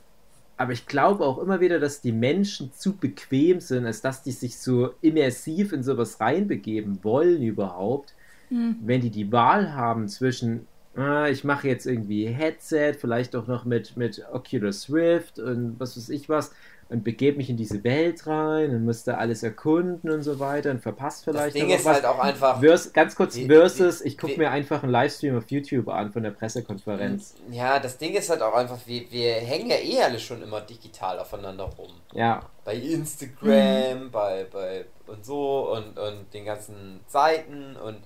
Aber 0.58 0.72
ich 0.72 0.86
glaube 0.86 1.24
auch 1.24 1.38
immer 1.38 1.60
wieder, 1.60 1.80
dass 1.80 2.02
die 2.02 2.12
Menschen 2.12 2.72
zu 2.72 2.96
bequem 2.96 3.60
sind, 3.60 3.86
als 3.86 4.02
dass 4.02 4.22
die 4.22 4.32
sich 4.32 4.58
so 4.58 4.94
immersiv 5.00 5.72
in 5.72 5.82
sowas 5.82 6.20
reinbegeben 6.20 7.02
wollen 7.02 7.42
überhaupt. 7.42 8.14
Mhm. 8.50 8.76
Wenn 8.82 9.00
die 9.00 9.10
die 9.10 9.32
Wahl 9.32 9.74
haben 9.74 10.08
zwischen, 10.08 10.66
ah, 10.94 11.28
ich 11.28 11.44
mache 11.44 11.68
jetzt 11.68 11.86
irgendwie 11.86 12.26
Headset, 12.26 12.94
vielleicht 12.98 13.34
auch 13.34 13.46
noch 13.46 13.64
mit, 13.64 13.96
mit 13.96 14.24
Oculus 14.30 14.90
Rift 14.92 15.38
und 15.38 15.78
was 15.78 15.96
weiß 15.96 16.10
ich 16.10 16.28
was, 16.28 16.52
und 16.88 17.02
begebe 17.02 17.38
mich 17.38 17.50
in 17.50 17.56
diese 17.56 17.82
Welt 17.82 18.26
rein 18.26 18.70
und 18.70 18.84
muss 18.84 19.02
da 19.02 19.14
alles 19.14 19.42
erkunden 19.42 20.10
und 20.10 20.22
so 20.22 20.38
weiter 20.38 20.70
und 20.70 20.80
verpasst 20.80 21.24
vielleicht 21.24 21.48
das 21.48 21.52
Ding 21.54 21.70
ist 21.70 21.84
was. 21.84 21.94
halt 21.94 22.04
auch 22.04 22.18
einfach 22.18 22.60
Vers, 22.60 22.92
ganz 22.92 23.16
kurz 23.16 23.34
wie, 23.36 23.46
versus 23.46 24.00
ich 24.00 24.16
gucke 24.16 24.38
mir 24.38 24.50
einfach 24.50 24.82
einen 24.82 24.92
Livestream 24.92 25.36
auf 25.36 25.50
YouTube 25.50 25.88
an 25.88 26.12
von 26.12 26.22
der 26.22 26.30
Pressekonferenz 26.30 27.34
ja 27.50 27.78
das 27.80 27.98
Ding 27.98 28.14
ist 28.14 28.30
halt 28.30 28.42
auch 28.42 28.54
einfach 28.54 28.78
wir, 28.86 29.10
wir 29.10 29.34
hängen 29.34 29.68
ja 29.68 29.76
eh 29.76 30.02
alle 30.02 30.20
schon 30.20 30.42
immer 30.42 30.60
digital 30.60 31.18
aufeinander 31.18 31.64
rum 31.64 31.92
ja 32.12 32.42
bei 32.64 32.76
Instagram 32.76 34.04
mhm. 34.04 34.10
bei 34.10 34.46
bei 34.52 34.84
und 35.06 35.24
so 35.24 35.72
und 35.72 35.98
und 35.98 36.32
den 36.32 36.44
ganzen 36.44 37.00
Seiten 37.08 37.76
und 37.76 37.98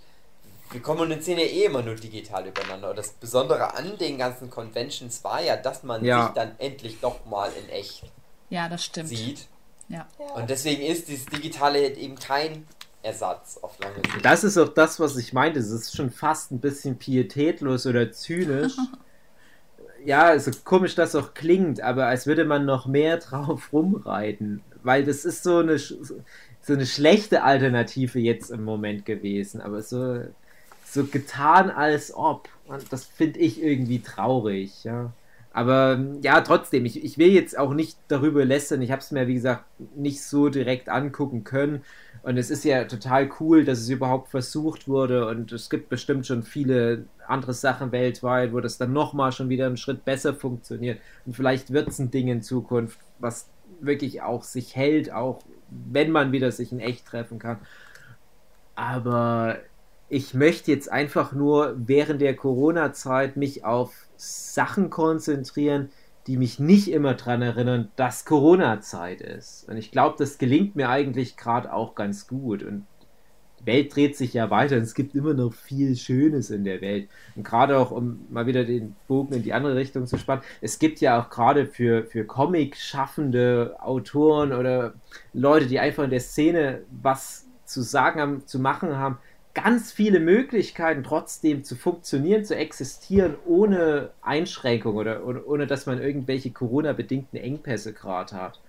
wir 0.71 0.81
kommunizieren 0.81 1.39
ja 1.39 1.47
eh 1.47 1.65
immer 1.65 1.83
nur 1.83 1.97
digital 1.97 2.47
übereinander. 2.47 2.91
Und 2.91 2.97
das 2.97 3.11
Besondere 3.15 3.75
an 3.75 3.99
den 3.99 4.19
ganzen 4.19 4.51
Conventions 4.51 5.25
war 5.25 5.43
ja, 5.43 5.57
dass 5.57 5.83
man 5.83 6.05
ja. 6.05 6.27
sich 6.27 6.35
dann 6.35 6.53
endlich 6.59 7.01
doch 7.01 7.27
mal 7.27 7.51
in 7.61 7.69
echt 7.71 8.05
ja, 8.51 8.69
das 8.69 8.85
stimmt. 8.85 9.09
sieht. 9.09 9.47
Ja. 9.89 10.07
Und 10.35 10.51
deswegen 10.51 10.83
ist 10.83 11.09
dieses 11.09 11.27
Digitale 11.27 11.95
eben 11.97 12.17
kein 12.17 12.67
Ersatz 13.03 13.59
auf 13.63 13.79
lange 13.81 13.97
Sicht. 13.97 14.25
Das 14.25 14.45
ist 14.45 14.59
auch 14.59 14.69
das, 14.69 15.01
was 15.01 15.17
ich 15.17 15.33
meinte. 15.33 15.59
Es 15.59 15.71
ist 15.71 15.97
schon 15.97 16.11
fast 16.11 16.53
ein 16.53 16.61
bisschen 16.61 16.97
pietätlos 16.97 17.87
oder 17.87 18.13
zynisch. 18.13 18.75
ja, 20.05 20.39
so 20.39 20.51
komisch 20.65 20.95
das 20.95 21.15
auch 21.15 21.35
klingt, 21.35 21.81
aber 21.81 22.07
als 22.07 22.27
würde 22.27 22.45
man 22.45 22.65
noch 22.67 22.87
mehr 22.87 23.17
drauf 23.17 23.73
rumreiten. 23.73 24.63
Weil 24.83 25.05
das 25.05 25.25
ist 25.25 25.43
so 25.43 25.59
eine, 25.59 25.79
so 25.79 26.15
eine 26.69 26.87
schlechte 26.87 27.43
Alternative 27.43 28.19
jetzt 28.19 28.51
im 28.51 28.65
Moment 28.65 29.07
gewesen. 29.07 29.61
Aber 29.61 29.83
so, 29.83 30.25
so 30.85 31.05
getan 31.05 31.71
als 31.71 32.15
ob. 32.15 32.49
Und 32.67 32.93
das 32.93 33.05
finde 33.05 33.41
ich 33.41 33.63
irgendwie 33.63 34.01
traurig, 34.01 34.85
ja. 34.85 35.13
Aber 35.53 36.05
ja, 36.23 36.41
trotzdem, 36.43 36.87
ich, 36.87 37.03
ich 37.03 37.19
will 37.19 37.33
jetzt 37.33 37.59
auch 37.59 37.75
nicht 37.75 37.99
darüber 38.07 38.45
lästern. 38.45 38.83
Ich 38.83 38.93
habe 38.93 39.01
es 39.01 39.11
mir, 39.11 39.27
wie 39.27 39.35
gesagt, 39.35 39.65
nicht 39.97 40.23
so 40.23 40.49
direkt 40.49 40.89
angucken 40.89 41.43
können. 41.43 41.83
Und 42.23 42.37
es 42.37 42.51
ist 42.51 42.65
ja 42.65 42.85
total 42.85 43.31
cool, 43.41 43.65
dass 43.65 43.81
es 43.81 43.89
überhaupt 43.89 44.29
versucht 44.29 44.87
wurde. 44.87 45.27
Und 45.27 45.51
es 45.51 45.69
gibt 45.69 45.89
bestimmt 45.89 46.27
schon 46.27 46.45
viele 46.45 47.07
andere 47.27 47.53
Sachen 47.53 47.91
weltweit, 47.91 48.53
wo 48.53 48.61
das 48.61 48.79
dann 48.79 48.93
nochmal 48.93 49.33
schon 49.33 49.49
wieder 49.49 49.67
einen 49.67 49.77
Schritt 49.77 50.05
besser 50.05 50.35
funktioniert. 50.35 51.01
Und 51.27 51.35
vielleicht 51.35 51.73
wird 51.73 51.89
es 51.89 51.99
ein 51.99 52.13
Ding 52.13 52.29
in 52.29 52.43
Zukunft, 52.43 52.99
was 53.19 53.49
wirklich 53.81 54.23
auch 54.23 54.45
sich 54.45 54.77
hält, 54.77 55.13
auch 55.13 55.41
wenn 55.71 56.11
man 56.13 56.31
wieder 56.31 56.53
sich 56.53 56.71
in 56.71 56.81
echt 56.81 57.07
treffen 57.07 57.41
kann. 57.41 57.59
Aber 58.77 59.59
ich 60.09 60.35
möchte 60.35 60.71
jetzt 60.71 60.91
einfach 60.91 61.33
nur 61.33 61.75
während 61.77 62.21
der 62.21 62.37
Corona-Zeit 62.37 63.37
mich 63.37 63.65
auf 63.65 63.93
Sachen 64.21 64.91
konzentrieren, 64.91 65.91
die 66.27 66.37
mich 66.37 66.59
nicht 66.59 66.91
immer 66.91 67.15
daran 67.15 67.43
erinnern, 67.43 67.91
dass 67.97 68.25
Corona-Zeit 68.25 69.21
ist. 69.21 69.69
Und 69.69 69.77
ich 69.79 69.91
glaube, 69.91 70.17
das 70.19 70.39
gelingt 70.39 70.77
mir 70.77 70.91
eigentlich 70.91 71.37
gerade 71.37 71.73
auch 71.73 71.95
ganz 71.95 72.27
gut. 72.27 72.63
Und 72.63 72.87
die 73.61 73.67
Welt 73.67 73.95
dreht 73.95 74.17
sich 74.17 74.35
ja 74.35 74.51
weiter 74.51 74.77
und 74.77 74.83
es 74.83 74.95
gibt 74.95 75.15
immer 75.15 75.35
noch 75.35 75.53
viel 75.53 75.97
Schönes 75.97 76.51
in 76.51 76.65
der 76.65 76.81
Welt. 76.81 77.09
Und 77.37 77.45
gerade 77.45 77.79
auch, 77.79 77.91
um 77.91 78.27
mal 78.31 78.47
wieder 78.47 78.65
den 78.65 78.95
Bogen 79.09 79.35
in 79.35 79.43
die 79.43 79.53
andere 79.53 79.77
Richtung 79.77 80.07
zu 80.07 80.19
spannen, 80.19 80.43
es 80.61 80.79
gibt 80.79 81.01
ja 81.01 81.21
auch 81.21 81.31
gerade 81.31 81.67
für, 81.67 82.05
für 82.05 82.25
Comic-schaffende 82.25 83.77
Autoren 83.81 84.53
oder 84.53 84.95
Leute, 85.33 85.67
die 85.67 85.81
einfach 85.81 86.05
in 86.05 86.11
der 86.11 86.21
Szene 86.21 86.83
was 87.03 87.47
zu 87.65 87.83
sagen 87.83 88.21
haben, 88.21 88.47
zu 88.47 88.59
machen 88.59 88.97
haben, 88.97 89.19
ganz 89.63 89.93
viele 89.93 90.21
Möglichkeiten, 90.21 91.03
trotzdem 91.03 91.65
zu 91.65 91.77
funktionieren, 91.77 92.45
zu 92.45 92.57
existieren, 92.57 93.37
ohne 93.47 94.11
Einschränkung 94.23 94.97
oder, 94.97 95.27
oder 95.27 95.47
ohne 95.47 95.67
dass 95.67 95.87
man 95.87 96.01
irgendwelche 96.01 96.51
Corona-bedingten 96.51 97.39
Engpässe 97.39 97.93
gerade 97.93 98.35
hat. 98.35 98.61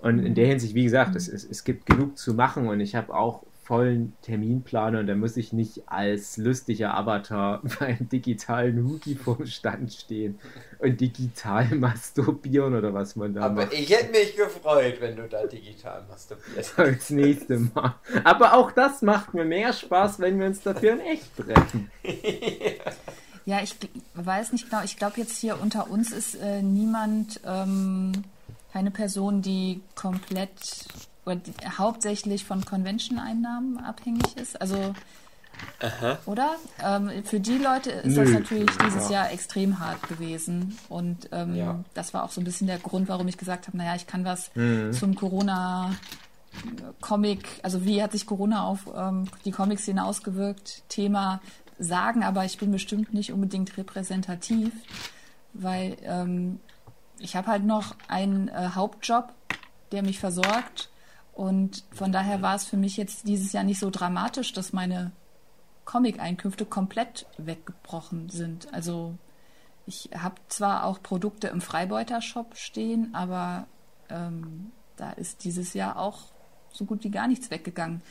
Und 0.00 0.20
in 0.20 0.34
der 0.34 0.46
Hinsicht, 0.46 0.74
wie 0.74 0.84
gesagt, 0.84 1.14
es, 1.14 1.28
es, 1.28 1.44
es 1.44 1.64
gibt 1.64 1.86
genug 1.86 2.16
zu 2.16 2.34
machen 2.34 2.68
und 2.68 2.80
ich 2.80 2.94
habe 2.94 3.14
auch 3.14 3.42
vollen 3.70 4.14
Terminplaner 4.22 4.98
und 4.98 5.06
da 5.06 5.14
muss 5.14 5.36
ich 5.36 5.52
nicht 5.52 5.82
als 5.86 6.36
lustiger 6.38 6.92
Avatar 6.92 7.62
beim 7.78 8.08
digitalen 8.08 8.82
Hugi 8.82 9.14
vorm 9.14 9.46
Stand 9.46 9.92
stehen 9.92 10.40
und 10.80 11.00
digital 11.00 11.66
masturbieren 11.76 12.74
oder 12.74 12.92
was 12.92 13.14
man 13.14 13.32
da 13.32 13.42
Aber 13.42 13.66
macht. 13.66 13.72
ich 13.72 13.88
hätte 13.88 14.10
mich 14.10 14.34
gefreut, 14.34 14.96
wenn 14.98 15.14
du 15.14 15.28
da 15.28 15.46
digital 15.46 16.04
masturbierst. 16.08 16.76
Als 16.80 17.10
nächste 17.10 17.58
Mal. 17.58 17.94
Aber 18.24 18.54
auch 18.54 18.72
das 18.72 19.02
macht 19.02 19.34
mir 19.34 19.44
mehr 19.44 19.72
Spaß, 19.72 20.18
wenn 20.18 20.40
wir 20.40 20.46
uns 20.46 20.62
dafür 20.62 20.94
in 20.94 21.00
echt 21.02 21.36
treffen. 21.36 21.92
ja, 23.44 23.60
ich 23.62 23.76
weiß 24.14 24.50
nicht 24.50 24.68
genau. 24.68 24.82
Ich 24.82 24.96
glaube, 24.96 25.14
jetzt 25.18 25.38
hier 25.38 25.62
unter 25.62 25.88
uns 25.88 26.10
ist 26.10 26.34
äh, 26.34 26.60
niemand, 26.60 27.40
ähm, 27.46 28.10
keine 28.72 28.90
Person, 28.90 29.42
die 29.42 29.80
komplett 29.94 30.58
hauptsächlich 31.78 32.44
von 32.44 32.64
Convention-Einnahmen 32.64 33.78
abhängig 33.78 34.36
ist. 34.36 34.60
Also 34.60 34.94
Oder? 36.26 36.56
Ähm, 36.82 37.10
für 37.24 37.38
die 37.40 37.58
Leute 37.58 37.90
ist 37.90 38.16
das 38.16 38.28
Nö. 38.28 38.38
natürlich 38.40 38.70
dieses 38.84 39.10
Jahr 39.10 39.30
extrem 39.30 39.78
hart 39.78 40.08
gewesen. 40.08 40.78
Und 40.88 41.28
ähm, 41.32 41.54
Ja. 41.54 41.84
das 41.94 42.14
war 42.14 42.24
auch 42.24 42.30
so 42.30 42.40
ein 42.40 42.44
bisschen 42.44 42.66
der 42.66 42.78
Grund, 42.78 43.08
warum 43.08 43.28
ich 43.28 43.36
gesagt 43.36 43.66
habe, 43.66 43.76
naja, 43.76 43.94
ich 43.94 44.06
kann 44.06 44.24
was 44.24 44.50
Mhm. 44.54 44.92
zum 44.92 45.14
Corona 45.14 45.94
Comic, 47.00 47.60
also 47.62 47.84
wie 47.84 48.02
hat 48.02 48.12
sich 48.12 48.26
Corona 48.26 48.64
auf 48.64 48.88
ähm, 48.94 49.26
die 49.44 49.52
Comic-Szene 49.52 50.04
ausgewirkt, 50.04 50.82
Thema 50.88 51.40
sagen, 51.78 52.22
aber 52.24 52.44
ich 52.44 52.58
bin 52.58 52.70
bestimmt 52.72 53.14
nicht 53.14 53.32
unbedingt 53.32 53.76
repräsentativ, 53.76 54.72
weil 55.52 55.96
ähm, 56.02 56.58
ich 57.18 57.36
habe 57.36 57.46
halt 57.48 57.64
noch 57.64 57.94
einen 58.08 58.48
äh, 58.48 58.70
Hauptjob, 58.74 59.32
der 59.92 60.02
mich 60.02 60.18
versorgt 60.18 60.88
und 61.40 61.84
von 61.90 62.12
daher 62.12 62.42
war 62.42 62.54
es 62.54 62.66
für 62.66 62.76
mich 62.76 62.98
jetzt 62.98 63.26
dieses 63.26 63.54
Jahr 63.54 63.64
nicht 63.64 63.80
so 63.80 63.88
dramatisch, 63.88 64.52
dass 64.52 64.74
meine 64.74 65.10
Comic-Einkünfte 65.86 66.66
komplett 66.66 67.24
weggebrochen 67.38 68.28
sind. 68.28 68.70
Also 68.74 69.16
ich 69.86 70.10
habe 70.14 70.34
zwar 70.48 70.84
auch 70.84 71.02
Produkte 71.02 71.48
im 71.48 71.62
Freibeuter-Shop 71.62 72.58
stehen, 72.58 73.14
aber 73.14 73.68
ähm, 74.10 74.70
da 74.98 75.12
ist 75.12 75.42
dieses 75.44 75.72
Jahr 75.72 75.98
auch 75.98 76.24
so 76.72 76.84
gut 76.84 77.04
wie 77.04 77.10
gar 77.10 77.26
nichts 77.26 77.50
weggegangen. 77.50 78.02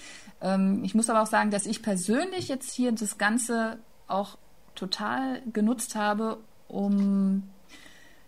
Ähm, 0.41 0.83
ich 0.83 0.95
muss 0.95 1.07
aber 1.07 1.21
auch 1.21 1.27
sagen, 1.27 1.51
dass 1.51 1.67
ich 1.67 1.83
persönlich 1.83 2.47
jetzt 2.47 2.71
hier 2.71 2.91
das 2.93 3.19
Ganze 3.19 3.77
auch 4.07 4.39
total 4.73 5.43
genutzt 5.53 5.93
habe, 5.93 6.39
um 6.67 7.43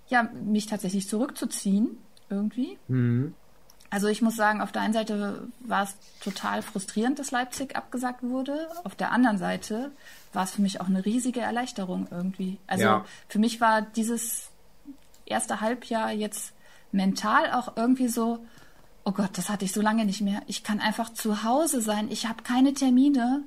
ja, 0.10 0.30
mich 0.44 0.68
tatsächlich 0.68 1.08
zurückzuziehen 1.08 1.98
irgendwie. 2.30 2.78
Mhm. 2.88 3.34
Also 3.92 4.08
ich 4.08 4.22
muss 4.22 4.38
sagen, 4.38 4.62
auf 4.62 4.72
der 4.72 4.82
einen 4.84 4.94
Seite 4.94 5.48
war 5.60 5.84
es 5.84 5.96
total 6.24 6.62
frustrierend, 6.62 7.20
dass 7.20 7.32
Leipzig 7.32 7.76
abgesagt 7.76 8.24
wurde. 8.24 8.68
Auf 8.86 8.96
der 8.96 9.12
anderen 9.12 9.38
Seite 9.38 9.92
war 10.32 10.46
es 10.46 10.52
für 10.52 10.62
mich 10.62 10.80
auch 10.80 10.88
eine 10.88 11.04
riesige 11.06 11.42
Erleichterung 11.42 12.08
irgendwie. 12.10 12.58
Also 12.68 12.86
Ja. 12.86 13.06
für 13.28 13.38
mich 13.38 13.60
war 13.60 13.82
dieses 13.82 14.48
erste 15.26 15.60
Halbjahr 15.60 16.12
jetzt 16.14 16.54
mental 16.94 17.52
auch 17.52 17.76
irgendwie 17.76 18.08
so, 18.08 18.40
oh 19.04 19.12
Gott, 19.12 19.32
das 19.34 19.50
hatte 19.50 19.66
ich 19.66 19.74
so 19.74 19.82
lange 19.82 20.06
nicht 20.06 20.22
mehr. 20.22 20.42
Ich 20.48 20.64
kann 20.64 20.80
einfach 20.80 21.12
zu 21.14 21.44
Hause 21.44 21.82
sein. 21.82 22.10
Ich 22.10 22.28
habe 22.28 22.44
keine 22.44 22.74
Termine. 22.74 23.44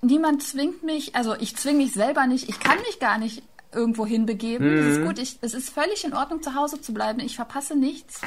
Niemand 0.00 0.42
zwingt 0.42 0.82
mich, 0.82 1.14
also 1.14 1.34
ich 1.36 1.56
zwinge 1.56 1.78
mich 1.84 1.92
selber 1.92 2.26
nicht. 2.26 2.48
Ich 2.48 2.58
kann 2.58 2.78
mich 2.78 2.98
gar 3.00 3.18
nicht 3.18 3.42
irgendwo 3.72 4.06
hinbegeben. 4.06 4.76
Das 4.76 4.86
ist 4.86 5.04
gut. 5.04 5.18
Ich, 5.18 5.38
es 5.40 5.54
ist 5.54 5.70
völlig 5.70 6.04
in 6.04 6.14
Ordnung, 6.14 6.42
zu 6.42 6.54
Hause 6.54 6.80
zu 6.80 6.92
bleiben. 6.92 7.20
Ich 7.20 7.36
verpasse 7.36 7.76
nichts. 7.76 8.20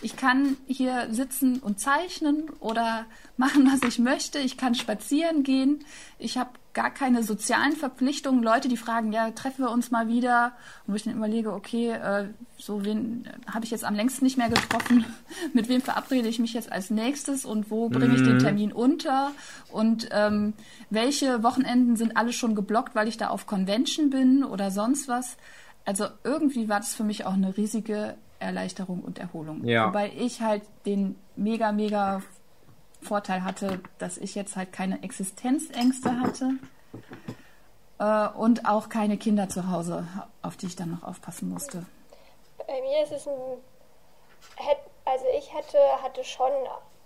Ich 0.00 0.16
kann 0.16 0.56
hier 0.66 1.08
sitzen 1.10 1.58
und 1.58 1.80
zeichnen 1.80 2.50
oder 2.60 3.06
machen, 3.42 3.68
was 3.72 3.88
ich 3.88 3.98
möchte. 3.98 4.38
Ich 4.38 4.56
kann 4.56 4.76
spazieren 4.76 5.42
gehen. 5.42 5.84
Ich 6.18 6.38
habe 6.38 6.50
gar 6.74 6.90
keine 6.90 7.24
sozialen 7.24 7.72
Verpflichtungen. 7.72 8.42
Leute, 8.42 8.68
die 8.68 8.76
fragen, 8.76 9.12
ja, 9.12 9.30
treffen 9.32 9.64
wir 9.64 9.70
uns 9.72 9.90
mal 9.90 10.06
wieder. 10.06 10.52
Und 10.86 10.92
wo 10.92 10.96
ich 10.96 11.02
dann 11.02 11.16
überlege, 11.16 11.52
okay, 11.52 11.90
äh, 11.90 12.28
so 12.56 12.84
wen 12.84 13.28
habe 13.52 13.64
ich 13.64 13.72
jetzt 13.72 13.84
am 13.84 13.96
längsten 13.96 14.24
nicht 14.24 14.38
mehr 14.38 14.48
getroffen? 14.48 15.04
Mit 15.52 15.68
wem 15.68 15.80
verabrede 15.80 16.28
ich 16.28 16.38
mich 16.38 16.54
jetzt 16.54 16.70
als 16.70 16.90
nächstes 16.90 17.44
und 17.44 17.68
wo 17.70 17.88
bringe 17.88 18.14
ich 18.14 18.22
den 18.22 18.38
Termin 18.38 18.72
unter? 18.72 19.32
Und 19.70 20.08
ähm, 20.12 20.54
welche 20.88 21.42
Wochenenden 21.42 21.96
sind 21.96 22.16
alle 22.16 22.32
schon 22.32 22.54
geblockt, 22.54 22.94
weil 22.94 23.08
ich 23.08 23.16
da 23.16 23.28
auf 23.28 23.46
Convention 23.46 24.10
bin 24.10 24.44
oder 24.44 24.70
sonst 24.70 25.08
was? 25.08 25.36
Also 25.84 26.06
irgendwie 26.22 26.68
war 26.68 26.78
das 26.78 26.94
für 26.94 27.02
mich 27.02 27.26
auch 27.26 27.32
eine 27.32 27.56
riesige 27.56 28.14
Erleichterung 28.38 29.00
und 29.00 29.18
Erholung. 29.18 29.64
Ja. 29.64 29.88
Wobei 29.88 30.12
ich 30.16 30.40
halt 30.40 30.62
den 30.86 31.16
mega, 31.36 31.72
mega 31.72 32.22
Vorteil 33.02 33.44
hatte, 33.44 33.80
dass 33.98 34.16
ich 34.18 34.34
jetzt 34.34 34.56
halt 34.56 34.72
keine 34.72 35.02
Existenzängste 35.02 36.20
hatte 36.20 36.50
äh, 37.98 38.28
und 38.36 38.66
auch 38.66 38.88
keine 38.88 39.16
Kinder 39.16 39.48
zu 39.48 39.70
Hause, 39.70 40.06
auf 40.42 40.56
die 40.56 40.66
ich 40.66 40.76
dann 40.76 40.90
noch 40.90 41.02
aufpassen 41.02 41.48
musste. 41.50 41.86
Bei 42.66 42.80
mir 42.80 43.02
ist 43.02 43.12
es 43.12 43.26
ein. 43.26 43.34
Also 45.04 45.24
ich 45.36 45.52
hätte, 45.52 45.78
hatte 46.02 46.24
schon 46.24 46.52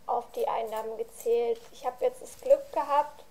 auf 0.07 0.25
die 0.33 0.47
Einnahmen 0.47 0.97
gezählt. 0.99 1.61
Ich 1.73 1.87
habe 1.87 2.05
jetzt 2.05 2.23
das 2.23 2.39
Glück 2.41 2.73
gehabt, 2.73 3.25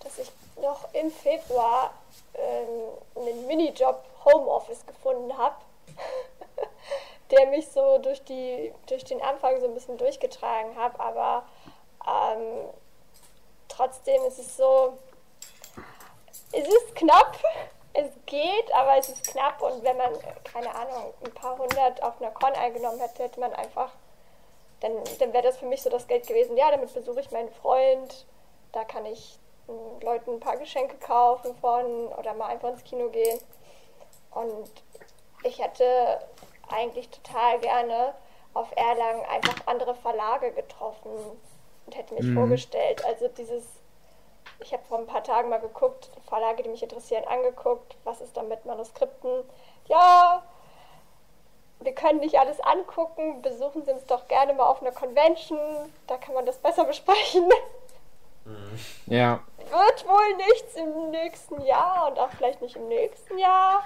dass 0.00 0.18
ich 0.18 0.30
noch 0.60 0.92
im 0.92 1.10
Februar 1.10 1.92
ähm, 2.34 2.88
einen 3.16 3.46
Minijob 3.46 4.04
Homeoffice 4.24 4.84
gefunden 4.86 5.36
habe, 5.36 5.56
der 7.30 7.46
mich 7.46 7.68
so 7.68 7.98
durch, 7.98 8.22
die, 8.24 8.72
durch 8.86 9.04
den 9.04 9.22
Anfang 9.22 9.60
so 9.60 9.66
ein 9.66 9.74
bisschen 9.74 9.98
durchgetragen 9.98 10.76
hat. 10.76 10.98
Aber 10.98 11.44
ähm, 12.06 12.68
trotzdem 13.68 14.22
ist 14.24 14.38
es 14.38 14.56
so, 14.56 14.98
es 16.52 16.66
ist 16.66 16.94
knapp, 16.94 17.38
es 17.92 18.10
geht, 18.26 18.72
aber 18.74 18.96
es 18.96 19.08
ist 19.08 19.26
knapp 19.28 19.60
und 19.60 19.82
wenn 19.82 19.96
man, 19.96 20.12
keine 20.44 20.74
Ahnung, 20.74 21.12
ein 21.24 21.34
paar 21.34 21.58
hundert 21.58 22.02
auf 22.02 22.20
einer 22.20 22.30
Con 22.30 22.52
eingenommen 22.54 23.00
hätte, 23.00 23.24
hätte 23.24 23.40
man 23.40 23.52
einfach, 23.54 23.90
dann, 24.80 24.92
dann 25.18 25.32
wäre 25.32 25.42
das 25.44 25.58
für 25.58 25.66
mich 25.66 25.82
so 25.82 25.90
das 25.90 26.06
Geld 26.06 26.26
gewesen, 26.26 26.56
ja, 26.56 26.70
damit 26.70 26.92
besuche 26.94 27.20
ich 27.20 27.30
meinen 27.30 27.50
Freund, 27.50 28.26
da 28.72 28.84
kann 28.84 29.04
ich 29.06 29.38
mm, 29.66 30.00
Leuten 30.02 30.34
ein 30.34 30.40
paar 30.40 30.56
Geschenke 30.56 30.96
kaufen 30.98 31.54
von 31.56 32.08
oder 32.12 32.34
mal 32.34 32.46
einfach 32.46 32.70
ins 32.70 32.84
Kino 32.84 33.08
gehen. 33.08 33.40
Und 34.30 34.70
ich 35.42 35.58
hätte 35.58 36.20
eigentlich 36.70 37.08
total 37.10 37.58
gerne 37.58 38.14
auf 38.54 38.68
Erlangen 38.76 39.24
einfach 39.26 39.66
andere 39.66 39.94
Verlage 39.94 40.52
getroffen 40.52 41.10
und 41.88 41.96
hätte 41.96 42.14
mich 42.14 42.34
vorgestellt. 42.34 43.02
Also 43.06 43.28
dieses 43.28 43.64
ich 44.60 44.72
habe 44.72 44.82
vor 44.88 44.98
ein 44.98 45.06
paar 45.06 45.22
Tagen 45.22 45.48
mal 45.48 45.60
geguckt, 45.60 46.10
Verlage, 46.26 46.62
die 46.62 46.68
mich 46.68 46.82
interessieren, 46.82 47.24
angeguckt, 47.24 47.96
was 48.04 48.20
ist 48.20 48.36
da 48.36 48.42
mit 48.42 48.64
Manuskripten. 48.64 49.44
Ja, 49.86 50.42
wir 51.80 51.92
können 51.92 52.20
nicht 52.20 52.38
alles 52.38 52.58
angucken, 52.60 53.40
besuchen 53.40 53.84
Sie 53.84 53.92
uns 53.92 54.04
doch 54.06 54.26
gerne 54.26 54.54
mal 54.54 54.66
auf 54.66 54.82
einer 54.82 54.92
Convention, 54.92 55.58
da 56.06 56.16
kann 56.16 56.34
man 56.34 56.44
das 56.44 56.58
besser 56.58 56.84
besprechen. 56.86 57.48
Ja. 59.06 59.40
Wird 59.58 60.08
wohl 60.08 60.36
nichts 60.36 60.74
im 60.76 61.10
nächsten 61.10 61.60
Jahr 61.62 62.08
und 62.10 62.18
auch 62.18 62.30
vielleicht 62.30 62.62
nicht 62.62 62.76
im 62.76 62.88
nächsten 62.88 63.36
Jahr. 63.38 63.84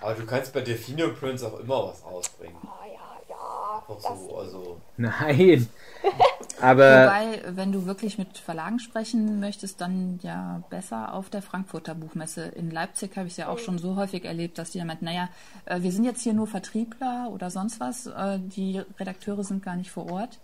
Aber 0.00 0.14
du 0.14 0.24
kannst 0.24 0.52
bei 0.54 0.62
Delfino 0.62 1.12
Prince 1.12 1.46
auch 1.46 1.58
immer 1.58 1.88
was 1.88 2.04
rausbringen. 2.04 2.56
Oh 2.64 2.86
ja, 2.86 3.18
ja, 3.28 3.82
das, 3.86 4.02
so, 4.02 4.36
also. 4.36 4.80
Nein. 4.96 5.70
Aber 6.60 7.04
Wobei, 7.04 7.42
wenn 7.46 7.72
du 7.72 7.86
wirklich 7.86 8.18
mit 8.18 8.36
Verlagen 8.38 8.78
sprechen 8.80 9.38
möchtest, 9.40 9.80
dann 9.80 10.18
ja 10.22 10.62
besser 10.70 11.14
auf 11.14 11.30
der 11.30 11.42
Frankfurter 11.42 11.94
Buchmesse. 11.94 12.46
In 12.46 12.70
Leipzig 12.70 13.16
habe 13.16 13.26
ich 13.26 13.34
es 13.34 13.36
ja 13.36 13.48
auch 13.48 13.58
schon 13.58 13.78
so 13.78 13.96
häufig 13.96 14.24
erlebt, 14.24 14.58
dass 14.58 14.70
die 14.70 14.78
dann 14.78 14.86
meinten, 14.88 15.04
naja, 15.04 15.28
äh, 15.66 15.80
wir 15.82 15.92
sind 15.92 16.04
jetzt 16.04 16.22
hier 16.22 16.32
nur 16.34 16.46
Vertriebler 16.46 17.28
oder 17.32 17.50
sonst 17.50 17.78
was, 17.80 18.06
äh, 18.06 18.38
die 18.40 18.82
Redakteure 18.98 19.44
sind 19.44 19.62
gar 19.64 19.76
nicht 19.76 19.90
vor 19.90 20.10
Ort. 20.10 20.38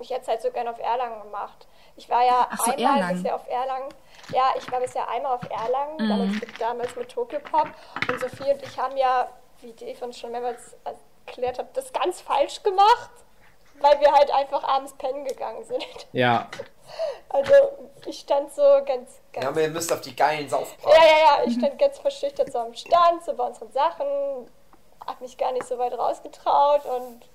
ich 0.00 0.10
hätte 0.10 0.22
es 0.22 0.28
halt 0.28 0.42
so 0.42 0.50
gerne 0.50 0.70
auf 0.70 0.78
Erlangen 0.78 1.22
gemacht. 1.22 1.66
Ich 1.96 2.08
war 2.10 2.24
ja 2.24 2.46
Ach 2.50 2.58
so, 2.58 2.72
einmal 2.72 2.94
Erlangen. 2.96 3.16
bisher 3.22 3.34
auf 3.36 3.48
Erlangen. 3.48 3.88
Ja, 4.32 4.42
ich 4.58 4.70
war 4.72 4.80
bisher 4.80 5.08
einmal 5.08 5.32
auf 5.32 5.42
Erlangen, 5.50 5.96
Mhm. 5.98 6.08
damals, 6.08 6.32
mit, 6.40 6.60
damals 6.60 6.96
mit 6.96 7.08
Tokyo 7.08 7.38
Pop. 7.40 7.68
Und 8.10 8.20
Sophie 8.20 8.50
und 8.52 8.62
ich 8.62 8.78
haben 8.78 8.96
ja, 8.96 9.28
wie 9.60 9.72
Dave 9.72 10.04
uns 10.04 10.18
schon 10.18 10.30
mehrmals 10.32 10.74
erklärt 11.26 11.58
hat, 11.58 11.76
das 11.76 11.92
ganz 11.92 12.20
falsch 12.20 12.62
gemacht, 12.62 13.10
weil 13.80 14.00
wir 14.00 14.12
halt 14.12 14.30
einfach 14.32 14.62
abends 14.64 14.92
pennen 14.94 15.24
gegangen 15.24 15.64
sind. 15.64 15.84
ja, 16.12 16.48
Also 17.28 17.52
ich 18.06 18.20
stand 18.20 18.52
so 18.54 18.62
ganz, 18.62 19.20
ganz 19.32 19.42
Ja, 19.42 19.48
aber 19.48 19.62
ihr 19.62 19.70
müsst 19.70 19.92
auf 19.92 20.00
die 20.00 20.14
geilen 20.14 20.44
ja, 20.44 20.48
Saufpartys. 20.50 21.00
ja, 21.02 21.06
ja, 21.38 21.44
ich 21.46 21.54
stand 21.54 21.78
ganz 21.78 21.98
verschüchtert 21.98 22.52
so 22.52 22.58
am 22.58 22.74
Stand, 22.74 23.24
so 23.24 23.34
bei 23.34 23.44
unseren 23.44 23.72
Sachen, 23.72 24.06
hab 25.06 25.20
mich 25.20 25.36
gar 25.36 25.52
nicht 25.52 25.66
so 25.66 25.78
weit 25.78 25.92
rausgetraut 25.98 26.84
und 26.84 27.26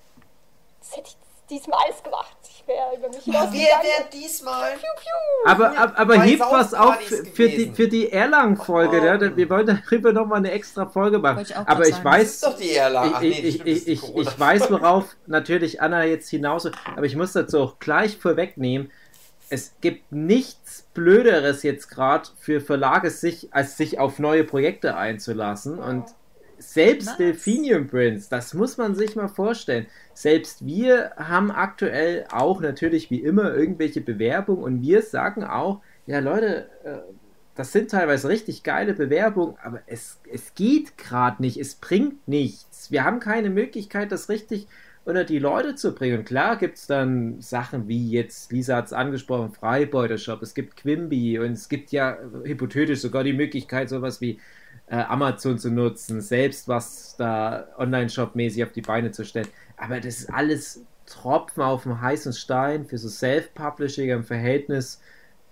das 0.79 0.95
hätte 0.97 1.09
ich 1.09 1.17
diesmal 1.49 1.79
alles 1.85 2.03
gemacht. 2.03 2.37
Ich 2.43 2.67
wäre 2.67 2.95
über 2.95 3.07
mich 3.09 3.25
Wir 3.25 3.33
hinausgegangen. 3.33 3.83
werden 3.83 4.05
diesmal. 4.13 4.71
Piu, 4.73 4.79
piu. 4.79 5.51
aber, 5.51 5.77
aber, 5.77 5.99
aber 5.99 6.17
bei 6.17 6.27
hebt 6.27 6.41
was 6.41 6.73
auf 6.73 6.95
für, 6.97 7.25
für 7.25 7.49
die, 7.49 7.71
für 7.73 7.87
die 7.87 8.11
Erlangen-Folge. 8.11 8.99
Oh. 8.99 9.17
ne? 9.17 9.35
Wir 9.35 9.49
wollen 9.49 9.65
darüber 9.65 10.13
nochmal 10.13 10.39
eine 10.39 10.51
extra 10.51 10.85
Folge 10.85 11.19
machen. 11.19 11.41
Ich 11.41 11.55
Aber 11.55 11.87
ich 11.87 11.95
sagen. 11.95 12.03
Das 12.03 12.13
weiß, 12.13 12.27
ist 12.29 12.43
doch 12.45 12.57
die 12.57 12.73
Erlangen. 12.73 13.13
Ach 13.15 13.21
nee, 13.21 13.29
ich, 13.29 13.65
ich, 13.65 13.79
das 13.79 13.87
ich, 13.87 14.15
ich, 14.15 14.39
weiß, 14.39 14.71
worauf 14.71 15.15
natürlich 15.27 15.81
Anna 15.81 16.03
jetzt 16.03 16.29
hinaus 16.29 16.65
will, 16.65 16.71
aber 16.95 17.05
ich 17.05 17.15
muss 17.15 17.33
dazu 17.33 17.59
auch 17.59 17.79
gleich 17.79 18.17
vorwegnehmen. 18.17 18.91
Es 19.51 19.73
gibt 19.81 20.11
nichts 20.11 20.87
Blöderes 20.93 21.63
jetzt 21.63 21.89
gerade 21.89 22.29
für 22.39 22.61
Verlage, 22.61 23.09
sich, 23.09 23.51
als 23.51 23.77
sich 23.77 23.97
auf 23.97 24.19
neue 24.19 24.43
Projekte 24.43 24.95
einzulassen. 24.95 25.79
Und 25.79 26.05
selbst 26.73 27.07
Was? 27.07 27.17
Delphinium 27.17 27.87
Prince, 27.87 28.29
das 28.29 28.53
muss 28.53 28.77
man 28.77 28.93
sich 28.95 29.15
mal 29.15 29.27
vorstellen. 29.27 29.87
Selbst 30.13 30.65
wir 30.65 31.11
haben 31.15 31.51
aktuell 31.51 32.25
auch 32.31 32.61
natürlich 32.61 33.09
wie 33.09 33.21
immer 33.21 33.53
irgendwelche 33.53 34.01
Bewerbungen 34.01 34.63
und 34.63 34.81
wir 34.81 35.01
sagen 35.01 35.43
auch, 35.43 35.81
ja 36.05 36.19
Leute, 36.19 36.69
äh, 36.83 36.97
das 37.55 37.71
sind 37.71 37.91
teilweise 37.91 38.29
richtig 38.29 38.63
geile 38.63 38.93
Bewerbungen, 38.93 39.55
aber 39.63 39.81
es, 39.87 40.19
es 40.31 40.53
geht 40.53 40.97
gerade 40.97 41.41
nicht, 41.41 41.57
es 41.57 41.75
bringt 41.75 42.27
nichts. 42.27 42.91
Wir 42.91 43.03
haben 43.03 43.19
keine 43.19 43.49
Möglichkeit, 43.49 44.11
das 44.11 44.29
richtig 44.29 44.67
unter 45.05 45.23
die 45.23 45.39
Leute 45.39 45.75
zu 45.75 45.93
bringen. 45.95 46.19
Und 46.19 46.25
klar 46.25 46.55
gibt 46.57 46.77
es 46.77 46.87
dann 46.87 47.41
Sachen 47.41 47.87
wie 47.87 48.11
jetzt, 48.11 48.51
Lisa 48.51 48.75
hat 48.75 48.85
es 48.85 48.93
angesprochen, 48.93 49.51
Freibeuter-Shop, 49.51 50.41
es 50.43 50.53
gibt 50.53 50.77
Quimby 50.77 51.39
und 51.39 51.53
es 51.53 51.67
gibt 51.67 51.91
ja 51.91 52.17
hypothetisch 52.43 52.99
sogar 52.99 53.23
die 53.23 53.33
Möglichkeit, 53.33 53.89
sowas 53.89 54.21
wie 54.21 54.39
äh, 54.89 54.97
Amazon 54.97 55.57
zu 55.57 55.69
nutzen, 55.69 56.21
selbst 56.21 56.67
was 56.67 57.15
da 57.17 57.67
Online-Shop-mäßig 57.77 58.63
auf 58.63 58.71
die 58.71 58.81
Beine 58.81 59.11
zu 59.11 59.23
stellen. 59.23 59.47
Aber 59.77 59.99
das 59.99 60.19
ist 60.19 60.33
alles 60.33 60.83
Tropfen 61.05 61.63
auf 61.63 61.83
dem 61.83 62.01
heißen 62.01 62.33
Stein 62.33 62.85
für 62.85 62.97
so 62.97 63.07
Self-Publishing 63.07 64.09
im 64.09 64.23
Verhältnis 64.23 65.01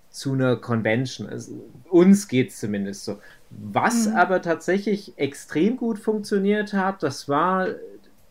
zu 0.09 0.33
einer 0.33 0.55
Convention. 0.55 1.27
Also, 1.27 1.53
uns 1.89 2.27
geht 2.27 2.49
es 2.49 2.59
zumindest 2.59 3.05
so. 3.05 3.19
Was 3.49 4.07
mhm. 4.07 4.15
aber 4.15 4.41
tatsächlich 4.41 5.17
extrem 5.17 5.77
gut 5.77 5.99
funktioniert 5.99 6.73
hat, 6.73 7.03
das 7.03 7.29
war 7.29 7.67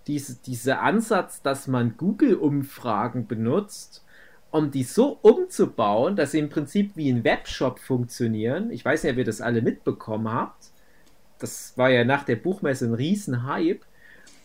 diese, 0.07 0.37
dieser 0.37 0.83
Ansatz, 0.83 1.43
dass 1.43 1.67
man 1.67 1.97
Google-Umfragen 1.97 3.27
benutzt, 3.27 4.05
um 4.51 4.71
die 4.71 4.85
so 4.85 5.19
umzubauen, 5.23 6.17
dass 6.17 6.33
sie 6.33 6.39
im 6.39 6.49
Prinzip 6.49 6.93
wie 6.97 7.11
ein 7.11 7.25
Webshop 7.25 7.79
funktionieren. 7.79 8.71
Ich 8.71 8.85
weiß 8.85 9.03
nicht, 9.03 9.13
ob 9.13 9.19
ihr 9.19 9.25
das 9.25 9.41
alle 9.41 9.63
mitbekommen 9.63 10.33
habt. 10.33 10.71
Das 11.39 11.73
war 11.77 11.91
ja 11.91 12.05
nach 12.05 12.25
der 12.25 12.37
Buchmesse 12.37 12.87
ein 12.87 12.95
Riesenhype. 12.95 13.81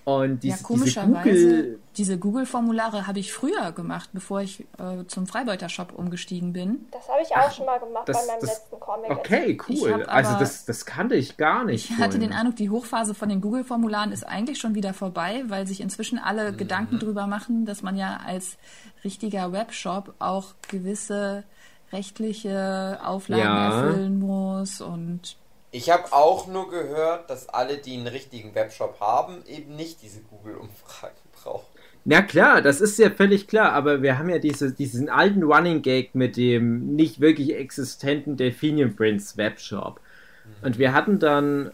Und 0.03 0.41
dies, 0.41 0.61
ja, 0.61 0.67
komischerweise, 0.67 1.23
diese 1.23 1.47
Google 1.47 1.79
diese 1.97 2.17
Google-Formulare 2.17 3.05
habe 3.05 3.19
ich 3.19 3.31
früher 3.33 3.71
gemacht, 3.71 4.09
bevor 4.13 4.41
ich 4.41 4.61
äh, 4.79 5.05
zum 5.07 5.27
Freibeuter-Shop 5.27 5.93
umgestiegen 5.93 6.53
bin. 6.53 6.87
Das 6.91 7.07
habe 7.07 7.21
ich 7.21 7.29
auch 7.31 7.47
Ach, 7.47 7.51
schon 7.51 7.65
mal 7.65 7.79
gemacht 7.79 8.09
das, 8.09 8.17
bei 8.17 8.33
meinem 8.33 8.41
das, 8.41 8.49
letzten 8.49 8.79
Comic. 8.79 9.11
Okay, 9.11 9.57
cool. 9.69 10.03
Also 10.05 10.39
das, 10.39 10.65
das 10.65 10.85
kannte 10.85 11.15
ich 11.15 11.37
gar 11.37 11.65
nicht. 11.65 11.91
Ich 11.91 11.97
hatte 11.97 12.17
den 12.17 12.33
Eindruck, 12.33 12.55
die 12.55 12.69
Hochphase 12.69 13.13
von 13.13 13.29
den 13.29 13.41
Google-Formularen 13.41 14.11
ist 14.11 14.23
eigentlich 14.27 14.57
schon 14.59 14.73
wieder 14.73 14.93
vorbei, 14.93 15.43
weil 15.47 15.67
sich 15.67 15.81
inzwischen 15.81 16.17
alle 16.17 16.53
mhm. 16.53 16.57
Gedanken 16.57 16.97
drüber 16.97 17.27
machen, 17.27 17.65
dass 17.65 17.83
man 17.83 17.95
ja 17.95 18.21
als 18.25 18.57
richtiger 19.03 19.51
Webshop 19.51 20.15
auch 20.19 20.53
gewisse 20.67 21.43
rechtliche 21.91 22.99
Auflagen 23.03 23.43
ja. 23.43 23.81
erfüllen 23.81 24.19
muss 24.19 24.81
und 24.81 25.35
ich 25.71 25.89
habe 25.89 26.11
auch 26.11 26.47
nur 26.47 26.69
gehört, 26.69 27.29
dass 27.29 27.49
alle, 27.49 27.77
die 27.77 27.95
einen 27.95 28.07
richtigen 28.07 28.53
Webshop 28.53 28.99
haben, 28.99 29.43
eben 29.47 29.75
nicht 29.75 30.01
diese 30.01 30.21
Google-Umfragen 30.21 31.15
brauchen. 31.43 31.65
Na 32.03 32.21
klar, 32.23 32.61
das 32.61 32.81
ist 32.81 32.97
ja 32.97 33.11
völlig 33.11 33.47
klar, 33.47 33.73
aber 33.73 34.01
wir 34.01 34.17
haben 34.17 34.29
ja 34.29 34.39
diese, 34.39 34.71
diesen 34.71 35.07
alten 35.07 35.43
Running 35.43 35.83
Gag 35.83 36.15
mit 36.15 36.35
dem 36.35 36.95
nicht 36.95 37.21
wirklich 37.21 37.55
existenten 37.55 38.37
Delphinium 38.37 38.95
Prince 38.95 39.37
Webshop. 39.37 39.99
Mhm. 40.43 40.65
Und 40.65 40.79
wir 40.79 40.93
hatten 40.93 41.19
dann 41.19 41.71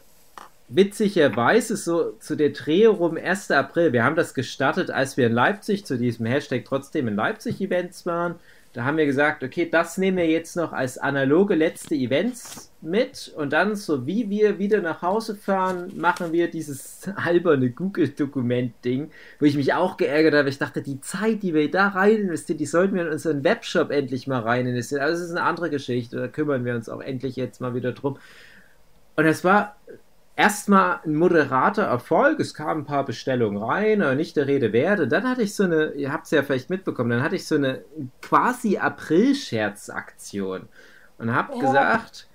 witzigerweise 0.67 1.77
so 1.77 2.11
zu 2.19 2.35
der 2.35 2.49
Dreh 2.49 2.87
rum 2.87 3.17
1. 3.17 3.51
April, 3.51 3.93
wir 3.93 4.03
haben 4.03 4.17
das 4.17 4.33
gestartet, 4.33 4.91
als 4.91 5.15
wir 5.15 5.27
in 5.27 5.33
Leipzig 5.33 5.85
zu 5.85 5.97
diesem 5.97 6.25
Hashtag 6.25 6.65
trotzdem 6.65 7.07
in 7.07 7.15
Leipzig 7.15 7.61
Events 7.61 8.05
waren. 8.05 8.35
Da 8.77 8.85
haben 8.85 8.97
wir 8.97 9.07
gesagt, 9.07 9.43
okay, 9.43 9.67
das 9.67 9.97
nehmen 9.97 10.17
wir 10.17 10.27
jetzt 10.27 10.55
noch 10.55 10.71
als 10.71 10.99
analoge 10.99 11.55
letzte 11.55 11.95
Events 11.95 12.71
mit 12.79 13.33
und 13.35 13.51
dann, 13.51 13.75
so 13.75 14.05
wie 14.05 14.29
wir 14.29 14.59
wieder 14.59 14.83
nach 14.83 15.01
Hause 15.01 15.33
fahren, 15.33 15.91
machen 15.95 16.31
wir 16.31 16.47
dieses 16.47 17.09
alberne 17.15 17.71
Google-Dokument-Ding, 17.71 19.09
wo 19.39 19.45
ich 19.47 19.55
mich 19.55 19.73
auch 19.73 19.97
geärgert 19.97 20.35
habe. 20.35 20.49
Ich 20.49 20.59
dachte, 20.59 20.83
die 20.83 21.01
Zeit, 21.01 21.41
die 21.41 21.55
wir 21.55 21.71
da 21.71 21.87
rein 21.87 22.17
investieren, 22.17 22.59
die 22.59 22.67
sollten 22.67 22.93
wir 22.93 23.07
in 23.07 23.13
unseren 23.13 23.43
Webshop 23.43 23.89
endlich 23.89 24.27
mal 24.27 24.41
rein 24.41 24.67
investieren. 24.67 25.01
Also, 25.01 25.21
das 25.21 25.31
ist 25.31 25.35
eine 25.35 25.47
andere 25.47 25.71
Geschichte, 25.71 26.17
da 26.17 26.27
kümmern 26.27 26.63
wir 26.63 26.75
uns 26.75 26.87
auch 26.87 27.01
endlich 27.01 27.35
jetzt 27.35 27.59
mal 27.59 27.73
wieder 27.73 27.93
drum. 27.93 28.19
Und 29.15 29.25
es 29.25 29.43
war 29.43 29.75
erstmal 30.37 31.01
ein 31.03 31.15
moderater 31.15 31.83
Erfolg. 31.83 32.39
Es 32.39 32.53
kamen 32.53 32.81
ein 32.81 32.85
paar 32.85 33.03
Bestellungen 33.03 33.61
rein, 33.61 34.01
aber 34.01 34.15
nicht 34.15 34.37
der 34.37 34.47
Rede 34.47 34.71
wert. 34.71 35.11
dann 35.11 35.27
hatte 35.27 35.41
ich 35.41 35.53
so 35.53 35.63
eine, 35.63 35.91
ihr 35.93 36.13
habt 36.13 36.25
es 36.25 36.31
ja 36.31 36.43
vielleicht 36.43 36.69
mitbekommen, 36.69 37.09
dann 37.09 37.23
hatte 37.23 37.35
ich 37.35 37.45
so 37.45 37.55
eine 37.55 37.83
quasi 38.21 38.77
April-Scherzaktion 38.77 40.69
und 41.17 41.35
habe 41.35 41.55
ja. 41.55 41.59
gesagt, 41.59 42.27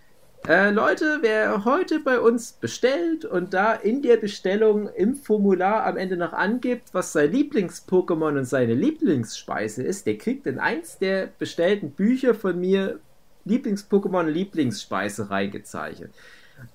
äh, 0.49 0.71
Leute, 0.71 1.19
wer 1.23 1.65
heute 1.65 2.01
bei 2.01 2.19
uns 2.19 2.53
bestellt 2.55 3.25
und 3.25 3.55
da 3.55 3.75
in 3.75 4.03
der 4.03 4.17
Bestellung 4.17 4.89
im 4.89 5.15
Formular 5.15 5.87
am 5.87 5.97
Ende 5.97 6.17
noch 6.17 6.33
angibt, 6.33 6.93
was 6.93 7.13
sein 7.13 7.31
Lieblings-Pokémon 7.31 8.37
und 8.37 8.45
seine 8.45 8.75
Lieblingsspeise 8.75 9.85
ist, 9.85 10.09
der 10.09 10.19
kriegt 10.19 10.49
in 10.49 10.59
eins 10.59 10.99
der 10.99 11.29
bestellten 11.39 11.93
Bücher 11.93 12.35
von 12.35 12.59
mir 12.59 12.99
Lieblings-Pokémon 13.45 14.27
und 14.27 14.35
Lieblingsspeise 14.35 15.31
reingezeichnet. 15.31 16.13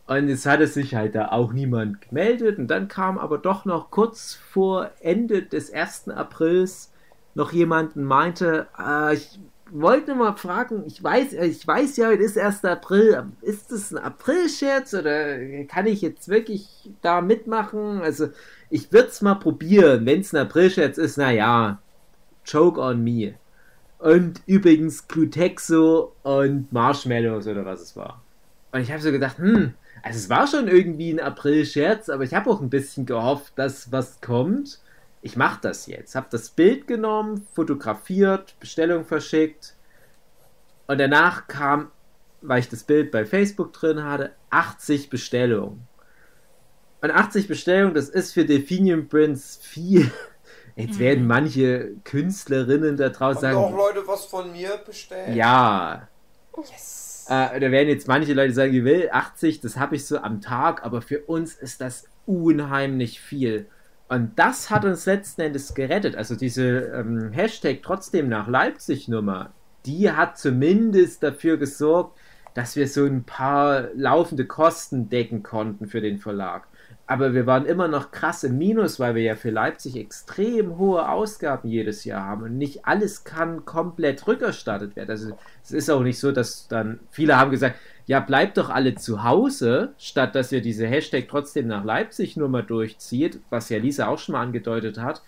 Und 0.08 0.30
es 0.30 0.46
hatte 0.46 0.68
sich 0.68 0.96
halt 0.96 1.16
da 1.16 1.30
auch 1.30 1.54
niemand 1.54 2.02
gemeldet. 2.02 2.58
Und 2.58 2.68
dann 2.68 2.88
kam 2.88 3.18
aber 3.18 3.38
doch 3.38 3.66
noch 3.66 3.92
kurz 3.92 4.34
vor 4.34 4.92
Ende 5.00 5.44
des 5.44 5.72
1. 5.72 6.10
Aprils 6.10 6.92
noch 7.36 7.52
jemand 7.52 7.96
und 7.96 8.04
meinte, 8.04 8.68
äh, 8.80 9.14
ich 9.14 9.40
wollte 9.72 10.16
mal 10.16 10.36
fragen, 10.36 10.84
ich 10.86 11.04
weiß, 11.04 11.34
ich 11.34 11.66
weiß 11.66 11.98
ja, 11.98 12.12
es 12.12 12.20
ist 12.20 12.38
1. 12.38 12.66
April, 12.66 13.26
ist 13.42 13.72
das 13.72 13.92
ein 13.92 13.98
April-Scherz 13.98 14.94
oder 14.94 15.38
kann 15.66 15.86
ich 15.86 16.02
jetzt 16.02 16.30
wirklich 16.30 16.90
da 17.02 17.22
mitmachen? 17.22 18.02
Also 18.02 18.30
ich 18.70 18.92
würde 18.92 19.10
es 19.10 19.22
mal 19.22 19.36
probieren, 19.36 20.06
wenn 20.06 20.22
es 20.22 20.34
ein 20.34 20.42
April-Scherz 20.42 20.98
ist, 20.98 21.18
naja, 21.18 21.80
Joke 22.46 22.80
on 22.80 23.04
me. 23.04 23.36
Und 24.00 24.42
übrigens 24.46 25.08
Glutexo 25.08 26.14
und 26.24 26.72
Marshmallows 26.72 27.48
oder 27.48 27.66
was 27.66 27.82
es 27.82 27.96
war. 27.96 28.22
Und 28.72 28.82
ich 28.82 28.92
habe 28.92 29.02
so 29.02 29.12
gedacht, 29.12 29.38
hm, 29.38 29.74
also 30.04 30.18
es 30.18 30.30
war 30.30 30.48
schon 30.48 30.68
irgendwie 30.68 31.12
ein 31.12 31.20
April-Scherz, 31.20 32.10
aber 32.10 32.24
ich 32.24 32.34
habe 32.34 32.50
auch 32.50 32.62
ein 32.62 32.70
bisschen 32.70 33.06
gehofft, 33.06 33.54
dass 33.56 33.92
was 33.92 34.22
kommt. 34.22 34.80
Ich 35.22 35.36
mache 35.36 35.60
das 35.62 35.88
jetzt. 35.88 36.16
Habe 36.16 36.28
das 36.30 36.50
Bild 36.50 36.88
genommen, 36.88 37.48
fotografiert, 37.54 38.56
Bestellung 38.60 39.06
verschickt. 39.06 39.76
Und 40.88 41.00
danach 41.00 41.48
kam, 41.48 41.92
weil 42.42 42.60
ich 42.60 42.70
das 42.70 42.84
Bild 42.84 43.12
bei 43.12 43.26
Facebook 43.26 43.74
drin 43.74 44.04
hatte, 44.04 44.32
80 44.52 45.10
Bestellungen. 45.10 45.88
Und 47.02 47.12
80 47.12 47.48
Bestellungen, 47.48 47.94
das 47.94 48.10
ist 48.10 48.34
für 48.34 48.46
Delphinium 48.46 49.08
Prince 49.08 49.60
viel. 49.62 50.12
Jetzt 50.76 50.96
mhm. 50.96 51.00
werden 51.00 51.28
manche 51.28 51.96
Künstlerinnen 52.04 52.98
da 52.98 53.10
draußen 53.10 53.42
sagen. 53.42 53.58
auch 53.58 53.76
Leute 53.76 54.08
was 54.08 54.26
von 54.26 54.52
mir 54.52 54.78
bestellt? 54.86 55.36
Ja. 55.36 56.08
Yes. 56.56 57.07
Äh, 57.30 57.60
da 57.60 57.72
werden 57.72 57.90
jetzt 57.90 58.08
manche 58.08 58.34
Leute 58.34 58.54
sagen, 58.54 58.74
ich 58.74 58.84
will 58.84 59.10
80, 59.12 59.62
das 59.62 59.78
habe 59.78 59.96
ich 59.96 60.06
so 60.06 60.20
am 60.20 60.42
Tag, 60.42 60.84
aber 60.86 61.02
für 61.02 61.20
uns 61.22 61.56
ist 61.56 61.82
das 61.82 62.06
unheimlich 62.26 63.20
viel. 63.20 63.68
Und 64.10 64.32
das 64.38 64.70
hat 64.70 64.86
uns 64.86 65.06
letzten 65.06 65.42
Endes 65.42 65.74
gerettet. 65.74 66.16
Also 66.16 66.36
diese 66.36 66.64
ähm, 66.64 67.32
Hashtag 67.32 67.82
trotzdem 67.84 68.30
nach 68.30 68.48
Leipzig 68.48 69.08
Nummer, 69.08 69.52
die 69.86 70.12
hat 70.12 70.38
zumindest 70.38 71.24
dafür 71.24 71.58
gesorgt, 71.58 72.18
dass 72.54 72.76
wir 72.76 72.88
so 72.88 73.06
ein 73.06 73.24
paar 73.24 73.90
laufende 73.94 74.46
Kosten 74.46 75.10
decken 75.10 75.44
konnten 75.44 75.88
für 75.88 76.02
den 76.02 76.18
Verlag 76.18 76.68
aber 77.08 77.34
wir 77.34 77.46
waren 77.48 77.66
immer 77.66 77.88
noch 77.88 78.12
krass 78.12 78.44
im 78.44 78.58
Minus, 78.58 79.00
weil 79.00 79.16
wir 79.16 79.24
ja 79.24 79.36
für 79.36 79.50
Leipzig 79.50 79.96
extrem 79.96 80.78
hohe 80.78 81.10
Ausgaben 81.10 81.70
jedes 81.70 82.04
Jahr 82.04 82.26
haben 82.26 82.44
und 82.44 82.58
nicht 82.58 82.86
alles 82.86 83.24
kann 83.24 83.64
komplett 83.64 84.28
rückerstattet 84.28 84.98
werden. 84.98 85.12
Also 85.12 85.32
es 85.64 85.72
ist 85.72 85.90
auch 85.90 86.02
nicht 86.02 86.20
so, 86.20 86.34
dass 86.34 86.68
dann 86.68 87.00
viele 87.10 87.38
haben 87.38 87.50
gesagt, 87.50 87.78
ja, 88.08 88.20
bleibt 88.20 88.58
doch 88.58 88.70
alle 88.70 88.96
zu 88.96 89.24
Hause, 89.24 89.94
statt 89.98 90.36
dass 90.36 90.52
ihr 90.52 90.62
diese 90.62 90.86
Hashtag 90.86 91.28
trotzdem 91.30 91.68
nach 91.68 91.86
Leipzig 91.86 92.36
nur 92.36 92.50
mal 92.50 92.64
durchzieht, 92.64 93.40
was 93.50 93.70
ja 93.70 93.80
Lisa 93.80 94.08
auch 94.08 94.20
schon 94.20 94.34
mal 94.34 94.42
angedeutet 94.42 95.00
hat. 95.00 95.22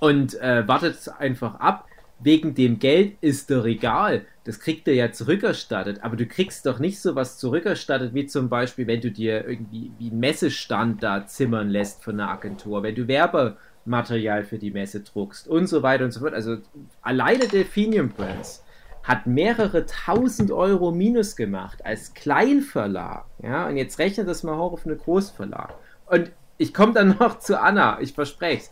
Und 0.00 0.34
äh, 0.40 0.66
wartet 0.66 0.96
einfach 1.18 1.60
ab 1.60 1.86
wegen 2.24 2.54
dem 2.54 2.78
Geld 2.78 3.16
ist 3.20 3.50
doch 3.50 3.64
egal. 3.66 4.22
Das 4.44 4.58
kriegt 4.58 4.88
er 4.88 4.94
ja 4.94 5.12
zurückerstattet. 5.12 6.02
Aber 6.02 6.16
du 6.16 6.26
kriegst 6.26 6.66
doch 6.66 6.78
nicht 6.78 7.00
so 7.00 7.14
was 7.14 7.38
zurückerstattet, 7.38 8.14
wie 8.14 8.26
zum 8.26 8.48
Beispiel, 8.48 8.86
wenn 8.86 9.00
du 9.00 9.10
dir 9.10 9.46
irgendwie 9.46 9.92
wie 9.98 10.10
Messestand 10.10 11.02
da 11.02 11.26
zimmern 11.26 11.68
lässt 11.68 12.02
von 12.02 12.18
einer 12.18 12.30
Agentur, 12.30 12.82
wenn 12.82 12.94
du 12.94 13.06
Werbematerial 13.06 14.44
für 14.44 14.58
die 14.58 14.70
Messe 14.70 15.00
druckst 15.00 15.46
und 15.48 15.66
so 15.66 15.82
weiter 15.82 16.04
und 16.04 16.12
so 16.12 16.20
fort. 16.20 16.34
Also 16.34 16.58
alleine 17.02 17.46
Delphinium 17.46 18.08
Prince 18.08 18.60
hat 19.02 19.26
mehrere 19.26 19.84
tausend 19.84 20.50
Euro 20.50 20.90
Minus 20.90 21.36
gemacht 21.36 21.84
als 21.84 22.14
Kleinverlag. 22.14 23.26
Ja, 23.42 23.68
und 23.68 23.76
jetzt 23.76 23.98
rechne 23.98 24.24
das 24.24 24.42
mal 24.42 24.56
hoch 24.56 24.72
auf 24.72 24.86
eine 24.86 24.96
Großverlag. 24.96 25.74
Und 26.06 26.30
ich 26.56 26.72
komme 26.72 26.94
dann 26.94 27.16
noch 27.20 27.38
zu 27.38 27.60
Anna, 27.60 28.00
ich 28.00 28.14
verspreche 28.14 28.62
es. 28.62 28.70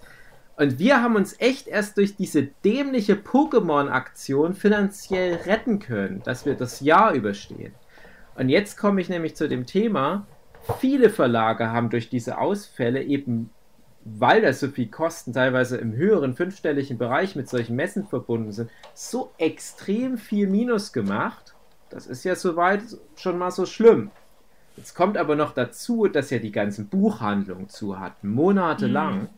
Und 0.57 0.79
wir 0.79 1.03
haben 1.03 1.17
uns 1.17 1.41
echt 1.41 1.67
erst 1.67 1.97
durch 1.97 2.17
diese 2.17 2.43
dämliche 2.43 3.15
Pokémon-Aktion 3.15 4.55
finanziell 4.55 5.35
retten 5.47 5.79
können, 5.79 6.23
dass 6.25 6.45
wir 6.45 6.55
das 6.55 6.81
Jahr 6.81 7.15
überstehen. 7.15 7.75
Und 8.35 8.49
jetzt 8.49 8.77
komme 8.77 9.01
ich 9.01 9.09
nämlich 9.09 9.35
zu 9.35 9.49
dem 9.49 9.67
Thema, 9.67 10.27
viele 10.79 11.11
Verlage 11.11 11.71
haben 11.71 11.91
durch 11.91 12.11
diese 12.11 12.39
Ausfälle 12.39 13.03
eben, 13.03 13.51
weil 14.05 14.43
das 14.43 14.61
so 14.61 14.69
viel 14.69 14.89
Kosten 14.89 15.33
teilweise 15.33 15.79
im 15.79 15.95
höheren 15.95 16.35
fünfstelligen 16.35 16.99
Bereich 16.99 17.35
mit 17.35 17.49
solchen 17.49 17.77
Messen 17.77 18.07
verbunden 18.07 18.53
sind, 18.53 18.71
so 18.95 19.33
extrem 19.39 20.19
viel 20.19 20.49
Minus 20.49 20.93
gemacht. 20.93 21.55
Das 21.89 22.07
ist 22.07 22.25
ja 22.25 22.37
soweit 22.37 22.83
schon 23.17 23.39
mal 23.39 23.51
so 23.51 23.65
schlimm. 23.65 24.11
Jetzt 24.77 24.95
kommt 24.95 25.19
aber 25.19 25.37
noch 25.37 25.53
dazu, 25.53 26.07
dass 26.09 26.31
ja 26.31 26.39
die 26.39 26.53
ganzen 26.53 26.89
Buchhandlungen 26.89 27.69
zu 27.69 28.01
hatten, 28.01 28.31
monatelang. 28.31 29.23
Mhm 29.23 29.29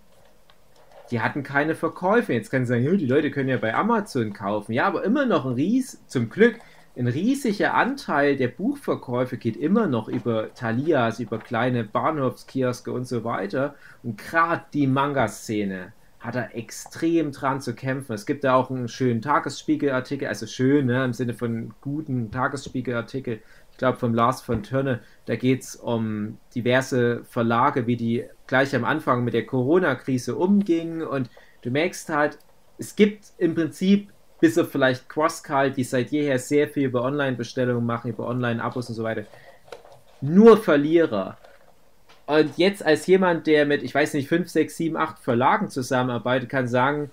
die 1.15 1.21
hatten 1.21 1.45
keine 1.45 1.77
Verkäufe. 1.77 2.33
Jetzt 2.33 2.51
können 2.51 2.65
sie 2.67 2.71
sagen, 2.71 2.83
"Ja, 2.83 2.91
die 2.97 3.07
Leute 3.07 3.31
können 3.31 3.49
ja 3.49 3.57
bei 3.57 3.73
Amazon 3.73 4.33
kaufen. 4.33 4.73
Ja, 4.73 4.85
aber 4.87 5.05
immer 5.05 5.27
noch 5.27 5.47
ein 5.47 5.53
ries, 5.53 6.03
zum 6.09 6.29
Glück, 6.29 6.57
ein 6.97 7.07
riesiger 7.07 7.75
Anteil 7.75 8.35
der 8.37 8.49
Buchverkäufe 8.49 9.37
geht 9.37 9.57
immer 9.57 9.87
noch 9.87 10.09
über 10.09 10.53
Thalias, 10.55 11.21
über 11.21 11.39
kleine 11.39 11.85
Bahnhofskioske 11.85 12.91
und 12.91 13.07
so 13.07 13.23
weiter. 13.23 13.77
Und 14.03 14.19
gerade 14.19 14.65
die 14.73 14.89
Manga-Szene 14.89 15.93
hat 16.19 16.35
da 16.35 16.47
extrem 16.47 17.31
dran 17.31 17.61
zu 17.61 17.77
kämpfen. 17.77 18.15
Es 18.15 18.27
gibt 18.27 18.43
da 18.43 18.57
auch 18.57 18.71
einen 18.71 18.89
schönen 18.89 19.23
Tagesspiegelartikel, 19.23 20.27
also 20.27 20.47
schön, 20.47 20.87
ne, 20.87 21.05
im 21.05 21.13
Sinne 21.13 21.35
von 21.35 21.75
guten 21.81 22.33
Tagesspiegelartikel, 22.33 23.41
ich 23.75 23.79
glaube 23.79 23.99
vom 23.99 24.15
Lars 24.15 24.41
von 24.41 24.63
Törne, 24.63 25.01
da 25.27 25.35
geht 25.35 25.63
es 25.63 25.75
um 25.75 26.39
diverse 26.55 27.25
Verlage, 27.25 27.89
wie 27.89 27.97
die 27.97 28.25
gleich 28.47 28.73
am 28.77 28.85
Anfang 28.85 29.25
mit 29.25 29.35
der 29.35 29.47
Corona-Krise 29.47 30.37
umgingen 30.37 31.03
und 31.03 31.29
du 31.63 31.73
merkst 31.73 32.09
halt, 32.09 32.39
es 32.79 32.95
gibt 32.95 33.33
im 33.37 33.57
Prinzip, 33.57 34.13
bis 34.39 34.57
auf 34.59 34.71
vielleicht 34.71 35.09
Crosscult, 35.09 35.77
die 35.77 35.83
seit 35.83 36.13
jeher 36.13 36.39
sehr 36.39 36.69
viel 36.69 36.85
über 36.85 37.03
Online-Bestellungen 37.03 37.85
machen, 37.85 38.13
über 38.13 38.29
Online-Abos 38.29 38.91
und 38.91 38.95
so 38.95 39.03
weiter, 39.03 39.25
nur 40.21 40.57
Verlierer. 40.57 41.37
Und 42.27 42.57
jetzt 42.57 42.85
als 42.85 43.09
jemand, 43.09 43.49
der 43.49 43.67
mit, 43.67 43.83
ich 43.83 43.93
weiß 43.93 44.15
nicht, 44.15 44.29
5, 44.29 44.49
6, 44.49 44.77
7, 44.77 44.97
8 44.97 45.19
Verlagen 45.19 45.69
zusammenarbeitet, 45.69 46.49
kann 46.49 46.69
sagen, 46.69 47.11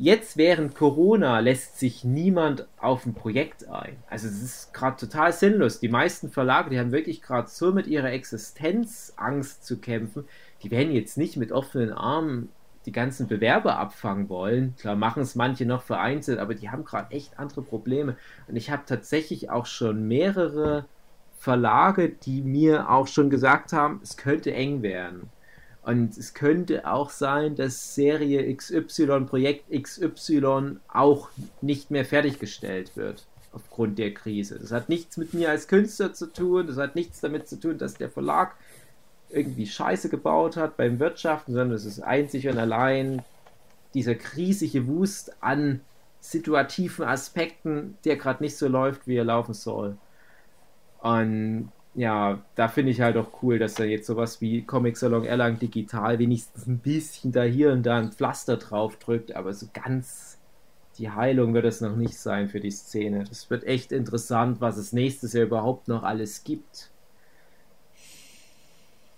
jetzt 0.00 0.38
während 0.38 0.74
Corona 0.74 1.40
lässt 1.40 1.78
sich 1.78 2.04
niemand 2.04 2.66
auf 2.78 3.04
ein 3.04 3.12
Projekt 3.12 3.68
ein. 3.68 3.98
Also 4.08 4.28
es 4.28 4.42
ist 4.42 4.72
gerade 4.72 4.96
total 4.96 5.30
sinnlos. 5.30 5.78
Die 5.78 5.90
meisten 5.90 6.30
Verlage, 6.30 6.70
die 6.70 6.78
haben 6.78 6.90
wirklich 6.90 7.20
gerade 7.20 7.48
so 7.48 7.70
mit 7.70 7.86
ihrer 7.86 8.10
Existenzangst 8.10 9.62
zu 9.64 9.78
kämpfen, 9.78 10.24
die 10.62 10.70
werden 10.70 10.92
jetzt 10.92 11.18
nicht 11.18 11.36
mit 11.36 11.52
offenen 11.52 11.92
Armen 11.92 12.48
die 12.86 12.92
ganzen 12.92 13.28
Bewerber 13.28 13.76
abfangen 13.78 14.30
wollen. 14.30 14.74
Klar 14.76 14.96
machen 14.96 15.22
es 15.22 15.34
manche 15.34 15.66
noch 15.66 15.82
vereinzelt, 15.82 16.38
aber 16.38 16.54
die 16.54 16.70
haben 16.70 16.86
gerade 16.86 17.14
echt 17.14 17.38
andere 17.38 17.60
Probleme. 17.60 18.16
Und 18.48 18.56
ich 18.56 18.70
habe 18.70 18.84
tatsächlich 18.86 19.50
auch 19.50 19.66
schon 19.66 20.08
mehrere 20.08 20.86
Verlage, 21.36 22.08
die 22.08 22.40
mir 22.40 22.88
auch 22.88 23.06
schon 23.06 23.28
gesagt 23.28 23.74
haben, 23.74 24.00
es 24.02 24.16
könnte 24.16 24.54
eng 24.54 24.80
werden. 24.80 25.28
Und 25.82 26.16
es 26.16 26.34
könnte 26.34 26.86
auch 26.86 27.10
sein, 27.10 27.56
dass 27.56 27.94
Serie 27.94 28.54
XY, 28.54 29.20
Projekt 29.26 29.70
XY 29.70 30.76
auch 30.88 31.30
nicht 31.62 31.90
mehr 31.90 32.04
fertiggestellt 32.04 32.96
wird 32.96 33.26
aufgrund 33.52 33.98
der 33.98 34.12
Krise. 34.14 34.58
Das 34.58 34.72
hat 34.72 34.88
nichts 34.88 35.16
mit 35.16 35.34
mir 35.34 35.50
als 35.50 35.68
Künstler 35.68 36.12
zu 36.12 36.26
tun, 36.26 36.66
das 36.66 36.76
hat 36.76 36.94
nichts 36.94 37.20
damit 37.20 37.48
zu 37.48 37.58
tun, 37.58 37.78
dass 37.78 37.94
der 37.94 38.10
Verlag 38.10 38.54
irgendwie 39.30 39.66
Scheiße 39.66 40.08
gebaut 40.08 40.56
hat 40.56 40.76
beim 40.76 40.98
Wirtschaften, 40.98 41.52
sondern 41.52 41.76
es 41.76 41.84
ist 41.84 42.00
einzig 42.00 42.48
und 42.48 42.58
allein 42.58 43.22
dieser 43.94 44.14
riesige 44.36 44.86
Wust 44.86 45.34
an 45.42 45.80
situativen 46.20 47.06
Aspekten, 47.06 47.96
der 48.04 48.16
gerade 48.16 48.42
nicht 48.42 48.56
so 48.56 48.68
läuft, 48.68 49.06
wie 49.06 49.16
er 49.16 49.24
laufen 49.24 49.54
soll. 49.54 49.96
Und 51.00 51.72
ja, 51.94 52.40
da 52.54 52.68
finde 52.68 52.92
ich 52.92 53.00
halt 53.00 53.16
auch 53.16 53.42
cool, 53.42 53.58
dass 53.58 53.74
da 53.74 53.84
jetzt 53.84 54.06
sowas 54.06 54.40
wie 54.40 54.62
Comic 54.62 54.96
Salon 54.96 55.24
Erlang 55.24 55.58
digital 55.58 56.18
wenigstens 56.18 56.66
ein 56.66 56.78
bisschen 56.78 57.32
da 57.32 57.42
hier 57.42 57.72
und 57.72 57.82
da 57.84 57.98
ein 57.98 58.12
Pflaster 58.12 58.56
drauf 58.56 58.96
drückt, 58.98 59.34
aber 59.34 59.52
so 59.52 59.66
ganz 59.72 60.38
die 60.98 61.10
Heilung 61.10 61.54
wird 61.54 61.64
es 61.64 61.80
noch 61.80 61.96
nicht 61.96 62.16
sein 62.18 62.48
für 62.48 62.60
die 62.60 62.70
Szene. 62.70 63.24
Das 63.24 63.48
wird 63.50 63.64
echt 63.64 63.90
interessant, 63.90 64.60
was 64.60 64.76
es 64.76 64.92
nächstes 64.92 65.32
Jahr 65.32 65.44
überhaupt 65.46 65.88
noch 65.88 66.02
alles 66.02 66.44
gibt. 66.44 66.90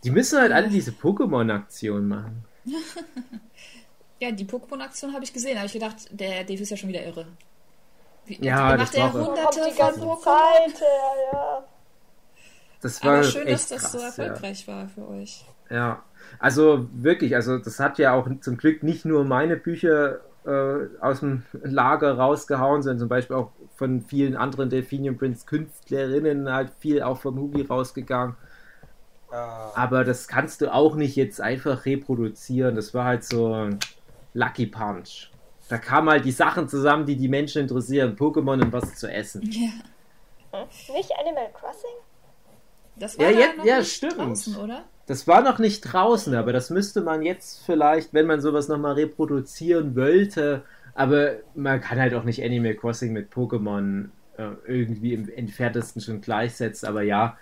Die 0.04 0.10
müssen 0.10 0.38
halt 0.40 0.52
alle 0.52 0.68
diese 0.68 0.90
Pokémon-Aktion 0.92 2.08
machen. 2.08 2.44
Ja, 4.20 4.30
die 4.30 4.44
Pokémon-Aktion 4.44 5.12
habe 5.14 5.24
ich 5.24 5.32
gesehen, 5.32 5.56
aber 5.56 5.66
ich 5.66 5.72
gedacht, 5.72 5.96
der 6.12 6.44
Dave 6.44 6.62
ist 6.62 6.70
ja 6.70 6.76
schon 6.76 6.90
wieder 6.90 7.04
irre. 7.04 7.26
Wie, 8.26 8.38
Ja, 8.40 8.76
macht 8.76 8.80
das 8.82 8.94
er 8.94 9.06
auch- 9.06 9.12
Kommt 9.14 9.26
hunderte 9.26 9.60
die 9.66 9.70
von 9.72 9.78
ganze 9.78 10.00
Pokémon. 10.00 10.20
Zeit 10.22 10.80
her, 10.80 11.12
ja. 11.32 11.64
Das 12.82 13.02
war 13.04 13.14
Aber 13.14 13.24
schön, 13.24 13.46
dass 13.46 13.68
das 13.68 13.80
krass, 13.80 13.92
so 13.92 13.98
ja. 13.98 14.06
erfolgreich 14.06 14.68
war 14.68 14.88
für 14.88 15.08
euch. 15.08 15.44
Ja, 15.70 16.02
also 16.38 16.88
wirklich, 16.92 17.34
also 17.34 17.58
das 17.58 17.80
hat 17.80 17.98
ja 17.98 18.12
auch 18.12 18.28
zum 18.40 18.56
Glück 18.56 18.82
nicht 18.82 19.04
nur 19.04 19.24
meine 19.24 19.56
Bücher 19.56 20.20
äh, 20.44 20.88
aus 21.00 21.20
dem 21.20 21.44
Lager 21.62 22.18
rausgehauen, 22.18 22.82
sondern 22.82 22.98
zum 22.98 23.08
Beispiel 23.08 23.36
auch 23.36 23.52
von 23.76 24.02
vielen 24.02 24.36
anderen 24.36 24.68
Delphinium 24.68 25.16
Prince 25.16 25.46
Künstlerinnen 25.46 26.52
halt 26.52 26.70
viel 26.78 27.02
auch 27.02 27.18
vom 27.18 27.38
Hugi 27.38 27.62
rausgegangen. 27.62 28.36
Aber 29.32 30.04
das 30.04 30.28
kannst 30.28 30.60
du 30.60 30.72
auch 30.72 30.94
nicht 30.94 31.16
jetzt 31.16 31.40
einfach 31.40 31.86
reproduzieren. 31.86 32.76
Das 32.76 32.92
war 32.92 33.06
halt 33.06 33.24
so 33.24 33.54
ein 33.54 33.78
Lucky 34.34 34.66
Punch. 34.66 35.30
Da 35.70 35.78
kamen 35.78 36.10
halt 36.10 36.26
die 36.26 36.32
Sachen 36.32 36.68
zusammen, 36.68 37.06
die 37.06 37.16
die 37.16 37.28
Menschen 37.28 37.62
interessieren. 37.62 38.14
Pokémon 38.14 38.62
und 38.62 38.72
was 38.74 38.94
zu 38.96 39.10
essen. 39.10 39.40
Ja, 39.50 40.66
Nicht 40.92 41.10
Animal 41.18 41.48
Crossing? 41.54 41.96
Das 42.96 43.16
Ja, 43.16 43.24
war 43.24 43.30
ja, 43.32 43.38
jetzt- 43.40 43.56
noch 43.58 43.64
ja, 43.64 43.78
nicht 43.78 43.92
stimmt. 43.92 44.18
draußen, 44.18 44.56
oder? 44.56 44.84
Das 45.06 45.26
war 45.26 45.42
noch 45.42 45.58
nicht 45.58 45.80
draußen, 45.82 46.34
aber 46.34 46.52
das 46.52 46.70
müsste 46.70 47.00
man 47.00 47.22
jetzt 47.22 47.64
vielleicht, 47.66 48.14
wenn 48.14 48.26
man 48.26 48.40
sowas 48.40 48.68
nochmal 48.68 48.94
reproduzieren 48.94 49.96
wollte. 49.96 50.62
Aber 50.94 51.32
man 51.54 51.80
kann 51.80 51.98
halt 51.98 52.14
auch 52.14 52.24
nicht 52.24 52.42
Animal 52.44 52.74
Crossing 52.74 53.12
mit 53.12 53.32
Pokémon 53.32 54.08
äh, 54.36 54.48
irgendwie 54.66 55.12
im 55.14 55.28
entferntesten 55.28 56.00
schon 56.02 56.20
gleichsetzen. 56.20 56.88
Aber 56.88 57.02
ja, 57.02 57.36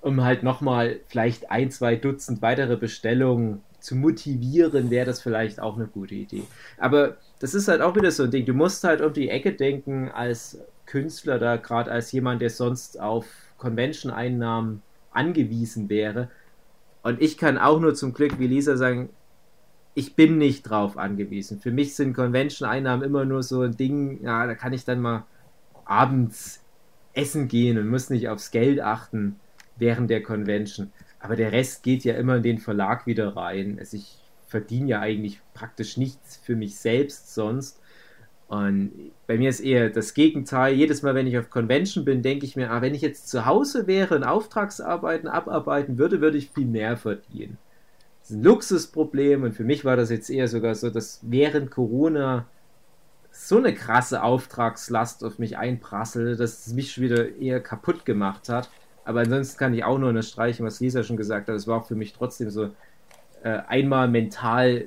um 0.00 0.22
halt 0.24 0.42
nochmal 0.42 1.00
vielleicht 1.06 1.50
ein, 1.50 1.70
zwei 1.70 1.96
Dutzend 1.96 2.42
weitere 2.42 2.76
Bestellungen 2.76 3.62
zu 3.80 3.94
motivieren, 3.96 4.90
wäre 4.90 5.06
das 5.06 5.20
vielleicht 5.22 5.60
auch 5.60 5.76
eine 5.76 5.86
gute 5.86 6.14
Idee. 6.14 6.42
Aber 6.78 7.16
das 7.38 7.54
ist 7.54 7.68
halt 7.68 7.82
auch 7.82 7.94
wieder 7.96 8.10
so 8.10 8.24
ein 8.24 8.30
Ding. 8.30 8.46
Du 8.46 8.54
musst 8.54 8.82
halt 8.84 9.00
um 9.00 9.12
die 9.12 9.28
Ecke 9.28 9.52
denken 9.52 10.10
als 10.10 10.58
Künstler, 10.86 11.38
da 11.38 11.56
gerade 11.56 11.90
als 11.90 12.10
jemand, 12.12 12.42
der 12.42 12.50
sonst 12.50 12.98
auf 13.00 13.26
Convention-Einnahmen 13.64 14.82
angewiesen 15.10 15.88
wäre. 15.88 16.28
Und 17.02 17.20
ich 17.22 17.38
kann 17.38 17.56
auch 17.58 17.80
nur 17.80 17.94
zum 17.94 18.12
Glück 18.12 18.38
wie 18.38 18.46
Lisa 18.46 18.76
sagen, 18.76 19.08
ich 19.94 20.16
bin 20.16 20.38
nicht 20.38 20.64
drauf 20.64 20.98
angewiesen. 20.98 21.60
Für 21.60 21.70
mich 21.70 21.94
sind 21.94 22.14
Convention-Einnahmen 22.14 23.02
immer 23.02 23.24
nur 23.24 23.42
so 23.42 23.62
ein 23.62 23.76
Ding, 23.76 24.22
ja, 24.22 24.46
da 24.46 24.54
kann 24.54 24.72
ich 24.72 24.84
dann 24.84 25.00
mal 25.00 25.24
abends 25.84 26.62
essen 27.14 27.48
gehen 27.48 27.78
und 27.78 27.88
muss 27.88 28.10
nicht 28.10 28.28
aufs 28.28 28.50
Geld 28.50 28.80
achten 28.80 29.36
während 29.76 30.10
der 30.10 30.22
Convention. 30.22 30.92
Aber 31.20 31.36
der 31.36 31.52
Rest 31.52 31.82
geht 31.82 32.04
ja 32.04 32.14
immer 32.14 32.36
in 32.36 32.42
den 32.42 32.58
Verlag 32.58 33.06
wieder 33.06 33.36
rein. 33.36 33.76
Also 33.78 33.96
ich 33.96 34.18
verdiene 34.46 34.90
ja 34.90 35.00
eigentlich 35.00 35.40
praktisch 35.54 35.96
nichts 35.96 36.36
für 36.36 36.56
mich 36.56 36.76
selbst 36.76 37.34
sonst. 37.34 37.80
Und 38.54 39.10
bei 39.26 39.36
mir 39.36 39.48
ist 39.48 39.60
eher 39.60 39.90
das 39.90 40.14
Gegenteil. 40.14 40.74
Jedes 40.74 41.02
Mal, 41.02 41.16
wenn 41.16 41.26
ich 41.26 41.36
auf 41.38 41.50
Convention 41.50 42.04
bin, 42.04 42.22
denke 42.22 42.46
ich 42.46 42.54
mir, 42.54 42.70
ah, 42.70 42.82
wenn 42.82 42.94
ich 42.94 43.02
jetzt 43.02 43.28
zu 43.28 43.46
Hause 43.46 43.88
wäre 43.88 44.14
und 44.14 44.22
Auftragsarbeiten 44.22 45.28
abarbeiten 45.28 45.98
würde, 45.98 46.20
würde 46.20 46.38
ich 46.38 46.50
viel 46.50 46.66
mehr 46.66 46.96
verdienen. 46.96 47.58
Das 48.20 48.30
ist 48.30 48.36
ein 48.36 48.44
Luxusproblem 48.44 49.42
und 49.42 49.52
für 49.54 49.64
mich 49.64 49.84
war 49.84 49.96
das 49.96 50.10
jetzt 50.10 50.30
eher 50.30 50.46
sogar 50.46 50.76
so, 50.76 50.88
dass 50.88 51.18
während 51.22 51.72
Corona 51.72 52.46
so 53.32 53.58
eine 53.58 53.74
krasse 53.74 54.22
Auftragslast 54.22 55.24
auf 55.24 55.40
mich 55.40 55.58
einprasselte, 55.58 56.36
dass 56.36 56.68
es 56.68 56.74
mich 56.74 56.92
schon 56.92 57.04
wieder 57.04 57.36
eher 57.36 57.60
kaputt 57.60 58.04
gemacht 58.04 58.48
hat. 58.48 58.70
Aber 59.04 59.20
ansonsten 59.20 59.58
kann 59.58 59.74
ich 59.74 59.82
auch 59.82 59.98
nur 59.98 60.10
unterstreichen, 60.10 60.64
was 60.64 60.78
Lisa 60.78 61.02
schon 61.02 61.16
gesagt 61.16 61.48
hat. 61.48 61.56
Es 61.56 61.66
war 61.66 61.78
auch 61.80 61.88
für 61.88 61.96
mich 61.96 62.12
trotzdem 62.12 62.50
so 62.50 62.70
äh, 63.42 63.58
einmal 63.66 64.08
mental 64.08 64.86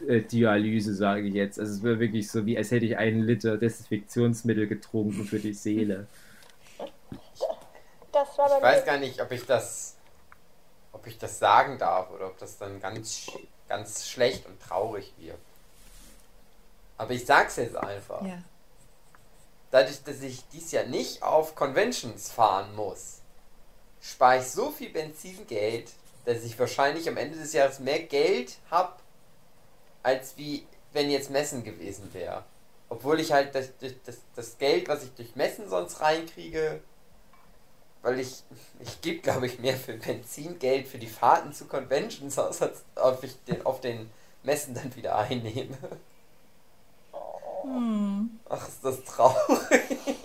Dialyse, 0.00 0.94
sage 0.94 1.22
ich 1.22 1.34
jetzt. 1.34 1.58
Also 1.58 1.72
es 1.74 1.84
war 1.84 1.98
wirklich 2.00 2.30
so, 2.30 2.46
wie 2.46 2.56
als 2.56 2.70
hätte 2.70 2.86
ich 2.86 2.96
einen 2.96 3.22
Liter 3.22 3.56
Desinfektionsmittel 3.56 4.66
getrunken 4.66 5.24
für 5.24 5.38
die 5.38 5.52
Seele. 5.54 6.06
Das 8.12 8.36
war 8.38 8.56
Ich 8.56 8.62
weiß 8.62 8.80
mir. 8.80 8.86
gar 8.86 8.98
nicht, 8.98 9.20
ob 9.20 9.30
ich 9.30 9.44
das, 9.46 9.96
ob 10.92 11.06
ich 11.06 11.18
das 11.18 11.38
sagen 11.38 11.78
darf 11.78 12.10
oder 12.10 12.26
ob 12.26 12.38
das 12.38 12.58
dann 12.58 12.80
ganz, 12.80 13.26
ganz 13.68 14.08
schlecht 14.08 14.46
und 14.46 14.60
traurig 14.60 15.12
wird. 15.18 15.38
Aber 16.98 17.12
ich 17.12 17.24
sag's 17.24 17.56
jetzt 17.56 17.76
einfach. 17.76 18.22
Ja. 18.22 18.42
Dadurch, 19.70 20.02
dass 20.02 20.20
ich 20.22 20.42
dies 20.52 20.72
Jahr 20.72 20.84
nicht 20.86 21.22
auf 21.22 21.54
Conventions 21.54 22.30
fahren 22.30 22.74
muss, 22.74 23.20
spare 24.00 24.38
ich 24.38 24.46
so 24.46 24.70
viel 24.70 24.90
Benzingeld, 24.90 25.88
dass 26.24 26.42
ich 26.42 26.58
wahrscheinlich 26.58 27.08
am 27.08 27.16
Ende 27.16 27.38
des 27.38 27.52
Jahres 27.52 27.78
mehr 27.78 28.00
Geld 28.00 28.58
habe, 28.70 28.92
als 30.02 30.36
wie 30.36 30.66
wenn 30.92 31.10
jetzt 31.10 31.30
Messen 31.30 31.62
gewesen 31.62 32.12
wäre. 32.12 32.44
Obwohl 32.88 33.20
ich 33.20 33.32
halt 33.32 33.54
das, 33.54 33.68
das, 33.80 34.16
das, 34.34 34.58
Geld, 34.58 34.88
was 34.88 35.04
ich 35.04 35.12
durch 35.12 35.36
Messen 35.36 35.68
sonst 35.68 36.00
reinkriege, 36.00 36.80
weil 38.02 38.18
ich, 38.18 38.42
ich 38.80 39.00
gebe, 39.00 39.20
glaube 39.20 39.46
ich, 39.46 39.60
mehr 39.60 39.76
für 39.76 39.94
Benzingeld 39.94 40.88
für 40.88 40.98
die 40.98 41.06
Fahrten 41.06 41.52
zu 41.52 41.66
Conventions 41.66 42.38
aus, 42.38 42.60
als 42.62 42.82
ob 42.96 43.22
ich 43.22 43.36
den, 43.44 43.64
auf 43.64 43.80
den 43.80 44.10
Messen 44.42 44.74
dann 44.74 44.94
wieder 44.96 45.16
einnehme. 45.16 45.76
Ach, 48.48 48.68
ist 48.68 48.84
das 48.84 49.04
traurig. 49.04 50.16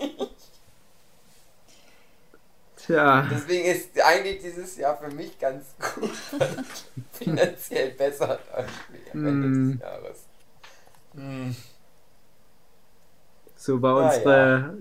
Tja. 2.86 3.26
Deswegen 3.30 3.64
ist 3.66 4.00
eigentlich 4.00 4.40
dieses 4.42 4.76
Jahr 4.76 4.96
für 4.98 5.10
mich 5.10 5.38
ganz 5.38 5.74
gut, 5.94 6.10
finanziell 7.12 7.90
besser 7.92 8.38
dastehe 8.52 9.12
am 9.14 9.24
Ende 9.24 9.48
Mm. 9.48 9.62
des 9.78 9.78
Jahres. 9.78 10.28
Mm. 11.14 11.50
So 13.56 13.82
war 13.82 13.96
Ja, 13.98 14.06
unsere 14.06 14.78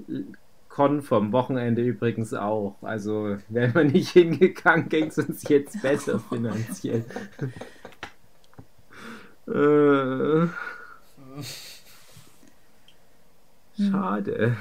Con 0.70 1.02
vom 1.02 1.32
Wochenende 1.32 1.82
übrigens 1.84 2.34
auch. 2.34 2.76
Also 2.82 3.38
wären 3.50 3.74
wir 3.76 3.84
nicht 3.86 4.12
hingegangen, 4.12 4.90
ging 4.90 5.08
es 5.08 5.18
uns 5.18 5.48
jetzt 5.48 5.82
besser 5.82 6.20
finanziell. 6.20 7.06
äh, 9.48 10.48
schade. 13.78 14.58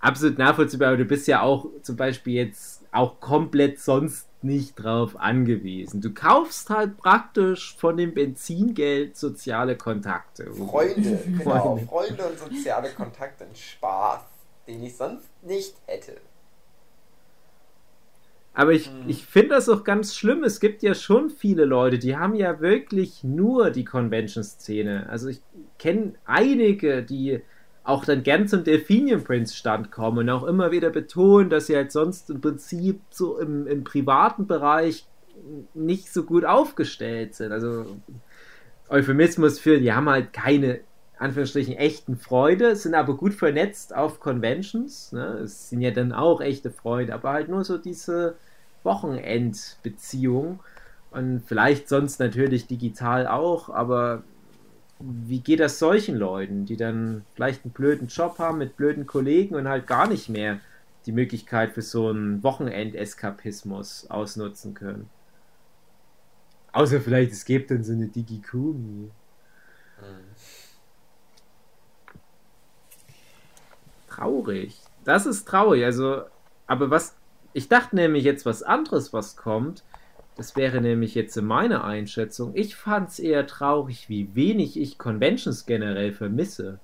Absolut 0.00 0.38
nachvollziehbar, 0.38 0.88
aber 0.88 0.96
du 0.98 1.04
bist 1.04 1.26
ja 1.26 1.42
auch 1.42 1.66
zum 1.82 1.96
Beispiel 1.96 2.34
jetzt 2.34 2.84
auch 2.92 3.18
komplett 3.20 3.80
sonst 3.80 4.28
nicht 4.42 4.76
drauf 4.76 5.16
angewiesen. 5.16 6.00
Du 6.00 6.14
kaufst 6.14 6.70
halt 6.70 6.96
praktisch 6.96 7.76
von 7.76 7.96
dem 7.96 8.14
Benzingeld 8.14 9.16
soziale 9.16 9.76
Kontakte. 9.76 10.52
Freunde, 10.52 11.18
genau. 11.38 11.76
Freunde. 11.76 11.86
Freunde 11.86 12.24
und 12.26 12.38
soziale 12.38 12.90
Kontakte 12.90 13.44
und 13.44 13.58
Spaß, 13.58 14.20
den 14.68 14.82
ich 14.84 14.96
sonst 14.96 15.28
nicht 15.42 15.74
hätte. 15.86 16.20
Aber 18.54 18.72
ich, 18.72 18.86
Hm. 18.86 19.08
ich 19.08 19.24
finde 19.26 19.50
das 19.50 19.68
auch 19.68 19.84
ganz 19.84 20.14
schlimm. 20.16 20.42
Es 20.44 20.60
gibt 20.60 20.82
ja 20.82 20.94
schon 20.94 21.30
viele 21.30 21.64
Leute, 21.64 21.98
die 21.98 22.16
haben 22.16 22.34
ja 22.34 22.60
wirklich 22.60 23.22
nur 23.24 23.70
die 23.70 23.84
Convention-Szene. 23.84 25.08
Also 25.08 25.28
ich 25.28 25.40
kenne 25.78 26.14
einige, 26.24 27.02
die 27.02 27.40
auch 27.88 28.04
dann 28.04 28.22
gern 28.22 28.46
zum 28.46 28.64
Delphinium 28.64 29.24
Prince 29.24 29.56
Stand 29.56 29.90
kommen 29.90 30.18
und 30.18 30.30
auch 30.30 30.44
immer 30.44 30.70
wieder 30.70 30.90
betonen, 30.90 31.48
dass 31.48 31.68
sie 31.68 31.76
halt 31.76 31.90
sonst 31.90 32.28
im 32.28 32.42
Prinzip 32.42 33.00
so 33.08 33.38
im, 33.38 33.66
im 33.66 33.82
privaten 33.82 34.46
Bereich 34.46 35.06
nicht 35.72 36.12
so 36.12 36.24
gut 36.24 36.44
aufgestellt 36.44 37.34
sind. 37.34 37.50
Also 37.50 37.86
Euphemismus 38.90 39.58
für, 39.58 39.80
die 39.80 39.92
haben 39.92 40.08
halt 40.08 40.34
keine 40.34 40.80
Anführungsstrichen 41.18 41.76
echten 41.76 42.18
Freunde, 42.18 42.76
sind 42.76 42.94
aber 42.94 43.16
gut 43.16 43.32
vernetzt 43.32 43.96
auf 43.96 44.20
Conventions. 44.20 45.12
Ne? 45.12 45.40
Es 45.44 45.70
sind 45.70 45.80
ja 45.80 45.90
dann 45.90 46.12
auch 46.12 46.42
echte 46.42 46.70
Freunde, 46.70 47.14
aber 47.14 47.30
halt 47.30 47.48
nur 47.48 47.64
so 47.64 47.78
diese 47.78 48.34
Wochenendbeziehung. 48.82 50.60
Und 51.10 51.42
vielleicht 51.46 51.88
sonst 51.88 52.20
natürlich 52.20 52.66
digital 52.66 53.26
auch, 53.26 53.70
aber 53.70 54.24
wie 55.00 55.40
geht 55.40 55.60
das 55.60 55.78
solchen 55.78 56.16
Leuten, 56.16 56.66
die 56.66 56.76
dann 56.76 57.24
vielleicht 57.34 57.64
einen 57.64 57.72
blöden 57.72 58.08
Job 58.08 58.38
haben 58.38 58.58
mit 58.58 58.76
blöden 58.76 59.06
Kollegen 59.06 59.54
und 59.54 59.68
halt 59.68 59.86
gar 59.86 60.08
nicht 60.08 60.28
mehr 60.28 60.60
die 61.06 61.12
Möglichkeit 61.12 61.72
für 61.72 61.82
so 61.82 62.08
einen 62.08 62.42
Wochenendeskapismus 62.42 64.10
ausnutzen 64.10 64.74
können? 64.74 65.08
Außer 66.72 67.00
vielleicht, 67.00 67.32
es 67.32 67.44
gibt 67.44 67.70
dann 67.70 67.84
so 67.84 67.92
eine 67.92 68.08
Digikumi. 68.08 69.10
Traurig. 74.08 74.80
Das 75.04 75.26
ist 75.26 75.46
traurig. 75.46 75.84
Also, 75.84 76.22
aber 76.66 76.90
was, 76.90 77.16
ich 77.52 77.68
dachte 77.68 77.96
nämlich 77.96 78.24
jetzt 78.24 78.44
was 78.46 78.62
anderes, 78.62 79.12
was 79.12 79.36
kommt. 79.36 79.84
Das 80.38 80.54
wäre 80.54 80.80
nämlich 80.80 81.16
jetzt 81.16 81.36
in 81.36 81.46
meiner 81.46 81.82
Einschätzung. 81.82 82.52
Ich 82.54 82.76
fand 82.76 83.08
es 83.08 83.18
eher 83.18 83.44
traurig, 83.48 84.08
wie 84.08 84.36
wenig 84.36 84.78
ich 84.78 84.96
Conventions 84.96 85.66
generell 85.66 86.12
vermisse. 86.12 86.78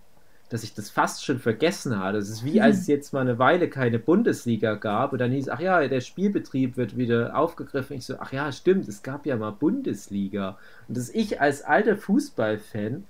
Dass 0.48 0.64
ich 0.64 0.74
das 0.74 0.90
fast 0.90 1.24
schon 1.24 1.38
vergessen 1.38 1.96
habe. 1.96 2.18
Es 2.18 2.28
ist 2.28 2.44
wie, 2.44 2.60
als 2.60 2.80
es 2.80 2.86
jetzt 2.88 3.12
mal 3.12 3.20
eine 3.20 3.38
Weile 3.38 3.70
keine 3.70 4.00
Bundesliga 4.00 4.74
gab 4.74 5.12
und 5.12 5.20
dann 5.20 5.30
hieß, 5.30 5.48
ach 5.50 5.60
ja, 5.60 5.86
der 5.86 6.00
Spielbetrieb 6.00 6.76
wird 6.76 6.98
wieder 6.98 7.38
aufgegriffen. 7.38 7.96
Ich 7.96 8.06
so, 8.06 8.16
ach 8.18 8.32
ja, 8.32 8.50
stimmt, 8.50 8.88
es 8.88 9.04
gab 9.04 9.24
ja 9.24 9.36
mal 9.36 9.52
Bundesliga. 9.52 10.58
Und 10.88 10.96
dass 10.96 11.08
ich 11.10 11.40
als 11.40 11.62
alter 11.62 11.96
Fußballfan 11.96 13.04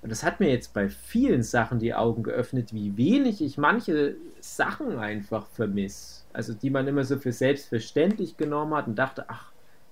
und 0.00 0.12
das 0.12 0.22
hat 0.22 0.38
mir 0.38 0.48
jetzt 0.48 0.74
bei 0.74 0.88
vielen 0.88 1.42
Sachen 1.42 1.80
die 1.80 1.92
Augen 1.92 2.22
geöffnet, 2.22 2.72
wie 2.72 2.96
wenig 2.96 3.42
ich 3.42 3.58
manche 3.58 4.14
Sachen 4.40 4.96
einfach 4.96 5.48
vermisse. 5.48 6.22
Also 6.32 6.54
die 6.54 6.70
man 6.70 6.86
immer 6.86 7.02
so 7.02 7.18
für 7.18 7.32
selbstverständlich 7.32 8.36
genommen 8.36 8.74
hat 8.74 8.86
und 8.86 8.96
dachte, 8.96 9.24
ach, 9.26 9.50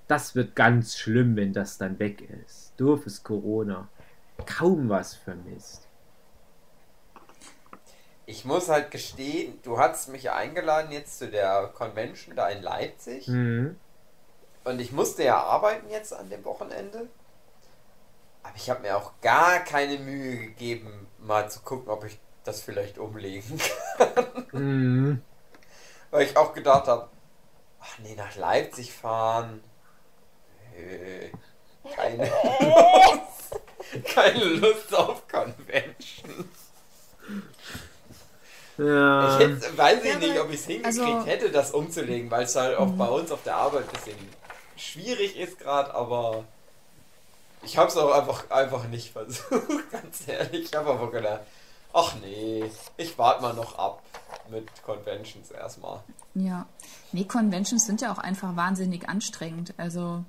das 0.09 0.35
wird 0.35 0.55
ganz 0.55 0.97
schlimm, 0.97 1.37
wenn 1.37 1.53
das 1.53 1.79
dann 1.79 1.99
weg 1.99 2.23
ist. 2.45 2.73
Doofes 2.77 3.23
Corona. 3.23 3.89
Kaum 4.45 4.89
was 4.89 5.15
vermisst. 5.15 5.89
Ich 8.27 8.45
muss 8.45 8.69
halt 8.69 8.91
gestehen, 8.91 9.59
du 9.63 9.79
hast 9.79 10.09
mich 10.09 10.25
ja 10.25 10.35
eingeladen 10.35 10.91
jetzt 10.91 11.19
zu 11.19 11.29
der 11.29 11.69
Convention 11.75 12.35
da 12.35 12.49
in 12.49 12.63
Leipzig. 12.63 13.29
Mhm. 13.29 13.77
Und 14.65 14.81
ich 14.81 14.91
musste 14.91 15.23
ja 15.23 15.41
arbeiten 15.41 15.89
jetzt 15.91 16.13
an 16.13 16.29
dem 16.29 16.45
Wochenende. 16.45 17.09
Aber 18.43 18.57
ich 18.57 18.69
habe 18.69 18.83
mir 18.83 18.97
auch 18.97 19.13
gar 19.21 19.61
keine 19.61 19.99
Mühe 19.99 20.39
gegeben, 20.39 21.07
mal 21.19 21.49
zu 21.49 21.61
gucken, 21.61 21.89
ob 21.89 22.05
ich 22.05 22.19
das 22.43 22.61
vielleicht 22.61 22.99
umlegen 22.99 23.61
kann. 23.97 24.47
Mhm. 24.53 25.23
Weil 26.11 26.27
ich 26.27 26.37
auch 26.37 26.53
gedacht 26.53 26.89
habe, 26.89 27.09
ach 27.81 27.99
nee, 28.01 28.15
nach 28.17 28.35
Leipzig 28.37 28.93
fahren. 28.93 29.63
Nö, 30.77 31.29
keine 31.95 32.25
Lust. 32.25 33.61
Keine 34.15 34.45
Lust 34.45 34.93
auf 34.95 35.23
Convention. 35.29 36.49
Ja. 38.79 39.39
Ich 39.39 39.47
hätte, 39.47 39.79
weiß 39.79 40.03
ich 40.05 40.13
Ja, 40.13 40.19
nicht, 40.19 40.39
ob 40.41 40.51
ich 40.51 40.61
es 40.61 40.67
hingekriegt 40.67 40.99
also- 41.01 41.25
hätte, 41.27 41.51
das 41.51 41.71
umzulegen, 41.71 42.31
weil 42.31 42.45
es 42.45 42.57
halt 42.57 42.77
auch 42.77 42.91
bei 42.91 43.07
uns 43.09 43.31
auf 43.31 43.43
der 43.45 43.57
Arbeit 43.57 43.85
ein 43.85 43.93
bisschen 43.95 44.19
schwierig 44.77 45.37
ist 45.39 45.59
gerade, 45.61 45.95
aber 45.95 46.45
ich 47.63 47.79
habe 47.79 47.89
es 47.89 47.97
auch 47.97 48.11
einfach, 48.13 48.51
einfach 48.51 48.85
nicht 48.89 49.13
versucht, 49.13 49.51
ganz 49.93 50.27
ehrlich. 50.27 50.65
Ich 50.71 50.75
habe 50.77 50.91
einfach 50.93 51.11
gedacht, 51.13 51.41
ach 51.95 52.15
nee, 52.21 52.71
ich 52.99 53.17
warte 53.19 53.41
mal 53.43 53.55
noch 53.55 53.79
ab 53.79 54.03
mit 54.51 54.67
Conventions 54.83 55.51
erstmal. 55.53 56.01
Ja. 56.35 56.67
Nee, 57.13 57.25
Conventions 57.25 57.87
sind 57.87 58.03
ja 58.03 58.13
auch 58.13 58.19
einfach 58.19 58.57
wahnsinnig 58.57 59.09
anstrengend. 59.09 59.73
Also 59.79 60.23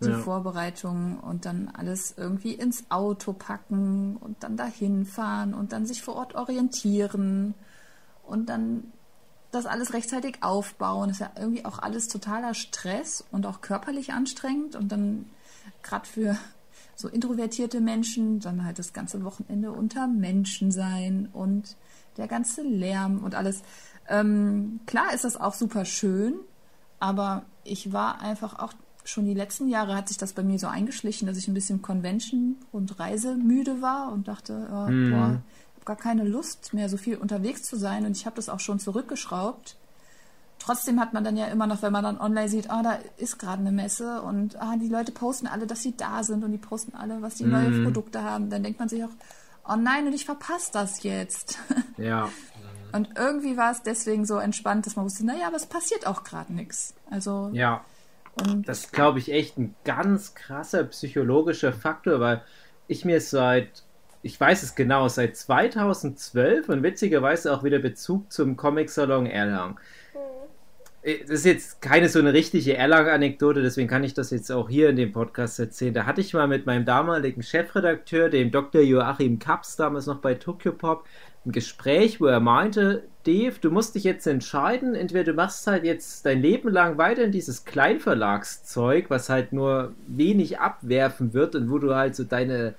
die 0.00 0.10
Ja. 0.10 0.18
Vorbereitungen 0.18 1.18
und 1.18 1.44
dann 1.44 1.68
alles 1.68 2.14
irgendwie 2.16 2.54
ins 2.54 2.90
Auto 2.90 3.32
packen 3.32 4.16
und 4.16 4.42
dann 4.42 4.56
dahin 4.56 5.04
fahren 5.04 5.54
und 5.54 5.72
dann 5.72 5.86
sich 5.86 6.02
vor 6.02 6.16
Ort 6.16 6.34
orientieren 6.34 7.54
und 8.26 8.48
dann 8.48 8.92
das 9.52 9.66
alles 9.66 9.92
rechtzeitig 9.92 10.38
aufbauen. 10.42 11.10
Ist 11.10 11.20
ja 11.20 11.30
irgendwie 11.36 11.64
auch 11.64 11.78
alles 11.78 12.08
totaler 12.08 12.54
Stress 12.54 13.24
und 13.30 13.46
auch 13.46 13.60
körperlich 13.60 14.12
anstrengend 14.12 14.76
und 14.76 14.90
dann 14.90 15.26
gerade 15.82 16.06
für 16.06 16.36
so 16.96 17.08
introvertierte 17.08 17.80
Menschen 17.80 18.40
dann 18.40 18.64
halt 18.64 18.78
das 18.78 18.92
ganze 18.92 19.24
Wochenende 19.24 19.72
unter 19.72 20.06
Menschen 20.06 20.70
sein 20.72 21.28
und 21.32 21.76
der 22.16 22.28
ganze 22.28 22.62
Lärm 22.62 23.22
und 23.22 23.34
alles. 23.34 23.62
Ähm, 24.08 24.80
klar 24.86 25.12
ist 25.14 25.24
das 25.24 25.36
auch 25.36 25.54
super 25.54 25.84
schön, 25.84 26.34
aber 26.98 27.44
ich 27.64 27.92
war 27.92 28.20
einfach 28.20 28.58
auch 28.58 28.72
schon 29.04 29.24
die 29.24 29.34
letzten 29.34 29.68
Jahre 29.68 29.94
hat 29.96 30.08
sich 30.08 30.18
das 30.18 30.32
bei 30.32 30.42
mir 30.42 30.58
so 30.58 30.66
eingeschlichen, 30.68 31.26
dass 31.26 31.36
ich 31.36 31.48
ein 31.48 31.54
bisschen 31.54 31.82
Convention 31.82 32.56
und 32.70 32.98
Reisemüde 33.00 33.82
war 33.82 34.12
und 34.12 34.28
dachte, 34.28 34.52
äh, 34.70 34.90
Mhm. 34.90 35.10
boah, 35.10 35.42
ich 35.74 35.76
habe 35.76 35.84
gar 35.84 35.96
keine 35.96 36.24
Lust 36.24 36.72
mehr, 36.74 36.88
so 36.88 36.96
viel 36.96 37.16
unterwegs 37.16 37.62
zu 37.64 37.76
sein 37.76 38.06
und 38.06 38.16
ich 38.16 38.26
habe 38.26 38.36
das 38.36 38.48
auch 38.48 38.60
schon 38.60 38.78
zurückgeschraubt. 38.78 39.76
Trotzdem 40.60 41.00
hat 41.00 41.12
man 41.12 41.24
dann 41.24 41.36
ja 41.36 41.46
immer 41.46 41.66
noch, 41.66 41.82
wenn 41.82 41.92
man 41.92 42.04
dann 42.04 42.20
online 42.20 42.48
sieht, 42.48 42.70
ah, 42.70 42.82
da 42.84 42.98
ist 43.16 43.38
gerade 43.40 43.58
eine 43.60 43.72
Messe 43.72 44.22
und 44.22 44.60
ah, 44.62 44.76
die 44.76 44.88
Leute 44.88 45.10
posten 45.10 45.48
alle, 45.48 45.66
dass 45.66 45.82
sie 45.82 45.96
da 45.96 46.22
sind 46.22 46.44
und 46.44 46.52
die 46.52 46.58
posten 46.58 46.94
alle, 46.94 47.20
was 47.20 47.34
die 47.34 47.44
neue 47.44 47.70
Mhm. 47.70 47.82
Produkte 47.84 48.22
haben. 48.22 48.48
Dann 48.48 48.62
denkt 48.62 48.78
man 48.78 48.88
sich 48.88 49.02
auch, 49.02 49.08
oh 49.68 49.74
nein, 49.74 50.06
und 50.06 50.12
ich 50.12 50.24
verpasse 50.24 50.70
das 50.72 51.02
jetzt. 51.02 51.58
Ja. 51.98 52.28
Und 52.92 53.08
irgendwie 53.16 53.56
war 53.56 53.72
es 53.72 53.82
deswegen 53.82 54.26
so 54.26 54.36
entspannt, 54.36 54.84
dass 54.86 54.96
man 54.96 55.04
wusste, 55.06 55.24
naja, 55.24 55.46
aber 55.46 55.56
es 55.56 55.64
passiert 55.66 56.06
auch 56.06 56.24
gerade 56.24 56.52
nichts. 56.52 56.94
Also, 57.10 57.48
Ja. 57.52 57.82
Und 58.34 58.68
Das 58.68 58.80
ist, 58.80 58.92
glaube 58.92 59.18
ich, 59.18 59.30
echt 59.32 59.58
ein 59.58 59.74
ganz 59.84 60.34
krasser 60.34 60.84
psychologischer 60.84 61.72
Faktor, 61.72 62.20
weil 62.20 62.42
ich 62.86 63.04
mir 63.04 63.20
seit, 63.20 63.84
ich 64.22 64.38
weiß 64.40 64.62
es 64.62 64.74
genau, 64.74 65.08
seit 65.08 65.36
2012 65.36 66.68
und 66.68 66.82
witzigerweise 66.82 67.52
auch 67.52 67.62
wieder 67.64 67.78
Bezug 67.78 68.32
zum 68.32 68.56
Comic-Salon 68.56 69.26
Erlangen. 69.26 69.78
Äh, 71.02 71.20
Das 71.24 71.30
ist 71.40 71.44
jetzt 71.46 71.82
keine 71.82 72.08
so 72.08 72.18
eine 72.18 72.32
richtige 72.32 72.76
Erlangen-Anekdote, 72.76 73.62
deswegen 73.62 73.88
kann 73.88 74.04
ich 74.04 74.14
das 74.14 74.30
jetzt 74.30 74.50
auch 74.50 74.68
hier 74.68 74.90
in 74.90 74.96
dem 74.96 75.12
Podcast 75.12 75.58
erzählen. 75.58 75.94
Da 75.94 76.06
hatte 76.06 76.20
ich 76.20 76.34
mal 76.34 76.48
mit 76.48 76.66
meinem 76.66 76.84
damaligen 76.84 77.42
Chefredakteur, 77.42 78.28
dem 78.28 78.50
Dr. 78.50 78.82
Joachim 78.82 79.38
Kaps, 79.38 79.76
damals 79.76 80.06
noch 80.06 80.20
bei 80.20 80.34
Tokyo 80.34 80.72
Pop, 80.72 81.06
ein 81.44 81.52
Gespräch, 81.52 82.20
wo 82.20 82.26
er 82.26 82.40
meinte, 82.40 83.08
Dave, 83.24 83.54
du 83.60 83.70
musst 83.70 83.94
dich 83.94 84.04
jetzt 84.04 84.26
entscheiden, 84.26 84.94
entweder 84.94 85.24
du 85.24 85.32
machst 85.34 85.66
halt 85.66 85.84
jetzt 85.84 86.26
dein 86.26 86.42
Leben 86.42 86.68
lang 86.68 86.98
weiter 86.98 87.22
in 87.22 87.32
dieses 87.32 87.64
Kleinverlagszeug, 87.64 89.10
was 89.10 89.28
halt 89.28 89.52
nur 89.52 89.94
wenig 90.08 90.58
abwerfen 90.58 91.32
wird 91.32 91.54
und 91.54 91.70
wo 91.70 91.78
du 91.78 91.94
halt 91.94 92.16
so 92.16 92.24
deine 92.24 92.74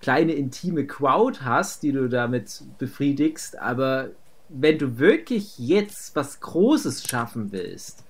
kleine 0.00 0.32
intime 0.32 0.86
Crowd 0.86 1.40
hast, 1.42 1.82
die 1.82 1.92
du 1.92 2.08
damit 2.08 2.62
befriedigst, 2.78 3.58
aber 3.58 4.10
wenn 4.48 4.78
du 4.78 4.98
wirklich 4.98 5.58
jetzt 5.58 6.16
was 6.16 6.40
Großes 6.40 7.06
schaffen 7.06 7.52
willst, 7.52 8.04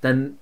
dann, 0.00 0.38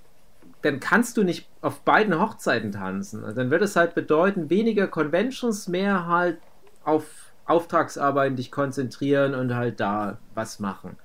dann 0.62 0.80
kannst 0.80 1.16
du 1.16 1.24
nicht 1.24 1.46
auf 1.60 1.80
beiden 1.80 2.18
Hochzeiten 2.18 2.72
tanzen. 2.72 3.22
Also 3.24 3.36
dann 3.36 3.50
wird 3.50 3.62
es 3.62 3.76
halt 3.76 3.94
bedeuten, 3.94 4.48
weniger 4.48 4.86
Conventions, 4.86 5.68
mehr 5.68 6.06
halt 6.06 6.38
auf 6.84 7.21
Auftragsarbeiten 7.46 8.36
dich 8.36 8.50
konzentrieren 8.50 9.34
und 9.34 9.54
halt 9.54 9.80
da 9.80 10.18
was 10.34 10.60
machen. 10.60 10.96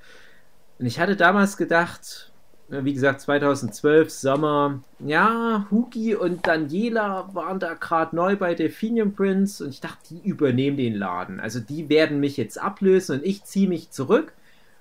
Und 0.80 0.86
ich 0.86 1.00
hatte 1.00 1.16
damals 1.16 1.58
gedacht, 1.58 2.32
wie 2.70 2.94
gesagt, 2.94 3.22
2012, 3.22 4.10
Sommer, 4.10 4.82
ja, 5.00 5.66
Hugi 5.72 6.16
und 6.16 6.46
Daniela 6.46 7.30
waren 7.34 7.60
da 7.60 7.74
gerade 7.76 8.16
neu 8.16 8.36
bei 8.36 8.56
Delphinium 8.56 9.14
Prince 9.14 9.64
und 9.64 9.70
ich 9.70 9.80
dachte, 9.80 10.00
die 10.10 10.28
übernehmen 10.28 10.76
den 10.76 10.96
Laden. 10.96 11.40
Also 11.40 11.62
die 11.62 11.88
werden 11.88 12.20
mich 12.20 12.36
jetzt 12.36 12.60
ablösen 12.60 13.20
und 13.20 13.26
ich 13.26 13.44
ziehe 13.46 13.70
mich 13.70 13.92
zurück. 13.92 14.34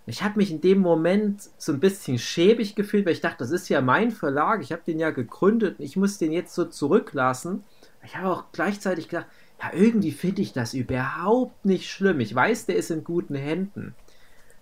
Ich 0.08 0.22
habe 0.22 0.38
mich 0.38 0.50
in 0.50 0.60
dem 0.60 0.78
Moment 0.78 1.48
so 1.58 1.72
ein 1.72 1.80
bisschen 1.80 2.18
schäbig 2.18 2.74
gefühlt, 2.74 3.06
weil 3.06 3.12
ich 3.12 3.20
dachte, 3.20 3.38
das 3.38 3.50
ist 3.50 3.68
ja 3.68 3.80
mein 3.80 4.10
Verlag, 4.10 4.62
ich 4.62 4.72
habe 4.72 4.82
den 4.86 4.98
ja 4.98 5.10
gegründet 5.10 5.78
und 5.78 5.84
ich 5.84 5.96
muss 5.96 6.18
den 6.18 6.32
jetzt 6.32 6.54
so 6.54 6.64
zurücklassen. 6.64 7.64
Ich 8.04 8.16
habe 8.16 8.28
auch 8.28 8.44
gleichzeitig 8.52 9.08
gedacht, 9.08 9.26
ja, 9.60 9.70
irgendwie 9.72 10.12
finde 10.12 10.42
ich 10.42 10.52
das 10.52 10.74
überhaupt 10.74 11.64
nicht 11.64 11.90
schlimm. 11.90 12.20
Ich 12.20 12.34
weiß, 12.34 12.66
der 12.66 12.76
ist 12.76 12.90
in 12.90 13.04
guten 13.04 13.34
Händen. 13.34 13.94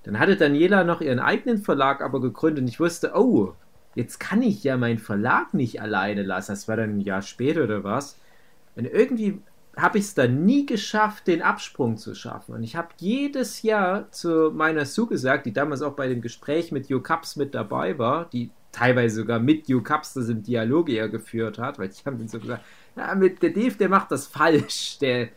Dann 0.04 0.18
hatte 0.18 0.36
Daniela 0.36 0.84
noch 0.84 1.00
ihren 1.00 1.18
eigenen 1.18 1.58
Verlag 1.58 2.02
aber 2.02 2.20
gegründet 2.20 2.62
und 2.62 2.68
ich 2.68 2.78
wusste, 2.78 3.12
oh, 3.14 3.54
jetzt 3.94 4.20
kann 4.20 4.42
ich 4.42 4.62
ja 4.62 4.76
meinen 4.76 4.98
Verlag 4.98 5.54
nicht 5.54 5.80
alleine 5.80 6.22
lassen. 6.22 6.52
Das 6.52 6.68
war 6.68 6.76
dann 6.76 6.98
ein 6.98 7.00
Jahr 7.00 7.22
später 7.22 7.64
oder 7.64 7.84
was. 7.84 8.18
Und 8.76 8.86
irgendwie 8.86 9.40
habe 9.76 9.98
ich 9.98 10.04
es 10.04 10.14
dann 10.14 10.44
nie 10.44 10.66
geschafft, 10.66 11.26
den 11.26 11.42
Absprung 11.42 11.96
zu 11.96 12.14
schaffen. 12.14 12.54
Und 12.54 12.62
ich 12.62 12.76
habe 12.76 12.88
jedes 12.98 13.62
Jahr 13.62 14.10
zu 14.12 14.50
meiner 14.52 14.84
Sue 14.84 15.08
gesagt, 15.08 15.46
die 15.46 15.52
damals 15.52 15.82
auch 15.82 15.94
bei 15.94 16.08
dem 16.08 16.20
Gespräch 16.20 16.70
mit 16.70 16.88
Jo 16.88 17.00
Cups 17.00 17.36
mit 17.36 17.54
dabei 17.54 17.98
war, 17.98 18.28
die 18.30 18.50
teilweise 18.72 19.16
sogar 19.16 19.38
mit 19.38 19.68
Jo 19.68 19.82
Cups 19.82 20.14
das 20.14 20.28
im 20.28 20.42
Dialog 20.42 20.88
eher 20.88 21.08
geführt 21.08 21.58
hat, 21.58 21.78
weil 21.78 21.90
ich 21.90 22.04
habe 22.06 22.16
dann 22.16 22.28
so 22.28 22.38
gesagt, 22.38 22.64
ja, 22.96 23.14
mit 23.14 23.42
der 23.42 23.50
Dave, 23.50 23.76
der 23.76 23.88
macht 23.88 24.10
das 24.10 24.26
falsch. 24.26 24.98
Der, 25.00 25.28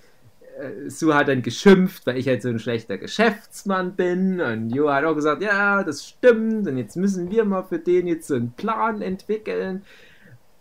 äh, 0.58 0.90
Sue 0.90 1.14
hat 1.14 1.28
dann 1.28 1.42
geschimpft, 1.42 2.06
weil 2.06 2.18
ich 2.18 2.28
halt 2.28 2.42
so 2.42 2.50
ein 2.50 2.60
schlechter 2.60 2.98
Geschäftsmann 2.98 3.96
bin. 3.96 4.42
Und 4.42 4.70
Jo 4.72 4.90
hat 4.92 5.06
auch 5.06 5.16
gesagt, 5.16 5.42
ja, 5.42 5.84
das 5.84 6.06
stimmt. 6.06 6.68
Und 6.68 6.78
jetzt 6.78 6.96
müssen 6.98 7.32
wir 7.32 7.46
mal 7.46 7.64
für 7.64 7.80
den 7.80 8.08
jetzt 8.08 8.28
so 8.28 8.36
einen 8.36 8.52
Plan 8.52 9.02
entwickeln. 9.02 9.84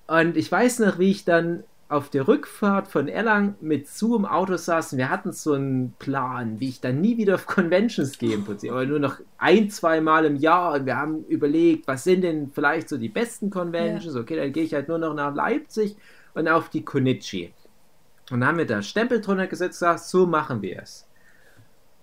Und 0.06 0.36
ich 0.36 0.50
weiß 0.50 0.80
noch, 0.80 0.98
wie 0.98 1.10
ich 1.10 1.24
dann 1.24 1.64
auf 1.88 2.10
der 2.10 2.26
Rückfahrt 2.26 2.88
von 2.88 3.06
Erlang 3.06 3.54
mit 3.60 3.88
Sue 3.88 4.16
im 4.16 4.24
Auto 4.24 4.56
saß 4.56 4.92
und 4.92 4.98
wir 4.98 5.08
hatten 5.08 5.30
so 5.30 5.52
einen 5.52 5.94
Plan, 6.00 6.58
wie 6.58 6.68
ich 6.68 6.80
dann 6.80 7.00
nie 7.00 7.16
wieder 7.16 7.36
auf 7.36 7.46
Conventions 7.46 8.18
gehe 8.18 8.34
im 8.34 8.44
Prinzip, 8.44 8.72
aber 8.72 8.86
nur 8.86 8.98
noch 8.98 9.20
ein, 9.38 9.70
zwei 9.70 10.00
Mal 10.00 10.24
im 10.24 10.34
Jahr 10.34 10.74
und 10.74 10.86
wir 10.86 10.96
haben 10.96 11.24
überlegt, 11.26 11.86
was 11.86 12.02
sind 12.02 12.22
denn 12.22 12.50
vielleicht 12.52 12.88
so 12.88 12.96
die 12.96 13.08
besten 13.08 13.50
Conventions, 13.50 14.16
ja. 14.16 14.20
okay, 14.20 14.34
dann 14.34 14.52
gehe 14.52 14.64
ich 14.64 14.74
halt 14.74 14.88
nur 14.88 14.98
noch 14.98 15.14
nach 15.14 15.32
Leipzig 15.32 15.96
und 16.36 16.48
auf 16.48 16.68
die 16.68 16.84
Konichi. 16.84 17.52
Und 18.30 18.40
dann 18.40 18.48
haben 18.48 18.58
wir 18.58 18.66
da 18.66 18.82
Stempel 18.82 19.20
drunter 19.20 19.46
gesetzt, 19.46 19.80
gesagt, 19.80 20.00
so 20.00 20.26
machen 20.26 20.62
wir 20.62 20.82
es. 20.82 21.06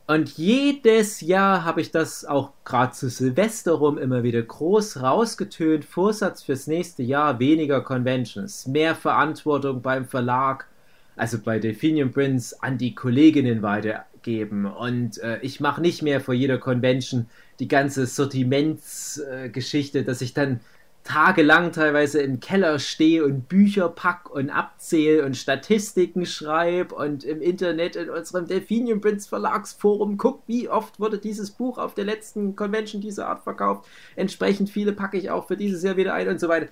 Und 0.05 0.38
jedes 0.38 1.22
Jahr 1.22 1.64
habe 1.64 1.80
ich 1.80 1.91
das 1.91 2.26
auch 2.26 2.51
gerade 2.65 2.91
zu 2.91 3.10
Silvester 3.10 3.73
rum 3.73 3.97
immer 3.97 4.23
wieder 4.23 4.41
groß 4.41 5.01
rausgetönt. 5.01 5.85
Vorsatz 5.85 6.43
fürs 6.43 6.68
nächste 6.68 7.03
Jahr, 7.03 7.39
weniger 7.39 7.81
Conventions, 7.81 8.68
mehr 8.68 8.95
Verantwortung 8.95 9.81
beim 9.81 10.05
Verlag, 10.05 10.68
also 11.15 11.38
bei 11.39 11.60
Delphinium 11.60 12.11
Prince, 12.11 12.55
an 12.61 12.77
die 12.77 12.95
Kolleginnen 12.95 13.61
weitergeben. 13.61 14.65
Und 14.65 15.19
äh, 15.19 15.39
ich 15.41 15.61
mache 15.61 15.80
nicht 15.80 16.01
mehr 16.01 16.19
vor 16.19 16.34
jeder 16.34 16.57
Convention 16.57 17.27
die 17.60 17.68
ganze 17.69 18.05
Sortimentsgeschichte, 18.05 19.99
äh, 19.99 20.03
dass 20.03 20.22
ich 20.22 20.34
dann 20.34 20.60
tagelang 21.03 21.73
teilweise 21.73 22.21
im 22.21 22.39
Keller 22.39 22.80
stehe 22.80 23.25
und 23.25 23.49
Bücher 23.49 23.89
pack 23.89 24.30
und 24.30 24.49
abzähle 24.49 25.25
und 25.25 25.35
Statistiken 25.35 26.25
schreibe 26.25 26.95
und 26.95 27.25
im 27.25 27.41
Internet 27.41 27.95
in 27.95 28.09
unserem 28.09 28.47
Delphinium 28.47 29.01
Prince 29.01 29.27
Verlagsforum 29.27 30.17
guck, 30.17 30.43
wie 30.47 30.69
oft 30.69 30.99
wurde 30.99 31.17
dieses 31.17 31.51
Buch 31.51 31.77
auf 31.77 31.93
der 31.93 32.05
letzten 32.05 32.55
Convention 32.55 33.01
dieser 33.01 33.27
Art 33.27 33.43
verkauft. 33.43 33.85
Entsprechend 34.15 34.69
viele 34.69 34.93
packe 34.93 35.17
ich 35.17 35.30
auch 35.30 35.47
für 35.47 35.57
dieses 35.57 35.84
Jahr 35.84 35.97
wieder 35.97 36.13
ein 36.13 36.30
und 36.30 36.39
so 36.39 36.47
weiter. 36.47 36.67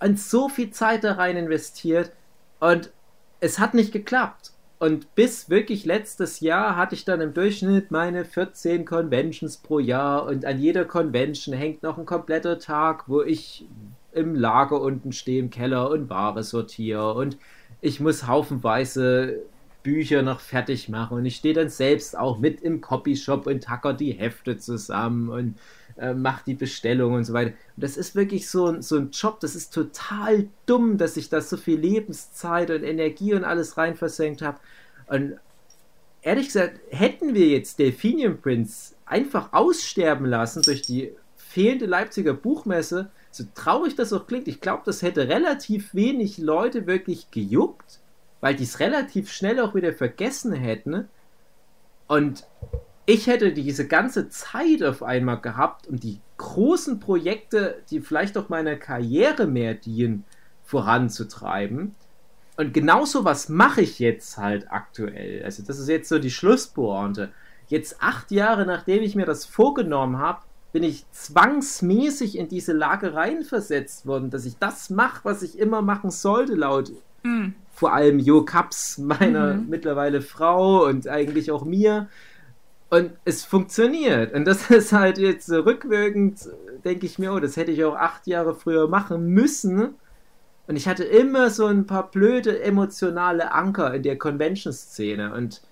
Und 0.00 0.18
so 0.18 0.48
viel 0.48 0.70
Zeit 0.70 1.04
da 1.04 1.12
rein 1.12 1.36
investiert 1.36 2.12
und 2.58 2.90
es 3.38 3.58
hat 3.58 3.74
nicht 3.74 3.92
geklappt. 3.92 4.52
Und 4.80 5.14
bis 5.14 5.50
wirklich 5.50 5.84
letztes 5.84 6.40
Jahr 6.40 6.74
hatte 6.74 6.94
ich 6.94 7.04
dann 7.04 7.20
im 7.20 7.34
Durchschnitt 7.34 7.90
meine 7.90 8.24
14 8.24 8.86
Conventions 8.86 9.58
pro 9.58 9.78
Jahr. 9.78 10.24
Und 10.24 10.46
an 10.46 10.58
jeder 10.58 10.86
Convention 10.86 11.54
hängt 11.54 11.82
noch 11.82 11.98
ein 11.98 12.06
kompletter 12.06 12.58
Tag, 12.58 13.06
wo 13.06 13.20
ich 13.20 13.66
im 14.12 14.34
Lager 14.34 14.80
unten 14.80 15.12
stehe 15.12 15.38
im 15.38 15.50
Keller 15.50 15.90
und 15.90 16.08
Ware 16.08 16.42
sortiere. 16.42 17.12
Und 17.12 17.36
ich 17.82 18.00
muss 18.00 18.26
haufenweise 18.26 19.42
Bücher 19.82 20.22
noch 20.22 20.40
fertig 20.40 20.88
machen. 20.88 21.18
Und 21.18 21.26
ich 21.26 21.36
stehe 21.36 21.52
dann 21.52 21.68
selbst 21.68 22.16
auch 22.16 22.38
mit 22.38 22.62
im 22.62 22.80
Copyshop 22.80 23.46
und 23.46 23.62
tacker 23.62 23.92
die 23.92 24.12
Hefte 24.12 24.56
zusammen. 24.56 25.28
Und 25.28 25.58
äh, 26.00 26.14
mache 26.14 26.42
die 26.46 26.54
Bestellung 26.54 27.14
und 27.14 27.24
so 27.24 27.32
weiter. 27.32 27.50
Und 27.76 27.82
das 27.84 27.96
ist 27.96 28.14
wirklich 28.14 28.48
so, 28.48 28.80
so 28.80 28.96
ein 28.96 29.10
Job, 29.10 29.40
das 29.40 29.54
ist 29.54 29.74
total 29.74 30.48
dumm, 30.66 30.98
dass 30.98 31.16
ich 31.16 31.28
da 31.28 31.40
so 31.40 31.56
viel 31.56 31.78
Lebenszeit 31.78 32.70
und 32.70 32.82
Energie 32.82 33.34
und 33.34 33.44
alles 33.44 33.76
rein 33.76 33.96
versenkt 33.96 34.42
habe. 34.42 34.58
Und 35.06 35.38
ehrlich 36.22 36.46
gesagt, 36.46 36.80
hätten 36.90 37.34
wir 37.34 37.48
jetzt 37.48 37.78
Delphinium 37.78 38.38
Prince 38.38 38.94
einfach 39.04 39.52
aussterben 39.52 40.26
lassen 40.26 40.62
durch 40.62 40.82
die 40.82 41.12
fehlende 41.36 41.86
Leipziger 41.86 42.32
Buchmesse, 42.32 43.10
so 43.32 43.44
traurig 43.54 43.94
das 43.94 44.12
auch 44.12 44.26
klingt, 44.26 44.48
ich 44.48 44.60
glaube, 44.60 44.82
das 44.86 45.02
hätte 45.02 45.28
relativ 45.28 45.94
wenig 45.94 46.38
Leute 46.38 46.86
wirklich 46.86 47.30
gejuckt, 47.30 48.00
weil 48.40 48.54
die 48.54 48.64
es 48.64 48.80
relativ 48.80 49.30
schnell 49.30 49.60
auch 49.60 49.74
wieder 49.74 49.92
vergessen 49.92 50.52
hätten. 50.52 51.08
Und 52.06 52.44
ich 53.10 53.26
hätte 53.26 53.52
diese 53.52 53.88
ganze 53.88 54.28
Zeit 54.28 54.82
auf 54.84 55.02
einmal 55.02 55.40
gehabt, 55.40 55.88
um 55.88 55.98
die 55.98 56.20
großen 56.36 57.00
Projekte, 57.00 57.82
die 57.90 58.00
vielleicht 58.00 58.38
auch 58.38 58.48
meiner 58.48 58.76
Karriere 58.76 59.46
mehr 59.46 59.74
dienen, 59.74 60.24
voranzutreiben. 60.64 61.96
Und 62.56 62.72
genauso 62.72 63.24
was 63.24 63.48
mache 63.48 63.80
ich 63.80 63.98
jetzt 63.98 64.38
halt 64.38 64.70
aktuell. 64.70 65.42
Also 65.44 65.64
das 65.64 65.78
ist 65.78 65.88
jetzt 65.88 66.08
so 66.08 66.18
die 66.20 66.30
Schlusspointe. 66.30 67.30
Jetzt 67.66 68.00
acht 68.00 68.30
Jahre 68.30 68.64
nachdem 68.64 69.02
ich 69.02 69.16
mir 69.16 69.26
das 69.26 69.44
vorgenommen 69.44 70.18
habe, 70.18 70.42
bin 70.72 70.84
ich 70.84 71.04
zwangsmäßig 71.10 72.38
in 72.38 72.48
diese 72.48 72.72
Lage 72.72 73.14
reinversetzt 73.14 74.06
worden, 74.06 74.30
dass 74.30 74.44
ich 74.44 74.56
das 74.58 74.88
mache, 74.88 75.20
was 75.24 75.42
ich 75.42 75.58
immer 75.58 75.82
machen 75.82 76.10
sollte, 76.10 76.54
laut 76.54 76.92
mm. 77.24 77.48
vor 77.72 77.92
allem 77.92 78.20
Jo 78.20 78.44
Kaps, 78.44 78.98
meiner 78.98 79.54
mm 79.54 79.68
mittlerweile 79.68 80.22
Frau 80.22 80.84
und 80.86 81.08
eigentlich 81.08 81.50
auch 81.50 81.64
mir. 81.64 82.08
Und 82.90 83.12
es 83.24 83.44
funktioniert. 83.44 84.34
Und 84.34 84.44
das 84.44 84.68
ist 84.70 84.92
halt 84.92 85.18
jetzt 85.18 85.48
rückwirkend, 85.50 86.48
denke 86.84 87.06
ich 87.06 87.18
mir, 87.18 87.32
oh, 87.32 87.38
das 87.38 87.56
hätte 87.56 87.70
ich 87.70 87.84
auch 87.84 87.96
acht 87.96 88.26
Jahre 88.26 88.54
früher 88.54 88.88
machen 88.88 89.28
müssen. 89.28 89.94
Und 90.66 90.76
ich 90.76 90.86
hatte 90.86 91.04
immer 91.04 91.50
so 91.50 91.66
ein 91.66 91.86
paar 91.86 92.10
blöde 92.10 92.62
emotionale 92.62 93.52
Anker 93.52 93.94
in 93.94 94.02
der 94.02 94.18
Convention-Szene. 94.18 95.32
Und 95.32 95.62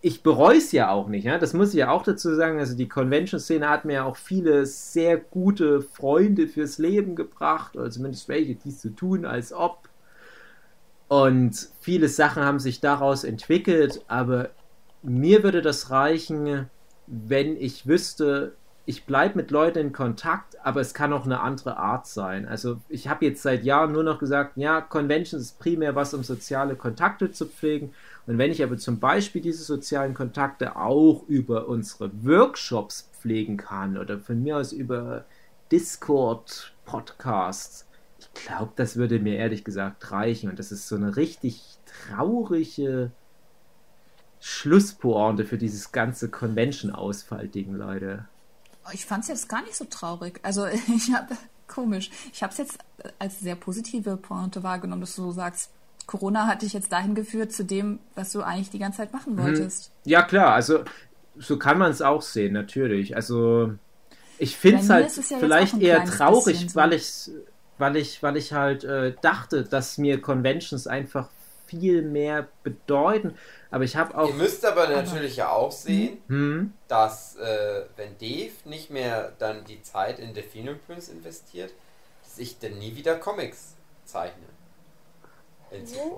ich 0.00 0.22
bereue 0.22 0.58
es 0.58 0.72
ja 0.72 0.90
auch 0.90 1.08
nicht. 1.08 1.24
Ja? 1.24 1.38
Das 1.38 1.52
muss 1.52 1.70
ich 1.70 1.76
ja 1.76 1.90
auch 1.90 2.02
dazu 2.02 2.34
sagen. 2.34 2.58
Also 2.58 2.76
die 2.76 2.88
Convention-Szene 2.88 3.68
hat 3.68 3.84
mir 3.84 3.94
ja 3.94 4.04
auch 4.04 4.16
viele 4.16 4.64
sehr 4.66 5.18
gute 5.18 5.82
Freunde 5.82 6.48
fürs 6.48 6.78
Leben 6.78 7.16
gebracht. 7.16 7.76
Oder 7.76 7.90
zumindest 7.90 8.28
welche, 8.28 8.54
die 8.54 8.70
es 8.70 8.80
zu 8.80 8.90
tun, 8.90 9.26
als 9.26 9.52
ob. 9.52 9.88
Und 11.08 11.68
viele 11.80 12.08
Sachen 12.08 12.42
haben 12.42 12.58
sich 12.60 12.80
daraus 12.80 13.24
entwickelt. 13.24 14.02
Aber 14.08 14.50
mir 15.02 15.42
würde 15.42 15.62
das 15.62 15.90
reichen, 15.90 16.68
wenn 17.06 17.56
ich 17.56 17.86
wüsste, 17.86 18.54
ich 18.88 19.04
bleibe 19.04 19.36
mit 19.36 19.50
Leuten 19.50 19.78
in 19.78 19.92
Kontakt, 19.92 20.56
aber 20.64 20.80
es 20.80 20.94
kann 20.94 21.12
auch 21.12 21.26
eine 21.26 21.40
andere 21.40 21.76
Art 21.76 22.06
sein. 22.06 22.48
Also 22.48 22.80
ich 22.88 23.06
habe 23.08 23.26
jetzt 23.26 23.42
seit 23.42 23.62
Jahren 23.64 23.92
nur 23.92 24.02
noch 24.02 24.18
gesagt, 24.18 24.56
ja, 24.56 24.80
Conventions 24.80 25.42
ist 25.42 25.58
primär 25.58 25.94
was, 25.94 26.14
um 26.14 26.24
soziale 26.24 26.74
Kontakte 26.74 27.30
zu 27.30 27.46
pflegen. 27.46 27.92
Und 28.26 28.38
wenn 28.38 28.50
ich 28.50 28.62
aber 28.62 28.78
zum 28.78 28.98
Beispiel 28.98 29.42
diese 29.42 29.62
sozialen 29.62 30.14
Kontakte 30.14 30.76
auch 30.76 31.24
über 31.28 31.68
unsere 31.68 32.10
Workshops 32.24 33.10
pflegen 33.20 33.58
kann 33.58 33.98
oder 33.98 34.18
von 34.18 34.42
mir 34.42 34.56
aus 34.56 34.72
über 34.72 35.26
Discord, 35.70 36.72
Podcasts, 36.86 37.86
ich 38.18 38.32
glaube, 38.32 38.72
das 38.76 38.96
würde 38.96 39.18
mir 39.18 39.36
ehrlich 39.36 39.64
gesagt 39.64 40.10
reichen. 40.12 40.48
Und 40.48 40.58
das 40.58 40.72
ist 40.72 40.88
so 40.88 40.96
eine 40.96 41.16
richtig 41.16 41.62
traurige 42.08 43.10
Schlusspointe 44.40 45.44
für 45.44 45.58
dieses 45.58 45.92
ganze 45.92 46.28
Convention-Ausfall-Ding, 46.28 47.74
Leute. 47.74 48.26
Ich 48.92 49.04
fand 49.04 49.24
es 49.24 49.28
jetzt 49.28 49.48
gar 49.48 49.62
nicht 49.62 49.76
so 49.76 49.84
traurig. 49.84 50.40
Also 50.42 50.66
ich 50.96 51.12
habe 51.14 51.36
komisch. 51.66 52.10
Ich 52.32 52.42
habe 52.42 52.52
es 52.52 52.58
jetzt 52.58 52.78
als 53.18 53.40
sehr 53.40 53.56
positive 53.56 54.16
Pointe 54.16 54.62
wahrgenommen, 54.62 55.02
dass 55.02 55.16
du 55.16 55.22
so 55.22 55.32
sagst, 55.32 55.70
Corona 56.06 56.46
hat 56.46 56.62
dich 56.62 56.72
jetzt 56.72 56.90
dahin 56.90 57.14
geführt 57.14 57.52
zu 57.52 57.64
dem, 57.64 57.98
was 58.14 58.32
du 58.32 58.42
eigentlich 58.42 58.70
die 58.70 58.78
ganze 58.78 58.98
Zeit 58.98 59.12
machen 59.12 59.34
mhm. 59.34 59.42
wolltest. 59.42 59.92
Ja 60.04 60.22
klar, 60.22 60.54
also 60.54 60.84
so 61.36 61.58
kann 61.58 61.78
man 61.78 61.90
es 61.90 62.02
auch 62.02 62.22
sehen, 62.22 62.54
natürlich. 62.54 63.14
Also 63.14 63.74
ich 64.38 64.56
finde 64.56 64.78
Bei 64.78 65.02
es 65.02 65.14
halt 65.14 65.30
ja 65.30 65.38
vielleicht 65.38 65.78
eher 65.80 66.04
traurig, 66.04 66.74
weil 66.74 66.94
ich 66.94 67.30
weil 67.76 67.96
ich 67.96 68.22
weil 68.22 68.36
ich 68.36 68.52
halt 68.52 68.84
äh, 68.84 69.14
dachte, 69.20 69.64
dass 69.64 69.98
mir 69.98 70.20
Conventions 70.20 70.86
einfach 70.86 71.28
viel 71.66 72.02
mehr 72.02 72.48
bedeuten. 72.62 73.34
Aber 73.70 73.84
ich 73.84 73.96
habe 73.96 74.16
auch 74.16 74.28
Ihr 74.28 74.34
müsst 74.34 74.64
aber 74.64 74.88
natürlich 74.88 75.36
ja 75.36 75.50
auch 75.50 75.72
sehen, 75.72 76.18
hm, 76.28 76.72
dass 76.88 77.36
äh, 77.36 77.84
wenn 77.96 78.16
Dave 78.18 78.52
nicht 78.64 78.90
mehr 78.90 79.32
dann 79.38 79.64
die 79.64 79.82
Zeit 79.82 80.18
in 80.18 80.32
Delphinium 80.32 80.78
Prince 80.86 81.12
investiert, 81.12 81.72
dass 82.24 82.38
ich 82.38 82.58
dann 82.58 82.78
nie 82.78 82.96
wieder 82.96 83.16
Comics 83.16 83.74
zeichne. 84.04 84.46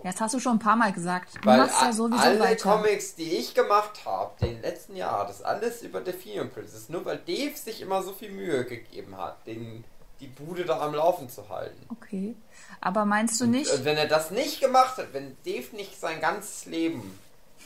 Das 0.05 0.21
hast 0.21 0.35
du 0.35 0.39
schon 0.39 0.57
ein 0.57 0.59
paar 0.61 0.77
Mal 0.77 0.93
gesagt. 0.93 1.37
Du 1.43 1.49
Weil 1.49 1.59
machst 1.59 1.83
ja 1.83 1.93
sowieso 1.93 2.23
alle 2.23 2.39
weiter. 2.39 2.77
Comics, 2.77 3.15
die 3.17 3.37
ich 3.37 3.55
gemacht 3.55 4.05
habe, 4.05 4.33
den 4.41 4.63
letzten 4.63 4.97
Jahr, 4.97 5.27
das 5.27 5.37
ist 5.41 5.45
alles 5.45 5.83
über 5.83 6.01
Delphinium 6.01 6.51
Princess. 6.51 6.89
Nur 6.89 7.05
weil 7.05 7.19
Dave 7.19 7.57
sich 7.57 7.81
immer 7.81 8.03
so 8.03 8.13
viel 8.13 8.31
Mühe 8.31 8.65
gegeben 8.65 9.17
hat, 9.17 9.45
den, 9.47 9.85
die 10.21 10.29
Bude 10.29 10.65
da 10.65 10.81
am 10.81 10.95
Laufen 10.95 11.29
zu 11.29 11.49
halten. 11.49 11.85
Okay. 11.89 12.37
Aber 12.81 13.05
meinst 13.05 13.41
du 13.41 13.47
nicht? 13.47 13.73
Und 13.73 13.85
wenn 13.85 13.97
er 13.97 14.07
das 14.07 14.31
nicht 14.31 14.61
gemacht 14.61 14.99
hat, 14.99 15.13
wenn 15.13 15.37
Dave 15.45 15.75
nicht 15.75 15.99
sein 15.99 16.21
ganzes 16.21 16.67
Leben, 16.67 17.19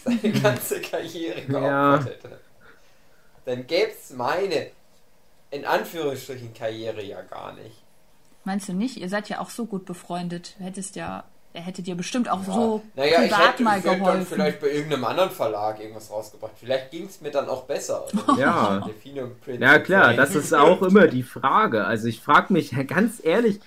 seine 0.05 0.32
ganze 0.40 0.81
Karriere 0.81 1.43
geopfert 1.43 2.06
hätte, 2.06 2.39
dann 3.44 3.66
gäbe 3.66 3.90
es 3.90 4.10
meine, 4.10 4.68
in 5.51 5.64
Anführungsstrichen, 5.64 6.55
Karriere 6.55 7.02
ja 7.02 7.22
gar 7.22 7.52
nicht. 7.55 7.82
Meinst 8.44 8.68
du 8.68 8.72
nicht? 8.72 8.98
Ihr 8.98 9.09
seid 9.09 9.28
ja 9.28 9.40
auch 9.40 9.51
so 9.51 9.64
gut 9.66 9.85
befreundet. 9.86 10.55
Du 10.59 10.64
hättest 10.64 10.97
ja, 10.97 11.24
er 11.55 11.62
hätte 11.62 11.82
dir 11.82 11.94
bestimmt 11.94 12.28
auch 12.28 12.43
so 12.44 12.82
Naja, 12.94 13.22
ich 13.22 13.31
privat 13.31 13.52
hätte, 13.55 13.62
mal 13.62 13.78
ich 13.78 13.85
hätte 13.85 13.97
dann 13.97 14.05
geholfen. 14.05 14.26
vielleicht 14.26 14.60
bei 14.60 14.68
irgendeinem 14.68 15.05
anderen 15.05 15.31
Verlag 15.31 15.81
irgendwas 15.81 16.10
rausgebracht. 16.10 16.52
Vielleicht 16.59 16.90
ging 16.90 17.06
es 17.06 17.20
mir 17.20 17.31
dann 17.31 17.48
auch 17.48 17.64
besser. 17.64 18.06
Ja. 18.39 18.81
Delphinium 18.85 19.39
Princess. 19.40 19.62
Ja 19.62 19.78
klar, 19.78 20.14
das 20.14 20.35
ist 20.35 20.52
auch 20.52 20.82
immer 20.82 21.06
die 21.06 21.22
Frage. 21.22 21.85
Also 21.86 22.09
ich 22.09 22.20
frage 22.20 22.52
mich 22.52 22.74
ganz 22.86 23.20
ehrlich 23.24 23.60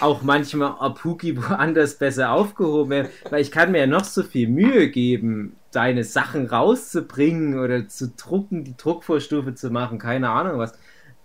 auch 0.00 0.22
manchmal, 0.22 0.74
ob 0.80 1.04
Huki 1.04 1.36
woanders 1.36 1.98
besser 1.98 2.32
aufgehoben 2.32 2.90
wäre, 2.90 3.08
weil 3.30 3.42
ich 3.42 3.50
kann 3.50 3.72
mir 3.72 3.78
ja 3.78 3.86
noch 3.86 4.04
so 4.04 4.22
viel 4.22 4.48
Mühe 4.48 4.88
geben, 4.88 5.56
deine 5.72 6.04
Sachen 6.04 6.46
rauszubringen 6.46 7.58
oder 7.58 7.88
zu 7.88 8.12
drucken, 8.16 8.64
die 8.64 8.76
Druckvorstufe 8.76 9.54
zu 9.54 9.70
machen, 9.70 9.98
keine 9.98 10.30
Ahnung 10.30 10.58
was. 10.58 10.72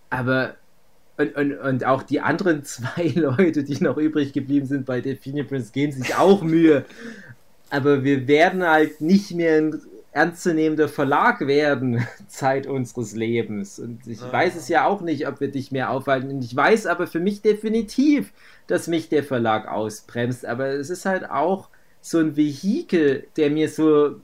Aber 0.09 0.55
und, 1.17 1.35
und, 1.35 1.53
und 1.53 1.85
auch 1.85 2.03
die 2.03 2.21
anderen 2.21 2.63
zwei 2.63 3.11
Leute, 3.15 3.63
die 3.63 3.83
noch 3.83 3.97
übrig 3.97 4.33
geblieben 4.33 4.65
sind 4.65 4.85
bei 4.85 5.01
Delphine 5.01 5.43
Prince, 5.43 5.71
geben 5.71 5.91
sich 5.91 6.15
auch 6.15 6.41
Mühe. 6.41 6.85
Aber 7.69 8.03
wir 8.03 8.27
werden 8.27 8.63
halt 8.63 9.01
nicht 9.01 9.35
mehr 9.35 9.57
ein 9.57 9.81
ernstzunehmender 10.11 10.87
Verlag 10.89 11.41
werden, 11.47 12.05
Zeit 12.27 12.67
unseres 12.67 13.15
Lebens. 13.15 13.79
Und 13.79 14.07
ich 14.07 14.21
Ja. 14.21 14.31
weiß 14.31 14.55
es 14.55 14.67
ja 14.67 14.85
auch 14.87 15.01
nicht, 15.01 15.27
ob 15.27 15.39
wir 15.39 15.51
dich 15.51 15.71
mehr 15.71 15.91
aufhalten. 15.91 16.29
Und 16.29 16.43
ich 16.43 16.55
weiß 16.55 16.87
aber 16.87 17.07
für 17.07 17.19
mich 17.19 17.41
definitiv, 17.41 18.33
dass 18.67 18.87
mich 18.87 19.09
der 19.09 19.23
Verlag 19.23 19.67
ausbremst. 19.67 20.45
Aber 20.45 20.67
es 20.67 20.89
ist 20.89 21.05
halt 21.05 21.29
auch 21.29 21.69
so 22.01 22.19
ein 22.19 22.35
Vehikel, 22.37 23.27
der 23.37 23.51
mir 23.51 23.69
so 23.69 24.21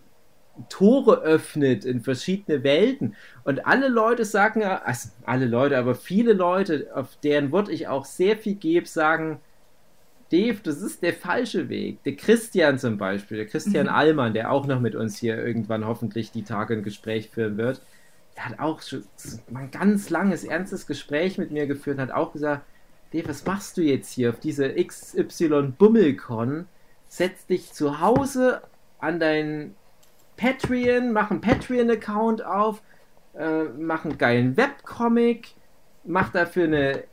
Tore 0.70 1.22
öffnet 1.22 1.84
in 1.86 2.02
verschiedene 2.02 2.64
Welten. 2.64 3.16
Und 3.44 3.66
alle 3.68 3.90
Leute 3.90 4.24
sagen, 4.26 4.64
also 4.64 5.10
alle 5.26 5.46
Leute, 5.48 5.78
aber 5.78 5.96
viele 5.96 6.34
Leute, 6.34 6.88
auf 6.94 7.18
deren 7.18 7.52
Wort 7.52 7.68
ich 7.70 7.88
auch 7.88 8.06
sehr 8.06 8.38
viel 8.38 8.56
gebe, 8.56 8.88
sagen, 8.88 9.42
Dave, 10.32 10.60
das 10.64 10.82
ist 10.82 11.04
der 11.04 11.14
falsche 11.14 11.70
Weg. 11.70 12.04
Der 12.04 12.16
Christian 12.16 12.80
zum 12.80 12.98
Beispiel, 12.98 13.38
der 13.38 13.46
Christian 13.46 13.88
Allmann, 13.88 14.34
der 14.34 14.52
auch 14.52 14.66
noch 14.66 14.80
mit 14.80 14.96
uns 14.96 15.18
hier 15.18 15.38
irgendwann 15.38 15.86
hoffentlich 15.86 16.32
die 16.32 16.44
Tage 16.44 16.74
ein 16.74 16.84
Gespräch 16.84 17.30
führen 17.30 17.58
wird, 17.58 17.82
der 18.36 18.50
hat 18.50 18.60
auch 18.60 18.82
schon 18.82 19.04
mal 19.50 19.62
ein 19.62 19.72
ganz 19.72 20.10
langes, 20.10 20.44
ernstes 20.44 20.88
Gespräch 20.88 21.38
mit 21.38 21.52
mir 21.52 21.68
geführt, 21.68 22.00
hat 22.00 22.12
auch 22.12 22.34
gesagt, 22.34 22.66
Dave, 23.14 23.30
was 23.30 23.46
machst 23.46 23.78
du 23.78 23.82
jetzt 23.82 24.12
hier 24.12 24.30
auf 24.30 24.40
diese 24.40 24.74
XY 24.74 25.74
Bummelcon? 25.78 26.66
Setz 27.08 27.46
dich 27.46 27.72
zu 27.72 28.02
Hause 28.02 28.62
an 29.00 29.20
dein 29.20 29.76
Patreon, 30.38 31.14
mach 31.14 31.32
einen 31.32 31.40
Patreon-Account 31.40 32.44
auf, 32.44 32.82
äh, 33.36 33.64
mach 33.78 34.04
einen 34.04 34.18
geilen 34.18 34.58
Webcomic, 34.58 35.54
mach 36.04 36.32
dafür 36.32 36.66
eine 36.66 37.04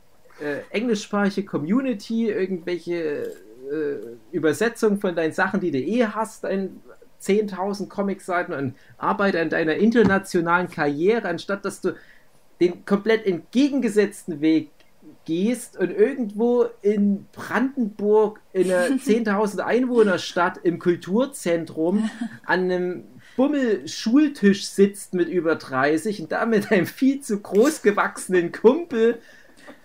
äh, 0.41 0.61
englischsprachige 0.69 1.45
Community, 1.45 2.29
irgendwelche 2.29 3.33
äh, 3.71 3.97
Übersetzungen 4.31 4.99
von 4.99 5.15
deinen 5.15 5.33
Sachen, 5.33 5.59
die 5.59 5.71
du 5.71 5.77
eh 5.77 6.05
hast, 6.07 6.45
ein 6.45 6.81
10.000 7.21 7.87
Comicseiten 7.87 8.53
und 8.53 8.75
arbeite 8.97 9.39
an 9.39 9.49
deiner 9.49 9.75
internationalen 9.75 10.69
Karriere, 10.69 11.27
anstatt 11.27 11.63
dass 11.63 11.81
du 11.81 11.95
den 12.59 12.85
komplett 12.85 13.25
entgegengesetzten 13.25 14.41
Weg 14.41 14.69
gehst 15.25 15.77
und 15.77 15.91
irgendwo 15.91 16.65
in 16.81 17.25
Brandenburg 17.31 18.41
in 18.51 18.71
einer 18.71 18.87
10.000 18.97 19.59
Einwohnerstadt 19.59 20.59
im 20.63 20.79
Kulturzentrum 20.79 22.09
an 22.45 22.63
einem 22.63 23.03
Bummel-Schultisch 23.35 24.65
sitzt 24.65 25.13
mit 25.13 25.29
über 25.29 25.55
30 25.55 26.21
und 26.21 26.31
da 26.31 26.45
mit 26.45 26.71
einem 26.71 26.85
viel 26.85 27.21
zu 27.21 27.39
groß 27.39 27.81
gewachsenen 27.81 28.51
Kumpel 28.51 29.19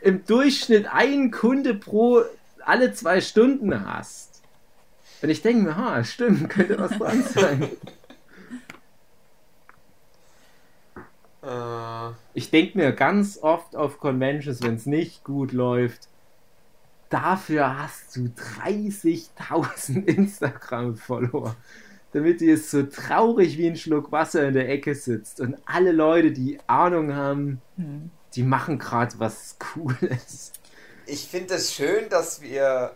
im 0.01 0.25
Durchschnitt 0.25 0.87
einen 0.93 1.31
Kunde 1.31 1.75
pro 1.75 2.23
alle 2.65 2.93
zwei 2.93 3.21
Stunden 3.21 3.87
hast. 3.87 4.43
Und 5.23 5.31
ich 5.31 5.43
denke 5.43 5.65
mir, 5.65 5.77
ha, 5.77 6.05
stimmt, 6.05 6.49
könnte 6.51 6.79
was 6.79 6.99
dran 6.99 7.23
sein. 7.23 7.71
Äh, 11.43 12.11
Ich 12.35 12.51
denke 12.51 12.79
mir 12.79 12.93
ganz 12.93 13.39
oft 13.43 13.75
auf 13.77 13.99
Conventions, 13.99 14.63
wenn 14.63 14.75
es 14.77 14.87
nicht 14.87 15.25
gut 15.25 15.53
läuft, 15.53 16.09
dafür 17.09 17.79
hast 17.79 18.17
du 18.17 18.31
30.000 18.61 20.05
Instagram-Follower. 20.07 21.57
Damit 22.13 22.41
dir 22.41 22.55
es 22.55 22.71
so 22.71 22.85
traurig 22.85 23.59
wie 23.59 23.69
ein 23.69 23.77
Schluck 23.77 24.13
Wasser 24.13 24.49
in 24.49 24.55
der 24.55 24.69
Ecke 24.71 24.95
sitzt. 24.95 25.41
Und 25.41 25.57
alle 25.67 25.93
Leute, 25.93 26.33
die 26.33 26.59
Ahnung 26.67 27.15
haben, 27.15 27.63
die 28.39 28.45
machen 28.45 28.79
gerade 28.79 29.19
was 29.19 29.57
Cooles. 29.59 30.53
ich 31.07 31.27
finde 31.29 31.55
es 31.55 31.75
schön, 31.75 32.09
dass 32.09 32.41
wir, 32.41 32.95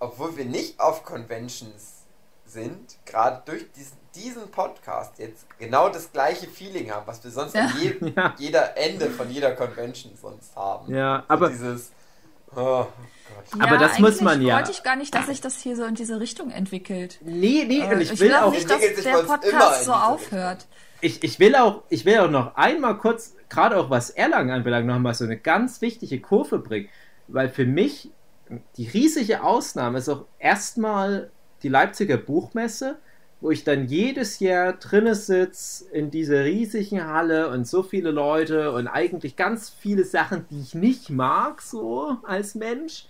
obwohl 0.00 0.36
wir 0.36 0.44
nicht 0.44 0.78
auf 0.78 1.02
Conventions 1.02 2.02
sind, 2.44 2.78
gerade 3.06 3.40
durch 3.46 3.64
diesen, 3.72 3.96
diesen 4.14 4.50
Podcast 4.50 5.18
jetzt 5.18 5.46
genau 5.58 5.88
das 5.88 6.12
gleiche 6.12 6.46
Feeling 6.46 6.90
haben, 6.90 7.06
was 7.06 7.24
wir 7.24 7.30
sonst 7.30 7.56
an 7.56 7.72
jedem, 7.80 8.12
Ja. 8.16 8.34
jeder 8.36 8.76
Ende 8.76 9.08
von 9.10 9.30
jeder 9.30 9.52
Convention 9.52 10.12
sonst 10.20 10.54
haben. 10.54 10.94
Ja, 10.94 11.20
So 11.26 11.32
aber 11.34 11.48
dieses, 11.48 11.90
oh 12.54 12.86
Gott. 12.86 13.60
Aber 13.62 13.78
das 13.78 13.98
muss 13.98 14.20
man 14.20 14.42
ja- 14.42 14.56
wollte 14.56 14.72
ich 14.72 14.82
gar 14.82 14.96
nicht, 14.96 15.14
dass 15.14 15.26
sich 15.26 15.40
das 15.40 15.56
hier 15.56 15.74
so 15.74 15.84
in 15.84 15.94
diese 15.94 16.20
Richtung 16.20 16.50
entwickelt. 16.50 17.18
nee, 17.22 17.64
nee, 17.66 17.82
und 17.82 17.92
Äh, 17.92 18.02
ich 18.02 18.20
will 18.20 18.28
glaube 18.28 18.44
auch 18.46 18.52
nicht, 18.52 18.68
dass 18.70 18.80
der 18.80 19.22
Podcast 19.22 19.84
so 19.86 19.92
aufhört. 19.94 20.66
ich, 21.00 21.24
ich 21.24 21.38
will 21.40 21.56
auch, 21.56 21.82
ich 21.88 22.04
will 22.04 22.18
auch 22.18 22.30
noch 22.30 22.54
einmal 22.56 22.98
kurz, 22.98 23.32
gerade 23.48 23.76
auch 23.76 23.90
was 23.90 24.10
Erlangen 24.10 24.50
anbelangt, 24.50 24.86
noch 24.86 24.98
mal 24.98 25.14
so 25.14 25.24
eine 25.24 25.36
ganz 25.36 25.80
wichtige 25.80 26.20
Kurve 26.20 26.58
bringen. 26.58 26.88
Weil 27.28 27.48
für 27.48 27.66
mich 27.66 28.10
die 28.76 28.88
riesige 28.88 29.42
Ausnahme 29.42 29.98
ist 29.98 30.08
auch 30.08 30.26
erstmal 30.38 31.30
die 31.62 31.68
Leipziger 31.68 32.16
Buchmesse, 32.16 32.98
wo 33.40 33.50
ich 33.50 33.64
dann 33.64 33.86
jedes 33.86 34.40
Jahr 34.40 34.74
drinne 34.74 35.14
sitze 35.14 35.84
in 35.90 36.10
dieser 36.10 36.44
riesigen 36.44 37.06
Halle 37.06 37.48
und 37.50 37.66
so 37.66 37.82
viele 37.82 38.10
Leute 38.10 38.72
und 38.72 38.88
eigentlich 38.88 39.36
ganz 39.36 39.68
viele 39.68 40.04
Sachen, 40.04 40.46
die 40.50 40.60
ich 40.60 40.74
nicht 40.74 41.10
mag, 41.10 41.60
so 41.60 42.16
als 42.22 42.54
Mensch. 42.54 43.06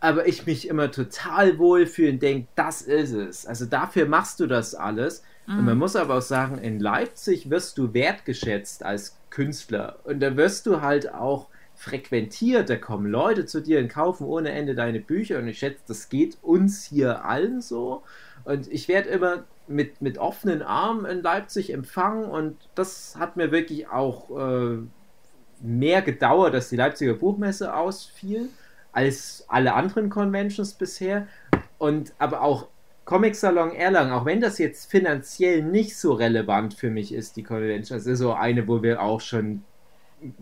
Aber 0.00 0.28
ich 0.28 0.46
mich 0.46 0.68
immer 0.68 0.90
total 0.90 1.58
wohlfühle 1.58 2.12
und 2.12 2.22
denke, 2.22 2.48
das 2.54 2.82
ist 2.82 3.12
es. 3.12 3.46
Also 3.46 3.66
dafür 3.66 4.06
machst 4.06 4.38
du 4.38 4.46
das 4.46 4.74
alles. 4.74 5.22
Und 5.56 5.64
man 5.64 5.78
muss 5.78 5.96
aber 5.96 6.18
auch 6.18 6.22
sagen, 6.22 6.58
in 6.58 6.78
Leipzig 6.78 7.48
wirst 7.48 7.78
du 7.78 7.94
wertgeschätzt 7.94 8.84
als 8.84 9.16
Künstler. 9.30 9.96
Und 10.04 10.20
da 10.20 10.36
wirst 10.36 10.66
du 10.66 10.82
halt 10.82 11.14
auch 11.14 11.46
frequentiert. 11.74 12.68
Da 12.68 12.76
kommen 12.76 13.06
Leute 13.06 13.46
zu 13.46 13.62
dir 13.62 13.78
und 13.78 13.88
kaufen 13.88 14.26
ohne 14.26 14.50
Ende 14.50 14.74
deine 14.74 15.00
Bücher. 15.00 15.38
Und 15.38 15.48
ich 15.48 15.58
schätze, 15.58 15.80
das 15.86 16.10
geht 16.10 16.36
uns 16.42 16.84
hier 16.84 17.24
allen 17.24 17.62
so. 17.62 18.02
Und 18.44 18.70
ich 18.70 18.88
werde 18.88 19.08
immer 19.08 19.44
mit, 19.68 20.02
mit 20.02 20.18
offenen 20.18 20.60
Armen 20.60 21.06
in 21.06 21.22
Leipzig 21.22 21.72
empfangen. 21.72 22.24
Und 22.24 22.56
das 22.74 23.16
hat 23.18 23.36
mir 23.36 23.50
wirklich 23.50 23.88
auch 23.88 24.28
äh, 24.38 24.78
mehr 25.60 26.02
gedauert, 26.02 26.52
dass 26.52 26.68
die 26.68 26.76
Leipziger 26.76 27.14
Buchmesse 27.14 27.74
ausfiel, 27.74 28.50
als 28.92 29.44
alle 29.48 29.72
anderen 29.72 30.10
Conventions 30.10 30.74
bisher. 30.74 31.26
Und 31.78 32.12
aber 32.18 32.42
auch 32.42 32.68
Comic 33.08 33.36
Salon 33.36 33.72
Erlangen, 33.74 34.12
auch 34.12 34.26
wenn 34.26 34.38
das 34.38 34.58
jetzt 34.58 34.90
finanziell 34.90 35.62
nicht 35.62 35.96
so 35.96 36.12
relevant 36.12 36.74
für 36.74 36.90
mich 36.90 37.14
ist, 37.14 37.36
die 37.36 37.42
Convention, 37.42 37.96
das 37.96 38.06
ist 38.06 38.18
so 38.18 38.34
eine, 38.34 38.68
wo 38.68 38.82
wir 38.82 39.00
auch 39.00 39.22
schon 39.22 39.64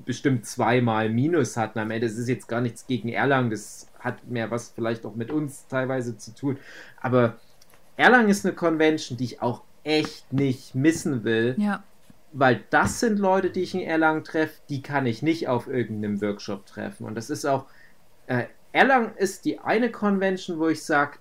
bestimmt 0.05 0.47
zweimal 0.47 1.09
Minus 1.09 1.57
hatten 1.57 1.79
am 1.79 1.93
Ende. 1.93 2.09
Das 2.09 2.19
ist 2.19 2.29
jetzt 2.29 2.49
gar 2.49 2.61
nichts 2.61 2.89
gegen 2.89 3.09
Erlangen, 3.09 3.51
das 3.51 3.87
hat 4.01 4.27
mehr 4.27 4.51
was 4.51 4.71
vielleicht 4.71 5.07
auch 5.07 5.15
mit 5.15 5.31
uns 5.31 5.69
teilweise 5.69 6.19
zu 6.19 6.35
tun. 6.35 6.59
Aber 7.01 7.37
Erlangen 7.97 8.29
ist 8.29 8.45
eine 8.45 8.53
Convention, 8.57 9.17
die 9.17 9.27
ich 9.27 9.43
auch 9.43 9.63
echt 9.85 10.33
nicht 10.33 10.75
missen 10.75 11.23
will. 11.23 11.55
Ja. 11.59 11.85
weil 12.33 12.65
das 12.71 12.99
sind 12.99 13.21
Leute, 13.21 13.51
die 13.51 13.63
ich 13.63 13.77
in 13.77 13.83
Erlangen 13.83 14.25
treffe, 14.25 14.61
die 14.69 14.83
kann 14.83 15.07
ich 15.07 15.23
nicht 15.23 15.47
auf 15.47 15.69
irgendeinem 15.69 16.21
Workshop 16.21 16.67
treffen. 16.67 17.07
Und 17.07 17.15
das 17.15 17.31
ist 17.31 17.45
auch, 17.45 17.67
äh, 18.27 18.47
Erlangen 18.73 19.13
ist 19.17 19.45
die 19.45 19.61
eine 19.61 19.93
Convention, 19.93 20.59
wo 20.59 20.67
ich 20.69 20.83
sage, 20.83 21.19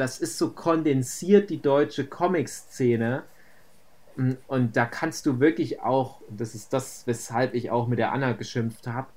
das 0.00 0.20
ist 0.20 0.38
so 0.38 0.50
kondensiert 0.52 1.50
die 1.50 1.62
deutsche 1.62 2.06
Comic-Szene. 2.06 3.24
Mm, 4.16 4.32
Und 4.46 4.76
da 4.76 4.86
kannst 4.86 5.26
du 5.26 5.40
wirklich 5.40 5.80
auch, 5.82 6.22
das 6.30 6.54
ist 6.54 6.72
das, 6.72 7.06
weshalb 7.06 7.54
ich 7.54 7.70
auch 7.70 7.88
mit 7.88 7.98
der 7.98 8.12
Anna 8.12 8.32
geschimpft 8.32 8.86
habe, 8.86 9.08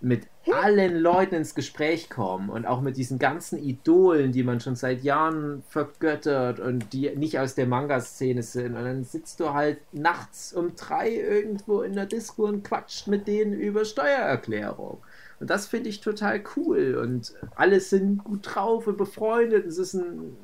mit 0.00 0.28
allen 0.52 0.96
Leuten 0.98 1.34
ins 1.36 1.54
Gespräch 1.56 2.08
kommen 2.10 2.50
und 2.50 2.66
auch 2.66 2.80
mit 2.80 2.96
diesen 2.96 3.18
ganzen 3.18 3.58
Idolen, 3.58 4.32
die 4.32 4.44
man 4.44 4.60
schon 4.60 4.76
seit 4.76 5.02
Jahren 5.02 5.62
vergöttert 5.68 6.60
und 6.60 6.92
die 6.92 7.10
nicht 7.16 7.38
aus 7.38 7.54
der 7.56 7.66
Manga-Szene 7.66 8.42
sind. 8.44 8.76
Und 8.76 8.84
dann 8.84 9.04
sitzt 9.04 9.40
du 9.40 9.54
halt 9.54 9.80
nachts 9.92 10.52
um 10.52 10.76
drei 10.76 11.10
irgendwo 11.10 11.82
in 11.82 11.94
der 11.94 12.06
Disco 12.06 12.44
und 12.46 12.62
quatscht 12.64 13.08
mit 13.08 13.26
denen 13.28 13.54
über 13.54 13.84
Steuererklärung. 13.84 15.02
Und 15.40 15.50
das 15.50 15.66
finde 15.68 15.90
ich 15.90 16.00
total 16.00 16.42
cool. 16.56 16.96
Und 16.96 17.34
alle 17.54 17.80
sind 17.80 18.24
gut 18.24 18.40
drauf 18.54 18.86
und 18.86 18.96
befreundet. 18.96 19.66
Es 19.66 19.78
ist 19.78 19.94
ein 19.94 20.36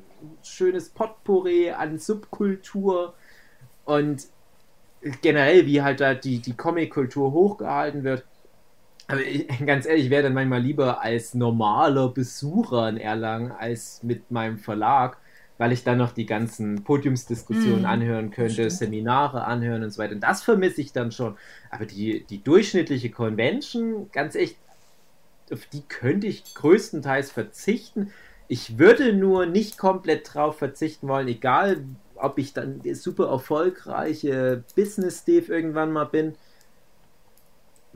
schönes 0.43 0.89
Potpourri 0.89 1.71
an 1.71 1.99
Subkultur. 1.99 3.15
Und 3.85 4.23
generell, 5.21 5.65
wie 5.65 5.81
halt 5.81 5.99
da 6.01 6.13
die, 6.13 6.41
die 6.41 6.55
Comic-Kultur 6.57 7.31
hochgehalten 7.31 8.03
wird. 8.03 8.25
Aber 9.07 9.21
ich, 9.21 9.47
ganz 9.65 9.85
ehrlich, 9.85 10.05
ich 10.05 10.09
wäre 10.11 10.23
dann 10.23 10.33
manchmal 10.33 10.61
lieber 10.61 11.01
als 11.01 11.33
normaler 11.33 12.09
Besucher 12.09 12.89
in 12.89 12.97
Erlangen 12.97 13.51
als 13.51 14.03
mit 14.03 14.31
meinem 14.31 14.57
Verlag, 14.57 15.17
weil 15.57 15.71
ich 15.71 15.83
dann 15.83 15.97
noch 15.97 16.11
die 16.11 16.25
ganzen 16.25 16.83
Podiumsdiskussionen 16.83 17.85
Mhm, 17.85 17.85
anhören 17.85 18.31
könnte, 18.31 18.69
stimmt. 18.69 18.71
Seminare 18.71 19.45
anhören 19.45 19.83
und 19.83 19.91
so 19.91 20.01
weiter. 20.01 20.15
Und 20.15 20.21
das 20.21 20.43
vermisse 20.43 20.81
ich 20.81 20.91
dann 20.93 21.11
schon. 21.11 21.37
Aber 21.69 21.85
die, 21.85 22.25
die 22.27 22.43
durchschnittliche 22.43 23.11
Convention, 23.11 24.09
ganz 24.11 24.35
echt, 24.35 24.59
auf 25.51 25.65
die 25.67 25.81
könnte 25.81 26.27
ich 26.27 26.53
größtenteils 26.53 27.31
verzichten. 27.31 28.11
Ich 28.47 28.77
würde 28.77 29.13
nur 29.13 29.45
nicht 29.45 29.77
komplett 29.77 30.33
drauf 30.33 30.57
verzichten 30.57 31.07
wollen, 31.07 31.27
egal 31.27 31.83
ob 32.15 32.37
ich 32.37 32.53
dann 32.53 32.81
der 32.81 32.95
super 32.95 33.27
erfolgreiche 33.27 34.63
Business-Steve 34.75 35.53
irgendwann 35.53 35.91
mal 35.91 36.05
bin 36.05 36.35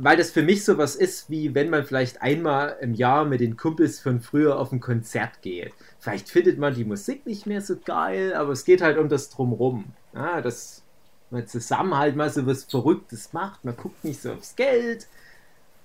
weil 0.01 0.15
das 0.15 0.31
für 0.31 0.43
mich 0.43 0.63
sowas 0.63 0.95
ist, 0.95 1.29
wie 1.29 1.53
wenn 1.53 1.69
man 1.69 1.83
vielleicht 1.83 2.21
einmal 2.21 2.77
im 2.79 2.93
Jahr 2.93 3.25
mit 3.25 3.41
den 3.41 3.57
Kumpels 3.57 3.99
von 3.99 4.21
früher 4.21 4.57
auf 4.57 4.71
ein 4.71 4.79
Konzert 4.79 5.41
geht. 5.41 5.73
Vielleicht 5.99 6.29
findet 6.29 6.57
man 6.57 6.73
die 6.73 6.85
Musik 6.85 7.25
nicht 7.25 7.45
mehr 7.45 7.59
so 7.59 7.75
geil, 7.75 8.33
aber 8.33 8.53
es 8.53 8.63
geht 8.63 8.81
halt 8.81 8.97
um 8.97 9.09
das 9.09 9.29
Drumrum. 9.29 9.91
Ja, 10.13 10.39
dass 10.39 10.83
man 11.31 11.45
zusammen 11.47 11.97
halt 11.97 12.15
mal 12.15 12.29
so 12.29 12.45
was 12.45 12.63
Verrücktes 12.63 13.33
macht. 13.33 13.65
Man 13.65 13.75
guckt 13.75 14.05
nicht 14.05 14.21
so 14.21 14.31
aufs 14.31 14.55
Geld 14.55 15.05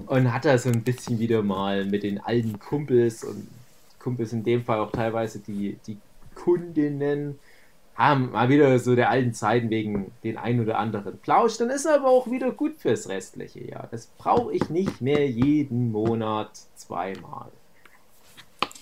und 0.07 0.33
hat 0.33 0.45
da 0.45 0.59
so 0.59 0.69
ein 0.71 0.83
bisschen 0.83 1.19
wieder 1.19 1.43
mal 1.43 1.85
mit 1.85 2.03
den 2.03 2.21
alten 2.21 2.59
Kumpels 2.59 3.25
und 3.25 3.49
Kumpels 3.99 4.33
in 4.33 4.45
dem 4.45 4.65
Fall 4.65 4.81
auch 4.81 4.91
teilweise 4.91 5.39
die, 5.39 5.79
die 5.87 5.99
Kundinnen 6.35 7.39
haben 7.95 8.33
mal 8.33 8.49
wieder 8.49 8.77
so 8.81 8.97
der 8.97 9.09
alten 9.09 9.33
Zeiten 9.35 9.71
wegen 9.71 10.13
den 10.25 10.37
ein 10.37 10.61
oder 10.61 10.79
anderen 10.79 11.17
Plausch, 11.19 11.59
dann 11.59 11.71
ist 11.71 11.85
er 11.85 11.95
aber 11.97 12.09
auch 12.09 12.29
wieder 12.29 12.51
gut 12.51 12.77
fürs 12.77 13.09
restliche 13.09 13.61
Jahr. 13.65 13.87
Das 13.91 14.07
brauche 14.19 14.53
ich 14.53 14.69
nicht 14.69 15.01
mehr 15.01 15.29
jeden 15.29 15.93
Monat 15.93 16.51
zweimal. 16.75 17.51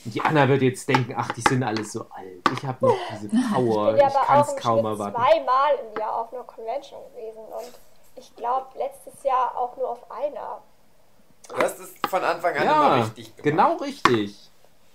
Und 0.05 0.14
die 0.14 0.20
Anna 0.22 0.48
wird 0.48 0.62
jetzt 0.62 0.89
denken, 0.89 1.14
ach, 1.16 1.30
die 1.32 1.43
sind 1.43 1.62
alle 1.62 1.84
so 1.84 2.06
alt. 2.10 2.43
Ich 2.56 2.64
habe 2.64 2.86
noch 2.86 2.97
diese 3.12 3.28
Power, 3.52 3.94
Ich 3.94 4.01
bin 4.01 4.09
ich 4.09 4.14
kann 4.14 4.40
es 4.40 4.56
kaum 4.56 4.84
erwarten. 4.84 5.14
zweimal 5.14 5.72
im 5.93 6.01
Jahr 6.01 6.16
auf 6.20 6.32
einer 6.32 6.43
Convention 6.44 7.01
gewesen 7.12 7.44
und 7.55 7.70
ich 8.16 8.34
glaube 8.34 8.66
letztes 8.78 9.22
Jahr 9.22 9.56
auch 9.56 9.76
nur 9.76 9.90
auf 9.90 10.10
einer. 10.10 10.62
Du 11.56 11.62
hast 11.62 11.78
es 11.80 11.92
von 12.08 12.22
Anfang 12.24 12.54
an 12.56 12.62
immer 12.62 12.72
Ja, 12.72 12.94
richtig 13.04 13.36
gemacht. 13.36 13.42
genau 13.42 13.76
richtig. 13.76 14.50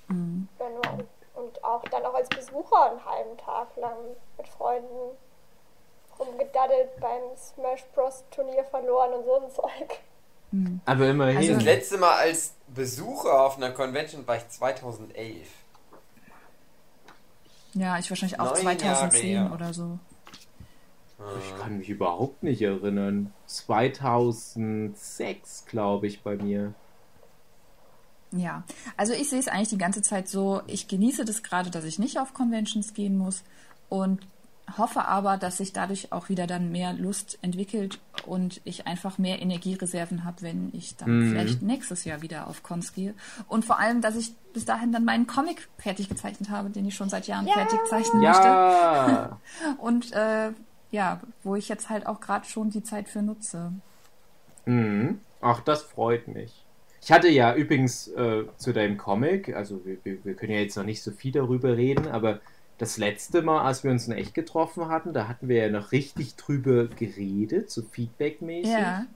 Ja, 0.09 0.15
nur, 0.15 1.05
und 1.35 1.63
auch 1.63 1.83
dann 1.91 2.05
auch 2.05 2.13
als 2.13 2.29
Besucher 2.29 2.91
einen 2.91 3.05
halben 3.05 3.37
Tag 3.37 3.67
lang 3.77 3.97
mit 4.37 4.47
Freunden 4.47 5.17
rumgedaddelt 6.19 6.99
beim 6.99 7.21
Smash 7.37 7.83
Bros. 7.93 8.23
Turnier 8.31 8.63
verloren 8.63 9.13
und 9.13 9.25
so 9.25 9.35
ein 9.35 9.51
Zeug. 9.51 9.99
Aber 10.85 11.07
immerhin. 11.09 11.37
Also- 11.37 11.53
Das 11.55 11.63
letzte 11.63 11.97
Mal 11.97 12.15
als 12.15 12.53
Besucher 12.67 13.41
auf 13.45 13.57
einer 13.57 13.71
Convention 13.71 14.25
war 14.27 14.37
ich 14.37 14.47
2011. 14.49 15.47
Ja, 17.73 17.97
ich 17.99 18.09
wahrscheinlich 18.09 18.39
auch 18.39 18.53
Neun 18.55 18.63
Jahre 18.79 19.09
2010 19.09 19.21
her. 19.37 19.51
oder 19.53 19.73
so. 19.73 19.99
Ich 21.39 21.61
kann 21.61 21.77
mich 21.79 21.89
überhaupt 21.89 22.43
nicht 22.43 22.61
erinnern. 22.61 23.33
2006, 23.45 25.65
glaube 25.65 26.07
ich, 26.07 26.21
bei 26.23 26.35
mir. 26.35 26.73
Ja, 28.31 28.63
also 28.97 29.13
ich 29.13 29.29
sehe 29.29 29.39
es 29.39 29.47
eigentlich 29.47 29.69
die 29.69 29.77
ganze 29.77 30.01
Zeit 30.01 30.27
so, 30.27 30.61
ich 30.67 30.87
genieße 30.87 31.23
das 31.25 31.43
gerade, 31.43 31.69
dass 31.69 31.85
ich 31.85 31.97
nicht 31.97 32.19
auf 32.19 32.33
Conventions 32.33 32.93
gehen 32.93 33.17
muss 33.17 33.43
und 33.89 34.19
hoffe 34.77 35.05
aber, 35.05 35.37
dass 35.37 35.57
sich 35.57 35.71
dadurch 35.71 36.11
auch 36.11 36.27
wieder 36.27 36.45
dann 36.45 36.73
mehr 36.73 36.91
Lust 36.91 37.39
entwickelt 37.41 38.01
und 38.25 38.59
ich 38.65 38.85
einfach 38.85 39.17
mehr 39.17 39.41
Energiereserven 39.41 40.25
habe, 40.25 40.41
wenn 40.41 40.71
ich 40.73 40.97
dann 40.97 41.19
Mhm. 41.19 41.31
vielleicht 41.31 41.61
nächstes 41.61 42.03
Jahr 42.03 42.21
wieder 42.21 42.47
auf 42.47 42.63
Cons 42.63 42.91
gehe. 42.91 43.15
Und 43.47 43.63
vor 43.63 43.79
allem, 43.79 44.01
dass 44.01 44.17
ich 44.17 44.33
bis 44.51 44.65
dahin 44.65 44.91
dann 44.91 45.05
meinen 45.05 45.25
Comic 45.25 45.69
fertig 45.77 46.09
gezeichnet 46.09 46.49
habe, 46.49 46.69
den 46.69 46.85
ich 46.85 46.95
schon 46.95 47.07
seit 47.07 47.27
Jahren 47.27 47.47
Ja. 47.47 47.53
fertig 47.53 47.79
zeichnen 47.89 48.21
möchte. 48.21 48.47
Ja, 48.47 49.39
Und 49.77 50.11
äh, 50.11 50.51
ja, 50.91 51.21
wo 51.43 51.55
ich 51.55 51.69
jetzt 51.69 51.89
halt 51.89 52.05
auch 52.07 52.19
gerade 52.21 52.45
schon 52.45 52.69
die 52.69 52.83
Zeit 52.83 53.09
für 53.09 53.21
nutze. 53.21 53.71
mhm. 54.65 55.21
ach, 55.41 55.61
das 55.61 55.83
freut 55.83 56.27
mich. 56.27 56.65
Ich 57.01 57.11
hatte 57.11 57.29
ja 57.29 57.53
übrigens 57.55 58.07
äh, 58.09 58.45
zu 58.57 58.73
deinem 58.73 58.97
Comic, 58.97 59.55
also 59.55 59.85
wir, 59.85 59.97
wir, 60.03 60.23
wir 60.25 60.35
können 60.35 60.51
ja 60.53 60.59
jetzt 60.59 60.75
noch 60.77 60.83
nicht 60.83 61.03
so 61.03 61.11
viel 61.11 61.31
darüber 61.31 61.77
reden, 61.77 62.07
aber 62.07 62.41
das 62.77 62.97
letzte 62.97 63.41
Mal, 63.41 63.61
als 63.61 63.83
wir 63.83 63.91
uns 63.91 64.07
in 64.07 64.13
echt 64.13 64.33
getroffen 64.33 64.87
hatten, 64.89 65.13
da 65.13 65.27
hatten 65.27 65.47
wir 65.47 65.57
ja 65.65 65.69
noch 65.69 65.91
richtig 65.91 66.35
drüber 66.35 66.87
geredet, 66.87 67.71
so 67.71 67.83
feedbackmäßig. 67.83 68.71
Ja, 68.71 69.07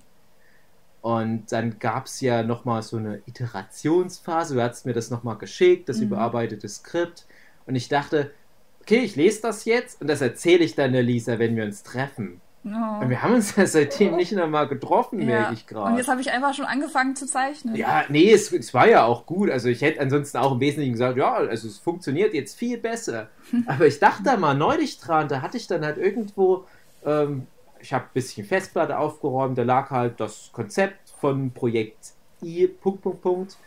Und 1.01 1.51
dann 1.51 1.79
gab 1.79 2.05
es 2.05 2.21
ja 2.21 2.43
nochmal 2.43 2.83
so 2.83 2.97
eine 2.97 3.21
Iterationsphase. 3.25 4.55
Du 4.55 4.61
hast 4.61 4.85
mir 4.85 4.93
das 4.93 5.09
nochmal 5.09 5.37
geschickt, 5.37 5.89
das 5.89 5.99
Mhm. 5.99 6.03
überarbeitete 6.03 6.67
Skript. 6.69 7.25
Und 7.65 7.75
ich 7.75 7.87
dachte, 7.89 8.31
okay, 8.91 9.03
ich 9.05 9.15
lese 9.15 9.41
das 9.41 9.65
jetzt 9.65 10.01
und 10.01 10.07
das 10.07 10.21
erzähle 10.21 10.63
ich 10.63 10.75
dann 10.75 10.91
der 10.93 11.03
Lisa, 11.03 11.39
wenn 11.39 11.55
wir 11.55 11.63
uns 11.63 11.83
treffen. 11.83 12.41
Und 12.63 13.09
wir 13.09 13.23
haben 13.23 13.33
uns 13.33 13.55
ja 13.55 13.65
seitdem 13.65 14.17
nicht 14.17 14.33
nochmal 14.33 14.67
getroffen, 14.67 15.19
ja. 15.21 15.25
merke 15.25 15.53
ich 15.55 15.61
Und 15.61 15.67
gerade. 15.67 15.97
jetzt 15.97 16.07
habe 16.07 16.21
ich 16.21 16.31
einfach 16.31 16.53
schon 16.53 16.65
angefangen 16.65 17.15
zu 17.15 17.25
zeichnen. 17.25 17.75
Ja, 17.75 18.03
nee, 18.09 18.31
es, 18.31 18.51
es 18.51 18.71
war 18.71 18.87
ja 18.87 19.03
auch 19.03 19.25
gut. 19.25 19.49
Also 19.49 19.67
ich 19.67 19.81
hätte 19.81 19.99
ansonsten 19.99 20.37
auch 20.37 20.51
im 20.51 20.59
Wesentlichen 20.59 20.91
gesagt, 20.91 21.17
ja, 21.17 21.33
also 21.33 21.67
es 21.67 21.79
funktioniert 21.79 22.35
jetzt 22.35 22.55
viel 22.55 22.77
besser. 22.77 23.29
Aber 23.65 23.87
ich 23.87 23.97
dachte 23.97 24.21
da 24.23 24.37
mal 24.37 24.53
neulich 24.53 24.99
dran, 24.99 25.27
da 25.27 25.41
hatte 25.41 25.57
ich 25.57 25.65
dann 25.65 25.83
halt 25.83 25.97
irgendwo, 25.97 26.65
ähm, 27.03 27.47
ich 27.79 27.93
habe 27.93 28.03
ein 28.03 28.13
bisschen 28.13 28.45
Festplatte 28.45 28.99
aufgeräumt, 28.99 29.57
da 29.57 29.63
lag 29.63 29.89
halt 29.89 30.19
das 30.19 30.51
Konzept 30.53 31.09
von 31.19 31.49
Projekt 31.51 32.13
I, 32.43 32.67
Punkt, 32.67 33.01
Punkt, 33.01 33.21
Punkt. 33.21 33.57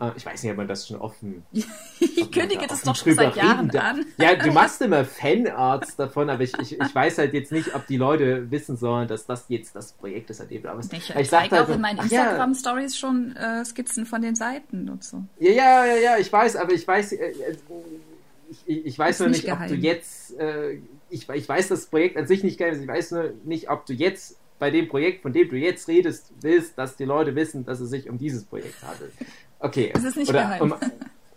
Äh, 0.00 0.10
ich 0.16 0.26
weiß 0.26 0.42
nicht, 0.42 0.52
ob 0.52 0.58
man 0.58 0.68
das 0.68 0.86
schon 0.86 0.98
offen 0.98 1.44
Ich 2.00 2.30
kündige 2.30 2.62
da 2.62 2.66
das 2.68 2.82
doch 2.82 2.96
schon 2.96 3.14
seit 3.14 3.36
Jahren 3.36 3.68
darf. 3.68 3.84
an. 3.84 4.06
Ja, 4.18 4.34
du 4.34 4.50
machst 4.52 4.82
immer 4.82 5.04
Fanarts 5.04 5.96
davon, 5.96 6.28
aber 6.30 6.42
ich, 6.42 6.52
ich, 6.58 6.80
ich 6.80 6.94
weiß 6.94 7.18
halt 7.18 7.32
jetzt 7.34 7.52
nicht, 7.52 7.74
ob 7.74 7.86
die 7.86 7.96
Leute 7.96 8.50
wissen 8.50 8.76
sollen, 8.76 9.08
dass 9.08 9.26
das 9.26 9.46
jetzt 9.48 9.74
das 9.76 9.92
Projekt 9.92 10.30
ist, 10.30 10.40
du 10.40 10.68
arbeitest. 10.68 10.92
Ich 10.92 11.14
Aber 11.14 11.24
zeige 11.24 11.56
dachte 11.56 11.64
auch 11.64 11.74
in 11.74 11.80
meinen 11.80 12.00
ach 12.00 12.10
ja, 12.10 12.22
Instagram-Stories 12.22 12.98
schon 12.98 13.34
äh, 13.36 13.64
Skizzen 13.64 14.06
von 14.06 14.22
den 14.22 14.34
Seiten 14.34 14.88
und 14.88 15.04
so. 15.04 15.22
Ja, 15.38 15.50
ja, 15.50 15.86
ja, 15.86 15.96
ja, 15.96 16.18
ich 16.18 16.32
weiß, 16.32 16.56
aber 16.56 16.72
ich 16.72 16.86
weiß, 16.86 17.12
äh, 17.12 17.16
äh, 17.16 17.56
ich, 18.50 18.58
ich, 18.66 18.86
ich 18.86 18.98
weiß 18.98 19.16
Ist 19.16 19.20
nur 19.20 19.28
nicht 19.28 19.44
nicht, 19.44 19.52
ob 19.52 19.66
du 19.66 19.74
jetzt, 19.74 20.38
äh, 20.38 20.78
ich, 21.10 21.28
ich 21.28 21.48
weiß 21.48 21.68
das 21.68 21.86
Projekt 21.86 22.16
an 22.16 22.26
sich 22.26 22.42
nicht 22.42 22.58
geil 22.58 22.78
ich 22.80 22.86
weiß 22.86 23.12
nur 23.12 23.32
nicht, 23.44 23.70
ob 23.70 23.86
du 23.86 23.92
jetzt 23.92 24.36
bei 24.58 24.70
dem 24.70 24.88
Projekt, 24.88 25.22
von 25.22 25.32
dem 25.32 25.48
du 25.48 25.56
jetzt 25.56 25.88
redest, 25.88 26.32
willst, 26.40 26.78
dass 26.78 26.96
die 26.96 27.04
Leute 27.04 27.34
wissen, 27.34 27.64
dass 27.64 27.80
es 27.80 27.90
sich 27.90 28.08
um 28.08 28.18
dieses 28.18 28.44
Projekt 28.44 28.82
handelt. 28.82 29.12
Okay. 29.58 29.92
Es 29.94 30.04
ist 30.04 30.16
nicht 30.16 30.28
oder 30.28 30.42
geheim. 30.42 30.72
um, 30.72 30.74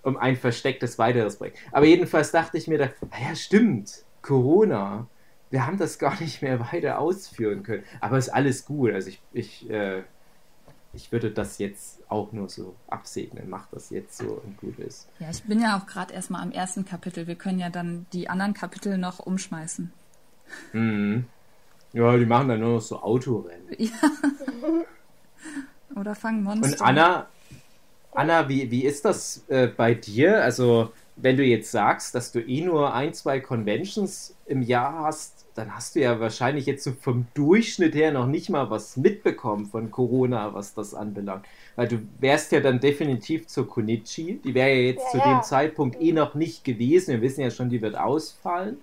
um 0.04 0.18
ein 0.18 0.36
verstecktes 0.36 0.98
weiteres 0.98 1.38
Projekt. 1.38 1.60
Aber 1.72 1.86
jedenfalls 1.86 2.32
dachte 2.32 2.58
ich 2.58 2.68
mir 2.68 2.78
da, 2.78 2.90
naja, 3.12 3.36
stimmt, 3.36 4.04
Corona, 4.22 5.08
wir 5.50 5.66
haben 5.66 5.78
das 5.78 6.00
gar 6.00 6.20
nicht 6.20 6.42
mehr 6.42 6.60
weiter 6.72 7.00
ausführen 7.00 7.64
können. 7.64 7.84
Aber 8.00 8.18
ist 8.18 8.30
alles 8.30 8.66
gut. 8.66 8.92
Also 8.92 9.10
ich, 9.10 9.22
ich, 9.34 9.70
äh, 9.70 10.04
ich 10.94 11.12
würde 11.12 11.32
das 11.32 11.58
jetzt 11.58 12.00
auch 12.10 12.32
nur 12.32 12.50
so 12.50 12.76
absegnen. 12.88 13.50
Mach 13.50 13.68
das 13.72 13.90
jetzt 13.90 14.18
so 14.18 14.42
und 14.46 14.58
gut 14.58 14.80
ist. 14.80 15.08
Ja, 15.20 15.30
ich 15.30 15.44
bin 15.44 15.62
ja 15.62 15.78
auch 15.78 15.86
gerade 15.86 16.14
erstmal 16.14 16.42
am 16.42 16.52
ersten 16.52 16.86
Kapitel. 16.86 17.28
Wir 17.28 17.36
können 17.36 17.60
ja 17.60 17.70
dann 17.70 18.06
die 18.14 18.30
anderen 18.30 18.54
Kapitel 18.54 18.98
noch 18.98 19.20
umschmeißen. 19.20 19.92
Mhm. 20.74 21.26
Ja, 21.94 22.16
die 22.18 22.26
machen 22.26 22.50
dann 22.50 22.60
nur 22.60 22.76
noch 22.76 22.82
so 22.82 23.02
Autorennen. 23.02 23.68
Oder 25.96 26.16
fangen 26.16 26.44
Monster. 26.44 26.68
Und 26.68 26.82
Anna, 26.82 27.28
Anna, 28.12 28.48
wie, 28.48 28.70
wie 28.72 28.86
ist 28.86 29.06
das 29.06 29.44
äh, 29.48 29.68
bei 29.68 29.94
dir? 29.96 30.44
Also, 30.44 30.92
wenn 31.16 31.36
du 31.36 31.44
jetzt 31.44 31.72
sagst, 31.72 32.16
dass 32.16 32.32
du 32.32 32.40
eh 32.40 32.62
nur 32.62 32.94
ein, 32.94 33.14
zwei 33.14 33.40
Conventions 33.40 34.36
im 34.46 34.62
Jahr 34.62 35.04
hast, 35.06 35.46
dann 35.56 35.76
hast 35.76 35.96
du 35.96 36.00
ja 36.00 36.20
wahrscheinlich 36.20 36.66
jetzt 36.66 36.84
so 36.84 36.92
vom 36.94 37.28
Durchschnitt 37.34 37.94
her 37.96 38.12
noch 38.12 38.28
nicht 38.28 38.50
mal 38.50 38.70
was 38.70 38.96
mitbekommen 38.96 39.66
von 39.66 39.92
Corona, 39.92 40.54
was 40.54 40.74
das 40.74 40.94
anbelangt. 40.94 41.46
Weil 41.76 41.88
du 41.88 42.00
wärst 42.20 42.52
ja 42.52 42.62
dann 42.62 42.80
definitiv 42.80 43.48
zur 43.48 43.68
Konichi. 43.68 44.40
Die 44.44 44.54
wäre 44.54 44.70
ja 44.70 44.82
jetzt 44.92 45.04
Ja, 45.06 45.12
zu 45.12 45.18
ja. 45.18 45.34
dem 45.34 45.44
Zeitpunkt 45.44 46.00
eh 46.02 46.14
noch 46.14 46.36
nicht 46.36 46.64
gewesen. 46.64 47.12
Wir 47.16 47.22
wissen 47.22 47.42
ja 47.42 47.52
schon, 47.52 47.70
die 47.70 47.82
wird 47.82 47.98
ausfallen. 47.98 48.78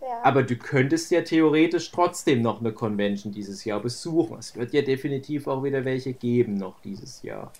Ja. 0.00 0.22
Aber 0.22 0.42
du 0.42 0.56
könntest 0.56 1.10
ja 1.10 1.20
theoretisch 1.22 1.90
trotzdem 1.92 2.40
noch 2.42 2.60
eine 2.60 2.72
Convention 2.72 3.32
dieses 3.32 3.64
Jahr 3.64 3.80
besuchen. 3.80 4.38
Es 4.38 4.56
wird 4.56 4.72
ja 4.72 4.82
definitiv 4.82 5.46
auch 5.46 5.62
wieder 5.62 5.84
welche 5.84 6.12
geben 6.14 6.54
noch 6.54 6.80
dieses 6.80 7.22
Jahr. 7.22 7.52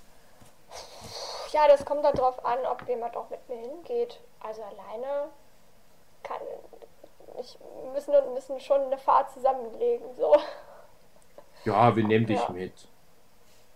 Ja, 1.53 1.69
das 1.69 1.85
kommt 1.85 2.05
dann 2.05 2.15
drauf 2.15 2.45
an, 2.45 2.59
ob 2.71 2.89
jemand 2.89 3.17
auch 3.17 3.29
mit 3.29 3.41
mir 3.49 3.57
hingeht. 3.57 4.21
Also 4.41 4.63
alleine 4.63 5.29
kann 6.23 6.39
ich 7.41 7.59
müssen, 7.93 8.13
müssen 8.35 8.61
schon 8.61 8.81
eine 8.83 8.99
Fahrt 8.99 9.31
zusammenlegen. 9.33 10.07
So. 10.17 10.37
Ja, 11.65 11.95
wir 11.95 12.05
nehmen 12.05 12.27
dich 12.27 12.41
Ja. 12.41 12.51
mit. 12.51 12.73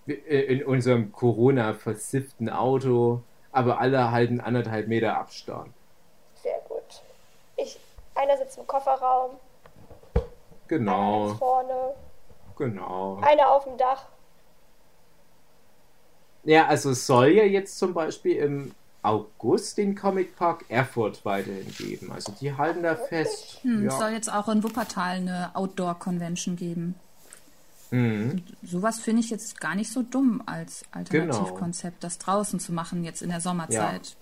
Wir- 0.06 0.26
äh, 0.26 0.40
In 0.54 0.64
unserem 0.64 1.12
Corona-versifften 1.12 2.48
Auto, 2.48 3.22
aber 3.52 3.78
alle 3.80 4.10
halten 4.10 4.40
anderthalb 4.40 4.88
Meter 4.88 5.18
Abstand. 5.18 5.70
Einer 8.14 8.36
sitzt 8.38 8.58
im 8.58 8.66
Kofferraum, 8.66 9.32
einer 10.14 10.24
Genau, 10.68 11.26
ganz 11.26 11.38
vorne, 11.38 11.94
genau. 12.56 13.18
einer 13.22 13.50
auf 13.50 13.64
dem 13.64 13.76
Dach. 13.76 14.06
Ja, 16.44 16.66
also 16.66 16.90
es 16.90 17.06
soll 17.06 17.28
ja 17.28 17.44
jetzt 17.44 17.78
zum 17.78 17.94
Beispiel 17.94 18.36
im 18.36 18.74
August 19.02 19.76
den 19.78 19.94
Comic 19.94 20.36
Park 20.36 20.64
Erfurt 20.68 21.24
weiterhin 21.24 21.70
geben. 21.76 22.12
Also 22.12 22.32
die 22.40 22.54
halten 22.56 22.82
da 22.82 22.96
fest. 22.96 23.58
Hm, 23.62 23.86
Es 23.86 23.96
soll 23.98 24.10
Ja. 24.10 24.14
jetzt 24.16 24.32
auch 24.32 24.48
in 24.48 24.62
Wuppertal 24.62 25.16
eine 25.16 25.50
Outdoor-Convention 25.54 26.56
geben. 26.56 26.94
Mhm. 27.90 28.42
Sowas 28.62 28.98
finde 28.98 29.20
ich 29.20 29.30
jetzt 29.30 29.60
gar 29.60 29.74
nicht 29.74 29.92
so 29.92 30.02
dumm 30.02 30.42
als 30.46 30.84
Alternativkonzept, 30.92 32.02
das 32.02 32.18
draußen 32.18 32.58
zu 32.60 32.72
machen, 32.72 33.04
jetzt 33.04 33.20
in 33.22 33.28
der 33.30 33.40
Sommerzeit. 33.40 34.16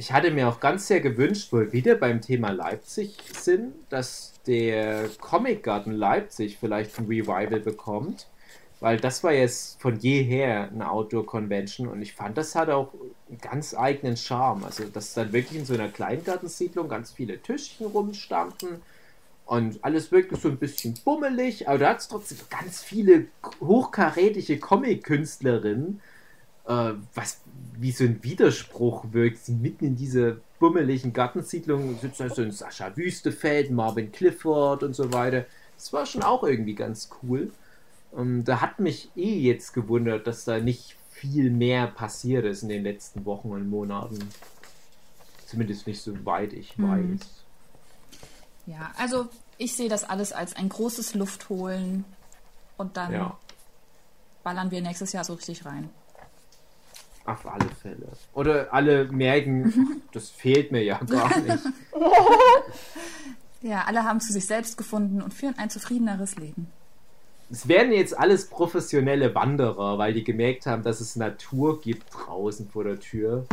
Ich 0.00 0.12
hatte 0.12 0.30
mir 0.30 0.48
auch 0.48 0.60
ganz 0.60 0.86
sehr 0.86 1.02
gewünscht, 1.02 1.52
wo 1.52 1.58
wir 1.58 1.74
wieder 1.74 1.94
beim 1.94 2.22
Thema 2.22 2.52
Leipzig 2.52 3.18
sind, 3.38 3.74
dass 3.90 4.32
der 4.46 5.10
Comic 5.20 5.62
Garden 5.62 5.92
Leipzig 5.92 6.56
vielleicht 6.58 6.98
ein 6.98 7.04
Revival 7.04 7.60
bekommt. 7.60 8.26
Weil 8.80 8.96
das 8.96 9.22
war 9.22 9.34
jetzt 9.34 9.78
von 9.78 10.00
jeher 10.00 10.70
eine 10.70 10.90
Outdoor-Convention 10.90 11.86
und 11.86 12.00
ich 12.00 12.14
fand, 12.14 12.38
das 12.38 12.54
hat 12.54 12.70
auch 12.70 12.94
einen 13.28 13.40
ganz 13.42 13.74
eigenen 13.74 14.16
Charme. 14.16 14.64
Also, 14.64 14.84
dass 14.84 15.12
dann 15.12 15.34
wirklich 15.34 15.58
in 15.58 15.66
so 15.66 15.74
einer 15.74 15.88
Kleingartensiedlung 15.88 16.88
ganz 16.88 17.12
viele 17.12 17.36
Tischchen 17.36 17.86
rumstanden 17.88 18.80
und 19.44 19.84
alles 19.84 20.10
wirklich 20.12 20.40
so 20.40 20.48
ein 20.48 20.56
bisschen 20.56 20.94
bummelig, 21.04 21.68
aber 21.68 21.76
da 21.76 21.90
hat 21.90 21.98
es 21.98 22.08
trotzdem 22.08 22.38
ganz 22.48 22.82
viele 22.82 23.26
hochkarätige 23.60 24.58
Comic-Künstlerinnen, 24.58 26.00
äh, 26.64 26.94
was 27.14 27.42
wie 27.46 27.92
so 27.92 28.04
ein 28.04 28.22
Widerspruch 28.22 29.12
wirkt. 29.12 29.48
Mitten 29.48 29.84
in 29.86 29.96
dieser 29.96 30.36
bummeligen 30.58 31.12
Gartensiedlung 31.12 31.98
sitzt 31.98 32.20
da 32.20 32.28
so 32.30 32.42
ein 32.42 32.50
Sascha 32.52 32.96
Wüstefeld, 32.96 33.70
Marvin 33.70 34.12
Clifford 34.12 34.82
und 34.82 34.94
so 34.94 35.12
weiter. 35.12 35.46
Das 35.76 35.92
war 35.92 36.06
schon 36.06 36.22
auch 36.22 36.44
irgendwie 36.44 36.74
ganz 36.74 37.08
cool. 37.22 37.52
Und 38.10 38.44
da 38.44 38.60
hat 38.60 38.80
mich 38.80 39.16
eh 39.16 39.38
jetzt 39.40 39.72
gewundert, 39.72 40.26
dass 40.26 40.44
da 40.44 40.58
nicht 40.60 40.96
viel 41.08 41.50
mehr 41.50 41.86
passiert 41.88 42.44
ist 42.44 42.62
in 42.62 42.68
den 42.68 42.82
letzten 42.84 43.24
Wochen 43.24 43.50
und 43.50 43.68
Monaten. 43.68 44.34
Zumindest 45.44 45.86
nicht 45.86 46.02
so 46.02 46.24
weit 46.24 46.52
ich 46.54 46.78
Mhm. 46.78 46.82
weiß. 46.82 47.46
Ja, 48.66 48.92
also 48.96 49.28
ich 49.58 49.74
sehe 49.76 49.88
das 49.88 50.04
alles 50.04 50.32
als 50.32 50.54
ein 50.56 50.68
großes 50.68 51.14
Luftholen 51.14 52.04
und 52.76 52.96
dann 52.96 53.12
Ja, 53.12 53.38
ballern 54.42 54.70
wir 54.70 54.82
nächstes 54.82 55.12
Jahr 55.12 55.24
so 55.24 55.34
richtig 55.34 55.64
rein. 55.64 55.90
Auf 57.32 57.46
alle 57.46 57.68
Fälle. 57.82 58.08
Oder 58.34 58.72
alle 58.72 59.06
merken, 59.06 60.02
das 60.12 60.30
fehlt 60.30 60.72
mir 60.72 60.82
ja 60.82 60.98
gar 60.98 61.38
nicht. 61.40 61.64
Ja, 63.62 63.84
alle 63.86 64.04
haben 64.04 64.20
zu 64.20 64.32
sich 64.32 64.46
selbst 64.46 64.76
gefunden 64.76 65.20
und 65.20 65.34
führen 65.34 65.54
ein 65.58 65.70
zufriedeneres 65.70 66.36
Leben. 66.36 66.68
Es 67.50 67.66
werden 67.66 67.92
jetzt 67.92 68.16
alles 68.16 68.46
professionelle 68.46 69.34
Wanderer, 69.34 69.98
weil 69.98 70.14
die 70.14 70.22
gemerkt 70.22 70.66
haben, 70.66 70.82
dass 70.82 71.00
es 71.00 71.16
Natur 71.16 71.80
gibt 71.80 72.06
draußen 72.14 72.68
vor 72.70 72.84
der 72.84 73.00
Tür 73.00 73.44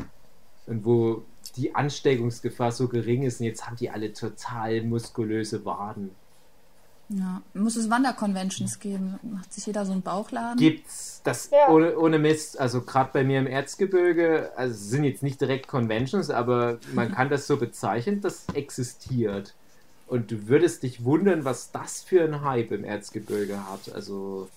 und 0.67 0.85
wo 0.85 1.23
die 1.55 1.73
Ansteckungsgefahr 1.73 2.71
so 2.71 2.87
gering 2.87 3.23
ist. 3.23 3.39
Und 3.39 3.47
jetzt 3.47 3.65
haben 3.65 3.75
die 3.75 3.89
alle 3.89 4.13
total 4.13 4.83
muskulöse 4.83 5.65
Waden. 5.65 6.11
Ja, 7.09 7.41
muss 7.53 7.77
es 7.77 7.89
Wanderconventions 7.89 8.79
geben? 8.79 9.17
Macht 9.23 9.53
sich 9.53 9.65
jeder 9.65 9.85
so 9.85 9.93
einen 9.93 10.01
Bauchladen? 10.01 10.57
Gibt's 10.57 11.21
das 11.23 11.49
Ja. 11.51 11.69
ohne, 11.69 11.97
ohne 11.97 12.19
Mist, 12.19 12.59
also 12.59 12.81
gerade 12.81 13.11
bei 13.13 13.23
mir 13.23 13.39
im 13.39 13.47
Erzgebirge, 13.47 14.51
also 14.57 14.73
es 14.73 14.89
sind 14.89 15.05
jetzt 15.05 15.23
nicht 15.23 15.39
direkt 15.39 15.67
Conventions, 15.69 16.29
aber 16.29 16.79
man 16.93 17.11
kann 17.11 17.29
das 17.29 17.47
so 17.47 17.55
bezeichnen, 17.55 18.19
das 18.19 18.45
existiert. 18.53 19.53
Und 20.07 20.31
du 20.31 20.47
würdest 20.47 20.83
dich 20.83 21.03
wundern, 21.03 21.45
was 21.45 21.71
das 21.71 22.01
für 22.01 22.23
ein 22.23 22.41
Hype 22.43 22.71
im 22.71 22.83
Erzgebirge 22.83 23.57
hat. 23.69 23.93
Also, 23.93 24.49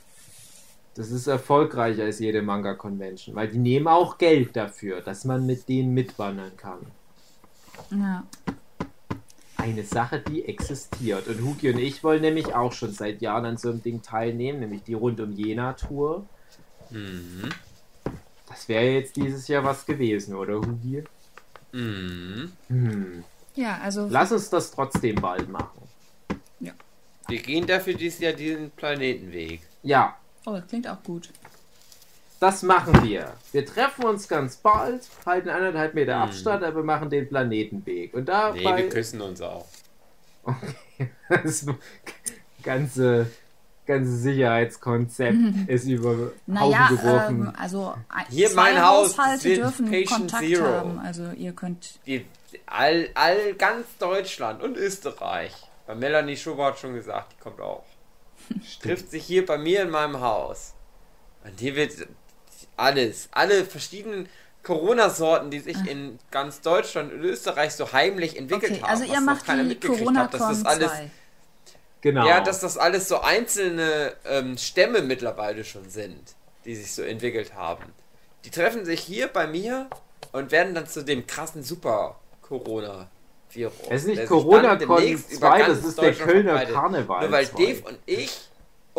das 0.94 1.10
ist 1.10 1.27
erfolgreicher 1.28 2.05
als 2.05 2.18
jede 2.18 2.43
Manga-Convention, 2.43 3.35
weil 3.35 3.48
die 3.48 3.59
nehmen 3.59 3.86
auch 3.89 4.18
Geld 4.18 4.56
dafür, 4.56 5.01
dass 5.01 5.24
man 5.24 5.47
mit 5.47 5.68
denen 5.68 5.94
mitwandern 5.94 6.56
kann. 6.56 6.81
Ja. 7.90 8.24
Eine 9.61 9.85
Sache, 9.85 10.20
die 10.20 10.45
existiert. 10.47 11.28
Und 11.28 11.43
Hugi 11.43 11.70
und 11.70 11.78
ich 11.78 12.03
wollen 12.03 12.23
nämlich 12.23 12.55
auch 12.55 12.73
schon 12.73 12.93
seit 12.93 13.20
Jahren 13.20 13.45
an 13.45 13.57
so 13.57 13.70
einem 13.70 13.82
Ding 13.82 14.03
teilnehmen, 14.03 14.61
nämlich 14.61 14.82
die 14.82 14.95
Rund 14.95 15.20
um 15.20 15.32
Jena-Tour. 15.32 16.24
Mhm. 16.91 17.49
Das 18.49 18.69
wäre 18.69 18.85
jetzt 18.85 19.16
dieses 19.16 19.47
Jahr 19.49 19.62
was 19.65 19.87
gewesen, 19.87 20.35
oder 20.35 20.57
Hugi? 20.57 21.05
Mhm. 21.73 22.53
Hm. 22.69 23.24
Ja, 23.55 23.78
also 23.82 24.09
Lass 24.11 24.32
uns 24.32 24.51
das 24.51 24.70
trotzdem 24.70 25.16
bald 25.16 25.49
machen. 25.49 25.81
Wir 27.28 27.43
gehen 27.43 27.65
dafür 27.65 27.95
dieses 27.95 28.19
Jahr 28.19 28.32
diesen 28.32 28.73
Planetenweg. 28.73 29.61
Ja, 29.85 30.16
Oh, 30.47 30.53
das 30.53 30.66
klingt 30.66 30.89
auch 30.89 31.03
gut. 31.03 31.28
Das 32.41 32.62
machen 32.62 33.03
wir. 33.05 33.35
Wir 33.53 33.65
treffen 33.67 34.05
uns 34.05 34.27
ganz 34.27 34.57
bald, 34.57 35.09
halten 35.27 35.49
anderthalb 35.51 35.95
Meter 35.95 36.17
Hm. 36.17 36.23
Abstand, 36.23 36.65
aber 36.65 36.83
machen 36.83 37.09
den 37.11 37.29
Planetenweg. 37.29 38.15
Und 38.15 38.29
dabei 38.29 38.59
Nee, 38.59 38.77
wir 38.77 38.89
küssen 38.89 39.21
uns 39.21 39.41
auch. 39.41 39.67
das 41.29 41.67
ganze, 42.62 43.31
ganze 43.87 44.17
Sicherheitskonzept 44.17 45.37
ist 45.67 45.87
über 45.87 46.11
Haufen 46.11 46.31
Naja, 46.47 46.89
geworfen. 46.89 47.43
ähm, 47.49 47.53
also 47.59 47.95
Hier 48.31 48.49
zwei 48.49 48.73
mein 48.73 48.87
Haus, 48.87 49.19
Haushalte 49.19 49.55
dürfen 49.55 49.87
Patient 49.87 50.09
Kontakt 50.09 50.45
Zero. 50.45 50.65
haben. 50.67 50.99
Also 50.99 51.31
ihr 51.37 51.53
könnt. 51.53 52.01
Die, 52.07 52.25
all, 52.67 53.09
all 53.15 53.55
ganz 53.55 53.87
Deutschland 53.99 54.62
und 54.62 54.77
Österreich. 54.77 55.53
Bei 55.87 55.95
Melanie 55.95 56.37
Schubert 56.37 56.79
schon 56.79 56.95
gesagt, 56.95 57.33
die 57.33 57.43
kommt 57.43 57.61
auch. 57.61 57.85
Trifft 58.83 59.11
sich 59.11 59.25
hier 59.25 59.45
bei 59.45 59.59
mir 59.59 59.83
in 59.83 59.91
meinem 59.91 60.21
Haus. 60.21 60.75
Und 61.45 61.59
hier 61.61 61.75
wird 61.77 61.93
alles, 62.77 63.28
alle 63.32 63.65
verschiedenen 63.65 64.28
Corona-Sorten, 64.62 65.51
die 65.51 65.61
sich 65.61 65.87
in 65.87 66.19
ganz 66.31 66.61
Deutschland 66.61 67.12
und 67.12 67.20
Österreich 67.20 67.74
so 67.74 67.93
heimlich 67.93 68.37
entwickelt 68.37 68.73
Okay, 68.73 68.82
haben. 68.82 68.91
also 68.91 69.05
ihr 69.05 69.20
noch 69.20 69.35
macht 69.35 69.49
die 69.49 69.62
mitgekriegt 69.62 70.01
corona 70.01 70.24
hat, 70.24 70.35
dass 70.35 70.41
con 70.41 70.51
das 70.51 70.65
alles 70.66 70.91
2. 70.91 71.11
genau. 72.03 72.28
Ja, 72.28 72.41
dass 72.41 72.61
das 72.61 72.77
alles 72.77 73.09
so 73.09 73.20
einzelne 73.20 74.12
ähm, 74.27 74.59
Stämme 74.59 75.03
mittlerweile 75.03 75.65
schon 75.65 75.89
sind, 75.89 76.35
die 76.65 76.77
sich 76.77 76.93
so 76.93 77.03
entwickelt 77.03 77.55
haben. 77.55 77.85
Die 78.45 78.51
treffen 78.51 78.85
sich 78.85 79.01
hier 79.01 79.28
bei 79.28 79.47
mir 79.47 79.89
und 80.32 80.51
werden 80.51 80.74
dann 80.74 80.87
zu 80.87 81.03
dem 81.05 81.27
krassen 81.27 81.62
Super-Corona-Virus. 81.62 83.73
Es 83.89 84.03
ist 84.03 84.09
nicht 84.09 84.27
Corona 84.27 84.77
Con 84.77 84.99
demnächst 84.99 85.32
über 85.32 85.49
2, 85.49 85.59
ganz 85.59 85.81
das 85.81 85.89
ist 85.89 86.01
der 86.01 86.15
Kölner. 86.15 86.66
Karneval 86.66 87.23
Nur 87.23 87.32
weil 87.32 87.49
2. 87.49 87.65
Dave 87.65 87.82
und 87.89 87.99
ich 88.05 88.49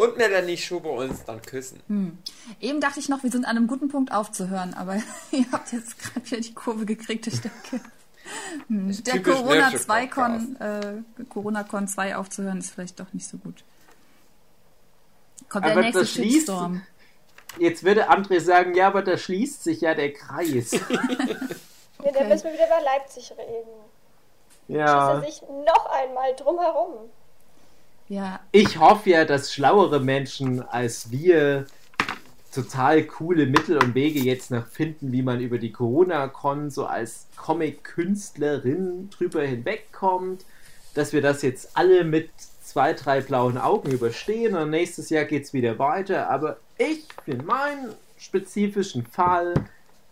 und 0.01 0.17
Melanie 0.17 0.57
Schuber 0.57 0.91
uns 0.91 1.23
dann 1.25 1.41
küssen. 1.41 2.17
Eben 2.59 2.81
dachte 2.81 2.99
ich 2.99 3.09
noch, 3.09 3.23
wir 3.23 3.31
sind 3.31 3.45
an 3.45 3.57
einem 3.57 3.67
guten 3.67 3.87
Punkt 3.89 4.11
aufzuhören, 4.11 4.73
aber 4.73 4.95
ihr 5.31 5.45
habt 5.51 5.71
jetzt 5.71 5.97
gerade 5.99 6.25
wieder 6.25 6.41
die 6.41 6.53
Kurve 6.53 6.85
gekriegt, 6.85 7.27
ich 7.27 7.41
denke. 7.41 7.81
Hm, 8.67 9.03
Der 9.03 9.21
Corona 9.23 9.55
Nerdship 9.55 9.79
2 9.81 10.07
Con, 10.07 10.55
äh, 10.57 11.01
Corona 11.29 11.63
Con 11.63 11.87
2 11.87 12.15
aufzuhören, 12.15 12.59
ist 12.59 12.71
vielleicht 12.71 12.99
doch 12.99 13.11
nicht 13.13 13.27
so 13.27 13.37
gut. 13.37 13.63
Kommt 15.49 15.65
der 15.65 15.71
Aber 15.73 15.81
nächste 15.81 15.99
das 16.01 16.09
schließt- 16.11 16.31
Shitstorm. 16.33 16.81
Jetzt 17.59 17.83
würde 17.83 18.09
André 18.09 18.39
sagen, 18.39 18.73
ja, 18.75 18.87
aber 18.87 19.01
da 19.01 19.17
schließt 19.17 19.63
sich 19.63 19.81
ja 19.81 19.93
der 19.93 20.13
Kreis. 20.13 20.71
Nee, 22.03 22.07
Okay. 22.09 22.17
dann 22.17 22.29
müssen 22.29 22.45
wir 22.45 22.53
wieder 22.53 22.65
über 22.65 22.81
Leipzig 22.83 23.31
reden. 23.37 23.69
ja. 24.67 25.21
Schießt 25.21 25.23
er 25.23 25.31
sich 25.31 25.41
noch 25.67 25.85
einmal 25.91 26.35
drumherum. 26.35 27.09
Ja, 28.11 28.41
Ich 28.51 28.77
hoffe 28.77 29.11
ja, 29.11 29.23
dass 29.23 29.53
schlauere 29.53 30.01
Menschen 30.01 30.61
als 30.61 31.11
wir 31.11 31.65
total 32.53 33.03
coole 33.03 33.45
Mittel 33.45 33.77
und 33.81 33.95
Wege 33.95 34.19
jetzt 34.19 34.51
noch 34.51 34.67
finden, 34.67 35.13
wie 35.13 35.21
man 35.21 35.39
über 35.39 35.57
die 35.57 35.71
Corona-Con 35.71 36.71
so 36.71 36.85
als 36.85 37.27
Comic-Künstlerin 37.37 39.09
drüber 39.11 39.43
hinwegkommt. 39.43 40.43
dass 40.93 41.13
wir 41.13 41.21
das 41.21 41.41
jetzt 41.41 41.77
alle 41.77 42.03
mit 42.03 42.31
zwei, 42.61 42.91
drei 42.91 43.21
blauen 43.21 43.57
Augen 43.57 43.91
überstehen 43.91 44.57
und 44.57 44.71
nächstes 44.71 45.09
Jahr 45.09 45.23
geht 45.23 45.45
es 45.45 45.53
wieder 45.53 45.79
weiter. 45.79 46.29
Aber 46.29 46.57
ich, 46.77 47.07
für 47.23 47.37
meinen 47.37 47.93
spezifischen 48.17 49.05
Fall, 49.05 49.53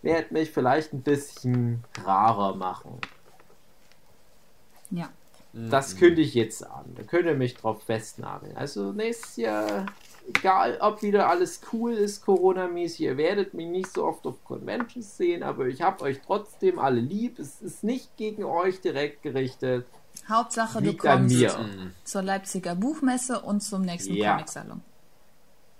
werde 0.00 0.32
mich 0.32 0.50
vielleicht 0.50 0.94
ein 0.94 1.02
bisschen 1.02 1.84
rarer 2.02 2.56
machen. 2.56 2.98
Ja. 4.90 5.10
Das 5.52 5.96
kündige 5.96 6.22
ich 6.22 6.34
jetzt 6.34 6.64
an. 6.64 6.84
Da 6.94 7.02
könnt 7.02 7.26
ihr 7.26 7.34
mich 7.34 7.56
drauf 7.56 7.82
festnageln. 7.82 8.56
Also 8.56 8.92
nächstes 8.92 9.36
Jahr, 9.36 9.86
egal 10.28 10.78
ob 10.80 11.02
wieder 11.02 11.28
alles 11.28 11.60
cool 11.72 11.92
ist, 11.92 12.24
Corona-mäßig, 12.24 13.00
ihr 13.00 13.16
werdet 13.16 13.52
mich 13.54 13.66
nicht 13.66 13.92
so 13.92 14.04
oft 14.04 14.24
auf 14.26 14.44
Conventions 14.44 15.16
sehen, 15.16 15.42
aber 15.42 15.66
ich 15.66 15.82
habe 15.82 16.04
euch 16.04 16.20
trotzdem 16.24 16.78
alle 16.78 17.00
lieb. 17.00 17.38
Es 17.40 17.60
ist 17.62 17.82
nicht 17.82 18.16
gegen 18.16 18.44
euch 18.44 18.80
direkt 18.80 19.22
gerichtet. 19.22 19.86
Hauptsache, 20.28 20.78
Liegt 20.80 21.02
du 21.02 21.08
kommst 21.08 21.34
mir. 21.34 21.52
zur 22.04 22.22
Leipziger 22.22 22.76
Buchmesse 22.76 23.40
und 23.40 23.60
zum 23.60 23.82
nächsten 23.82 24.14
Ja. 24.14 24.32
Comic-Salon. 24.34 24.82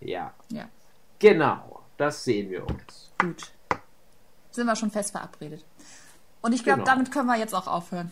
Ja, 0.01 0.32
Ja, 0.51 0.68
genau. 1.18 1.82
Das 1.97 2.24
sehen 2.24 2.51
wir 2.51 2.66
uns. 2.66 3.10
gut. 3.20 3.52
Sind 4.51 4.66
wir 4.66 4.74
schon 4.74 4.90
fest 4.90 5.12
verabredet. 5.12 5.64
Und 6.40 6.55
ich 6.55 6.64
glaube, 6.64 6.80
Genau. 6.80 6.90
damit 6.92 7.12
können 7.12 7.26
wir 7.26 7.36
jetzt 7.36 7.55
auch 7.55 7.66
aufhören. 7.68 8.10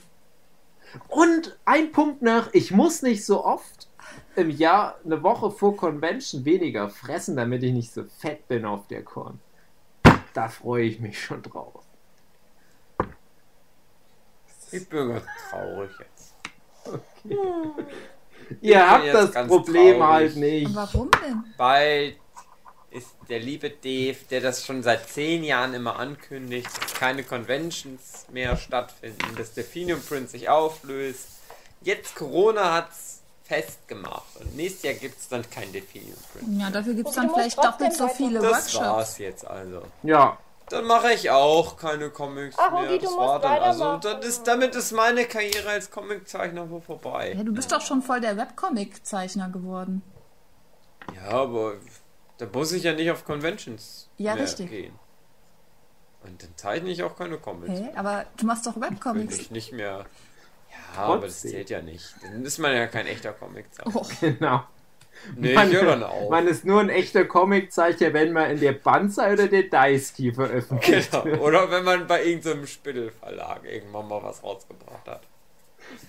Und 1.09 1.59
ein 1.65 1.93
Punkt 1.93 2.23
noch, 2.23 2.53
ich 2.53 2.71
muss 2.71 3.03
nicht 3.03 3.25
so 3.25 3.45
oft 3.45 3.89
im 4.37 4.51
Jahr 4.51 4.99
eine 5.05 5.23
Woche 5.23 5.51
vor 5.51 5.77
Convention 5.77 6.45
weniger 6.45 6.89
fressen, 6.89 7.37
damit 7.37 7.63
ich 7.63 7.73
nicht 7.73 7.93
so 7.93 8.05
fett 8.05 8.47
bin 8.49 8.65
auf 8.65 8.87
der 8.87 9.03
Con. 9.03 9.41
Da 10.33 10.49
freue 10.49 10.85
ich 10.85 11.01
mich 11.01 11.21
schon 11.21 11.43
drauf. 11.43 11.85
Ich 14.71 14.89
bin 14.89 15.09
ganz 15.09 15.25
traurig 15.51 15.91
jetzt. 15.99 16.35
Ihr 18.61 18.75
bin 18.75 18.91
habt 18.91 19.15
das 19.15 19.33
Problem 19.47 19.99
traurig. 19.99 20.03
halt 20.03 20.37
nicht. 20.37 20.67
Und 20.67 20.77
warum 20.77 21.11
denn? 21.11 21.45
Bald 21.57 22.17
ist 22.91 23.09
der 23.29 23.39
liebe 23.41 23.71
Dave, 23.71 24.17
der 24.31 24.41
das 24.41 24.65
schon 24.65 24.83
seit 24.83 25.09
zehn 25.09 25.45
Jahren 25.45 25.75
immer 25.75 25.99
ankündigt, 25.99 26.67
dass 26.81 26.95
keine 26.95 27.23
Conventions 27.23 28.27
mehr 28.33 28.57
stattfinden, 28.57 29.37
dass 29.37 29.53
der 29.55 29.65
Phoenix 29.65 30.07
Prince 30.07 30.29
sich 30.33 30.49
auflöst. 30.49 31.29
Jetzt 31.83 32.17
Corona 32.17 32.73
hat's 32.75 33.21
festgemacht 33.45 34.37
und 34.41 34.57
nächstes 34.57 34.83
Jahr 34.83 34.95
gibt's 34.95 35.29
dann 35.29 35.49
kein 35.51 35.73
Delphinium 35.73 36.17
Prince. 36.33 36.61
Ja, 36.61 36.71
dafür 36.71 36.95
gibt 36.95 37.09
es 37.09 37.15
dann 37.15 37.31
vielleicht 37.31 37.59
doppelt 37.63 37.93
so 37.95 38.09
viele 38.09 38.41
Das 38.41 38.51
Workshops. 38.51 38.85
war's 38.85 39.19
jetzt 39.19 39.47
also. 39.47 39.83
Ja, 40.03 40.39
Dann 40.71 40.85
mache 40.85 41.13
ich 41.15 41.31
auch 41.31 41.77
keine 41.79 42.11
Comics 42.11 42.57
Ach, 42.59 42.73
mehr. 42.73 42.89
Du 42.91 42.99
Das 42.99 43.11
musst 43.11 43.17
war 43.17 43.41
dann 43.41 43.59
also, 43.63 43.97
das 43.97 44.25
ist, 44.27 44.43
damit 44.47 44.75
ist 44.75 44.93
meine 44.93 45.25
Karriere 45.25 45.69
als 45.71 45.91
Comiczeichner 45.91 46.69
wohl 46.69 46.83
vorbei. 46.83 47.35
Ja, 47.37 47.43
du 47.43 47.53
bist 47.55 47.73
doch 47.73 47.81
schon 47.81 48.03
voll 48.03 48.21
der 48.21 48.37
Webcomic-Zeichner 48.37 49.49
geworden. 49.49 50.03
Ja, 51.17 51.31
aber 51.31 51.75
da 52.39 52.47
muss 52.53 52.73
ich 52.73 52.85
ja 52.85 52.93
nicht 52.93 53.11
auf 53.11 53.25
Conventions 53.25 54.09
Ja, 54.17 54.35
mehr 54.35 54.45
richtig. 54.45 54.71
gehen. 54.71 54.95
Und 56.25 56.43
dann 56.43 56.51
zeichne 56.57 56.91
ich 56.91 57.03
auch 57.03 57.17
keine 57.17 57.39
Comics. 57.39 57.79
Hä? 57.81 57.89
Aber 57.95 58.27
du 58.37 58.47
machst 58.47 58.67
doch 58.67 58.73
Bin 58.75 58.83
Webcomics. 58.83 59.39
ich 59.39 59.51
nicht 59.51 59.73
mehr. 59.73 60.05
Ja, 60.97 61.03
aber 61.03 61.15
das 61.27 61.35
Trotzdem. 61.35 61.51
zählt 61.53 61.71
ja 61.71 61.81
nicht. 61.83 62.15
Dann 62.23 62.45
ist 62.45 62.59
man 62.59 62.75
ja 62.75 62.87
kein 62.87 63.07
echter 63.07 63.33
Comiczeichner. 63.33 63.93
Oh, 63.95 64.07
genau. 64.21 64.65
Nee, 65.35 65.53
Man, 65.55 65.69
ich 65.69 65.75
höre 65.77 65.85
dann 65.85 66.03
auch. 66.05 66.31
man 66.31 66.47
ist 66.47 66.65
nur 66.65 66.81
ein 66.81 66.91
echter 66.91 67.25
Comiczeichner, 67.25 68.13
wenn 68.13 68.33
man 68.33 68.51
in 68.53 68.61
der 68.61 68.73
Banzai 68.73 69.33
oder 69.33 69.49
der 69.49 69.65
Daisky 69.65 70.33
veröffentlicht 70.33 71.11
Genau. 71.11 71.25
wird. 71.25 71.41
Oder 71.41 71.71
wenn 71.73 71.85
man 71.85 72.07
bei 72.07 72.25
irgendeinem 72.25 72.67
Spittelverlag 72.69 73.65
irgendwann 73.65 74.07
mal 74.07 74.23
was 74.23 74.43
rausgebracht 74.45 75.09
hat. 75.09 75.23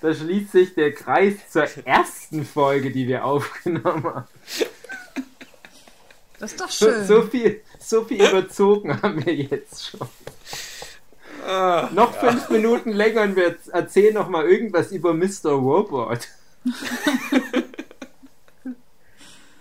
Da 0.02 0.14
schließt 0.14 0.52
sich 0.52 0.76
der 0.76 0.94
Kreis 0.94 1.36
zur 1.50 1.66
ersten 1.86 2.46
Folge, 2.46 2.92
die 2.92 3.08
wir 3.08 3.26
aufgenommen 3.26 4.04
haben. 4.04 4.28
das 6.40 6.52
ist 6.54 6.62
doch 6.62 6.70
So, 6.70 6.86
schön. 6.88 7.06
so 7.06 7.22
viel, 7.24 7.62
so 7.80 8.04
viel 8.06 8.24
überzogen 8.28 9.02
haben 9.02 9.26
wir 9.26 9.36
jetzt 9.36 9.90
schon. 9.90 10.08
Ah, 11.46 11.90
Noch 11.94 12.14
fünf 12.20 12.50
Minuten 12.50 12.92
länger 12.92 13.22
und 13.24 13.36
wir 13.36 13.58
erzählen 13.72 14.14
noch 14.14 14.30
mal 14.30 14.46
irgendwas 14.50 14.92
über 14.92 15.14
Mr. 15.14 15.52
Robot. 15.52 16.28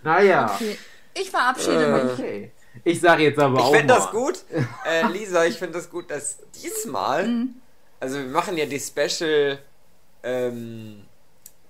naja. 0.02 0.52
Okay. 0.54 0.78
Ich 1.14 1.30
verabschiede 1.30 1.88
mich. 1.88 2.12
Okay. 2.12 2.52
Ich 2.84 3.00
sage 3.00 3.24
jetzt 3.24 3.38
aber 3.38 3.58
ich 3.58 3.64
auch 3.64 3.74
finde 3.74 3.94
mal. 3.94 4.00
das 4.00 4.10
gut. 4.10 4.44
Äh, 4.86 5.06
Lisa, 5.08 5.44
ich 5.44 5.56
finde 5.58 5.74
das 5.78 5.90
gut, 5.90 6.10
dass 6.10 6.38
diesmal. 6.62 7.26
Mhm. 7.26 7.54
Also, 8.00 8.18
wir 8.18 8.26
machen 8.26 8.56
ja 8.56 8.64
die 8.66 8.78
Special 8.80 9.58
ähm, 10.22 11.02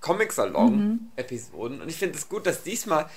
Comic 0.00 0.28
Mhm. 0.28 0.32
Salon-Episoden. 0.34 1.80
Und 1.82 1.88
ich 1.88 1.96
finde 1.96 2.18
es 2.18 2.28
gut, 2.28 2.46
dass 2.46 2.62
diesmal 2.62 3.04
die, 3.04 3.08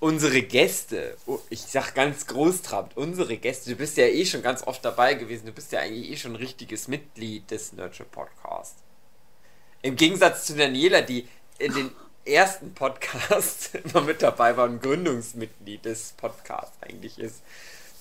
unsere 0.00 0.42
Gäste, 0.42 1.16
oh, 1.26 1.38
ich 1.50 1.62
sag 1.62 1.94
ganz 1.94 2.26
großtrabend, 2.26 2.96
unsere 2.96 3.36
Gäste, 3.36 3.70
du 3.70 3.76
bist 3.76 3.96
ja 3.96 4.06
eh 4.06 4.24
schon 4.24 4.42
ganz 4.42 4.66
oft 4.66 4.84
dabei 4.84 5.14
gewesen, 5.14 5.46
du 5.46 5.52
bist 5.52 5.72
ja 5.72 5.80
eigentlich 5.80 6.10
eh 6.10 6.16
schon 6.16 6.32
ein 6.32 6.36
richtiges 6.36 6.88
Mitglied 6.88 7.50
des 7.50 7.72
Nurture 7.72 8.08
Podcast. 8.08 8.76
Im 9.82 9.96
Gegensatz 9.96 10.46
zu 10.46 10.56
Daniela, 10.56 11.02
die 11.02 11.28
in 11.58 11.72
den 11.74 11.90
ersten 12.24 12.74
Podcast 12.74 13.74
immer 13.84 14.02
mit 14.02 14.22
dabei 14.22 14.56
war 14.56 14.64
und 14.64 14.82
Gründungsmitglied 14.82 15.84
des 15.84 16.12
Podcasts 16.12 16.76
eigentlich 16.82 17.18
ist. 17.18 17.42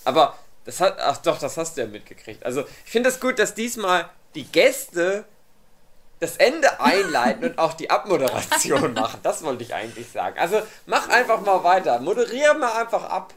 Aber 0.03 0.37
das 0.65 0.81
hat, 0.81 0.99
ach 0.99 1.17
doch, 1.17 1.39
das 1.39 1.57
hast 1.57 1.77
du 1.77 1.81
ja 1.81 1.87
mitgekriegt. 1.87 2.43
Also 2.43 2.61
ich 2.85 2.91
finde 2.91 3.09
es 3.09 3.15
das 3.15 3.21
gut, 3.21 3.39
dass 3.39 3.53
diesmal 3.53 4.09
die 4.35 4.43
Gäste 4.43 5.25
das 6.19 6.37
Ende 6.37 6.79
einleiten 6.79 7.43
und 7.45 7.59
auch 7.59 7.73
die 7.73 7.89
Abmoderation 7.89 8.93
machen. 8.93 9.19
Das 9.23 9.43
wollte 9.43 9.63
ich 9.63 9.73
eigentlich 9.73 10.09
sagen. 10.11 10.39
Also 10.39 10.61
mach 10.85 11.09
einfach 11.09 11.41
mal 11.41 11.63
weiter. 11.63 11.99
Moderier 11.99 12.53
mal 12.55 12.81
einfach 12.81 13.09
ab. 13.09 13.33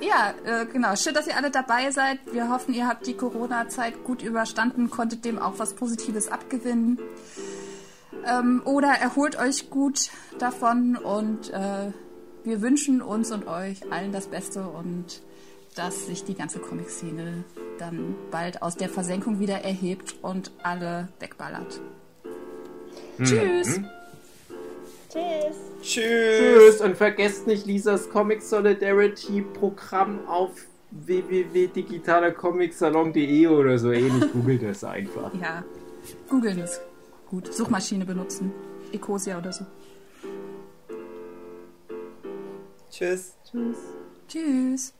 Ja, 0.00 0.34
äh, 0.44 0.66
genau. 0.66 0.96
Schön, 0.96 1.14
dass 1.14 1.26
ihr 1.26 1.36
alle 1.36 1.50
dabei 1.50 1.90
seid. 1.90 2.18
Wir 2.32 2.48
hoffen, 2.48 2.72
ihr 2.72 2.88
habt 2.88 3.06
die 3.06 3.14
Corona-Zeit 3.14 4.04
gut 4.04 4.22
überstanden, 4.22 4.88
konntet 4.90 5.24
dem 5.24 5.38
auch 5.38 5.54
was 5.58 5.74
Positives 5.74 6.30
abgewinnen. 6.30 6.98
Ähm, 8.26 8.62
oder 8.64 8.88
erholt 8.88 9.38
euch 9.38 9.70
gut 9.70 10.10
davon 10.38 10.96
und 10.96 11.50
äh, 11.50 11.92
wir 12.44 12.62
wünschen 12.62 13.02
uns 13.02 13.30
und 13.30 13.46
euch 13.46 13.92
allen 13.92 14.12
das 14.12 14.26
Beste 14.26 14.62
und 14.62 15.22
dass 15.80 16.06
sich 16.06 16.24
die 16.24 16.34
ganze 16.34 16.58
Comic-Szene 16.58 17.44
dann 17.78 18.14
bald 18.30 18.60
aus 18.60 18.76
der 18.76 18.90
Versenkung 18.90 19.40
wieder 19.40 19.64
erhebt 19.64 20.16
und 20.20 20.52
alle 20.62 21.08
wegballert. 21.20 21.80
Tschüss! 23.16 23.80
Tschüss. 25.08 25.56
Tschüss. 25.80 26.38
Tschüss 26.38 26.82
und 26.82 26.98
vergesst 26.98 27.46
nicht 27.46 27.64
Lisas 27.64 28.10
Comic 28.10 28.42
Solidarity 28.42 29.40
Programm 29.40 30.28
auf 30.28 30.50
www.digitalercomicsalon.de 30.90 33.46
oder 33.46 33.78
so 33.78 33.90
ähnlich. 33.90 34.30
Googelt 34.34 34.62
es 34.62 34.84
einfach. 34.84 35.32
Ja, 35.32 35.64
googeln 36.28 36.58
ist 36.58 36.82
gut. 37.30 37.54
Suchmaschine 37.54 38.04
benutzen. 38.04 38.52
Ecosia 38.92 39.38
oder 39.38 39.54
so. 39.54 39.64
Tschüss. 42.90 43.32
Tschüss. 43.50 43.78
Tschüss! 44.28 44.99